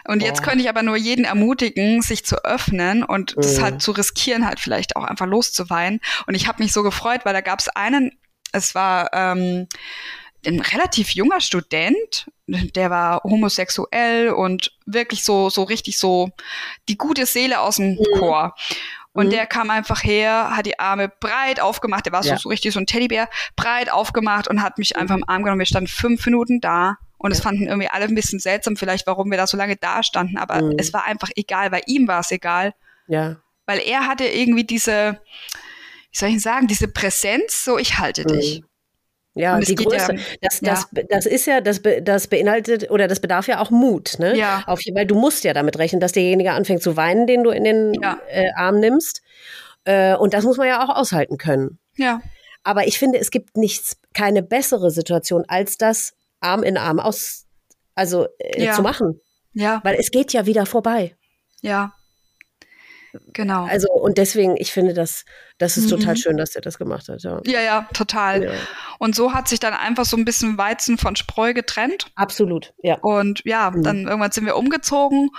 [0.07, 3.43] und jetzt könnte ich aber nur jeden ermutigen, sich zu öffnen und mhm.
[3.43, 6.01] das halt zu riskieren, halt vielleicht auch einfach loszuweinen.
[6.27, 8.13] Und ich habe mich so gefreut, weil da gab es einen,
[8.53, 9.67] es war ähm,
[10.47, 16.31] ein relativ junger Student, der war homosexuell und wirklich so, so richtig so
[16.89, 18.19] die gute Seele aus dem mhm.
[18.19, 18.55] Chor.
[19.13, 19.31] Und mhm.
[19.31, 22.37] der kam einfach her, hat die Arme breit aufgemacht, der war ja.
[22.37, 25.59] so, so richtig so ein Teddybär, breit aufgemacht und hat mich einfach im Arm genommen.
[25.59, 29.31] Wir standen fünf Minuten da und es fanden irgendwie alle ein bisschen seltsam, vielleicht, warum
[29.31, 30.77] wir da so lange da standen, aber mhm.
[30.79, 32.73] es war einfach egal, weil ihm war es egal.
[33.09, 33.37] Ja.
[33.67, 35.21] Weil er hatte irgendwie diese,
[36.13, 38.39] wie soll ich sagen, diese Präsenz, so ich halte mhm.
[38.39, 38.65] dich.
[39.35, 40.15] Ja, die Größe.
[40.15, 41.03] Ja, das, das, ja.
[41.09, 44.37] das ist ja, das, das beinhaltet oder das bedarf ja auch Mut, ne?
[44.37, 44.65] Ja.
[44.67, 47.65] Auf, weil du musst ja damit rechnen, dass derjenige anfängt zu weinen, den du in
[47.65, 48.19] den ja.
[48.29, 49.21] äh, Arm nimmst.
[49.85, 51.79] Äh, und das muss man ja auch aushalten können.
[51.97, 52.23] Ja.
[52.65, 57.47] Aber ich finde, es gibt nichts, keine bessere Situation, als das Arm in Arm aus,
[57.95, 58.75] also äh, ja.
[58.75, 59.21] zu machen.
[59.53, 59.81] Ja.
[59.85, 61.17] Weil es geht ja wieder vorbei.
[61.63, 61.93] Ja.
[63.33, 63.65] Genau.
[63.65, 65.25] Also, und deswegen, ich finde das,
[65.59, 65.99] das ist mhm.
[65.99, 67.23] total schön, dass er das gemacht hat.
[67.23, 68.45] Ja, ja, ja total.
[68.45, 68.53] Ja.
[68.99, 72.07] Und so hat sich dann einfach so ein bisschen Weizen von Spreu getrennt.
[72.15, 72.99] Absolut, ja.
[73.01, 73.83] Und ja, mhm.
[73.83, 75.31] dann irgendwann sind wir umgezogen.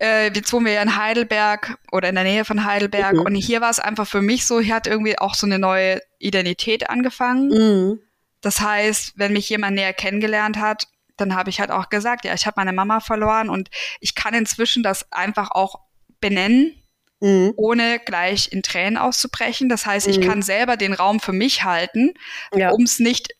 [0.00, 3.14] Äh, jetzt wohnen wir ja in Heidelberg oder in der Nähe von Heidelberg.
[3.14, 3.22] Mhm.
[3.22, 6.00] Und hier war es einfach für mich so, hier hat irgendwie auch so eine neue
[6.18, 7.98] Identität angefangen.
[8.44, 12.34] Das heißt, wenn mich jemand näher kennengelernt hat, dann habe ich halt auch gesagt, ja,
[12.34, 15.80] ich habe meine Mama verloren und ich kann inzwischen das einfach auch
[16.20, 16.74] benennen,
[17.20, 17.54] mhm.
[17.56, 19.68] ohne gleich in Tränen auszubrechen.
[19.68, 20.28] Das heißt, ich mhm.
[20.28, 22.14] kann selber den Raum für mich halten,
[22.54, 22.70] ja.
[22.70, 23.34] um es nicht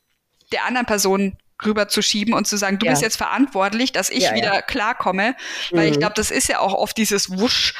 [0.51, 2.91] der anderen Person rüberzuschieben und zu sagen, du ja.
[2.91, 5.35] bist jetzt verantwortlich, dass ich ja, wieder klarkomme.
[5.71, 5.99] Weil ich mhm.
[5.99, 7.75] glaube, das ist ja auch oft dieses Wusch.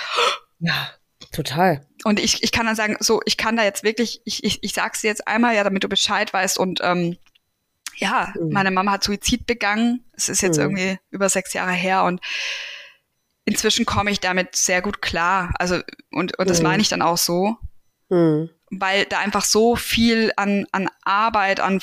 [0.59, 0.89] Ja,
[1.35, 1.85] total.
[2.03, 4.73] Und ich, ich kann dann sagen, so, ich kann da jetzt wirklich, ich, ich, ich
[4.73, 7.17] sag's dir jetzt einmal, ja, damit du Bescheid weißt und ähm,
[7.97, 8.49] ja, mhm.
[8.51, 10.03] meine Mama hat Suizid begangen.
[10.13, 10.63] Es ist jetzt mhm.
[10.63, 12.21] irgendwie über sechs Jahre her und
[13.45, 15.53] inzwischen komme ich damit sehr gut klar.
[15.59, 15.79] Also,
[16.11, 16.63] und, und das mhm.
[16.63, 17.57] meine ich dann auch so.
[18.09, 18.49] Mhm.
[18.71, 21.79] Weil da einfach so viel an, an Arbeit, an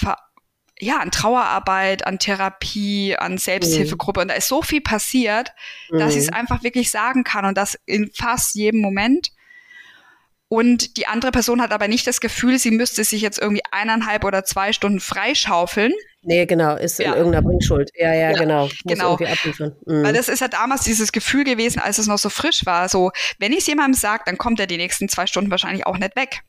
[0.82, 4.18] ja, an Trauerarbeit, an Therapie, an Selbsthilfegruppe.
[4.18, 4.22] Mhm.
[4.22, 5.52] Und da ist so viel passiert,
[5.90, 6.36] dass ich es mhm.
[6.36, 9.30] einfach wirklich sagen kann und das in fast jedem Moment.
[10.52, 14.22] Und die andere Person hat aber nicht das Gefühl, sie müsste sich jetzt irgendwie eineinhalb
[14.22, 15.94] oder zwei Stunden freischaufeln.
[16.20, 17.12] Nee, genau, ist ja.
[17.12, 17.88] in irgendeiner Bringschuld.
[17.94, 18.64] Ja, ja, ja genau.
[18.64, 19.16] Muss genau.
[19.16, 20.02] Mhm.
[20.02, 22.90] Weil das ist ja damals dieses Gefühl gewesen, als es noch so frisch war.
[22.90, 25.96] So, wenn ich es jemandem sage, dann kommt er die nächsten zwei Stunden wahrscheinlich auch
[25.96, 26.42] nicht weg.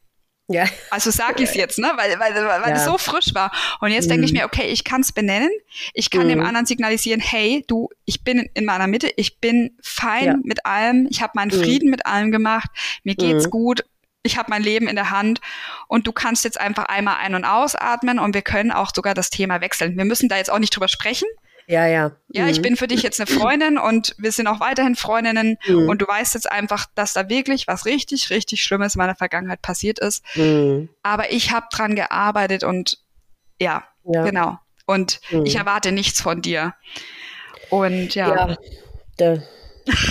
[0.50, 0.66] Ja.
[0.90, 1.90] Also sag ich es jetzt, ne?
[1.96, 2.76] Weil, weil, weil ja.
[2.76, 3.54] es so frisch war.
[3.80, 4.10] Und jetzt mhm.
[4.10, 5.50] denke ich mir, okay, ich kann es benennen.
[5.94, 6.30] Ich kann mhm.
[6.30, 10.36] dem anderen signalisieren, hey, du, ich bin in meiner Mitte, ich bin fein ja.
[10.44, 11.64] mit allem, ich habe meinen mhm.
[11.64, 12.70] Frieden mit allem gemacht,
[13.04, 13.52] mir geht's mhm.
[13.52, 13.86] gut,
[14.24, 15.41] ich habe mein Leben in der Hand
[15.88, 19.30] und du kannst jetzt einfach einmal ein- und ausatmen und wir können auch sogar das
[19.30, 19.98] Thema wechseln.
[19.98, 21.28] Wir müssen da jetzt auch nicht drüber sprechen.
[21.68, 22.12] Ja, ja.
[22.30, 22.50] Ja, mhm.
[22.50, 25.90] ich bin für dich jetzt eine Freundin und wir sind auch weiterhin Freundinnen mhm.
[25.90, 29.62] und du weißt jetzt einfach, dass da wirklich was richtig, richtig Schlimmes in meiner Vergangenheit
[29.62, 30.24] passiert ist.
[30.36, 30.90] Mhm.
[31.04, 33.00] Aber ich habe dran gearbeitet und
[33.60, 34.24] ja, ja.
[34.24, 34.58] genau.
[34.86, 35.45] Und mhm.
[35.45, 36.74] ich erwarte nichts von dir.
[37.70, 38.48] Und ja.
[38.48, 38.58] Ja,
[39.18, 39.38] da,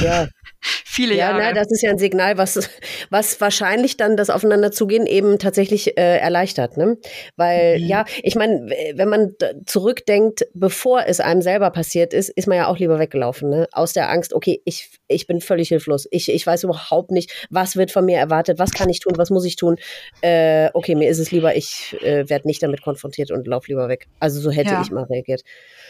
[0.03, 0.29] ja
[0.63, 1.43] viele ja, Jahre.
[1.43, 2.69] Ja, das ist ja ein Signal, was,
[3.11, 6.77] was wahrscheinlich dann das Aufeinanderzugehen eben tatsächlich äh, erleichtert.
[6.77, 6.99] Ne?
[7.37, 7.87] Weil, mhm.
[7.87, 9.35] ja, ich meine, wenn man
[9.67, 13.51] zurückdenkt, bevor es einem selber passiert ist, ist man ja auch lieber weggelaufen.
[13.51, 13.69] Ne?
[13.73, 16.07] Aus der Angst, okay, ich, ich bin völlig hilflos.
[16.11, 19.31] Ich, ich weiß überhaupt nicht, was wird von mir erwartet, was kann ich tun, was
[19.31, 19.77] muss ich tun.
[20.21, 23.89] Äh, okay, mir ist es lieber, ich äh, werde nicht damit konfrontiert und laufe lieber
[23.89, 24.07] weg.
[24.21, 24.83] Also so hätte ja.
[24.83, 25.43] ich mal reagiert.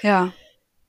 [0.03, 0.33] Ja.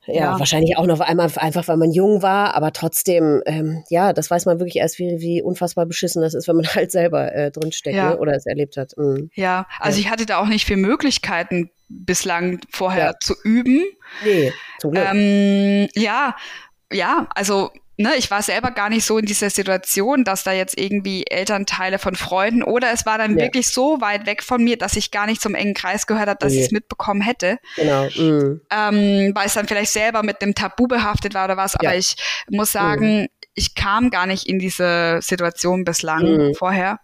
[0.06, 4.12] Ja, ja, wahrscheinlich auch noch einmal einfach, weil man jung war, aber trotzdem, ähm, ja,
[4.12, 7.34] das weiß man wirklich erst, wie, wie unfassbar beschissen das ist, wenn man halt selber
[7.34, 8.10] äh, drinsteckt ja.
[8.12, 8.18] ne?
[8.18, 8.94] oder es erlebt hat.
[8.98, 9.30] Mhm.
[9.34, 10.06] Ja, also ja.
[10.06, 13.14] ich hatte da auch nicht viel Möglichkeiten bislang vorher ja.
[13.20, 13.84] zu üben.
[14.26, 15.06] Nee, zum Glück.
[15.14, 16.36] Ähm, ja,
[16.92, 20.78] ja, also ne, ich war selber gar nicht so in dieser Situation, dass da jetzt
[20.78, 23.46] irgendwie Elternteile von Freunden oder es war dann ja.
[23.46, 26.40] wirklich so weit weg von mir, dass ich gar nicht zum engen Kreis gehört habe,
[26.40, 26.60] dass nee.
[26.60, 27.60] ich es mitbekommen hätte.
[27.76, 28.06] Genau.
[28.16, 28.62] Mhm.
[28.70, 31.76] Ähm, weil es dann vielleicht selber mit dem Tabu behaftet war oder was.
[31.76, 31.98] Aber ja.
[31.98, 32.16] ich
[32.50, 33.28] muss sagen, mhm.
[33.54, 36.56] ich kam gar nicht in diese Situation bislang mhm.
[36.56, 37.00] vorher.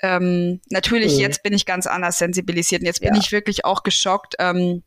[0.00, 1.20] Ähm, natürlich, mhm.
[1.20, 3.20] jetzt bin ich ganz anders sensibilisiert und jetzt bin ja.
[3.20, 4.84] ich wirklich auch geschockt, ähm,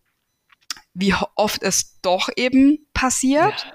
[0.94, 3.74] wie oft es doch eben passiert.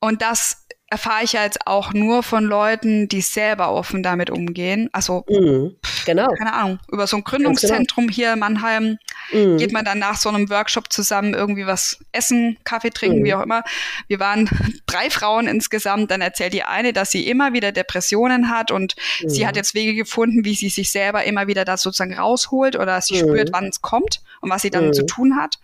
[0.00, 4.88] Und das erfahre ich ja jetzt auch nur von Leuten, die selber offen damit umgehen.
[4.92, 6.28] Also, mhm, genau.
[6.38, 7.24] keine Ahnung, über so ein.
[7.24, 8.14] Gründungszentrum genau.
[8.14, 8.98] hier in Mannheim
[9.30, 9.58] mhm.
[9.58, 13.24] geht man dann nach so einem Workshop zusammen irgendwie was essen, Kaffee trinken, mhm.
[13.24, 13.64] wie auch immer.
[14.06, 14.48] Wir waren
[14.86, 16.10] drei Frauen insgesamt.
[16.10, 18.96] Dann erzählt die eine, dass sie immer wieder Depressionen hat und
[19.26, 19.58] sie hat mhm.
[19.58, 23.48] jetzt Wege gefunden, wie sie sich selber immer wieder da sozusagen rausholt oder sie spürt,
[23.48, 23.52] mhm.
[23.52, 25.06] wann es kommt und was sie dann zu mhm.
[25.06, 25.58] tun hat.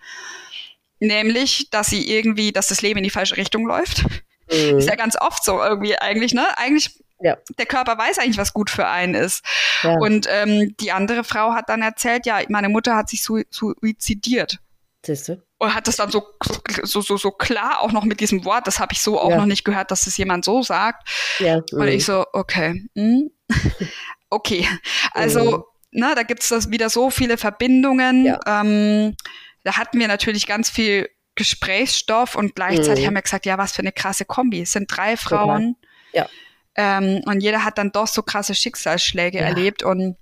[1.06, 4.04] Nämlich, dass sie irgendwie, dass das Leben in die falsche Richtung läuft.
[4.50, 4.78] Mhm.
[4.78, 6.46] Ist ja ganz oft so irgendwie eigentlich, ne?
[6.56, 7.36] Eigentlich ja.
[7.58, 9.44] der Körper weiß eigentlich, was gut für einen ist.
[9.82, 9.96] Ja.
[9.98, 14.58] Und ähm, die andere Frau hat dann erzählt, ja, meine Mutter hat sich suizidiert.
[15.04, 15.42] Siehste.
[15.58, 16.24] Und hat das dann so,
[16.82, 19.36] so, so, so klar auch noch mit diesem Wort, das habe ich so auch ja.
[19.36, 21.08] noch nicht gehört, dass es jemand so sagt.
[21.38, 21.56] Ja.
[21.72, 21.88] Und mhm.
[21.88, 22.84] ich so, okay.
[22.94, 23.30] Hm.
[24.30, 24.68] okay.
[25.12, 26.00] Also, mhm.
[26.00, 28.26] ne, da gibt es wieder so viele Verbindungen.
[28.26, 28.40] Ja.
[28.46, 29.16] Ähm,
[29.64, 33.08] da hatten wir natürlich ganz viel Gesprächsstoff und gleichzeitig mhm.
[33.08, 34.62] haben wir gesagt, ja, was für eine krasse Kombi.
[34.62, 35.76] Es sind drei Frauen.
[36.12, 36.28] Ja.
[36.76, 39.44] Ähm, und jeder hat dann doch so krasse Schicksalsschläge ja.
[39.44, 40.16] erlebt und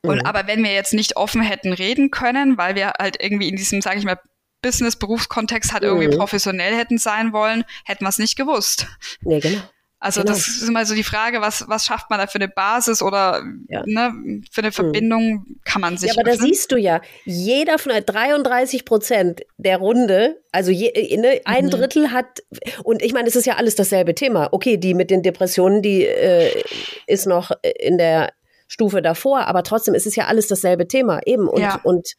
[0.00, 0.26] und mhm.
[0.26, 3.82] aber wenn wir jetzt nicht offen hätten reden können, weil wir halt irgendwie in diesem,
[3.82, 4.18] sage ich mal,
[4.62, 5.90] Business-Berufskontext halt mhm.
[5.90, 8.86] irgendwie professionell hätten sein wollen, hätten wir es nicht gewusst.
[9.20, 9.60] Nee, genau.
[10.04, 10.34] Also genau.
[10.34, 13.42] das ist immer so die Frage, was, was schafft man da für eine Basis oder
[13.68, 13.82] ja.
[13.86, 14.72] ne, für eine hm.
[14.74, 15.60] Verbindung hm.
[15.64, 16.10] kann man sich.
[16.10, 16.46] Ja, aber öffnen?
[16.46, 21.70] da siehst du ja, jeder von 33 Prozent der Runde, also je, ne, ein mhm.
[21.70, 22.42] Drittel hat,
[22.82, 24.50] und ich meine, es ist ja alles dasselbe Thema.
[24.52, 26.62] Okay, die mit den Depressionen, die äh,
[27.06, 28.34] ist noch in der
[28.68, 31.48] Stufe davor, aber trotzdem ist es ja alles dasselbe Thema eben.
[31.48, 31.80] Und, ja.
[31.82, 32.12] und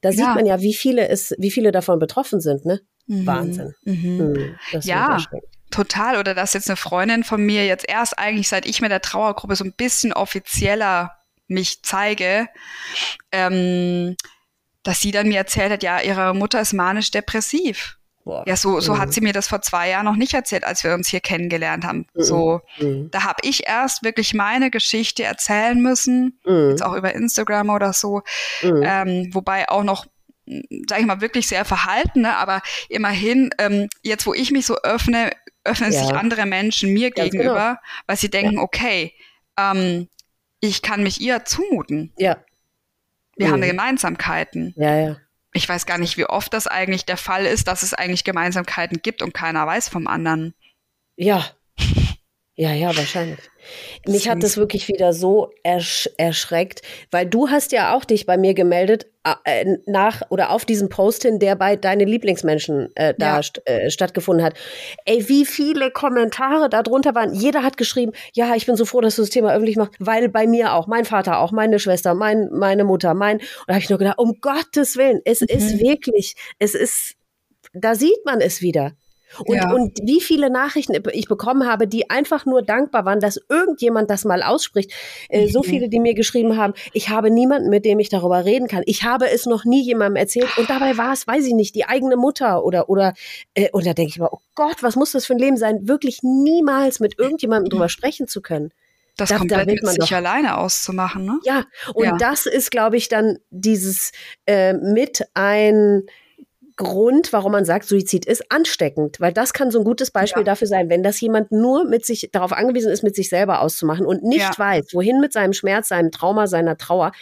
[0.00, 0.34] da sieht ja.
[0.34, 2.82] man ja, wie viele es, wie viele davon betroffen sind, ne?
[3.08, 3.26] Mhm.
[3.26, 3.74] Wahnsinn.
[3.84, 4.16] Mhm.
[4.16, 4.56] Mhm.
[4.82, 5.18] ja.
[5.72, 6.18] Total.
[6.18, 9.56] Oder dass jetzt eine Freundin von mir jetzt erst eigentlich, seit ich mit der Trauergruppe
[9.56, 11.16] so ein bisschen offizieller
[11.48, 12.48] mich zeige,
[13.32, 14.16] ähm,
[14.84, 17.98] dass sie dann mir erzählt hat, ja, ihre Mutter ist manisch-depressiv.
[18.24, 18.98] Ja, so, so mhm.
[19.00, 21.84] hat sie mir das vor zwei Jahren noch nicht erzählt, als wir uns hier kennengelernt
[21.84, 22.06] haben.
[22.14, 22.22] Mhm.
[22.22, 23.10] So, mhm.
[23.10, 26.70] da habe ich erst wirklich meine Geschichte erzählen müssen, mhm.
[26.70, 28.22] jetzt auch über Instagram oder so,
[28.62, 28.82] mhm.
[28.84, 30.06] ähm, wobei auch noch
[30.88, 32.36] sage ich mal, wirklich sehr verhalten, ne?
[32.36, 35.30] aber immerhin, ähm, jetzt wo ich mich so öffne,
[35.64, 36.00] öffnen ja.
[36.00, 38.02] sich andere Menschen mir Ganz gegenüber, genau.
[38.06, 38.62] weil sie denken, ja.
[38.62, 39.12] okay,
[39.56, 40.08] ähm,
[40.60, 42.12] ich kann mich ihr zumuten.
[42.16, 42.38] Ja.
[43.36, 43.52] Wir mhm.
[43.52, 44.74] haben Gemeinsamkeiten.
[44.76, 45.16] Ja, ja.
[45.54, 49.02] Ich weiß gar nicht, wie oft das eigentlich der Fall ist, dass es eigentlich Gemeinsamkeiten
[49.02, 50.54] gibt und keiner weiß vom anderen.
[51.16, 51.44] Ja.
[52.54, 53.38] Ja, ja, wahrscheinlich.
[54.06, 58.36] Mich hat das wirklich wieder so ersch erschreckt, weil du hast ja auch dich bei
[58.36, 59.06] mir gemeldet
[59.44, 63.42] äh, nach oder auf diesen Post hin, der bei deinen Lieblingsmenschen äh, da ja.
[63.42, 64.54] st äh, stattgefunden hat.
[65.06, 67.32] Ey, wie viele Kommentare da drunter waren.
[67.32, 70.28] Jeder hat geschrieben, ja, ich bin so froh, dass du das Thema öffentlich machst, weil
[70.28, 73.38] bei mir auch, mein Vater auch, meine Schwester, mein, meine Mutter, mein.
[73.38, 75.46] Und da habe ich nur gedacht, um Gottes Willen, es mhm.
[75.48, 77.14] ist wirklich, es ist,
[77.72, 78.92] da sieht man es wieder.
[79.44, 79.72] Und, ja.
[79.72, 84.24] und wie viele Nachrichten ich bekommen habe, die einfach nur dankbar waren, dass irgendjemand das
[84.24, 84.92] mal ausspricht.
[85.28, 85.64] Äh, so mhm.
[85.64, 88.82] viele, die mir geschrieben haben, ich habe niemanden, mit dem ich darüber reden kann.
[88.86, 90.48] Ich habe es noch nie jemandem erzählt.
[90.58, 93.14] Und dabei war es, weiß ich nicht, die eigene Mutter oder, oder,
[93.54, 95.88] äh, und da denke ich mir, oh Gott, was muss das für ein Leben sein,
[95.88, 98.72] wirklich niemals mit irgendjemandem drüber sprechen zu können.
[99.16, 101.38] Das da, komplett da mit sich doch, alleine auszumachen, ne?
[101.44, 102.16] Ja, und ja.
[102.16, 104.12] das ist, glaube ich, dann dieses
[104.46, 106.04] äh, mit ein
[106.82, 110.44] Grund, warum man sagt, Suizid ist ansteckend, weil das kann so ein gutes Beispiel ja.
[110.44, 114.06] dafür sein, wenn das jemand nur mit sich darauf angewiesen ist, mit sich selber auszumachen
[114.06, 114.58] und nicht ja.
[114.58, 117.12] weiß, wohin mit seinem Schmerz, seinem Trauma, seiner Trauer,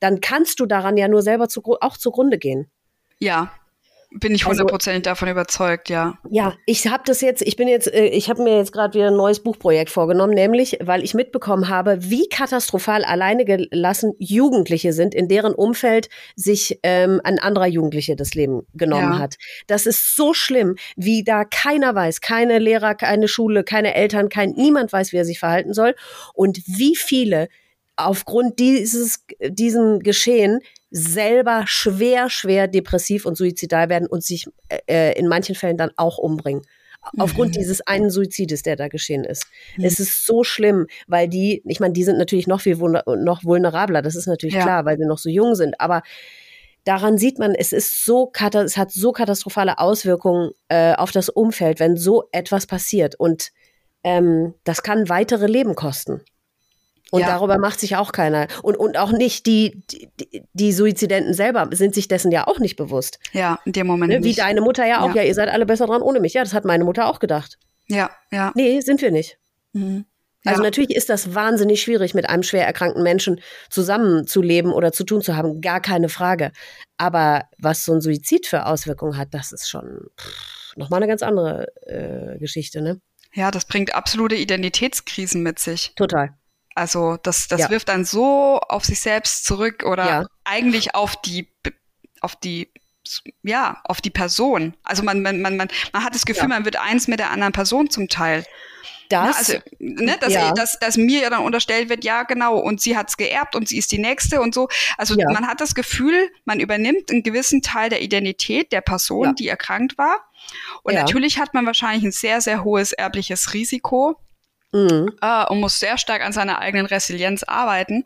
[0.00, 2.70] dann kannst du daran ja nur selber zu, auch zugrunde gehen.
[3.18, 3.52] Ja,
[4.18, 6.18] bin ich hundertprozentig also, davon überzeugt, ja.
[6.30, 9.08] Ja, ich habe das jetzt, ich bin jetzt, äh, ich habe mir jetzt gerade wieder
[9.08, 15.14] ein neues Buchprojekt vorgenommen, nämlich, weil ich mitbekommen habe, wie katastrophal alleine gelassen Jugendliche sind,
[15.14, 19.18] in deren Umfeld sich ähm, ein anderer Jugendliche das Leben genommen ja.
[19.18, 19.36] hat.
[19.66, 24.50] Das ist so schlimm, wie da keiner weiß, keine Lehrer, keine Schule, keine Eltern, kein
[24.52, 25.94] niemand weiß, wie er sich verhalten soll
[26.34, 27.48] und wie viele
[27.96, 34.46] aufgrund dieses diesem Geschehen selber schwer, schwer depressiv und suizidal werden und sich
[34.86, 36.62] äh, in manchen Fällen dann auch umbringen.
[37.18, 37.58] Aufgrund mhm.
[37.58, 39.46] dieses einen Suizides, der da geschehen ist.
[39.76, 39.84] Mhm.
[39.84, 44.02] Es ist so schlimm, weil die, ich meine, die sind natürlich noch viel noch vulnerabler,
[44.02, 44.62] das ist natürlich ja.
[44.62, 46.02] klar, weil sie noch so jung sind, aber
[46.86, 51.80] daran sieht man, es ist so, es hat so katastrophale Auswirkungen äh, auf das Umfeld,
[51.80, 53.14] wenn so etwas passiert.
[53.16, 53.50] Und
[54.04, 56.22] ähm, das kann weitere Leben kosten.
[57.16, 57.28] Und ja.
[57.28, 58.46] darüber macht sich auch keiner.
[58.62, 60.10] Und, und auch nicht die, die,
[60.52, 63.18] die Suizidenten selber sind sich dessen ja auch nicht bewusst.
[63.32, 64.12] Ja, in dem Moment.
[64.12, 64.22] Ne?
[64.22, 64.40] Wie nicht.
[64.40, 65.14] deine Mutter ja auch.
[65.14, 65.22] Ja.
[65.22, 65.28] ja.
[65.28, 66.34] ihr seid alle besser dran ohne mich.
[66.34, 67.56] Ja, das hat meine Mutter auch gedacht.
[67.88, 68.52] Ja, ja.
[68.54, 69.38] Nee, sind wir nicht.
[69.72, 70.04] Mhm.
[70.44, 75.22] Also natürlich ist das wahnsinnig schwierig, mit einem schwer erkrankten Menschen zusammenzuleben oder zu tun
[75.22, 75.60] zu haben.
[75.60, 76.52] Gar keine Frage.
[76.98, 80.06] Aber was so ein Suizid für Auswirkungen hat, das ist schon
[80.76, 83.00] nochmal eine ganz andere äh, Geschichte, ne?
[83.34, 85.92] Ja, das bringt absolute Identitätskrisen mit sich.
[85.96, 86.30] Total.
[86.76, 87.70] Also das, das ja.
[87.70, 90.26] wirft dann so auf sich selbst zurück oder ja.
[90.44, 91.48] eigentlich auf die,
[92.20, 92.70] auf die,
[93.42, 94.74] ja, auf die Person.
[94.84, 96.48] Also man, man, man, man, man hat das Gefühl, ja.
[96.48, 98.44] man wird eins mit der anderen Person zum Teil.
[99.08, 100.52] Das, ne, also, ne, dass, ja.
[100.52, 103.68] dass, dass mir ja dann unterstellt wird, ja genau, und sie hat es geerbt und
[103.68, 104.68] sie ist die Nächste und so.
[104.98, 105.26] Also ja.
[105.32, 109.32] man hat das Gefühl, man übernimmt einen gewissen Teil der Identität der Person, ja.
[109.32, 110.28] die erkrankt war.
[110.82, 114.20] Und natürlich hat man wahrscheinlich ein sehr, sehr hohes erbliches Risiko.
[114.76, 115.10] Mhm.
[115.20, 118.04] Äh, und muss sehr stark an seiner eigenen Resilienz arbeiten.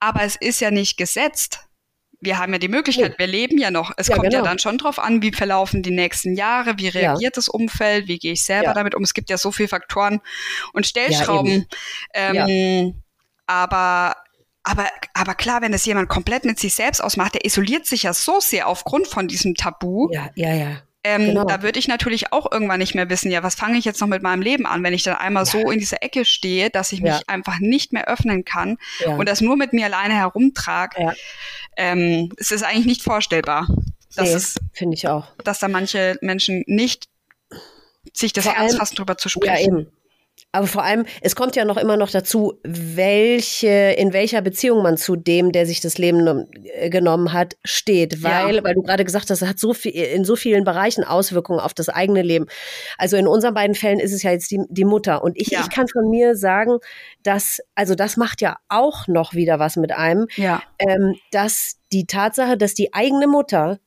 [0.00, 1.68] Aber es ist ja nicht gesetzt
[2.20, 3.92] wir haben ja die Möglichkeit, wir leben ja noch.
[3.96, 4.38] Es ja, kommt genau.
[4.42, 7.36] ja dann schon drauf an, wie verlaufen die nächsten Jahre, wie reagiert ja.
[7.36, 8.74] das Umfeld, wie gehe ich selber ja.
[8.74, 9.02] damit um.
[9.02, 10.20] Es gibt ja so viele Faktoren
[10.72, 11.66] und Stellschrauben.
[12.12, 13.02] Ähm,
[13.46, 14.16] aber
[14.64, 18.12] aber, aber klar, wenn das jemand komplett mit sich selbst ausmacht, der isoliert sich ja
[18.12, 20.08] so sehr aufgrund von diesem Tabu.
[20.12, 20.82] Ja, ja, ja.
[21.04, 21.44] Ähm, genau.
[21.44, 24.08] Da würde ich natürlich auch irgendwann nicht mehr wissen, ja, was fange ich jetzt noch
[24.08, 25.50] mit meinem Leben an, wenn ich dann einmal ja.
[25.50, 27.20] so in dieser Ecke stehe, dass ich mich ja.
[27.28, 29.14] einfach nicht mehr öffnen kann ja.
[29.14, 31.14] und das nur mit mir alleine herumtrage.
[31.76, 33.68] Ähm, es ist eigentlich nicht vorstellbar.
[34.16, 34.36] Nee,
[34.72, 35.28] finde ich auch.
[35.44, 37.08] Dass da manche Menschen nicht
[38.12, 39.76] sich das ernst fassen, drüber zu sprechen.
[39.76, 39.92] Ja, eben.
[40.52, 44.96] Aber vor allem, es kommt ja noch immer noch dazu, welche, in welcher Beziehung man
[44.96, 48.22] zu dem, der sich das Leben äh, genommen hat, steht.
[48.22, 48.64] Weil, ja.
[48.64, 51.74] weil du gerade gesagt hast, es hat so viel, in so vielen Bereichen Auswirkungen auf
[51.74, 52.46] das eigene Leben.
[52.96, 55.22] Also in unseren beiden Fällen ist es ja jetzt die, die Mutter.
[55.22, 55.60] Und ich, ja.
[55.60, 56.78] ich kann von mir sagen,
[57.22, 60.62] dass, also das macht ja auch noch wieder was mit einem, ja.
[60.78, 63.78] ähm, dass die Tatsache, dass die eigene Mutter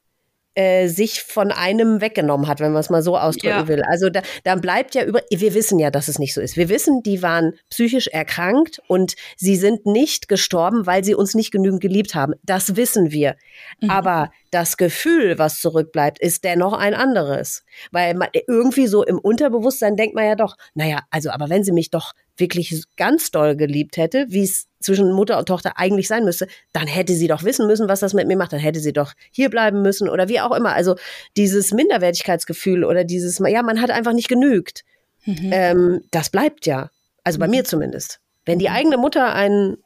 [0.55, 3.67] äh, sich von einem weggenommen hat, wenn man es mal so ausdrücken ja.
[3.67, 3.83] will.
[3.83, 6.57] Also da, dann bleibt ja über, wir wissen ja, dass es nicht so ist.
[6.57, 11.51] Wir wissen, die waren psychisch erkrankt und sie sind nicht gestorben, weil sie uns nicht
[11.51, 12.33] genügend geliebt haben.
[12.43, 13.35] Das wissen wir.
[13.79, 13.89] Mhm.
[13.89, 17.63] Aber das Gefühl, was zurückbleibt, ist dennoch ein anderes.
[17.91, 21.71] Weil man, irgendwie so im Unterbewusstsein denkt man ja doch, naja, also aber wenn sie
[21.71, 26.25] mich doch wirklich ganz doll geliebt hätte, wie es zwischen Mutter und Tochter eigentlich sein
[26.25, 28.51] müsste, dann hätte sie doch wissen müssen, was das mit mir macht.
[28.51, 30.73] Dann hätte sie doch hier bleiben müssen oder wie auch immer.
[30.73, 30.97] Also
[31.37, 34.83] dieses Minderwertigkeitsgefühl oder dieses, ja, man hat einfach nicht genügt.
[35.25, 35.49] Mhm.
[35.53, 36.89] Ähm, das bleibt ja.
[37.23, 37.51] Also bei mhm.
[37.51, 38.19] mir zumindest.
[38.45, 38.75] Wenn die mhm.
[38.75, 39.77] eigene Mutter einen,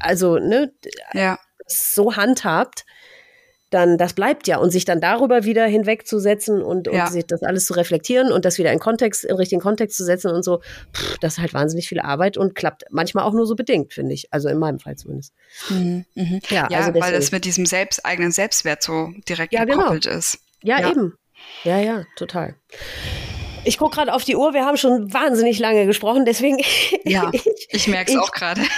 [0.00, 0.72] also, ne,
[1.12, 1.38] ja.
[1.66, 2.84] so handhabt,
[3.70, 7.06] dann das bleibt ja und sich dann darüber wieder hinwegzusetzen und, und ja.
[7.08, 10.30] sich das alles zu reflektieren und das wieder in Kontext, in richtigen Kontext zu setzen
[10.30, 10.60] und so,
[10.94, 14.14] pff, das ist halt wahnsinnig viel Arbeit und klappt manchmal auch nur so bedingt, finde
[14.14, 14.32] ich.
[14.32, 15.34] Also in meinem Fall zumindest.
[15.68, 16.40] Mhm, mh.
[16.48, 19.78] Ja, ja also weil das mit diesem selbst, eigenen Selbstwert so direkt ja, genau.
[19.78, 20.16] gekoppelt genau.
[20.16, 20.38] ist.
[20.62, 21.14] Ja, ja, eben.
[21.64, 22.54] Ja, ja, total.
[23.68, 26.56] Ich gucke gerade auf die Uhr, wir haben schon wahnsinnig lange gesprochen, deswegen.
[27.04, 28.62] Ja, ich, ich merke es auch gerade.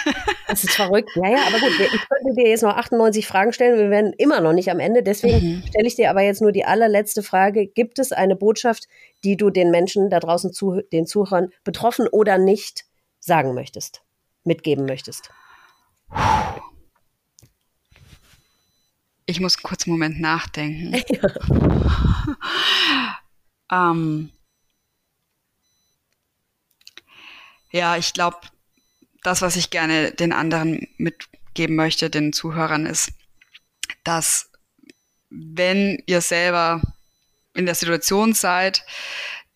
[0.48, 1.10] Das ist verrückt.
[1.14, 4.40] Ja, ja, aber gut, ich könnte dir jetzt noch 98 Fragen stellen, wir werden immer
[4.40, 5.04] noch nicht am Ende.
[5.04, 5.62] Deswegen mhm.
[5.68, 7.68] stelle ich dir aber jetzt nur die allerletzte Frage.
[7.68, 8.88] Gibt es eine Botschaft,
[9.22, 12.84] die du den Menschen da draußen, zu, den Zuhörern, betroffen oder nicht,
[13.20, 14.02] sagen möchtest,
[14.42, 15.30] mitgeben möchtest?
[19.26, 21.00] Ich muss einen kurzen Moment nachdenken.
[21.08, 21.30] Ja.
[23.92, 24.30] ähm,
[27.70, 28.38] Ja, ich glaube,
[29.22, 33.12] das, was ich gerne den anderen mitgeben möchte, den Zuhörern, ist,
[34.04, 34.50] dass
[35.28, 36.82] wenn ihr selber
[37.54, 38.84] in der Situation seid,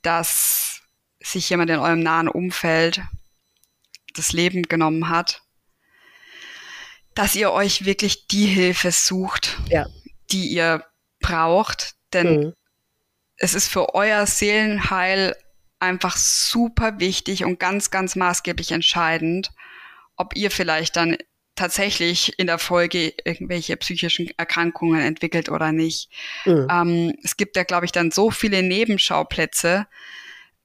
[0.02, 0.82] dass
[1.20, 3.00] sich jemand in eurem nahen Umfeld
[4.14, 5.42] das Leben genommen hat,
[7.14, 9.86] dass ihr euch wirklich die Hilfe sucht, ja.
[10.30, 10.84] die ihr
[11.20, 12.54] braucht, denn mhm.
[13.36, 15.36] es ist für euer Seelenheil
[15.84, 19.52] einfach super wichtig und ganz, ganz maßgeblich entscheidend,
[20.16, 21.16] ob ihr vielleicht dann
[21.56, 26.10] tatsächlich in der Folge irgendwelche psychischen Erkrankungen entwickelt oder nicht.
[26.44, 26.66] Mhm.
[26.70, 29.86] Ähm, es gibt ja, glaube ich, dann so viele Nebenschauplätze.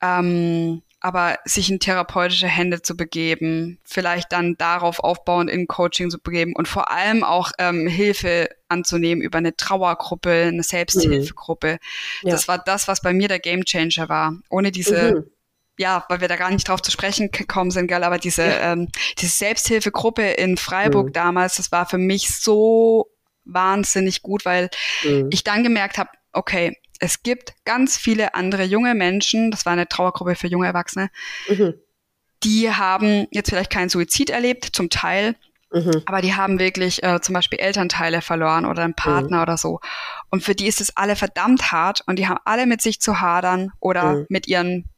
[0.01, 6.19] Ähm, aber sich in therapeutische Hände zu begeben, vielleicht dann darauf aufbauend in Coaching zu
[6.19, 11.79] begeben und vor allem auch ähm, Hilfe anzunehmen über eine Trauergruppe, eine Selbsthilfegruppe.
[12.23, 12.27] Mhm.
[12.27, 12.31] Ja.
[12.35, 14.33] Das war das, was bei mir der Gamechanger war.
[14.49, 15.31] Ohne diese mhm.
[15.79, 18.73] Ja, weil wir da gar nicht drauf zu sprechen gekommen sind, gell, aber diese, ja.
[18.73, 21.13] ähm, diese Selbsthilfegruppe in Freiburg mhm.
[21.13, 23.09] damals, das war für mich so
[23.45, 24.69] wahnsinnig gut, weil
[25.05, 25.29] mhm.
[25.31, 29.87] ich dann gemerkt habe, okay, es gibt ganz viele andere junge Menschen, das war eine
[29.87, 31.09] Trauergruppe für junge Erwachsene,
[31.47, 31.73] mhm.
[32.43, 35.35] die haben jetzt vielleicht keinen Suizid erlebt, zum Teil,
[35.71, 36.03] mhm.
[36.05, 39.43] aber die haben wirklich äh, zum Beispiel Elternteile verloren oder einen Partner mhm.
[39.43, 39.79] oder so.
[40.29, 43.21] Und für die ist es alle verdammt hart und die haben alle mit sich zu
[43.21, 44.25] hadern oder mhm.
[44.29, 44.89] mit ihren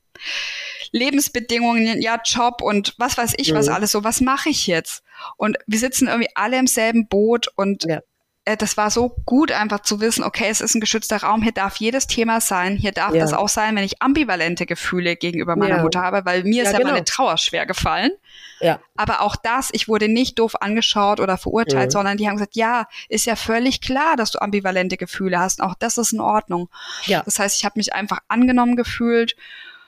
[0.92, 3.74] Lebensbedingungen, ja, Job und was weiß ich, was mhm.
[3.74, 5.04] alles so, was mache ich jetzt?
[5.38, 8.02] Und wir sitzen irgendwie alle im selben Boot und ja
[8.46, 11.76] das war so gut einfach zu wissen, okay, es ist ein geschützter Raum, hier darf
[11.76, 13.22] jedes Thema sein, hier darf ja.
[13.22, 15.84] das auch sein, wenn ich ambivalente Gefühle gegenüber meiner ja.
[15.84, 16.92] Mutter habe, weil mir ja, ist ja genau.
[16.92, 18.12] meine Trauer schwer gefallen.
[18.60, 18.80] Ja.
[18.96, 21.92] Aber auch das, ich wurde nicht doof angeschaut oder verurteilt, mhm.
[21.92, 25.62] sondern die haben gesagt, ja, ist ja völlig klar, dass du ambivalente Gefühle hast.
[25.62, 26.70] Auch das ist in Ordnung.
[27.06, 27.22] Ja.
[27.24, 29.36] Das heißt, ich habe mich einfach angenommen gefühlt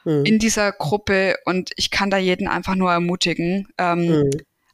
[0.03, 0.25] mhm.
[0.25, 3.67] in dieser Gruppe und ich kann da jeden einfach nur ermutigen.
[3.79, 4.31] Ähm, mhm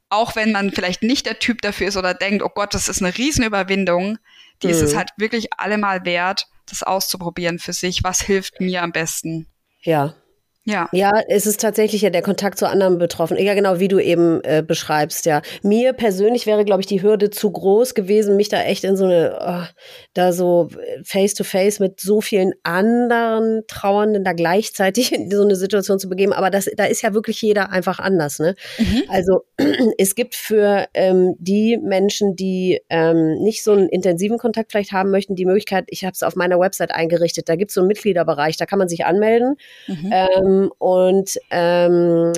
[0.10, 3.02] auch wenn man vielleicht nicht der Typ dafür ist oder denkt, oh Gott, das ist
[3.02, 4.18] eine Riesenüberwindung,
[4.62, 4.74] die mhm.
[4.74, 4.98] ist es mhm.
[4.98, 8.04] halt wirklich allemal wert, das auszuprobieren für sich.
[8.04, 9.48] Was hilft mir am besten?
[9.82, 10.16] Ja,
[10.70, 10.90] ja.
[10.92, 13.44] Ja, es ist tatsächlich ja der Kontakt zu anderen Betroffenen.
[13.44, 15.42] Ja, genau, wie du eben äh, beschreibst, ja.
[15.64, 19.06] Mir persönlich wäre, glaube ich, die Hürde zu groß gewesen, mich da echt in so
[19.06, 19.74] eine, oh,
[20.14, 20.70] da so
[21.04, 26.10] face to face mit so vielen anderen Trauernden da gleichzeitig in so eine Situation zu
[26.10, 26.34] begeben.
[26.34, 28.56] Aber das, da ist ja wirklich jeder einfach anders, ne?
[28.78, 29.04] Mhm.
[29.08, 29.42] Also,
[29.98, 35.12] es gibt für ähm, die Menschen, die ähm, nicht so einen intensiven Kontakt vielleicht haben
[35.12, 37.88] möchten, die Möglichkeit, ich habe es auf meiner Website eingerichtet, da gibt es so einen
[37.88, 39.56] Mitgliederbereich, da kann man sich anmelden.
[39.88, 40.12] Mhm.
[40.12, 42.34] Ähm, und ähm,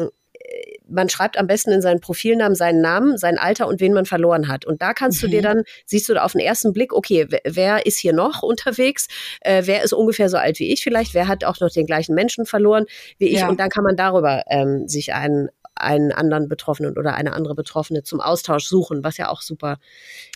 [0.91, 4.47] man schreibt am besten in seinen Profilnamen seinen Namen, sein Alter und wen man verloren
[4.47, 4.65] hat.
[4.65, 5.27] Und da kannst mhm.
[5.27, 5.43] du dir mhm.
[5.43, 9.07] dann, siehst du auf den ersten Blick, okay, wer ist hier noch unterwegs?
[9.41, 11.13] Äh, wer ist ungefähr so alt wie ich vielleicht?
[11.13, 12.85] Wer hat auch noch den gleichen Menschen verloren
[13.17, 13.39] wie ich?
[13.39, 13.49] Ja.
[13.49, 18.03] Und dann kann man darüber ähm, sich einen einen anderen Betroffenen oder eine andere Betroffene
[18.03, 19.77] zum Austausch suchen, was ja auch super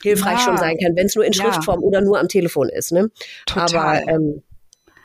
[0.01, 0.45] hilfreich ja.
[0.45, 1.85] schon sein kann, wenn es nur in Schriftform ja.
[1.85, 2.91] oder nur am Telefon ist.
[2.91, 3.11] Ne?
[3.45, 3.75] Total.
[3.75, 4.43] Aber ähm,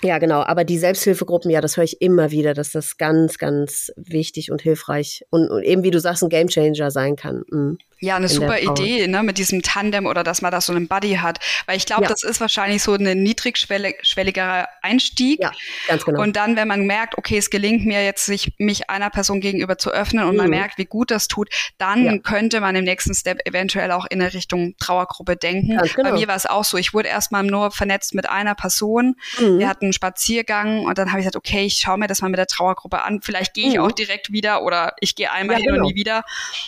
[0.02, 0.42] ja, genau.
[0.42, 4.62] Aber die Selbsthilfegruppen, ja, das höre ich immer wieder, dass das ganz, ganz wichtig und
[4.62, 7.42] hilfreich und, und eben, wie du sagst, ein Gamechanger sein kann.
[7.50, 7.78] Mhm.
[8.02, 11.16] Ja, eine super Idee, ne, mit diesem Tandem oder dass man da so einen Buddy
[11.16, 11.38] hat.
[11.66, 12.08] Weil ich glaube, ja.
[12.08, 15.40] das ist wahrscheinlich so ein niedrigschwelligerer Einstieg.
[15.40, 15.52] Ja,
[15.86, 16.22] ganz genau.
[16.22, 19.76] Und dann, wenn man merkt, okay, es gelingt mir jetzt, sich mich einer Person gegenüber
[19.76, 20.36] zu öffnen und mhm.
[20.38, 22.18] man merkt, wie gut das tut, dann ja.
[22.18, 25.76] könnte man im nächsten Step eventuell auch in eine Richtung Trauergruppe denken.
[25.76, 26.10] Ganz genau.
[26.10, 26.78] Bei mir war es auch so.
[26.78, 29.16] Ich wurde erstmal nur vernetzt mit einer Person.
[29.38, 29.58] Mhm.
[29.58, 32.28] Wir hatten einen Spaziergang und dann habe ich gesagt, okay, ich schaue mir das mal
[32.28, 33.20] mit der Trauergruppe an.
[33.20, 33.82] Vielleicht gehe ich mhm.
[33.82, 35.84] auch direkt wieder oder ich gehe einmal ja, hin genau.
[35.84, 36.22] und nie wieder.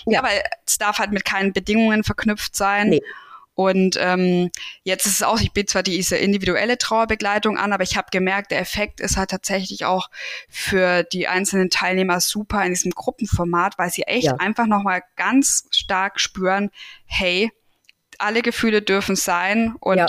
[0.04, 2.90] Ja, weil es darf halt mit mit keinen Bedingungen verknüpft sein.
[2.90, 3.02] Nee.
[3.54, 4.50] Und ähm,
[4.82, 8.50] jetzt ist es auch, ich biete zwar diese individuelle Trauerbegleitung an, aber ich habe gemerkt,
[8.50, 10.08] der Effekt ist halt tatsächlich auch
[10.48, 14.36] für die einzelnen Teilnehmer super in diesem Gruppenformat, weil sie echt ja.
[14.36, 16.70] einfach nochmal ganz stark spüren,
[17.04, 17.50] hey,
[18.22, 20.06] alle Gefühle dürfen sein und ja.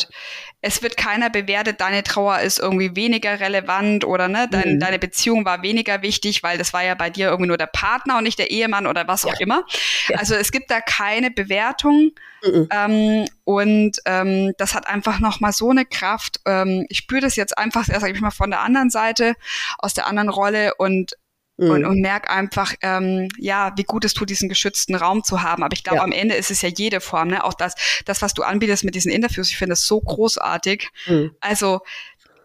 [0.61, 4.80] es wird keiner bewertet, deine Trauer ist irgendwie weniger relevant oder ne, dein, mhm.
[4.80, 8.17] deine Beziehung war weniger wichtig, weil das war ja bei dir irgendwie nur der Partner
[8.17, 9.32] und nicht der Ehemann oder was ja.
[9.32, 9.66] auch immer.
[10.09, 10.17] Ja.
[10.17, 12.11] Also es gibt da keine Bewertung
[12.43, 12.69] mhm.
[12.72, 16.40] ähm, und ähm, das hat einfach nochmal so eine Kraft.
[16.45, 19.35] Ähm, ich spüre das jetzt einfach, sag ich mal, von der anderen Seite,
[19.80, 21.14] aus der anderen Rolle und
[21.57, 21.69] Mhm.
[21.69, 25.64] Und, und merk einfach, ähm, ja, wie gut es tut, diesen geschützten Raum zu haben.
[25.64, 26.03] Aber ich glaube, ja.
[26.03, 27.43] am Ende ist es ja jede Form, ne?
[27.43, 27.75] Auch das,
[28.06, 30.90] das, was du anbietest mit diesen Interviews, ich finde das so großartig.
[31.06, 31.35] Mhm.
[31.40, 31.82] Also,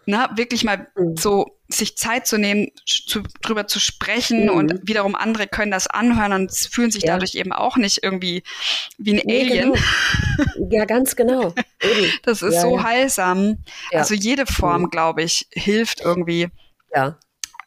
[0.04, 1.16] na, wirklich mal mhm.
[1.16, 4.50] so sich Zeit zu nehmen, zu, drüber zu sprechen mhm.
[4.50, 7.12] und wiederum andere können das anhören und fühlen sich ja.
[7.12, 8.42] dadurch eben auch nicht irgendwie
[8.96, 9.72] wie ein nee, Alien.
[9.72, 9.84] Genau.
[10.70, 11.54] Ja, ganz genau.
[12.22, 12.82] das ist ja, so ja.
[12.84, 13.58] heilsam.
[13.92, 14.90] Also jede Form, mhm.
[14.90, 16.48] glaube ich, hilft irgendwie.
[16.94, 17.18] Ja.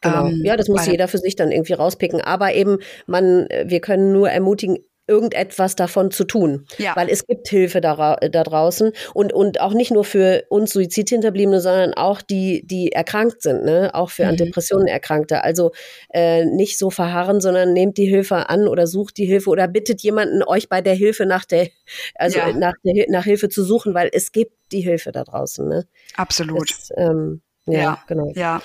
[0.02, 0.26] Genau.
[0.26, 2.20] Ähm, ja, das muss jeder für sich dann irgendwie rauspicken.
[2.20, 6.66] Aber eben, man, wir können nur ermutigen, irgendetwas davon zu tun.
[6.78, 6.94] Ja.
[6.94, 11.60] Weil es gibt Hilfe da, da draußen und, und auch nicht nur für uns Suizidhinterbliebene,
[11.60, 13.90] sondern auch die, die erkrankt sind, ne?
[13.94, 14.28] auch für mhm.
[14.30, 15.42] an Depressionen Erkrankte.
[15.42, 15.72] Also
[16.12, 20.02] äh, nicht so verharren, sondern nehmt die Hilfe an oder sucht die Hilfe oder bittet
[20.02, 21.68] jemanden, euch bei der Hilfe nach der,
[22.14, 22.52] also ja.
[22.52, 25.68] nach, der, nach Hilfe zu suchen, weil es gibt die Hilfe da draußen.
[25.68, 25.86] Ne?
[26.16, 26.70] Absolut.
[26.70, 28.32] Das, ähm, ja, ja, genau.
[28.34, 28.60] Ja.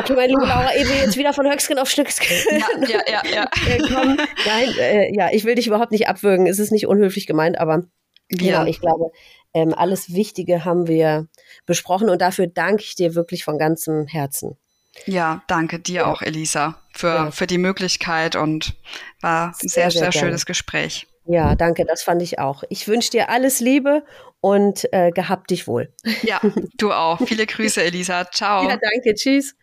[0.00, 2.34] Okay, meine liebe Laura, ich will jetzt wieder von Höchstgen auf Stücksken.
[2.50, 3.22] Ja, ja, ja.
[3.34, 3.50] ja.
[3.68, 6.46] Äh, komm, nein, äh, ja, ich will dich überhaupt nicht abwürgen.
[6.46, 7.84] Es ist nicht unhöflich gemeint, aber
[8.30, 9.10] ja, ich glaube,
[9.52, 11.28] ähm, alles Wichtige haben wir
[11.66, 14.56] besprochen und dafür danke ich dir wirklich von ganzem Herzen.
[15.04, 16.10] Ja, danke dir ja.
[16.10, 17.30] auch, Elisa, für, ja.
[17.30, 18.76] für die Möglichkeit und
[19.20, 21.08] war ein sehr, sehr, sehr, sehr schönes Gespräch.
[21.26, 22.64] Ja, danke, das fand ich auch.
[22.70, 24.02] Ich wünsche dir alles Liebe
[24.40, 25.92] und äh, gehabt dich wohl.
[26.22, 26.40] Ja,
[26.78, 27.20] du auch.
[27.26, 28.30] Viele Grüße, Elisa.
[28.30, 28.66] Ciao.
[28.66, 29.14] Ja, danke.
[29.14, 29.54] Tschüss.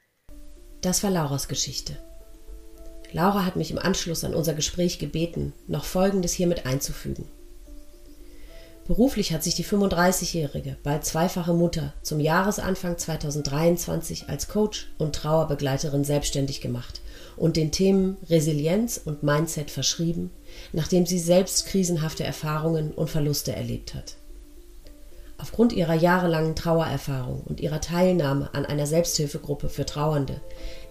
[0.81, 1.97] Das war Lauras Geschichte.
[3.11, 7.25] Laura hat mich im Anschluss an unser Gespräch gebeten, noch Folgendes hiermit einzufügen.
[8.85, 16.05] Beruflich hat sich die 35-jährige, bald zweifache Mutter zum Jahresanfang 2023 als Coach und Trauerbegleiterin
[16.05, 17.01] selbstständig gemacht
[17.35, 20.31] und den Themen Resilienz und Mindset verschrieben,
[20.71, 24.15] nachdem sie selbst krisenhafte Erfahrungen und Verluste erlebt hat.
[25.39, 30.41] Aufgrund ihrer jahrelangen Trauererfahrung und ihrer Teilnahme an einer Selbsthilfegruppe für Trauernde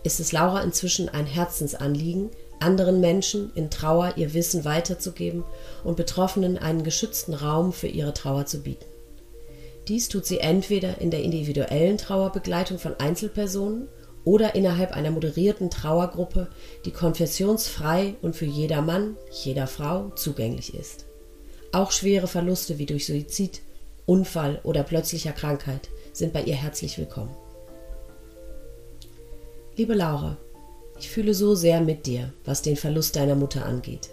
[0.05, 5.45] ist es Laura inzwischen ein Herzensanliegen, anderen Menschen in Trauer ihr Wissen weiterzugeben
[5.83, 8.87] und Betroffenen einen geschützten Raum für ihre Trauer zu bieten.
[9.89, 13.89] Dies tut sie entweder in der individuellen Trauerbegleitung von Einzelpersonen
[14.25, 16.49] oder innerhalb einer moderierten Trauergruppe,
[16.85, 21.07] die konfessionsfrei und für jeder Mann, jeder Frau zugänglich ist.
[21.73, 23.61] Auch schwere Verluste wie durch Suizid,
[24.07, 27.35] Unfall oder plötzlicher Krankheit sind bei ihr herzlich willkommen.
[29.77, 30.37] Liebe Laura,
[30.99, 34.11] ich fühle so sehr mit dir, was den Verlust deiner Mutter angeht.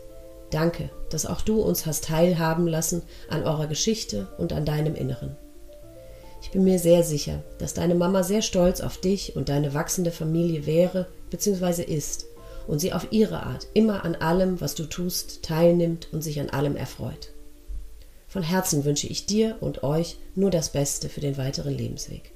[0.49, 5.35] Danke, dass auch du uns hast teilhaben lassen an eurer Geschichte und an deinem Inneren.
[6.41, 10.11] Ich bin mir sehr sicher, dass deine Mama sehr stolz auf dich und deine wachsende
[10.11, 11.83] Familie wäre bzw.
[11.83, 12.25] ist
[12.67, 16.49] und sie auf ihre Art immer an allem, was du tust, teilnimmt und sich an
[16.49, 17.32] allem erfreut.
[18.33, 22.31] Von Herzen wünsche ich dir und euch nur das Beste für den weiteren Lebensweg.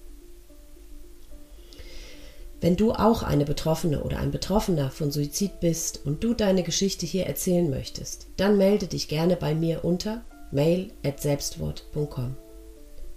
[2.61, 7.07] Wenn du auch eine Betroffene oder ein Betroffener von Suizid bist und du deine Geschichte
[7.07, 12.37] hier erzählen möchtest, dann melde dich gerne bei mir unter mail@selbstwort.com.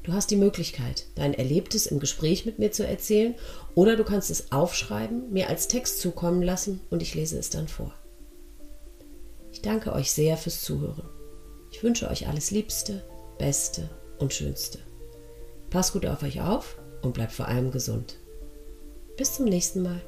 [0.02, 3.34] Du hast die Möglichkeit, dein Erlebtes im Gespräch mit mir zu erzählen
[3.74, 7.68] oder du kannst es aufschreiben, mir als Text zukommen lassen und ich lese es dann
[7.68, 7.92] vor.
[9.52, 11.19] Ich danke euch sehr fürs Zuhören.
[11.80, 13.02] Ich wünsche euch alles Liebste,
[13.38, 14.80] Beste und Schönste.
[15.70, 18.18] Passt gut auf euch auf und bleibt vor allem gesund.
[19.16, 19.98] Bis zum nächsten Mal.